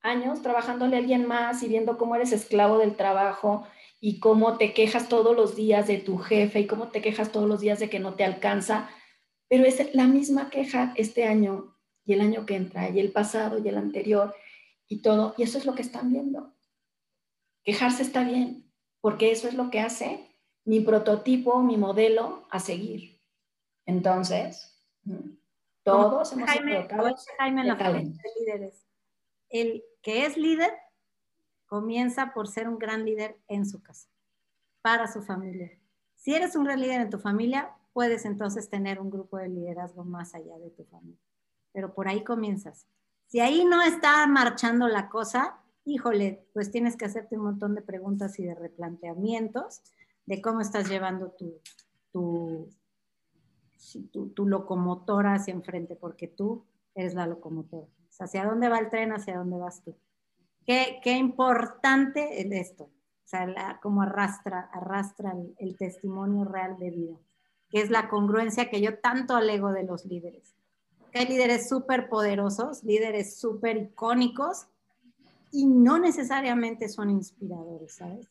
años 0.00 0.42
trabajándole 0.42 0.96
a 0.96 1.00
alguien 1.00 1.26
más 1.26 1.62
y 1.62 1.68
viendo 1.68 1.98
cómo 1.98 2.14
eres 2.14 2.32
esclavo 2.32 2.78
del 2.78 2.94
trabajo 2.94 3.66
y 4.06 4.20
cómo 4.20 4.58
te 4.58 4.74
quejas 4.74 5.08
todos 5.08 5.34
los 5.34 5.56
días 5.56 5.86
de 5.86 5.96
tu 5.96 6.18
jefe 6.18 6.60
y 6.60 6.66
cómo 6.66 6.88
te 6.88 7.00
quejas 7.00 7.32
todos 7.32 7.48
los 7.48 7.60
días 7.60 7.78
de 7.78 7.88
que 7.88 8.00
no 8.00 8.16
te 8.16 8.22
alcanza, 8.22 8.90
pero 9.48 9.64
es 9.64 9.94
la 9.94 10.06
misma 10.06 10.50
queja 10.50 10.92
este 10.96 11.24
año 11.24 11.74
y 12.04 12.12
el 12.12 12.20
año 12.20 12.44
que 12.44 12.54
entra 12.54 12.90
y 12.90 13.00
el 13.00 13.12
pasado 13.12 13.58
y 13.58 13.66
el 13.66 13.78
anterior 13.78 14.34
y 14.88 15.00
todo, 15.00 15.34
y 15.38 15.44
eso 15.44 15.56
es 15.56 15.64
lo 15.64 15.74
que 15.74 15.80
están 15.80 16.12
viendo. 16.12 16.52
Quejarse 17.62 18.02
está 18.02 18.24
bien, 18.24 18.70
porque 19.00 19.30
eso 19.30 19.48
es 19.48 19.54
lo 19.54 19.70
que 19.70 19.80
hace 19.80 20.28
mi 20.66 20.80
prototipo, 20.80 21.62
mi 21.62 21.78
modelo 21.78 22.46
a 22.50 22.60
seguir. 22.60 23.22
Entonces, 23.86 24.84
todos 25.82 26.30
hemos 26.30 26.50
Jaime, 26.50 26.86
Jaime 27.38 27.64
la 27.64 27.74
de 27.74 28.12
líderes. 28.38 28.86
El 29.48 29.82
que 30.02 30.26
es 30.26 30.36
líder 30.36 30.72
comienza 31.74 32.32
por 32.32 32.46
ser 32.46 32.68
un 32.68 32.78
gran 32.78 33.04
líder 33.04 33.36
en 33.48 33.66
su 33.66 33.82
casa, 33.82 34.08
para 34.80 35.08
su 35.12 35.22
familia. 35.22 35.72
Si 36.14 36.32
eres 36.32 36.54
un 36.54 36.62
gran 36.62 36.80
líder 36.80 37.00
en 37.00 37.10
tu 37.10 37.18
familia, 37.18 37.74
puedes 37.92 38.24
entonces 38.26 38.70
tener 38.70 39.00
un 39.00 39.10
grupo 39.10 39.38
de 39.38 39.48
liderazgo 39.48 40.04
más 40.04 40.36
allá 40.36 40.56
de 40.58 40.70
tu 40.70 40.84
familia. 40.84 41.18
Pero 41.72 41.92
por 41.92 42.06
ahí 42.06 42.22
comienzas. 42.22 42.86
Si 43.26 43.40
ahí 43.40 43.64
no 43.64 43.82
está 43.82 44.24
marchando 44.28 44.86
la 44.86 45.08
cosa, 45.08 45.64
híjole, 45.84 46.46
pues 46.52 46.70
tienes 46.70 46.96
que 46.96 47.06
hacerte 47.06 47.36
un 47.36 47.42
montón 47.42 47.74
de 47.74 47.82
preguntas 47.82 48.38
y 48.38 48.44
de 48.44 48.54
replanteamientos 48.54 49.82
de 50.26 50.40
cómo 50.40 50.60
estás 50.60 50.88
llevando 50.88 51.32
tu, 51.32 51.60
tu, 52.12 52.70
tu, 54.32 54.46
locomotora 54.46 55.34
hacia 55.34 55.54
enfrente, 55.54 55.96
porque 55.96 56.28
tú 56.28 56.66
eres 56.94 57.14
la 57.14 57.26
locomotora. 57.26 57.88
hacia 58.20 58.44
dónde 58.44 58.68
va 58.68 58.78
el 58.78 58.90
tren, 58.90 59.10
hacia 59.10 59.38
dónde 59.38 59.58
vas 59.58 59.82
tú. 59.82 59.96
Qué, 60.66 61.00
qué 61.02 61.12
importante 61.12 62.40
es 62.40 62.52
esto. 62.52 62.84
O 63.24 63.26
sea, 63.26 63.80
cómo 63.82 64.02
arrastra, 64.02 64.70
arrastra 64.72 65.34
el, 65.58 65.76
testimonio 65.76 66.44
real 66.44 66.78
de 66.78 66.90
vida, 66.90 67.16
que 67.70 67.80
es 67.80 67.90
la 67.90 68.08
congruencia 68.08 68.68
que 68.68 68.82
yo 68.82 68.98
tanto 68.98 69.34
alego 69.34 69.72
de 69.72 69.84
los 69.84 70.04
líderes. 70.04 70.54
Que 71.10 71.20
hay 71.20 71.28
líderes 71.28 71.68
súper 71.68 72.08
poderosos, 72.08 72.84
líderes 72.84 73.38
súper 73.38 73.78
icónicos, 73.78 74.66
y 75.50 75.66
no 75.66 75.98
necesariamente 75.98 76.88
son 76.88 77.10
inspiradores, 77.10 77.94
¿sabes? 77.94 78.28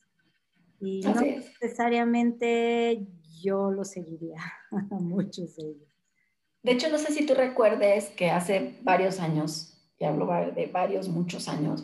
Y 0.79 1.01
no 1.01 1.15
necesariamente 1.21 3.07
yo 3.41 3.71
lo 3.71 3.85
seguiría 3.85 4.41
a 4.71 4.95
muchos 4.99 5.55
de 5.55 5.63
ellos. 5.63 5.89
De 6.61 6.71
hecho, 6.71 6.89
no 6.89 6.97
sé 6.97 7.13
si 7.13 7.25
tú 7.25 7.33
recuerdes 7.33 8.09
que 8.09 8.29
hace 8.29 8.77
varios 8.83 9.19
años, 9.19 9.81
y 9.97 10.05
hablo 10.05 10.27
de 10.53 10.67
varios, 10.67 11.07
muchos 11.07 11.47
años, 11.47 11.83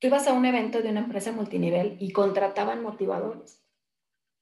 tú 0.00 0.06
ibas 0.06 0.26
a 0.26 0.32
un 0.32 0.46
evento 0.46 0.82
de 0.82 0.88
una 0.88 1.00
empresa 1.00 1.30
multinivel 1.30 1.96
y 2.00 2.10
contrataban 2.12 2.82
motivadores. 2.82 3.62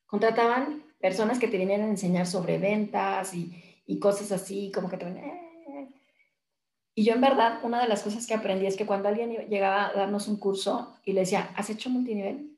Contrataban 0.06 0.84
personas 1.00 1.38
que 1.38 1.48
te 1.48 1.58
vinieran 1.58 1.88
a 1.88 1.90
enseñar 1.90 2.26
sobre 2.26 2.58
ventas 2.58 3.34
y, 3.34 3.98
cosas 4.00 4.32
así, 4.32 4.70
como 4.72 4.88
que 4.88 4.96
te 4.96 5.06
eh". 5.06 5.88
Y 6.94 7.04
yo 7.04 7.14
en 7.14 7.20
verdad, 7.20 7.60
una 7.62 7.80
de 7.82 7.88
las 7.88 8.02
cosas 8.02 8.26
que 8.26 8.34
aprendí 8.34 8.66
es 8.66 8.76
que 8.76 8.86
cuando 8.86 9.08
alguien 9.08 9.30
llegaba 9.48 9.88
a 9.88 9.92
darnos 9.92 10.28
un 10.28 10.38
curso 10.38 10.96
y 11.04 11.12
le 11.12 11.20
decía, 11.20 11.50
¿has 11.56 11.70
hecho 11.70 11.90
multinivel? 11.90 12.56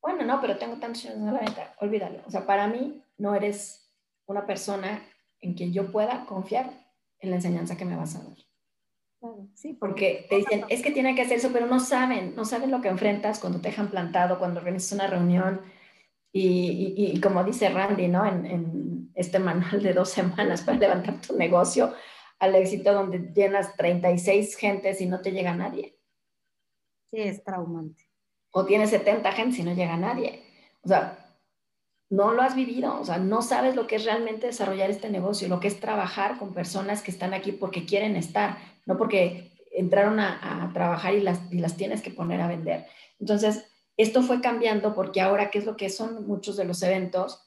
Bueno, 0.00 0.24
no, 0.24 0.40
pero 0.40 0.58
tengo 0.58 0.76
tantos 0.76 1.04
años 1.04 1.18
en 1.18 1.26
la 1.26 1.40
venta, 1.40 1.74
olvídalo. 1.78 2.20
O 2.26 2.30
sea, 2.30 2.46
para 2.46 2.66
mí 2.66 3.02
no 3.18 3.34
eres 3.34 3.92
una 4.26 4.46
persona 4.46 5.02
en 5.40 5.54
quien 5.54 5.72
yo 5.72 5.92
pueda 5.92 6.26
confiar 6.26 6.72
en 7.20 7.30
la 7.30 7.36
enseñanza 7.36 7.76
que 7.76 7.84
me 7.84 7.96
vas 7.96 8.16
a 8.16 8.24
dar. 8.24 8.51
Sí, 9.54 9.74
porque 9.74 10.26
te 10.28 10.36
dicen, 10.36 10.64
es 10.68 10.82
que 10.82 10.90
tiene 10.90 11.14
que 11.14 11.22
hacer 11.22 11.38
eso, 11.38 11.50
pero 11.52 11.66
no 11.66 11.78
saben, 11.78 12.34
no 12.34 12.44
saben 12.44 12.70
lo 12.70 12.80
que 12.80 12.88
enfrentas 12.88 13.38
cuando 13.38 13.60
te 13.60 13.68
dejan 13.68 13.90
plantado, 13.90 14.38
cuando 14.38 14.60
organizas 14.60 14.92
una 14.92 15.06
reunión. 15.06 15.60
Y, 16.32 16.94
y, 16.96 17.20
como 17.20 17.44
dice 17.44 17.68
Randy, 17.68 18.08
¿no? 18.08 18.26
En, 18.26 18.46
en, 18.46 19.12
este 19.14 19.38
manual 19.38 19.82
de 19.82 19.92
dos 19.92 20.08
semanas 20.18 20.62
para 20.62 20.78
levantar 20.78 21.20
tu 21.20 21.36
negocio 21.36 21.92
al 22.38 22.54
éxito, 22.54 22.92
donde 22.92 23.32
llenas 23.34 23.76
36 23.76 24.56
gentes 24.56 25.00
y 25.00 25.06
no 25.06 25.20
te 25.20 25.30
llega 25.30 25.54
nadie. 25.54 25.98
Sí, 27.10 27.20
es 27.20 27.44
traumante. 27.44 28.08
O 28.50 28.64
tienes 28.64 28.90
70 28.90 29.30
gentes 29.32 29.58
y 29.58 29.62
no 29.62 29.74
llega 29.74 29.96
nadie. 29.96 30.42
O 30.82 30.88
sea, 30.88 31.22
no 32.12 32.32
lo 32.32 32.42
has 32.42 32.54
vivido, 32.54 33.00
o 33.00 33.04
sea, 33.06 33.16
no 33.16 33.40
sabes 33.40 33.74
lo 33.74 33.86
que 33.86 33.96
es 33.96 34.04
realmente 34.04 34.46
desarrollar 34.46 34.90
este 34.90 35.08
negocio, 35.08 35.48
lo 35.48 35.60
que 35.60 35.68
es 35.68 35.80
trabajar 35.80 36.38
con 36.38 36.52
personas 36.52 37.00
que 37.00 37.10
están 37.10 37.32
aquí 37.32 37.52
porque 37.52 37.86
quieren 37.86 38.16
estar, 38.16 38.58
no 38.86 38.96
porque 38.96 39.52
entraron 39.72 40.20
a, 40.20 40.70
trabajar 40.74 41.14
y 41.14 41.20
las, 41.20 41.40
y 41.50 41.58
las 41.58 41.76
tienes 41.76 42.02
que 42.02 42.10
poner 42.10 42.40
a 42.40 42.48
vender. 42.48 42.86
Entonces, 43.18 43.66
esto 43.96 44.22
fue 44.22 44.40
cambiando 44.40 44.94
porque 44.94 45.20
ahora, 45.20 45.50
¿qué 45.50 45.58
es 45.58 45.66
lo 45.66 45.76
que 45.76 45.90
son 45.90 46.26
muchos 46.26 46.56
de 46.56 46.64
los 46.64 46.82
eventos? 46.82 47.42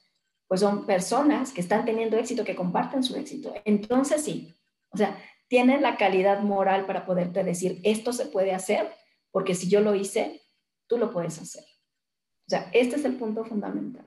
Pues 0.47 0.61
son 0.61 0.85
personas 0.85 1.51
que 1.51 1.61
están 1.61 1.85
teniendo 1.85 2.17
éxito, 2.17 2.43
que 2.43 2.55
comparten 2.55 3.03
su 3.03 3.15
éxito. 3.15 3.53
Entonces, 3.65 4.23
sí, 4.23 4.53
o 4.89 4.97
sea, 4.97 5.17
tienen 5.47 5.81
la 5.81 5.97
calidad 5.97 6.41
moral 6.41 6.85
para 6.85 7.05
poderte 7.05 7.43
decir, 7.43 7.79
esto 7.83 8.13
se 8.13 8.25
puede 8.25 8.53
hacer, 8.53 8.91
porque 9.31 9.55
si 9.55 9.69
yo 9.69 9.81
lo 9.81 9.95
hice, 9.95 10.41
tú 10.87 10.97
lo 10.97 11.11
puedes 11.11 11.39
hacer. 11.39 11.63
O 12.47 12.49
sea, 12.49 12.69
este 12.73 12.95
es 12.95 13.05
el 13.05 13.15
punto 13.15 13.43
fundamental. 13.43 14.05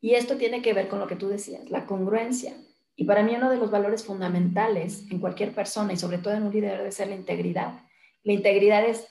Y 0.00 0.14
esto 0.14 0.36
tiene 0.36 0.62
que 0.62 0.72
ver 0.72 0.88
con 0.88 0.98
lo 0.98 1.06
que 1.06 1.16
tú 1.16 1.28
decías, 1.28 1.70
la 1.70 1.86
congruencia. 1.86 2.54
Y 2.96 3.04
para 3.04 3.22
mí 3.22 3.34
uno 3.34 3.50
de 3.50 3.56
los 3.56 3.70
valores 3.70 4.04
fundamentales 4.04 5.10
en 5.10 5.20
cualquier 5.20 5.54
persona 5.54 5.92
y 5.92 5.96
sobre 5.96 6.18
todo 6.18 6.34
en 6.34 6.42
un 6.44 6.52
líder 6.52 6.78
debe 6.78 6.92
ser 6.92 7.08
la 7.08 7.16
integridad. 7.16 7.80
La 8.22 8.32
integridad 8.32 8.84
es 8.84 9.06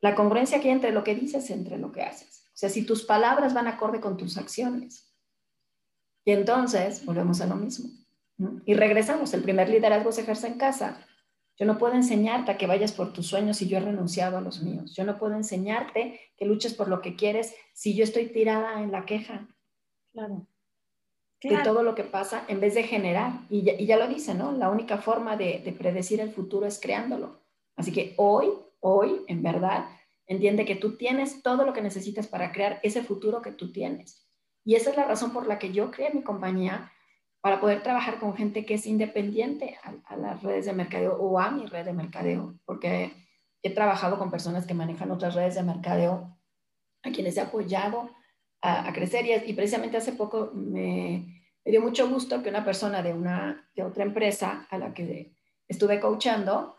la 0.00 0.14
congruencia 0.14 0.60
que 0.60 0.68
hay 0.68 0.74
entre 0.74 0.92
lo 0.92 1.02
que 1.02 1.14
dices 1.14 1.48
y 1.48 1.54
entre 1.54 1.78
lo 1.78 1.90
que 1.90 2.02
haces. 2.02 2.46
O 2.48 2.56
sea, 2.56 2.68
si 2.68 2.84
tus 2.84 3.04
palabras 3.04 3.54
van 3.54 3.66
acorde 3.66 4.00
con 4.00 4.16
tus 4.16 4.36
acciones. 4.36 5.12
Y 6.24 6.32
entonces 6.32 7.04
volvemos 7.04 7.40
a 7.40 7.46
lo 7.46 7.56
mismo. 7.56 7.90
Y 8.66 8.74
regresamos, 8.74 9.32
el 9.34 9.42
primer 9.42 9.68
liderazgo 9.68 10.12
se 10.12 10.22
ejerce 10.22 10.46
en 10.48 10.58
casa. 10.58 11.06
Yo 11.56 11.66
no 11.66 11.78
puedo 11.78 11.94
enseñarte 11.94 12.50
a 12.50 12.58
que 12.58 12.66
vayas 12.66 12.92
por 12.92 13.12
tus 13.12 13.28
sueños 13.28 13.58
si 13.58 13.68
yo 13.68 13.76
he 13.76 13.80
renunciado 13.80 14.36
a 14.36 14.40
los 14.40 14.62
míos. 14.62 14.94
Yo 14.94 15.04
no 15.04 15.18
puedo 15.18 15.34
enseñarte 15.34 16.20
que 16.36 16.46
luches 16.46 16.74
por 16.74 16.88
lo 16.88 17.00
que 17.00 17.14
quieres 17.14 17.54
si 17.72 17.94
yo 17.94 18.02
estoy 18.02 18.26
tirada 18.26 18.82
en 18.82 18.90
la 18.90 19.06
queja. 19.06 19.48
Claro. 20.12 20.46
De 21.50 21.58
todo 21.58 21.82
lo 21.82 21.94
que 21.94 22.04
pasa 22.04 22.44
en 22.48 22.60
vez 22.60 22.74
de 22.74 22.84
generar. 22.84 23.40
Y 23.50 23.62
ya, 23.62 23.96
lo 23.96 24.08
dice, 24.08 24.34
¿no? 24.34 24.52
La 24.52 24.70
única 24.70 24.98
forma 24.98 25.36
de, 25.36 25.60
de, 25.64 25.72
predecir 25.72 26.20
el 26.20 26.30
futuro 26.30 26.66
es 26.66 26.80
creándolo. 26.80 27.40
Así 27.76 27.92
que 27.92 28.14
hoy, 28.16 28.48
hoy, 28.80 29.22
en 29.26 29.42
verdad, 29.42 29.86
entiende 30.26 30.64
que 30.64 30.76
tú 30.76 30.96
tienes 30.96 31.42
todo 31.42 31.64
lo 31.64 31.72
que 31.72 31.82
necesitas 31.82 32.26
para 32.26 32.52
crear 32.52 32.80
ese 32.82 33.02
futuro 33.02 33.42
que 33.42 33.52
tú 33.52 33.72
tienes. 33.72 34.26
Y 34.64 34.74
esa 34.76 34.90
es 34.90 34.96
la 34.96 35.04
razón 35.04 35.32
por 35.32 35.46
la 35.46 35.58
que 35.58 35.72
yo 35.72 35.90
creé 35.90 36.12
mi 36.14 36.22
compañía 36.22 36.90
para 37.42 37.60
poder 37.60 37.82
trabajar 37.82 38.18
con 38.18 38.34
gente 38.34 38.64
que 38.64 38.74
es 38.74 38.86
independiente 38.86 39.78
a, 39.82 39.94
a, 40.06 40.16
las 40.16 40.42
redes 40.42 40.64
de 40.64 40.72
mercadeo 40.72 41.16
o 41.16 41.38
a 41.38 41.50
mi 41.50 41.66
red 41.66 41.84
de 41.84 41.92
mercadeo, 41.92 42.54
porque 42.64 43.12
he 43.62 43.70
trabajado 43.70 44.18
con 44.18 44.30
personas 44.30 44.66
que 44.66 44.72
manejan 44.72 45.10
otras 45.10 45.34
redes 45.34 45.54
de 45.54 45.62
mercadeo, 45.62 46.38
a 47.02 47.10
quienes 47.10 47.36
he 47.36 47.42
apoyado 47.42 48.10
a, 48.64 48.92
crecer. 48.92 49.26
Y, 49.46 49.52
precisamente 49.52 49.98
hace 49.98 50.12
poco 50.12 50.50
me, 50.54 51.42
dio 51.64 51.80
mucho 51.82 52.08
gusto 52.08 52.42
que 52.42 52.48
una 52.48 52.64
persona 52.64 53.02
de, 53.02 53.12
una, 53.12 53.68
de 53.74 53.82
otra 53.82 54.04
empresa 54.04 54.66
a 54.70 54.78
la 54.78 54.94
que 54.94 55.34
estuve 55.68 56.00
coachando, 56.00 56.78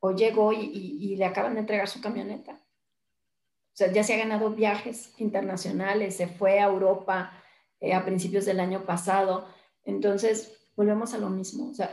o 0.00 0.12
llegó 0.12 0.52
y, 0.52 1.16
le 1.16 1.24
acaban 1.24 1.54
de 1.54 1.60
entregar 1.60 1.88
su 1.88 2.00
camioneta. 2.00 2.52
O 2.52 3.74
sea, 3.74 3.90
ya 3.90 4.04
se 4.04 4.14
ha 4.14 4.18
ganado 4.18 4.50
viajes 4.50 5.14
internacionales, 5.18 6.16
se 6.16 6.26
fue 6.26 6.60
a 6.60 6.66
Europa 6.66 7.32
eh, 7.80 7.94
a 7.94 8.04
principios 8.04 8.44
del 8.44 8.60
año 8.60 8.84
pasado. 8.84 9.48
Entonces, 9.84 10.70
volvemos 10.76 11.14
a 11.14 11.18
lo 11.18 11.30
mismo. 11.30 11.70
O 11.70 11.74
sea, 11.74 11.90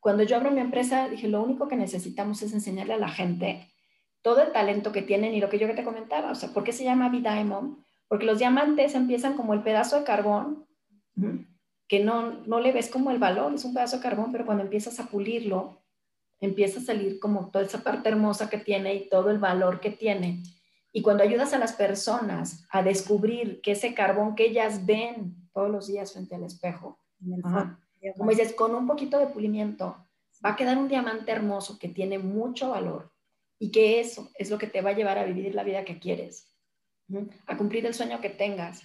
cuando 0.00 0.22
yo 0.22 0.36
abro 0.36 0.50
mi 0.50 0.60
empresa, 0.60 1.08
dije, 1.08 1.28
lo 1.28 1.42
único 1.42 1.66
que 1.66 1.76
necesitamos 1.76 2.42
es 2.42 2.52
enseñarle 2.52 2.92
a 2.92 2.98
la 2.98 3.08
gente 3.08 3.70
todo 4.20 4.42
el 4.42 4.52
talento 4.52 4.92
que 4.92 5.02
tienen 5.02 5.34
y 5.34 5.40
lo 5.40 5.48
que 5.48 5.58
yo 5.58 5.66
que 5.66 5.74
te 5.74 5.84
comentaba. 5.84 6.30
O 6.30 6.34
sea, 6.34 6.50
¿por 6.50 6.62
qué 6.62 6.72
se 6.72 6.84
llama 6.84 7.08
V-Diamond? 7.08 7.83
Porque 8.08 8.26
los 8.26 8.38
diamantes 8.38 8.94
empiezan 8.94 9.34
como 9.34 9.54
el 9.54 9.62
pedazo 9.62 9.98
de 9.98 10.04
carbón, 10.04 10.66
que 11.88 12.02
no, 12.02 12.44
no 12.46 12.60
le 12.60 12.72
ves 12.72 12.88
como 12.88 13.10
el 13.10 13.18
valor, 13.18 13.54
es 13.54 13.64
un 13.64 13.74
pedazo 13.74 13.96
de 13.96 14.02
carbón, 14.02 14.32
pero 14.32 14.46
cuando 14.46 14.64
empiezas 14.64 14.98
a 15.00 15.06
pulirlo, 15.06 15.82
empieza 16.40 16.80
a 16.80 16.82
salir 16.82 17.18
como 17.18 17.50
toda 17.50 17.64
esa 17.64 17.82
parte 17.82 18.08
hermosa 18.08 18.50
que 18.50 18.58
tiene 18.58 18.94
y 18.94 19.08
todo 19.08 19.30
el 19.30 19.38
valor 19.38 19.80
que 19.80 19.90
tiene. 19.90 20.42
Y 20.92 21.02
cuando 21.02 21.24
ayudas 21.24 21.52
a 21.52 21.58
las 21.58 21.72
personas 21.72 22.66
a 22.70 22.82
descubrir 22.82 23.60
que 23.60 23.72
ese 23.72 23.94
carbón 23.94 24.34
que 24.34 24.46
ellas 24.46 24.86
ven 24.86 25.48
todos 25.52 25.70
los 25.70 25.86
días 25.86 26.12
frente 26.12 26.34
al 26.34 26.44
espejo, 26.44 26.98
como 28.16 28.30
dices, 28.30 28.52
con 28.54 28.74
un 28.74 28.86
poquito 28.86 29.18
de 29.18 29.26
pulimiento, 29.26 29.96
va 30.44 30.50
a 30.50 30.56
quedar 30.56 30.76
un 30.76 30.88
diamante 30.88 31.32
hermoso 31.32 31.78
que 31.78 31.88
tiene 31.88 32.18
mucho 32.18 32.70
valor 32.70 33.12
y 33.58 33.70
que 33.70 34.00
eso 34.00 34.30
es 34.34 34.50
lo 34.50 34.58
que 34.58 34.66
te 34.66 34.82
va 34.82 34.90
a 34.90 34.94
llevar 34.94 35.18
a 35.18 35.24
vivir 35.24 35.54
la 35.54 35.64
vida 35.64 35.84
que 35.84 35.98
quieres 35.98 36.53
a 37.46 37.56
cumplir 37.56 37.86
el 37.86 37.94
sueño 37.94 38.20
que 38.20 38.30
tengas. 38.30 38.82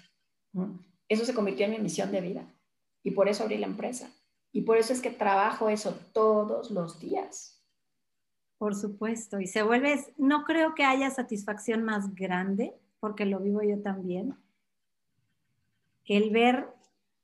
Eso 1.08 1.26
se 1.26 1.34
convirtió 1.34 1.66
en 1.66 1.72
mi 1.72 1.80
misión 1.80 2.12
de 2.12 2.22
vida 2.22 2.54
y 3.04 3.12
por 3.12 3.30
eso 3.30 3.44
abrí 3.44 3.58
la 3.58 3.68
empresa. 3.68 4.10
Y 4.52 4.62
por 4.62 4.78
eso 4.78 4.94
es 4.94 5.02
que 5.02 5.12
trabajo 5.12 5.70
eso 5.70 5.98
todos 6.14 6.72
los 6.72 7.00
días. 7.00 7.64
Por 8.58 8.76
supuesto, 8.76 9.40
y 9.40 9.48
se 9.48 9.64
vuelve, 9.64 10.14
no 10.18 10.44
creo 10.44 10.76
que 10.76 10.84
haya 10.84 11.10
satisfacción 11.12 11.84
más 11.84 12.14
grande, 12.14 12.74
porque 13.00 13.26
lo 13.26 13.40
vivo 13.40 13.62
yo 13.62 13.82
también, 13.82 14.36
el 16.06 16.32
ver 16.32 16.68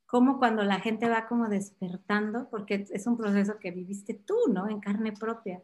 cómo 0.06 0.38
cuando 0.38 0.62
la 0.62 0.80
gente 0.80 1.08
va 1.08 1.26
como 1.26 1.48
despertando, 1.48 2.48
porque 2.48 2.86
es 2.90 3.06
un 3.06 3.16
proceso 3.16 3.58
que 3.58 3.72
viviste 3.72 4.14
tú, 4.14 4.36
¿no? 4.48 4.68
En 4.68 4.80
carne 4.80 5.12
propia 5.12 5.62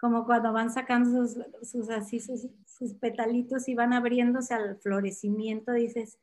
como 0.00 0.24
cuando 0.24 0.52
van 0.52 0.72
sacando 0.72 1.26
sus, 1.26 1.90
así, 1.90 2.20
sus, 2.20 2.94
petalitos 2.94 3.68
y 3.68 3.74
van 3.74 3.92
abriéndose 3.92 4.54
al 4.54 4.76
florecimiento, 4.76 5.72
dices, 5.72 6.18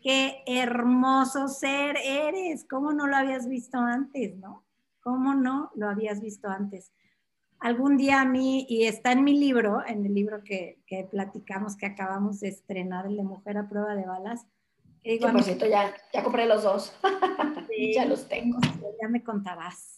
qué 0.00 0.42
hermoso 0.46 1.48
ser 1.48 1.96
eres. 1.96 2.64
¿Cómo 2.68 2.92
no 2.92 3.06
lo 3.06 3.16
habías 3.16 3.48
visto 3.48 3.78
antes, 3.78 4.36
no? 4.36 4.64
¿Cómo 5.00 5.34
no 5.34 5.70
lo 5.74 5.88
habías 5.88 6.20
visto 6.20 6.48
antes? 6.48 6.92
Algún 7.60 7.96
día 7.96 8.20
a 8.20 8.24
mí, 8.24 8.66
y 8.68 8.84
está 8.84 9.10
en 9.12 9.24
mi 9.24 9.36
libro, 9.36 9.84
en 9.84 10.06
el 10.06 10.14
libro 10.14 10.44
que, 10.44 10.78
que 10.86 11.08
platicamos, 11.10 11.76
que 11.76 11.86
acabamos 11.86 12.38
de 12.40 12.48
estrenar, 12.48 13.06
el 13.06 13.16
de 13.16 13.24
Mujer 13.24 13.58
a 13.58 13.68
Prueba 13.68 13.96
de 13.96 14.06
Balas. 14.06 14.46
Que 15.02 15.18
por 15.18 15.42
cierto, 15.42 15.66
ya, 15.66 15.92
ya 16.12 16.22
compré 16.22 16.46
los 16.46 16.62
dos. 16.62 16.92
ya 17.94 18.04
los 18.04 18.28
tengo. 18.28 18.58
Ya 19.00 19.08
me 19.08 19.24
contarás. 19.24 19.97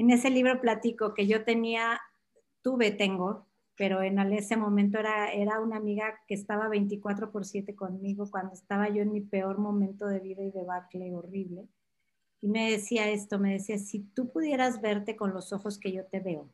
En 0.00 0.08
ese 0.08 0.30
libro 0.30 0.58
platico 0.62 1.12
que 1.12 1.26
yo 1.26 1.44
tenía, 1.44 2.00
tuve, 2.62 2.90
tengo, 2.90 3.46
pero 3.76 4.00
en 4.00 4.18
ese 4.32 4.56
momento 4.56 4.98
era, 4.98 5.30
era 5.30 5.60
una 5.60 5.76
amiga 5.76 6.22
que 6.26 6.32
estaba 6.32 6.68
24 6.68 7.30
por 7.30 7.44
7 7.44 7.74
conmigo 7.74 8.30
cuando 8.30 8.54
estaba 8.54 8.88
yo 8.88 9.02
en 9.02 9.12
mi 9.12 9.20
peor 9.20 9.58
momento 9.58 10.06
de 10.06 10.20
vida 10.20 10.42
y 10.42 10.52
debacle 10.52 11.14
horrible. 11.14 11.68
Y 12.40 12.48
me 12.48 12.70
decía 12.70 13.10
esto, 13.10 13.38
me 13.38 13.52
decía, 13.52 13.76
si 13.76 14.00
tú 14.00 14.32
pudieras 14.32 14.80
verte 14.80 15.16
con 15.16 15.34
los 15.34 15.52
ojos 15.52 15.78
que 15.78 15.92
yo 15.92 16.06
te 16.06 16.20
veo 16.20 16.48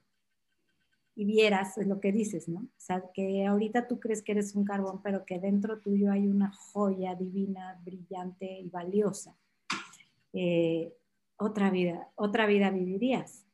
y 1.14 1.24
vieras, 1.24 1.76
lo 1.76 2.00
que 2.00 2.10
dices, 2.10 2.48
¿no? 2.48 2.62
O 2.62 2.80
sea, 2.80 3.04
que 3.14 3.46
ahorita 3.46 3.86
tú 3.86 4.00
crees 4.00 4.24
que 4.24 4.32
eres 4.32 4.56
un 4.56 4.64
carbón, 4.64 5.02
pero 5.04 5.24
que 5.24 5.38
dentro 5.38 5.78
tuyo 5.78 6.10
hay 6.10 6.26
una 6.26 6.50
joya 6.50 7.14
divina, 7.14 7.80
brillante 7.84 8.58
y 8.58 8.68
valiosa. 8.70 9.36
Eh, 10.32 10.92
otra 11.36 11.70
vida, 11.70 12.10
otra 12.14 12.46
vida 12.46 12.70
vivirías. 12.70 13.44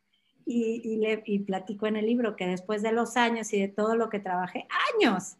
Y, 0.45 0.97
le, 0.97 1.23
y 1.25 1.39
platico 1.41 1.87
en 1.87 1.97
el 1.97 2.07
libro 2.07 2.35
que 2.35 2.47
después 2.47 2.83
de 2.83 2.91
los 2.91 3.17
años 3.17 3.53
y 3.53 3.61
de 3.61 3.69
todo 3.69 3.95
lo 3.95 4.11
que 4.11 4.19
trabajé, 4.19 4.67
años, 4.95 5.37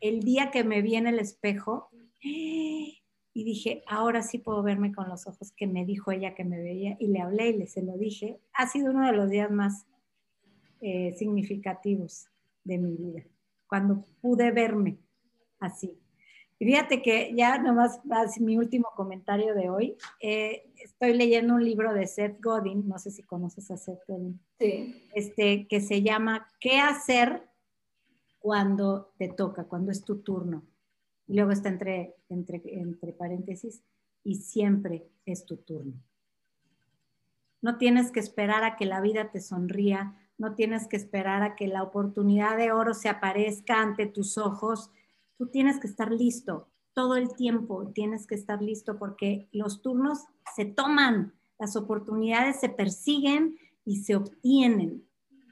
el 0.00 0.20
día 0.20 0.52
que 0.52 0.62
me 0.62 0.82
vi 0.82 0.94
en 0.94 1.08
el 1.08 1.18
espejo, 1.18 1.90
y 2.22 3.44
dije, 3.44 3.82
ahora 3.86 4.22
sí 4.22 4.38
puedo 4.38 4.62
verme 4.62 4.92
con 4.92 5.08
los 5.08 5.26
ojos 5.26 5.52
que 5.52 5.66
me 5.66 5.84
dijo 5.84 6.12
ella 6.12 6.34
que 6.34 6.44
me 6.44 6.58
veía 6.58 6.96
y 6.98 7.08
le 7.08 7.20
hablé 7.20 7.50
y 7.50 7.58
le 7.58 7.66
se 7.66 7.82
lo 7.82 7.96
dije. 7.96 8.40
Ha 8.52 8.66
sido 8.66 8.90
uno 8.90 9.06
de 9.06 9.12
los 9.12 9.30
días 9.30 9.50
más 9.50 9.86
eh, 10.80 11.12
significativos 11.12 12.28
de 12.64 12.78
mi 12.78 12.96
vida, 12.96 13.24
cuando 13.66 14.04
pude 14.20 14.50
verme 14.50 14.98
así. 15.58 15.98
Y 16.60 16.66
fíjate 16.66 17.00
que 17.00 17.32
ya 17.34 17.56
nomás 17.56 18.02
mi 18.38 18.58
último 18.58 18.88
comentario 18.94 19.54
de 19.54 19.70
hoy. 19.70 19.96
Eh, 20.20 20.70
estoy 20.76 21.14
leyendo 21.14 21.54
un 21.54 21.64
libro 21.64 21.94
de 21.94 22.06
Seth 22.06 22.38
Godin, 22.42 22.86
no 22.86 22.98
sé 22.98 23.10
si 23.10 23.22
conoces 23.22 23.70
a 23.70 23.78
Seth 23.78 24.02
Godin, 24.06 24.38
sí. 24.58 25.08
este, 25.14 25.66
que 25.66 25.80
se 25.80 26.02
llama 26.02 26.46
¿Qué 26.60 26.78
hacer 26.78 27.48
cuando 28.38 29.14
te 29.16 29.28
toca, 29.28 29.64
cuando 29.64 29.90
es 29.90 30.04
tu 30.04 30.20
turno? 30.20 30.62
Y 31.26 31.34
luego 31.34 31.50
está 31.50 31.70
entre, 31.70 32.16
entre, 32.28 32.60
entre 32.64 33.14
paréntesis, 33.14 33.82
y 34.22 34.34
siempre 34.34 35.08
es 35.24 35.46
tu 35.46 35.56
turno. 35.56 35.94
No 37.62 37.78
tienes 37.78 38.10
que 38.10 38.20
esperar 38.20 38.64
a 38.64 38.76
que 38.76 38.84
la 38.84 39.00
vida 39.00 39.30
te 39.30 39.40
sonría, 39.40 40.14
no 40.36 40.54
tienes 40.54 40.88
que 40.88 40.96
esperar 40.96 41.42
a 41.42 41.56
que 41.56 41.68
la 41.68 41.82
oportunidad 41.82 42.58
de 42.58 42.70
oro 42.70 42.92
se 42.92 43.08
aparezca 43.08 43.80
ante 43.80 44.04
tus 44.04 44.36
ojos. 44.36 44.90
Tú 45.40 45.46
tienes 45.46 45.80
que 45.80 45.86
estar 45.86 46.12
listo 46.12 46.68
todo 46.92 47.16
el 47.16 47.34
tiempo, 47.34 47.90
tienes 47.94 48.26
que 48.26 48.34
estar 48.34 48.60
listo 48.60 48.98
porque 48.98 49.48
los 49.52 49.80
turnos 49.80 50.26
se 50.54 50.66
toman, 50.66 51.32
las 51.58 51.76
oportunidades 51.76 52.60
se 52.60 52.68
persiguen 52.68 53.56
y 53.86 54.02
se 54.02 54.16
obtienen 54.16 55.02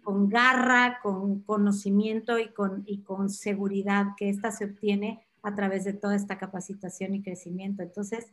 con 0.03 0.29
garra, 0.29 0.99
con 1.03 1.41
conocimiento 1.41 2.39
y 2.39 2.53
con, 2.53 2.83
y 2.85 3.01
con 3.01 3.31
seguridad 3.31 4.09
que 4.19 4.29
esta 4.29 4.51
se 4.51 4.67
obtiene 4.67 5.27
a 5.43 5.55
través 5.55 5.85
de 5.85 5.95
toda 5.95 6.17
esta 6.17 6.37
capacitación 6.37 7.15
y 7.15 7.23
crecimiento. 7.23 7.83
Entonces, 7.83 8.27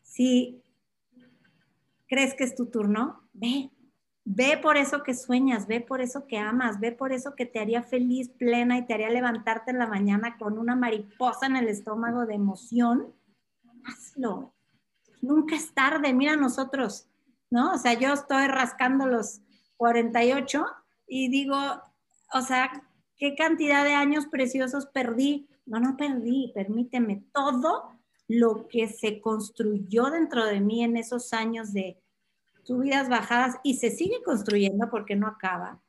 si 0.00 0.62
crees 2.08 2.32
que 2.32 2.44
es 2.44 2.54
tu 2.54 2.64
turno, 2.64 3.28
ve, 3.34 3.70
ve 4.32 4.58
por 4.62 4.76
eso 4.76 5.02
que 5.02 5.14
sueñas, 5.14 5.66
ve 5.66 5.80
por 5.80 6.00
eso 6.00 6.26
que 6.26 6.38
amas, 6.38 6.80
ve 6.80 6.92
por 6.92 7.12
eso 7.12 7.34
que 7.34 7.46
te 7.46 7.58
haría 7.58 7.82
feliz, 7.82 8.28
plena 8.28 8.78
y 8.78 8.86
te 8.86 8.94
haría 8.94 9.10
levantarte 9.10 9.70
en 9.70 9.78
la 9.78 9.86
mañana 9.86 10.36
con 10.38 10.58
una 10.58 10.76
mariposa 10.76 11.46
en 11.46 11.56
el 11.56 11.68
estómago 11.68 12.26
de 12.26 12.34
emoción. 12.34 13.14
Hazlo. 13.84 14.54
Nunca 15.20 15.56
es 15.56 15.74
tarde, 15.74 16.12
mira 16.12 16.36
nosotros, 16.36 17.08
¿no? 17.50 17.72
O 17.72 17.78
sea, 17.78 17.94
yo 17.94 18.12
estoy 18.12 18.46
rascando 18.46 19.06
los 19.06 19.40
48 19.76 20.64
y 21.06 21.28
digo, 21.28 21.56
o 22.32 22.40
sea, 22.40 22.70
qué 23.16 23.34
cantidad 23.34 23.84
de 23.84 23.94
años 23.94 24.26
preciosos 24.26 24.86
perdí 24.86 25.50
no, 25.70 25.78
no 25.78 25.96
perdí, 25.96 26.50
permíteme, 26.52 27.22
todo 27.32 27.92
lo 28.26 28.66
que 28.66 28.88
se 28.88 29.20
construyó 29.20 30.10
dentro 30.10 30.44
de 30.44 30.60
mí 30.60 30.82
en 30.82 30.96
esos 30.96 31.32
años 31.32 31.72
de 31.72 32.02
subidas, 32.62 33.08
bajadas 33.08 33.58
y 33.62 33.74
se 33.74 33.90
sigue 33.90 34.22
construyendo 34.24 34.88
porque 34.90 35.16
no 35.16 35.26
acaba. 35.26 35.80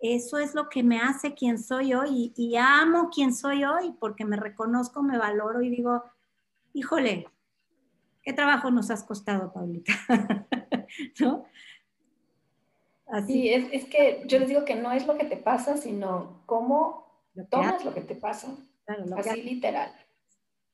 Eso 0.00 0.38
es 0.38 0.54
lo 0.54 0.68
que 0.68 0.82
me 0.82 1.00
hace 1.00 1.34
quien 1.34 1.58
soy 1.58 1.92
hoy 1.92 2.32
y, 2.36 2.56
amo 2.56 3.10
quien 3.10 3.34
soy 3.34 3.64
hoy 3.64 3.92
porque 3.98 4.24
me 4.24 4.36
reconozco, 4.36 5.02
me 5.02 5.18
valoro 5.18 5.60
y 5.60 5.70
digo, 5.70 6.04
híjole, 6.72 7.26
qué 8.22 8.32
trabajo 8.32 8.70
nos 8.70 8.90
has 8.90 9.02
costado, 9.02 9.52
Paulita. 9.52 9.92
¿No? 11.20 11.46
Así. 13.06 13.48
es, 13.48 13.68
es, 13.72 13.84
que 13.86 14.22
yo 14.26 14.38
les 14.38 14.48
digo 14.48 14.64
que 14.64 14.76
no 14.76 14.92
es 14.92 15.06
lo 15.06 15.16
que 15.16 15.24
te 15.24 15.36
pasa, 15.36 15.76
sino 15.78 16.42
cómo 16.46 17.24
tomas 17.50 17.84
lo 17.84 17.94
que 17.94 18.02
te 18.02 18.14
pasa. 18.14 18.48
Así 19.16 19.42
literal. 19.42 19.92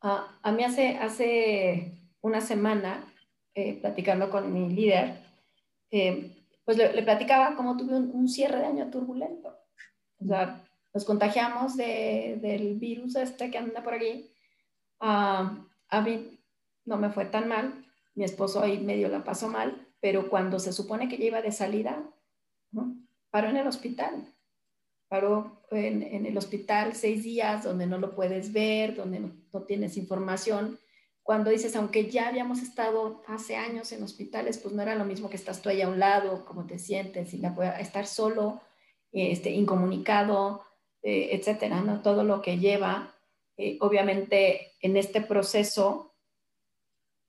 Ah, 0.01 0.39
a 0.43 0.53
mí 0.53 0.63
hace, 0.65 0.99
hace 0.99 1.99
una 2.21 2.41
semana, 2.41 3.05
eh, 3.55 3.79
platicando 3.81 4.31
con 4.31 4.53
mi 4.53 4.69
líder, 4.69 5.24
pues 6.65 6.77
le, 6.77 7.03
platicaba 7.03 7.57
cómo 7.57 7.77
tuve 7.77 7.97
un, 7.97 8.29
cierre 8.29 8.59
de 8.59 8.67
año 8.67 8.91
turbulento. 8.91 9.57
O 10.19 10.27
sea, 10.27 10.65
nos 10.93 11.05
contagiamos 11.05 11.77
de, 11.77 12.39
del 12.41 12.79
virus 12.79 13.17
este 13.17 13.51
que 13.51 13.59
anda 13.59 13.83
por 13.83 13.95
aquí. 13.95 14.31
Ah, 15.01 15.59
a 15.89 16.01
mí 16.01 16.41
no 16.85 16.97
me 16.97 17.11
fue 17.11 17.27
tan 17.27 17.49
mal, 17.49 17.85
mi 18.15 18.25
esposo 18.25 18.63
ahí 18.63 18.79
medio 18.79 19.09
la 19.09 19.25
pasó 19.25 19.49
mal, 19.49 19.87
pero 20.01 20.29
cuando 20.29 20.59
se 20.59 20.73
supone 20.73 21.09
que 21.09 21.19
ya 21.19 21.25
iba 21.25 21.43
de 21.43 21.53
salida, 21.53 22.03
paró 23.31 23.49
en 23.49 23.57
el 23.57 23.67
hospital 23.67 24.35
paró 25.15 25.63
en, 25.71 26.27
el 26.27 26.37
hospital 26.37 26.95
seis 26.97 27.23
días 27.23 27.63
donde 27.63 27.87
no 27.87 27.99
lo 27.99 28.17
puedes 28.17 28.53
ver, 28.53 28.97
donde 28.97 29.21
no, 29.21 29.63
tienes 29.63 29.97
información. 29.97 30.77
Cuando 31.25 31.51
dices, 31.51 31.75
aunque 31.75 32.11
ya 32.11 32.29
habíamos 32.29 32.61
estado 32.61 33.23
hace 33.27 33.57
años 33.57 33.91
en 33.93 34.03
hospitales, 34.03 34.59
pues 34.59 34.75
no 34.75 34.83
era 34.83 34.95
lo 34.95 35.07
mismo 35.07 35.31
que 35.31 35.37
estás 35.37 35.63
tú 35.63 35.71
ahí 35.71 35.81
a 35.81 35.89
un 35.89 35.99
lado, 35.99 36.45
cómo 36.45 36.67
te 36.67 36.79
sientes, 36.79 37.33
y 37.33 37.43
estar 37.81 38.07
solo, 38.07 38.61
este, 39.11 39.51
incomunicado, 39.51 40.63
eh, 41.03 41.31
etcétera, 41.33 41.81
¿no? 41.81 42.03
Todo 42.03 42.25
lo 42.25 42.43
que 42.43 42.59
lleva. 42.59 43.15
Eh, 43.57 43.79
obviamente, 43.81 44.73
en 44.83 44.99
este 44.99 45.23
proceso 45.23 46.15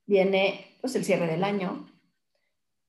viene 0.04 0.76
pues 0.82 0.94
el 0.94 1.04
cierre 1.06 1.26
del 1.26 1.42
año, 1.42 1.90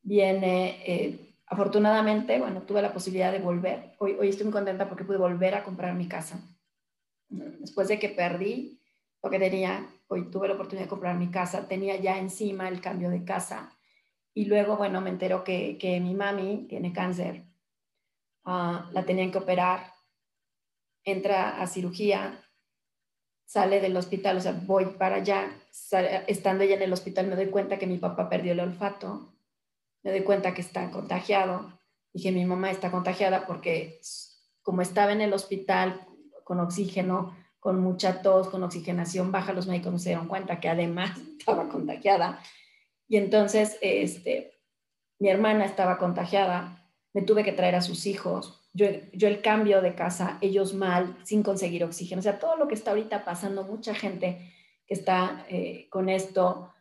viene 0.02 0.84
eh, 0.86 1.36
afortunadamente, 1.46 2.38
bueno, 2.38 2.64
tuve 2.64 2.82
la 2.82 2.94
posibilidad 2.94 3.32
de 3.32 3.40
volver. 3.40 3.96
Hoy, 4.00 4.18
hoy 4.20 4.28
estoy 4.28 4.44
muy 4.44 4.54
contenta 4.54 4.90
porque 4.90 5.06
pude 5.06 5.18
volver 5.18 5.56
a 5.56 5.64
comprar 5.64 5.94
mi 5.94 6.10
casa. 6.10 6.38
Después 7.30 7.88
de 7.88 7.98
que 7.98 8.10
perdí 8.10 8.82
lo 9.24 9.30
que 9.30 9.40
tenía, 9.40 9.88
hoy 10.08 10.30
tuve 10.30 10.48
la 10.48 10.56
oportunidad 10.56 10.86
de 10.86 10.90
comprar 10.90 11.18
mi 11.18 11.30
casa. 11.30 11.68
Tenía 11.68 11.96
ya 11.98 12.18
encima 12.18 12.68
el 12.68 12.82
cambio 12.82 13.10
de 13.10 13.24
casa. 13.24 13.78
Y 14.34 14.46
luego, 14.46 14.78
bueno, 14.78 15.02
me 15.02 15.10
entero 15.10 15.44
que, 15.44 15.78
que 15.78 16.00
mi 16.00 16.14
mami 16.14 16.68
tiene 16.70 16.94
cáncer. 16.94 17.46
Ah, 18.44 18.90
la 18.94 19.06
tenían 19.06 19.32
que 19.32 19.40
operar. 19.40 19.94
Entra 21.04 21.62
a 21.62 21.68
cirugía. 21.68 22.44
Sale 23.46 23.80
del 23.80 23.96
hospital, 23.96 24.38
o 24.38 24.42
sea, 24.42 24.52
voy 24.52 24.86
para 24.86 25.18
allá. 25.18 25.50
estando 26.28 26.64
ella 26.64 26.76
en 26.76 26.82
el 26.82 26.94
hospital, 26.94 27.28
me 27.28 27.36
doy 27.36 27.48
cuenta 27.48 27.78
que 27.78 27.88
mi 27.88 27.98
papá 27.98 28.30
perdió 28.30 28.52
el 28.52 28.60
olfato 28.60 29.38
me 30.08 30.14
doy 30.14 30.24
cuenta 30.24 30.54
que 30.54 30.62
está 30.62 30.90
contagiado. 30.90 31.78
Dije, 32.14 32.32
mi 32.32 32.46
mamá 32.46 32.72
está 32.72 32.92
contagiada 32.92 33.46
porque 33.46 34.00
como 34.62 34.82
estaba 34.82 35.12
en 35.12 35.20
el 35.20 35.34
hospital 35.34 36.08
con 36.46 36.62
oxígeno, 36.62 37.36
con 37.68 37.82
mucha 37.82 38.22
tos, 38.22 38.48
con 38.48 38.64
oxigenación 38.64 39.30
baja, 39.30 39.52
los 39.52 39.68
médicos 39.68 39.92
no 39.92 40.00
se 40.00 40.12
dieron 40.12 40.30
cuenta 40.30 40.62
que 40.62 40.70
además 40.70 41.12
estaba 41.38 41.68
contagiada. 41.68 42.40
Y 43.10 43.18
entonces, 43.18 43.78
este, 43.82 44.54
mi 45.20 45.28
hermana 45.28 45.66
estaba 45.66 45.98
contagiada, 45.98 46.90
me 47.12 47.24
tuve 47.24 47.44
que 47.44 47.52
traer 47.52 47.76
a 47.76 47.82
sus 47.82 48.06
hijos, 48.06 48.70
yo, 48.72 48.86
yo 49.12 49.28
el 49.28 49.42
cambio 49.42 49.82
de 49.82 49.96
casa, 49.96 50.38
ellos 50.40 50.74
mal, 50.74 51.18
sin 51.26 51.44
conseguir 51.44 51.84
oxígeno, 51.84 52.20
o 52.20 52.24
sea, 52.24 52.40
todo 52.40 52.56
lo 52.56 52.70
que 52.70 52.76
está 52.76 52.92
ahorita 52.92 53.26
pasando, 53.26 53.66
mucha 53.66 53.94
gente 53.94 54.50
que 54.86 54.94
está 54.94 55.46
eh, 55.50 55.90
con 55.90 56.08
esto, 56.08 56.72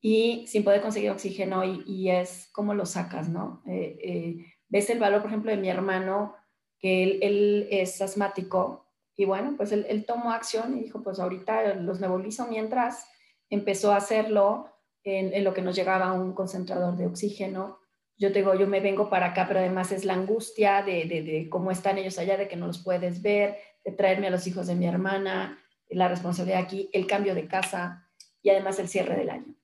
y 0.00 0.46
sin 0.46 0.62
poder 0.62 0.80
conseguir 0.80 1.10
oxígeno 1.10 1.64
y, 1.64 2.08
es 2.08 2.50
cómo 2.52 2.72
lo 2.72 2.86
sacas, 2.86 3.28
¿no? 3.28 3.64
Eh, 3.66 3.98
eh, 4.00 4.46
ves 4.68 4.90
el 4.90 5.00
valor, 5.00 5.22
por 5.22 5.30
ejemplo, 5.30 5.50
de 5.50 5.56
mi 5.56 5.68
hermano, 5.68 6.36
que 6.78 7.02
él, 7.02 7.66
es 7.72 8.00
asmático 8.00 8.85
y 9.16 9.24
bueno, 9.24 9.54
pues 9.56 9.72
él, 9.72 10.04
tomó 10.06 10.32
acción 10.32 10.76
y 10.76 10.82
dijo, 10.82 11.02
pues 11.02 11.18
ahorita 11.18 11.74
los 11.76 12.00
nebulizo 12.00 12.46
mientras 12.48 13.08
empezó 13.48 13.92
a 13.92 13.96
hacerlo 13.96 14.70
en, 15.04 15.42
lo 15.42 15.54
que 15.54 15.62
nos 15.62 15.74
llegaba 15.74 16.12
un 16.12 16.34
concentrador 16.34 16.96
de 16.96 17.06
oxígeno. 17.06 17.78
Yo 18.18 18.30
te 18.30 18.40
digo, 18.40 18.54
yo 18.54 18.66
me 18.66 18.80
vengo 18.80 19.08
para 19.08 19.28
acá, 19.28 19.46
pero 19.48 19.60
además 19.60 19.90
es 19.90 20.04
la 20.04 20.14
angustia 20.14 20.82
de, 20.82 21.06
de, 21.06 21.48
cómo 21.48 21.70
están 21.70 21.96
ellos 21.96 22.18
allá, 22.18 22.36
de 22.36 22.46
que 22.46 22.56
no 22.56 22.66
los 22.66 22.82
puedes 22.82 23.22
ver, 23.22 23.56
de 23.84 23.92
traerme 23.92 24.26
a 24.26 24.30
los 24.30 24.46
hijos 24.46 24.66
de 24.66 24.74
mi 24.74 24.86
hermana, 24.86 25.58
la 25.88 26.08
responsabilidad 26.08 26.60
aquí, 26.60 26.90
el 26.92 27.06
cambio 27.06 27.34
de 27.34 27.46
casa 27.46 28.06
y 28.42 28.50
además 28.50 28.78
el 28.78 28.88
cierre 28.88 29.16
del 29.16 29.30
año, 29.30 29.54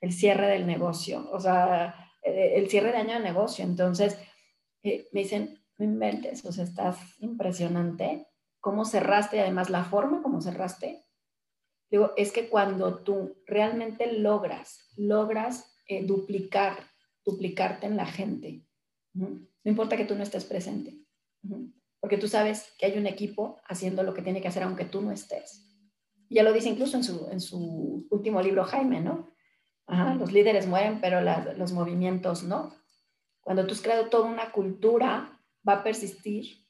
el 0.00 0.12
cierre 0.12 0.46
del 0.46 0.66
negocio, 0.66 1.28
o 1.30 1.40
sea, 1.40 2.10
el 2.22 2.68
cierre 2.70 2.92
de 2.92 2.98
año 2.98 3.14
de 3.14 3.20
negocio. 3.20 3.64
Entonces, 3.64 4.18
eh, 4.82 5.08
me 5.12 5.20
dicen, 5.20 5.62
no 5.76 5.84
inventes, 5.84 6.44
o 6.46 6.52
sea, 6.52 6.64
estás 6.64 6.98
impresionante 7.20 8.26
cómo 8.62 8.84
cerraste 8.84 9.40
además 9.40 9.68
la 9.70 9.84
forma 9.84 10.22
como 10.22 10.40
cerraste. 10.40 11.04
Digo, 11.90 12.12
es 12.16 12.32
que 12.32 12.48
cuando 12.48 13.00
tú 13.00 13.42
realmente 13.44 14.20
logras, 14.20 14.88
logras 14.96 15.74
eh, 15.88 16.06
duplicar, 16.06 16.78
duplicarte 17.24 17.86
en 17.86 17.96
la 17.96 18.06
gente, 18.06 18.64
no 19.12 19.46
importa 19.64 19.96
que 19.96 20.06
tú 20.06 20.14
no 20.14 20.22
estés 20.22 20.44
presente, 20.44 20.96
porque 22.00 22.16
tú 22.16 22.28
sabes 22.28 22.72
que 22.78 22.86
hay 22.86 22.96
un 22.96 23.06
equipo 23.06 23.60
haciendo 23.66 24.04
lo 24.04 24.14
que 24.14 24.22
tiene 24.22 24.40
que 24.40 24.48
hacer 24.48 24.62
aunque 24.62 24.86
tú 24.86 25.02
no 25.02 25.10
estés. 25.10 25.68
Ya 26.30 26.44
lo 26.44 26.52
dice 26.52 26.70
incluso 26.70 26.96
en 26.96 27.04
su, 27.04 27.28
en 27.30 27.40
su 27.40 28.06
último 28.08 28.40
libro 28.40 28.64
Jaime, 28.64 29.00
¿no? 29.00 29.30
los 30.18 30.32
líderes 30.32 30.66
mueren, 30.66 31.00
pero 31.00 31.20
los 31.20 31.72
movimientos 31.72 32.44
no. 32.44 32.72
Cuando 33.40 33.66
tú 33.66 33.74
has 33.74 33.82
creado 33.82 34.08
toda 34.08 34.30
una 34.30 34.52
cultura, 34.52 35.38
va 35.68 35.74
a 35.74 35.82
persistir 35.82 36.61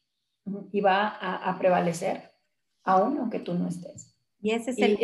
y 0.73 0.81
va 0.81 1.09
a, 1.09 1.59
prevalecer, 1.59 2.33
aún 2.85 3.19
aunque 3.19 3.39
tú 3.39 3.55
no 3.55 3.69
estés. 3.69 4.15
Y 4.41 4.51
ese 4.51 4.73
es 4.73 4.79
el 4.79 4.99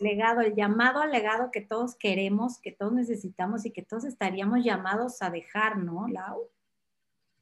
legado, 0.00 0.40
el 0.40 0.54
llamado 0.54 1.00
al 1.00 1.12
legado 1.12 1.50
que 1.50 1.60
todos 1.60 1.94
queremos, 1.94 2.58
que 2.58 2.72
todos 2.72 2.92
necesitamos 2.92 3.66
y 3.66 3.70
que 3.70 3.82
todos 3.82 4.04
estaríamos 4.04 4.64
llamados 4.64 5.20
a 5.20 5.28
dejar, 5.28 5.76
¿no, 5.76 6.08
Lau? 6.08 6.48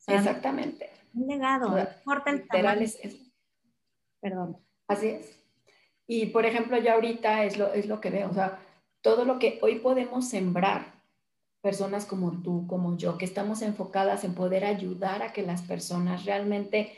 Exactamente. 0.09 0.91
Un 1.15 1.29
legado, 1.29 1.71
no 1.71 1.79
importa 1.79 2.31
el 2.31 2.49
tamaño. 2.49 2.87
Perdón. 4.21 4.59
Así 4.89 5.09
es. 5.09 5.39
Y 6.09 6.27
por 6.27 6.47
ejemplo, 6.47 6.79
yo 6.79 6.93
ahorita 6.93 7.45
es 7.45 7.57
lo, 7.57 7.73
es 7.73 7.87
lo 7.87 8.01
que 8.01 8.11
veo, 8.11 8.31
o 8.31 8.35
sea, 8.35 8.59
todo 9.01 9.25
lo 9.25 9.39
que 9.39 9.61
hoy 9.63 9.77
podemos 9.77 10.29
sembrar, 10.29 11.01
personas 11.61 12.07
como 12.07 12.43
tú, 12.43 12.67
como 12.67 12.97
yo, 12.97 13.19
que 13.19 13.25
estamos 13.25 13.63
enfocadas 13.63 14.25
en 14.25 14.35
poder 14.35 14.65
ayudar 14.65 15.23
a 15.23 15.33
que 15.33 15.43
las 15.43 15.63
personas 15.63 16.25
realmente 16.25 16.93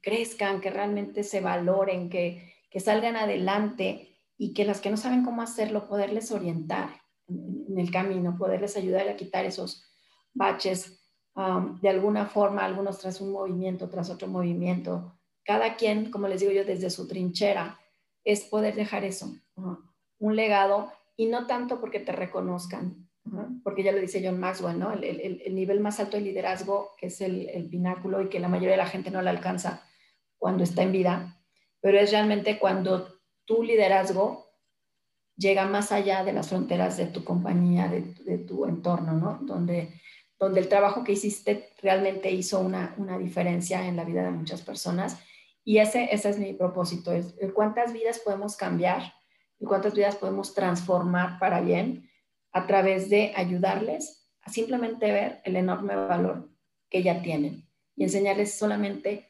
crezcan, 0.00 0.60
que 0.60 0.70
realmente 0.70 1.22
se 1.22 1.40
valoren, 1.40 2.10
que, 2.10 2.54
que, 2.70 2.80
salgan 2.80 3.16
adelante 3.16 4.18
y 4.36 4.52
que 4.52 4.64
las 4.64 4.80
que 4.80 4.90
no 4.90 4.96
saben 4.96 5.24
cómo 5.24 5.42
hacerlo, 5.42 5.88
poderles 5.88 6.32
orientar 6.32 6.90
en, 7.28 7.78
el 7.78 7.90
camino, 7.90 8.36
poderles 8.36 8.76
ayudar 8.76 9.08
a 9.08 9.16
quitar 9.16 9.44
esos 9.44 9.84
baches 10.34 11.00
um, 11.36 11.80
de 11.80 11.88
alguna 11.88 12.26
forma, 12.26 12.64
algunos 12.64 12.98
tras 12.98 13.20
un 13.20 13.32
movimiento, 13.32 13.88
tras 13.88 14.10
otro 14.10 14.26
movimiento. 14.26 15.18
Cada 15.44 15.76
quien, 15.76 16.10
como 16.10 16.26
les 16.26 16.40
digo 16.40 16.52
yo, 16.52 16.64
desde 16.64 16.90
su 16.90 17.06
trinchera, 17.06 17.78
es 18.24 18.42
poder 18.42 18.74
dejar 18.74 19.04
eso, 19.04 19.34
un 20.18 20.36
legado, 20.36 20.92
y 21.16 21.26
no 21.26 21.46
tanto 21.46 21.80
porque 21.80 22.00
te 22.00 22.12
reconozcan, 22.12 23.01
porque 23.72 23.84
ya 23.84 23.92
lo 23.92 24.00
dice 24.00 24.20
John 24.22 24.38
Maxwell, 24.38 24.78
¿no? 24.78 24.92
El, 24.92 25.54
nivel 25.54 25.80
más 25.80 25.98
alto 25.98 26.18
de 26.18 26.22
liderazgo, 26.22 26.94
que 26.98 27.06
es 27.06 27.22
el, 27.22 27.66
pináculo 27.70 28.20
y 28.20 28.28
que 28.28 28.38
la 28.38 28.48
mayoría 28.48 28.72
de 28.72 28.76
la 28.76 28.86
gente 28.86 29.10
no 29.10 29.22
le 29.22 29.30
alcanza 29.30 29.82
cuando 30.36 30.62
está 30.62 30.82
en 30.82 30.92
vida, 30.92 31.42
pero 31.80 31.98
es 31.98 32.10
realmente 32.10 32.58
cuando 32.58 33.08
tu 33.46 33.62
liderazgo 33.62 34.46
llega 35.38 35.64
más 35.64 35.90
allá 35.90 36.22
de 36.22 36.34
las 36.34 36.50
fronteras 36.50 36.98
de 36.98 37.06
tu 37.06 37.24
compañía, 37.24 37.88
de, 37.88 38.36
tu 38.40 38.66
entorno, 38.66 39.14
¿no? 39.14 39.38
Donde, 39.40 39.88
donde 40.38 40.60
el 40.60 40.68
trabajo 40.68 41.02
que 41.02 41.12
hiciste 41.12 41.70
realmente 41.80 42.30
hizo 42.30 42.60
una, 42.60 42.94
una 42.98 43.16
diferencia 43.16 43.88
en 43.88 43.96
la 43.96 44.04
vida 44.04 44.22
de 44.22 44.32
muchas 44.32 44.60
personas. 44.60 45.18
Y 45.64 45.78
ese, 45.78 46.10
ese 46.12 46.28
es 46.28 46.38
mi 46.38 46.52
propósito, 46.52 47.10
es 47.10 47.34
cuántas 47.54 47.94
vidas 47.94 48.18
podemos 48.18 48.54
cambiar 48.54 49.14
y 49.58 49.64
cuántas 49.64 49.94
vidas 49.94 50.16
podemos 50.16 50.52
transformar 50.52 51.38
para 51.38 51.62
bien 51.62 52.11
a 52.52 52.66
través 52.66 53.08
de 53.10 53.32
ayudarles 53.34 54.28
a 54.42 54.50
simplemente 54.50 55.10
ver 55.10 55.40
el 55.44 55.56
enorme 55.56 55.94
valor 55.96 56.50
que 56.90 57.02
ya 57.02 57.22
tienen 57.22 57.68
y 57.96 58.04
enseñarles 58.04 58.54
solamente 58.54 59.28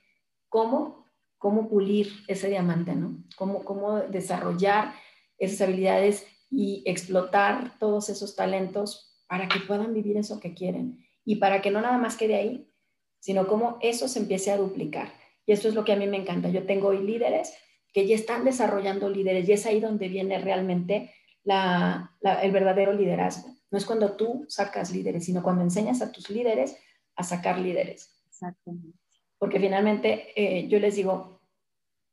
cómo, 0.48 1.06
cómo 1.38 1.68
pulir 1.68 2.08
ese 2.28 2.48
diamante, 2.48 2.94
¿no? 2.94 3.22
Cómo, 3.36 3.64
cómo 3.64 4.00
desarrollar 4.00 4.94
esas 5.38 5.60
habilidades 5.62 6.26
y 6.50 6.82
explotar 6.86 7.78
todos 7.78 8.08
esos 8.08 8.36
talentos 8.36 9.22
para 9.26 9.48
que 9.48 9.60
puedan 9.60 9.94
vivir 9.94 10.16
eso 10.16 10.40
que 10.40 10.54
quieren 10.54 11.06
y 11.24 11.36
para 11.36 11.62
que 11.62 11.70
no 11.70 11.80
nada 11.80 11.98
más 11.98 12.16
quede 12.16 12.34
ahí, 12.36 12.70
sino 13.18 13.46
cómo 13.46 13.78
eso 13.80 14.08
se 14.08 14.18
empiece 14.18 14.50
a 14.50 14.56
duplicar. 14.56 15.12
Y 15.46 15.52
eso 15.52 15.68
es 15.68 15.74
lo 15.74 15.84
que 15.84 15.92
a 15.92 15.96
mí 15.96 16.06
me 16.06 16.16
encanta. 16.16 16.48
Yo 16.50 16.66
tengo 16.66 16.88
hoy 16.88 16.98
líderes 16.98 17.54
que 17.92 18.06
ya 18.06 18.14
están 18.14 18.44
desarrollando 18.44 19.08
líderes 19.08 19.48
y 19.48 19.52
es 19.52 19.66
ahí 19.66 19.80
donde 19.80 20.08
viene 20.08 20.38
realmente 20.38 21.12
el 21.44 22.52
verdadero 22.52 22.92
liderazgo. 22.92 23.54
No 23.70 23.78
es 23.78 23.86
cuando 23.86 24.16
tú 24.16 24.44
sacas 24.48 24.92
líderes, 24.92 25.24
sino 25.24 25.42
cuando 25.42 25.62
enseñas 25.62 26.02
a 26.02 26.12
tus 26.12 26.30
líderes 26.30 26.76
a 27.16 27.22
sacar 27.22 27.58
líderes. 27.58 28.22
Exactamente. 28.26 28.98
Porque 29.38 29.58
finalmente 29.58 30.32
eh, 30.36 30.68
yo 30.68 30.78
les 30.78 30.94
digo, 30.94 31.40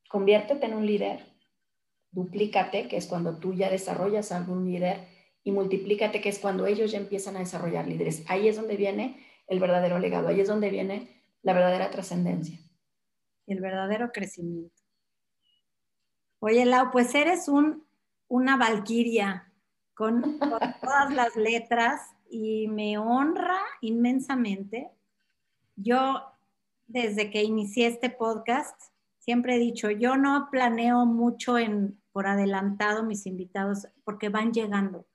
conviértete 0.09 0.65
en 0.65 0.73
un 0.73 0.85
líder, 0.85 1.25
duplícate, 2.11 2.87
que 2.87 2.97
es 2.97 3.07
cuando 3.07 3.37
tú 3.37 3.53
ya 3.53 3.69
desarrollas 3.69 4.31
algún 4.31 4.65
líder, 4.65 5.07
y 5.43 5.51
multiplícate, 5.51 6.21
que 6.21 6.29
es 6.29 6.39
cuando 6.39 6.65
ellos 6.65 6.91
ya 6.91 6.97
empiezan 6.97 7.35
a 7.35 7.39
desarrollar 7.39 7.87
líderes. 7.87 8.23
Ahí 8.27 8.47
es 8.47 8.55
donde 8.55 8.75
viene 8.75 9.25
el 9.47 9.59
verdadero 9.59 9.99
legado, 9.99 10.27
ahí 10.27 10.39
es 10.41 10.47
donde 10.47 10.69
viene 10.69 11.23
la 11.41 11.53
verdadera 11.53 11.89
trascendencia. 11.89 12.59
El 13.47 13.61
verdadero 13.61 14.11
crecimiento. 14.11 14.75
Oye, 16.39 16.65
Lau, 16.65 16.91
pues 16.91 17.13
eres 17.15 17.47
un 17.47 17.88
una 18.29 18.55
valquiria 18.55 19.51
con, 19.93 20.39
todas 20.81 21.13
las 21.13 21.35
letras 21.35 22.01
y 22.29 22.69
me 22.69 22.97
honra 22.97 23.59
inmensamente. 23.81 24.89
Yo, 25.75 26.23
desde 26.87 27.29
que 27.29 27.43
inicié 27.43 27.87
este 27.87 28.09
podcast, 28.09 28.79
siempre 29.17 29.55
he 29.55 29.59
dicho, 29.59 29.91
yo 29.91 30.15
no 30.15 30.47
planeo 30.49 31.05
mucho 31.05 31.57
en, 31.57 32.01
por 32.13 32.27
adelantado 32.27 33.03
mis 33.03 33.25
invitados 33.25 33.87
porque 34.05 34.29
van 34.29 34.53
llegando, 34.53 35.05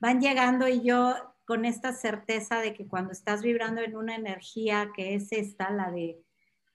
van 0.00 0.20
llegando 0.20 0.66
y 0.66 0.82
yo 0.82 1.14
con 1.44 1.64
esta 1.64 1.92
certeza 1.92 2.58
de 2.58 2.74
que 2.74 2.88
cuando 2.88 3.12
estás 3.12 3.42
vibrando 3.42 3.80
en 3.80 3.96
una 3.96 4.16
energía 4.16 4.90
que 4.94 5.14
es 5.14 5.30
esta, 5.30 5.70
la 5.70 5.90
de, 5.90 6.20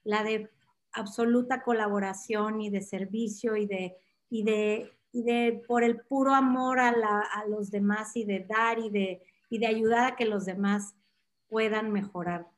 la 0.04 0.24
de 0.24 0.50
absoluta 0.92 1.62
colaboración 1.62 2.60
y 2.62 2.70
de 2.70 2.80
servicio 2.80 3.56
y 3.56 3.66
de, 3.66 3.96
y 4.30 4.44
de 4.44 4.90
y 5.12 5.22
de 5.22 5.62
por 5.68 5.84
el 5.84 6.00
puro 6.00 6.34
amor 6.34 6.80
a, 6.80 6.92
los 7.48 7.70
demás 7.70 8.16
y 8.16 8.24
de 8.24 8.40
dar 8.40 8.78
y 8.78 8.90
de, 8.90 9.22
y 9.50 9.58
de 9.58 9.66
ayudar 9.66 10.12
a 10.12 10.16
que 10.16 10.24
los 10.24 10.46
demás 10.46 10.94
puedan 11.48 11.92
mejorar 11.92 12.48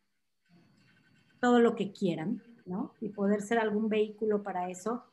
todo 1.41 1.59
lo 1.59 1.75
que 1.75 1.93
quieran, 1.93 2.43
¿no? 2.65 2.95
Y 3.01 3.09
poder 3.09 3.43
ser 3.43 3.59
algún 3.59 3.89
vehículo 3.89 4.43
para 4.43 4.71
eso. 4.71 5.05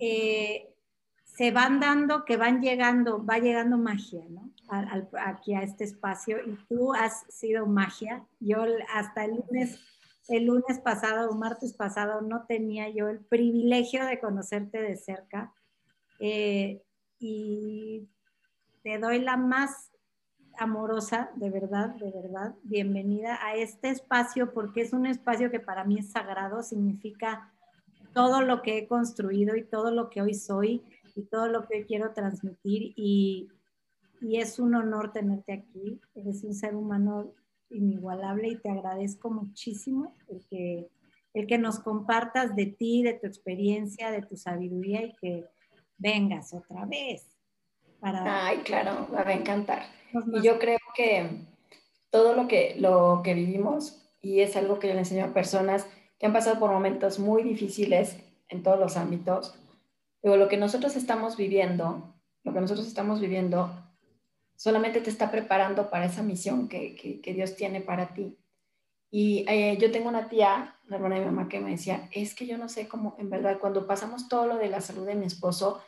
Eh, 0.00 0.74
se 1.22 1.50
van 1.50 1.80
dando, 1.80 2.24
que 2.24 2.36
van 2.36 2.60
llegando, 2.60 3.24
va 3.24 3.38
llegando 3.38 3.78
magia, 3.78 4.24
¿no? 4.28 4.50
aquí 5.26 5.54
a 5.54 5.62
este 5.62 5.84
espacio 5.84 6.38
y 6.46 6.56
tú 6.66 6.94
has 6.94 7.24
sido 7.28 7.66
magia. 7.66 8.26
Yo 8.40 8.64
hasta 8.94 9.26
el 9.26 9.36
lunes, 9.36 9.78
el 10.28 10.46
lunes 10.46 10.78
pasado 10.78 11.28
o 11.28 11.34
martes 11.34 11.74
pasado 11.74 12.22
no 12.22 12.46
tenía 12.46 12.88
yo 12.88 13.08
el 13.08 13.20
privilegio 13.20 14.06
de 14.06 14.18
conocerte 14.18 14.80
de 14.80 14.96
cerca 14.96 15.52
eh, 16.24 16.80
y 17.18 18.08
te 18.84 18.98
doy 18.98 19.18
la 19.18 19.36
más 19.36 19.90
amorosa, 20.56 21.32
de 21.34 21.50
verdad, 21.50 21.96
de 21.96 22.12
verdad, 22.12 22.54
bienvenida 22.62 23.44
a 23.44 23.56
este 23.56 23.90
espacio 23.90 24.52
porque 24.52 24.82
es 24.82 24.92
un 24.92 25.06
espacio 25.06 25.50
que 25.50 25.58
para 25.58 25.82
mí 25.82 25.98
es 25.98 26.12
sagrado, 26.12 26.62
significa 26.62 27.52
todo 28.14 28.40
lo 28.40 28.62
que 28.62 28.78
he 28.78 28.86
construido 28.86 29.56
y 29.56 29.64
todo 29.64 29.90
lo 29.90 30.10
que 30.10 30.22
hoy 30.22 30.34
soy 30.34 30.84
y 31.16 31.22
todo 31.22 31.48
lo 31.48 31.66
que 31.66 31.86
quiero 31.86 32.12
transmitir 32.12 32.92
y, 32.94 33.48
y 34.20 34.36
es 34.36 34.60
un 34.60 34.76
honor 34.76 35.10
tenerte 35.10 35.52
aquí. 35.52 36.00
Eres 36.14 36.44
un 36.44 36.54
ser 36.54 36.76
humano 36.76 37.32
inigualable 37.68 38.46
y 38.46 38.56
te 38.58 38.70
agradezco 38.70 39.28
muchísimo 39.28 40.14
el 40.28 40.46
que, 40.46 40.88
el 41.34 41.48
que 41.48 41.58
nos 41.58 41.80
compartas 41.80 42.54
de 42.54 42.66
ti, 42.66 43.02
de 43.02 43.14
tu 43.14 43.26
experiencia, 43.26 44.12
de 44.12 44.22
tu 44.22 44.36
sabiduría 44.36 45.02
y 45.02 45.16
que 45.16 45.48
vengas 46.02 46.52
otra 46.52 46.84
vez. 46.84 47.24
Ay, 48.02 48.58
claro, 48.58 49.06
me 49.10 49.16
va 49.16 49.28
a 49.28 49.32
encantar. 49.32 49.84
Y 50.12 50.42
yo 50.42 50.58
creo 50.58 50.78
que 50.94 51.46
todo 52.10 52.34
lo 52.34 52.48
que, 52.48 52.74
lo 52.78 53.22
que 53.22 53.34
vivimos, 53.34 54.02
y 54.20 54.40
es 54.40 54.56
algo 54.56 54.78
que 54.78 54.88
yo 54.88 54.94
le 54.94 55.00
enseño 55.00 55.24
a 55.24 55.34
personas 55.34 55.86
que 56.18 56.26
han 56.26 56.32
pasado 56.32 56.58
por 56.58 56.70
momentos 56.70 57.18
muy 57.18 57.42
difíciles 57.42 58.18
en 58.48 58.62
todos 58.62 58.78
los 58.78 58.96
ámbitos, 58.96 59.54
pero 60.20 60.36
lo 60.36 60.48
que 60.48 60.56
nosotros 60.56 60.96
estamos 60.96 61.36
viviendo 61.36 62.12
lo 62.44 62.52
que 62.52 62.60
nosotros 62.60 62.86
estamos 62.86 63.20
viviendo 63.20 63.70
solamente 64.56 65.00
te 65.00 65.10
está 65.10 65.30
preparando 65.30 65.90
para 65.90 66.06
esa 66.06 66.22
misión 66.22 66.68
que, 66.68 67.20
que, 67.22 67.34
Dios 67.34 67.56
tiene 67.56 67.80
para 67.80 68.14
ti. 68.14 68.38
Y 69.10 69.44
eh, 69.48 69.76
yo 69.78 69.90
tengo 69.90 70.08
una 70.08 70.28
tía, 70.28 70.76
la 70.86 70.96
hermana 70.96 71.16
de 71.16 71.20
mi 71.22 71.26
mamá, 71.26 71.48
que 71.48 71.60
me 71.60 71.72
decía, 71.72 72.08
es 72.12 72.34
que 72.34 72.46
yo 72.46 72.56
no 72.58 72.68
sé 72.68 72.88
cómo, 72.88 73.14
en 73.18 73.28
verdad, 73.28 73.58
cuando 73.60 73.86
pasamos 73.86 74.28
todo 74.28 74.46
lo 74.46 74.56
de 74.56 74.68
la 74.68 74.80
salud 74.80 75.06
de 75.06 75.14
mi 75.14 75.26
esposo, 75.26 75.82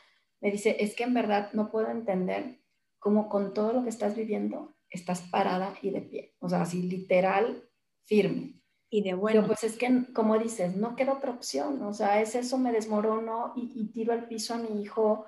me 0.44 0.50
dice, 0.50 0.76
es 0.78 0.94
que 0.94 1.04
en 1.04 1.14
verdad 1.14 1.54
no 1.54 1.70
puedo 1.70 1.90
entender 1.90 2.60
cómo 2.98 3.30
con 3.30 3.54
todo 3.54 3.72
lo 3.72 3.82
que 3.82 3.88
estás 3.88 4.14
viviendo 4.14 4.76
estás 4.90 5.22
parada 5.22 5.74
y 5.80 5.88
de 5.88 6.02
pie. 6.02 6.34
O 6.38 6.50
sea, 6.50 6.60
así 6.60 6.82
literal, 6.82 7.66
firme. 8.04 8.60
Y 8.90 9.02
de 9.02 9.14
bueno. 9.14 9.46
pues 9.46 9.64
es 9.64 9.78
que, 9.78 10.12
como 10.12 10.38
dices, 10.38 10.76
no 10.76 10.96
queda 10.96 11.14
otra 11.14 11.30
opción. 11.30 11.82
O 11.82 11.94
sea, 11.94 12.20
es 12.20 12.34
eso, 12.34 12.58
me 12.58 12.72
desmorono 12.72 13.54
y, 13.56 13.86
tiro 13.86 14.12
al 14.12 14.28
piso 14.28 14.52
a 14.52 14.58
mi 14.58 14.82
hijo 14.82 15.24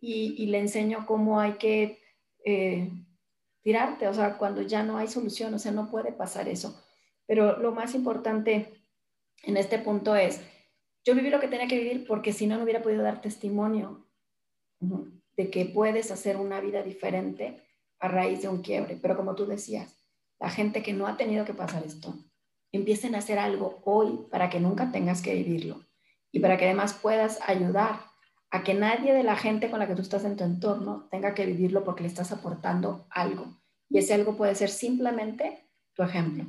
y, 0.00 0.44
le 0.44 0.58
enseño 0.58 1.06
cómo 1.06 1.40
hay 1.40 1.54
que 1.54 2.00
eh, 2.44 2.90
tirarte. 3.62 4.06
O 4.06 4.12
sea, 4.12 4.36
cuando 4.36 4.60
ya 4.60 4.82
no 4.82 4.98
hay 4.98 5.08
solución, 5.08 5.54
o 5.54 5.58
sea, 5.58 5.72
no 5.72 5.90
puede 5.90 6.12
pasar 6.12 6.46
eso. 6.46 6.78
Pero 7.24 7.58
lo 7.58 7.72
más 7.72 7.94
importante 7.94 8.74
en 9.44 9.56
este 9.56 9.78
punto 9.78 10.14
es, 10.14 10.42
yo 11.06 11.14
viví 11.14 11.30
lo 11.30 11.40
que 11.40 11.48
tenía 11.48 11.68
que 11.68 11.78
vivir 11.78 12.06
porque 12.06 12.34
si 12.34 12.46
no, 12.46 12.58
no 12.58 12.64
hubiera 12.64 12.82
podido 12.82 13.02
dar 13.02 13.22
testimonio 13.22 14.04
de 14.80 15.50
que 15.50 15.66
puedes 15.66 16.10
hacer 16.10 16.36
una 16.36 16.60
vida 16.60 16.82
diferente 16.82 17.62
a 18.00 18.08
raíz 18.08 18.42
de 18.42 18.48
un 18.48 18.62
quiebre. 18.62 18.98
Pero 19.00 19.16
como 19.16 19.34
tú 19.34 19.46
decías, 19.46 20.04
la 20.38 20.50
gente 20.50 20.82
que 20.82 20.92
no 20.92 21.06
ha 21.06 21.16
tenido 21.16 21.44
que 21.44 21.54
pasar 21.54 21.84
esto, 21.84 22.14
empiecen 22.72 23.14
a 23.14 23.18
hacer 23.18 23.38
algo 23.38 23.80
hoy 23.84 24.26
para 24.30 24.50
que 24.50 24.60
nunca 24.60 24.92
tengas 24.92 25.22
que 25.22 25.34
vivirlo 25.34 25.86
y 26.30 26.40
para 26.40 26.56
que 26.56 26.66
además 26.66 26.94
puedas 26.94 27.40
ayudar 27.46 28.00
a 28.50 28.62
que 28.62 28.74
nadie 28.74 29.12
de 29.12 29.24
la 29.24 29.36
gente 29.36 29.70
con 29.70 29.78
la 29.78 29.86
que 29.86 29.94
tú 29.94 30.02
estás 30.02 30.24
en 30.24 30.36
tu 30.36 30.44
entorno 30.44 31.08
tenga 31.10 31.34
que 31.34 31.46
vivirlo 31.46 31.84
porque 31.84 32.02
le 32.02 32.08
estás 32.08 32.32
aportando 32.32 33.06
algo. 33.10 33.58
Y 33.90 33.98
ese 33.98 34.14
algo 34.14 34.36
puede 34.36 34.54
ser 34.54 34.70
simplemente 34.70 35.68
tu 35.94 36.02
ejemplo. 36.02 36.44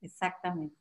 Exactamente. 0.00 0.76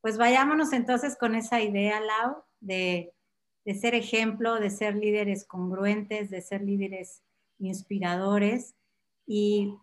Pues 0.00 0.18
vayámonos 0.18 0.72
entonces 0.72 1.16
con 1.16 1.34
esa 1.34 1.60
idea, 1.60 2.00
Lau, 2.00 2.44
de, 2.60 3.14
de 3.64 3.74
ser 3.74 3.94
ejemplo, 3.94 4.58
de 4.58 4.70
ser 4.70 4.96
líderes 4.96 5.44
congruentes, 5.46 6.30
de 6.30 6.42
ser 6.42 6.62
líderes 6.62 7.22
inspiradores. 7.58 8.74
Y 9.26 9.74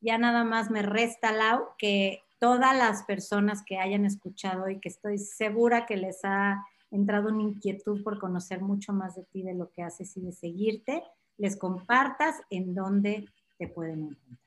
ya 0.00 0.18
nada 0.18 0.44
más 0.44 0.70
me 0.70 0.82
resta, 0.82 1.32
Lau, 1.32 1.68
que 1.78 2.22
todas 2.38 2.76
las 2.76 3.02
personas 3.04 3.62
que 3.64 3.78
hayan 3.78 4.04
escuchado 4.04 4.68
y 4.68 4.80
que 4.80 4.88
estoy 4.88 5.18
segura 5.18 5.86
que 5.86 5.96
les 5.96 6.24
ha 6.24 6.64
entrado 6.90 7.28
una 7.28 7.42
inquietud 7.42 8.02
por 8.02 8.18
conocer 8.18 8.60
mucho 8.60 8.92
más 8.92 9.16
de 9.16 9.24
ti, 9.24 9.42
de 9.42 9.54
lo 9.54 9.70
que 9.70 9.82
haces 9.82 10.16
y 10.16 10.20
de 10.20 10.32
seguirte, 10.32 11.02
les 11.36 11.56
compartas 11.56 12.36
en 12.50 12.74
dónde 12.74 13.26
te 13.58 13.68
pueden 13.68 14.00
encontrar. 14.02 14.38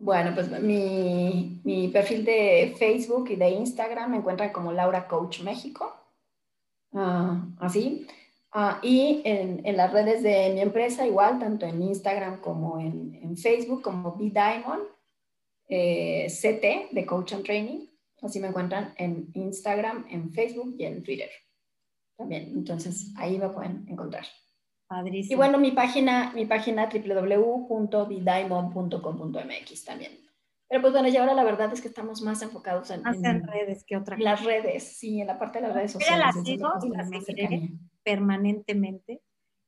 Bueno, 0.00 0.30
pues 0.32 0.48
mi, 0.62 1.60
mi 1.64 1.88
perfil 1.88 2.24
de 2.24 2.74
Facebook 2.78 3.30
y 3.30 3.36
de 3.36 3.50
Instagram 3.50 4.12
me 4.12 4.16
encuentran 4.18 4.52
como 4.52 4.72
Laura 4.72 5.08
Coach 5.08 5.42
México. 5.42 5.97
Ah, 6.92 7.48
así. 7.58 8.06
Ah, 8.52 8.78
y 8.82 9.22
en, 9.24 9.66
en, 9.66 9.76
las 9.76 9.92
redes 9.92 10.22
de 10.22 10.52
mi 10.54 10.60
empresa, 10.60 11.04
igual, 11.06 11.38
tanto 11.38 11.66
en 11.66 11.82
Instagram 11.82 12.40
como 12.40 12.80
en, 12.80 13.14
en 13.22 13.36
Facebook, 13.36 13.82
como 13.82 14.16
B 14.16 14.30
Diamond, 14.30 14.84
eh, 15.68 16.26
CT 16.28 16.94
de 16.94 17.06
Coach 17.06 17.34
and 17.34 17.44
Training. 17.44 17.86
Así 18.22 18.40
me 18.40 18.48
encuentran 18.48 18.94
en 18.96 19.28
Instagram, 19.34 20.06
en 20.08 20.32
Facebook 20.32 20.74
y 20.78 20.86
en 20.86 21.02
Twitter. 21.02 21.28
También, 22.16 22.52
entonces 22.54 23.12
ahí 23.16 23.36
me 23.38 23.50
pueden 23.50 23.84
encontrar. 23.88 24.24
Padrísimo. 24.88 25.34
Y 25.34 25.36
bueno, 25.36 25.58
mi 25.58 25.72
página, 25.72 26.32
mi 26.34 26.46
página 26.46 26.88
www.bidiamond.com.mx 26.88 29.84
también. 29.84 30.27
Pero 30.68 30.82
pues 30.82 30.92
bueno, 30.92 31.08
ya 31.08 31.20
ahora 31.20 31.34
la 31.34 31.44
verdad 31.44 31.72
es 31.72 31.80
que 31.80 31.88
estamos 31.88 32.20
más 32.20 32.42
enfocados 32.42 32.90
en, 32.90 33.02
en, 33.06 33.46
redes 33.46 33.84
que 33.84 33.96
otra 33.96 34.16
cosa. 34.16 34.30
Las 34.30 34.44
redes, 34.44 34.96
sí, 34.98 35.20
en 35.20 35.26
la 35.26 35.38
parte 35.38 35.60
de 35.60 35.66
las 35.66 35.74
redes 35.74 35.92
sociales. 35.92 36.24
las 36.26 36.44
sigo 36.44 36.68
y 36.82 36.88
las 36.90 37.10
permanentemente, 38.02 39.22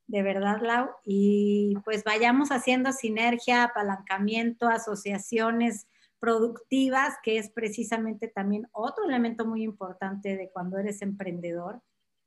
de 0.07 0.23
verdad, 0.23 0.61
Lau. 0.61 0.91
Y 1.05 1.75
pues 1.85 2.05
vayamos 2.05 2.51
haciendo 2.51 2.93
sinergia, 2.93 3.65
apalancamiento, 3.65 4.69
asociaciones 4.69 5.87
productivas, 6.21 7.15
que 7.23 7.39
es 7.39 7.51
precisamente 7.51 8.29
también 8.29 8.69
otro 8.73 9.05
elemento 9.05 9.47
muy 9.47 9.63
importante 9.63 10.37
de 10.37 10.51
cuando 10.51 10.79
eres 10.79 11.01
emprendedor, 11.01 11.81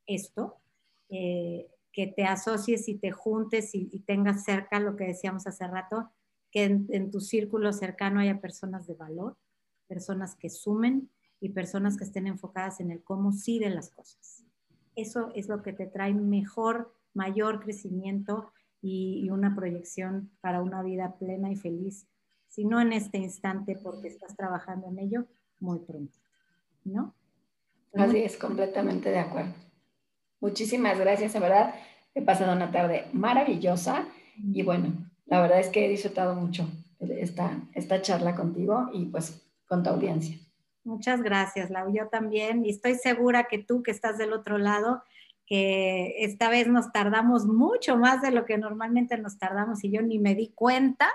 esto, 0.08 0.60
eh, 1.10 1.68
que 1.92 2.08
te 2.08 2.24
asocies 2.24 2.90
y 2.90 2.98
te 2.98 3.12
juntes 3.12 3.70
y, 3.76 4.00
tengas 4.00 4.44
cerca 4.44 4.80
lo 4.80 4.96
que 4.96 5.06
decíamos 5.06 5.46
hace 5.46 5.68
rato, 5.68 6.12
que 6.54 6.66
en, 6.66 7.10
tu 7.10 7.20
círculo 7.20 7.74
cercano 7.74 8.20
haya 8.20 8.40
personas 8.40 8.86
de 8.86 8.94
valor, 8.94 9.36
personas 9.88 10.36
que 10.36 10.52
sumen 10.52 11.10
y 11.40 11.50
personas 11.50 11.98
que 11.98 12.04
estén 12.04 12.28
enfocadas 12.28 12.80
en 12.80 12.92
el 12.92 13.04
cómo 13.04 13.32
sí 13.32 13.58
de 13.58 13.72
las 13.72 13.90
cosas. 13.90 14.46
Eso 14.96 15.32
es 15.34 15.48
lo 15.50 15.64
que 15.64 15.74
te 15.74 15.88
trae 15.88 16.14
mejor, 16.14 16.94
mayor 17.16 17.60
crecimiento 17.60 18.54
y, 18.84 19.28
una 19.32 19.56
proyección 19.56 20.30
para 20.42 20.62
una 20.62 20.84
vida 20.84 21.16
plena 21.18 21.52
y 21.52 21.56
feliz, 21.56 22.06
si 22.48 22.66
no 22.66 22.80
en 22.80 22.94
este 22.94 23.18
instante 23.18 23.76
porque 23.82 24.10
estás 24.10 24.36
trabajando 24.36 24.88
en 24.90 25.00
ello, 25.00 25.26
muy 25.60 25.80
pronto, 25.80 26.20
¿no? 26.84 27.16
Así 27.96 28.20
es, 28.20 28.38
completamente 28.38 29.10
de 29.10 29.20
acuerdo. 29.20 29.54
Muchísimas 30.40 31.00
gracias, 31.00 31.34
de 31.34 31.40
verdad. 31.40 31.74
He 32.14 32.22
pasado 32.22 32.54
una 32.54 32.72
tarde 32.72 33.08
maravillosa 33.12 34.08
y 34.38 34.62
bueno, 34.62 35.10
la 35.26 35.42
verdad 35.42 35.60
es 35.60 35.70
que 35.70 35.86
he 35.86 35.90
disfrutado 35.90 36.36
mucho 36.36 36.68
esta, 37.00 37.62
esta 37.74 38.02
charla 38.02 38.36
contigo 38.36 38.90
y 38.94 39.06
pues 39.06 39.42
con 39.66 39.84
tu 39.84 39.90
audiencia. 39.90 40.38
Muchas 40.84 41.22
gracias, 41.22 41.70
Lau. 41.70 41.94
Yo 41.94 42.08
también, 42.10 42.66
y 42.66 42.70
estoy 42.70 42.96
segura 42.96 43.46
que 43.46 43.58
tú 43.58 43.84
que 43.84 43.92
estás 43.92 44.18
del 44.18 44.34
otro 44.34 44.58
lado, 44.58 45.02
que 45.46 46.16
esta 46.24 46.50
vez 46.50 46.68
nos 46.68 46.92
tardamos 46.92 47.46
mucho 47.46 47.98
más 47.98 48.22
de 48.22 48.32
lo 48.32 48.46
que 48.46 48.58
normalmente 48.58 49.18
nos 49.18 49.38
tardamos 49.38 49.84
y 49.84 49.92
yo 49.92 50.02
ni 50.02 50.20
me 50.20 50.36
di 50.36 50.50
cuenta, 50.54 51.10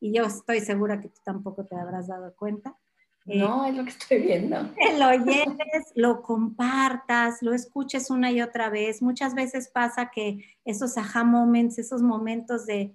y 0.00 0.12
yo 0.12 0.24
estoy 0.24 0.60
segura 0.60 1.00
que 1.00 1.08
tú 1.08 1.20
tampoco 1.24 1.64
te 1.64 1.76
habrás 1.76 2.08
dado 2.08 2.34
cuenta. 2.36 2.76
No, 3.24 3.64
es 3.64 3.74
lo 3.74 3.84
que 3.84 3.90
estoy 3.90 4.20
viendo. 4.20 4.56
lo 4.98 5.08
oyes, 5.08 5.46
lo 5.94 6.22
compartas, 6.22 7.42
lo 7.42 7.54
escuches 7.54 8.10
una 8.10 8.30
y 8.30 8.42
otra 8.42 8.68
vez. 8.68 9.00
Muchas 9.00 9.34
veces 9.34 9.68
pasa 9.68 10.10
que 10.10 10.44
esos 10.64 10.98
aha 10.98 11.24
moments, 11.24 11.78
esos 11.78 12.02
momentos 12.02 12.66
de 12.66 12.94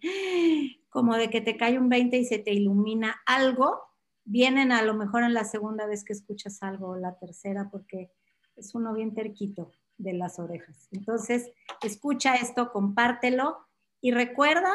como 0.90 1.16
de 1.16 1.30
que 1.30 1.42
te 1.42 1.58
cae 1.58 1.80
un 1.80 1.90
20 1.90 2.18
y 2.18 2.26
se 2.26 2.40
te 2.40 2.54
ilumina 2.54 3.22
algo, 3.26 3.82
vienen 4.24 4.72
a 4.72 4.84
lo 4.84 4.94
mejor 4.94 5.24
en 5.24 5.34
la 5.34 5.46
segunda 5.46 5.88
vez 5.88 6.04
que 6.04 6.14
escuchas 6.14 6.62
algo 6.62 6.90
o 6.90 6.96
la 6.96 7.18
tercera 7.18 7.70
porque 7.72 8.12
es 8.56 8.76
uno 8.76 8.94
bien 8.94 9.14
terquito 9.14 9.72
de 9.98 10.14
las 10.14 10.38
orejas. 10.38 10.88
Entonces, 10.92 11.52
escucha 11.82 12.36
esto, 12.36 12.72
compártelo 12.72 13.58
y 14.00 14.12
recuerda 14.12 14.72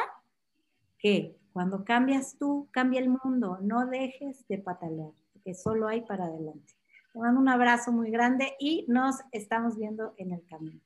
que 0.99 1.39
cuando 1.53 1.85
cambias 1.85 2.37
tú, 2.39 2.69
cambia 2.73 3.01
el 3.01 3.09
mundo. 3.09 3.59
No 3.61 3.87
dejes 3.87 4.47
de 4.49 4.59
patalear 4.59 5.13
que 5.45 5.55
solo 5.55 5.89
hay 5.89 6.03
para 6.03 6.25
adelante. 6.25 6.75
Te 7.13 7.19
mando 7.19 7.41
un 7.41 7.49
abrazo 7.49 7.91
muy 7.93 8.11
grande 8.11 8.55
y 8.59 8.85
nos 8.89 9.17
estamos 9.31 9.77
viendo 9.77 10.15
en 10.17 10.33
el 10.33 10.45
camino. 10.47 10.81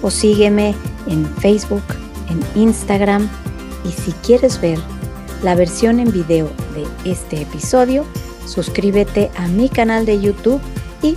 o 0.00 0.10
sígueme 0.10 0.76
en 1.08 1.26
Facebook, 1.36 1.82
en 2.30 2.40
Instagram, 2.54 3.28
y 3.88 3.92
si 3.92 4.12
quieres 4.12 4.60
ver 4.60 4.78
la 5.42 5.54
versión 5.54 6.00
en 6.00 6.12
video 6.12 6.50
de 6.74 7.10
este 7.10 7.42
episodio, 7.42 8.04
suscríbete 8.46 9.30
a 9.36 9.48
mi 9.48 9.68
canal 9.68 10.04
de 10.04 10.20
YouTube 10.20 10.60
y 11.02 11.16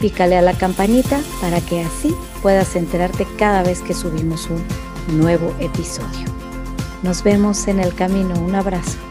pícale 0.00 0.36
a 0.36 0.42
la 0.42 0.54
campanita 0.54 1.20
para 1.40 1.60
que 1.60 1.82
así 1.82 2.14
puedas 2.42 2.76
enterarte 2.76 3.26
cada 3.36 3.62
vez 3.62 3.80
que 3.80 3.94
subimos 3.94 4.48
un 4.48 5.18
nuevo 5.18 5.54
episodio. 5.60 6.26
Nos 7.02 7.22
vemos 7.22 7.68
en 7.68 7.80
el 7.80 7.94
camino. 7.94 8.34
Un 8.40 8.54
abrazo. 8.54 9.07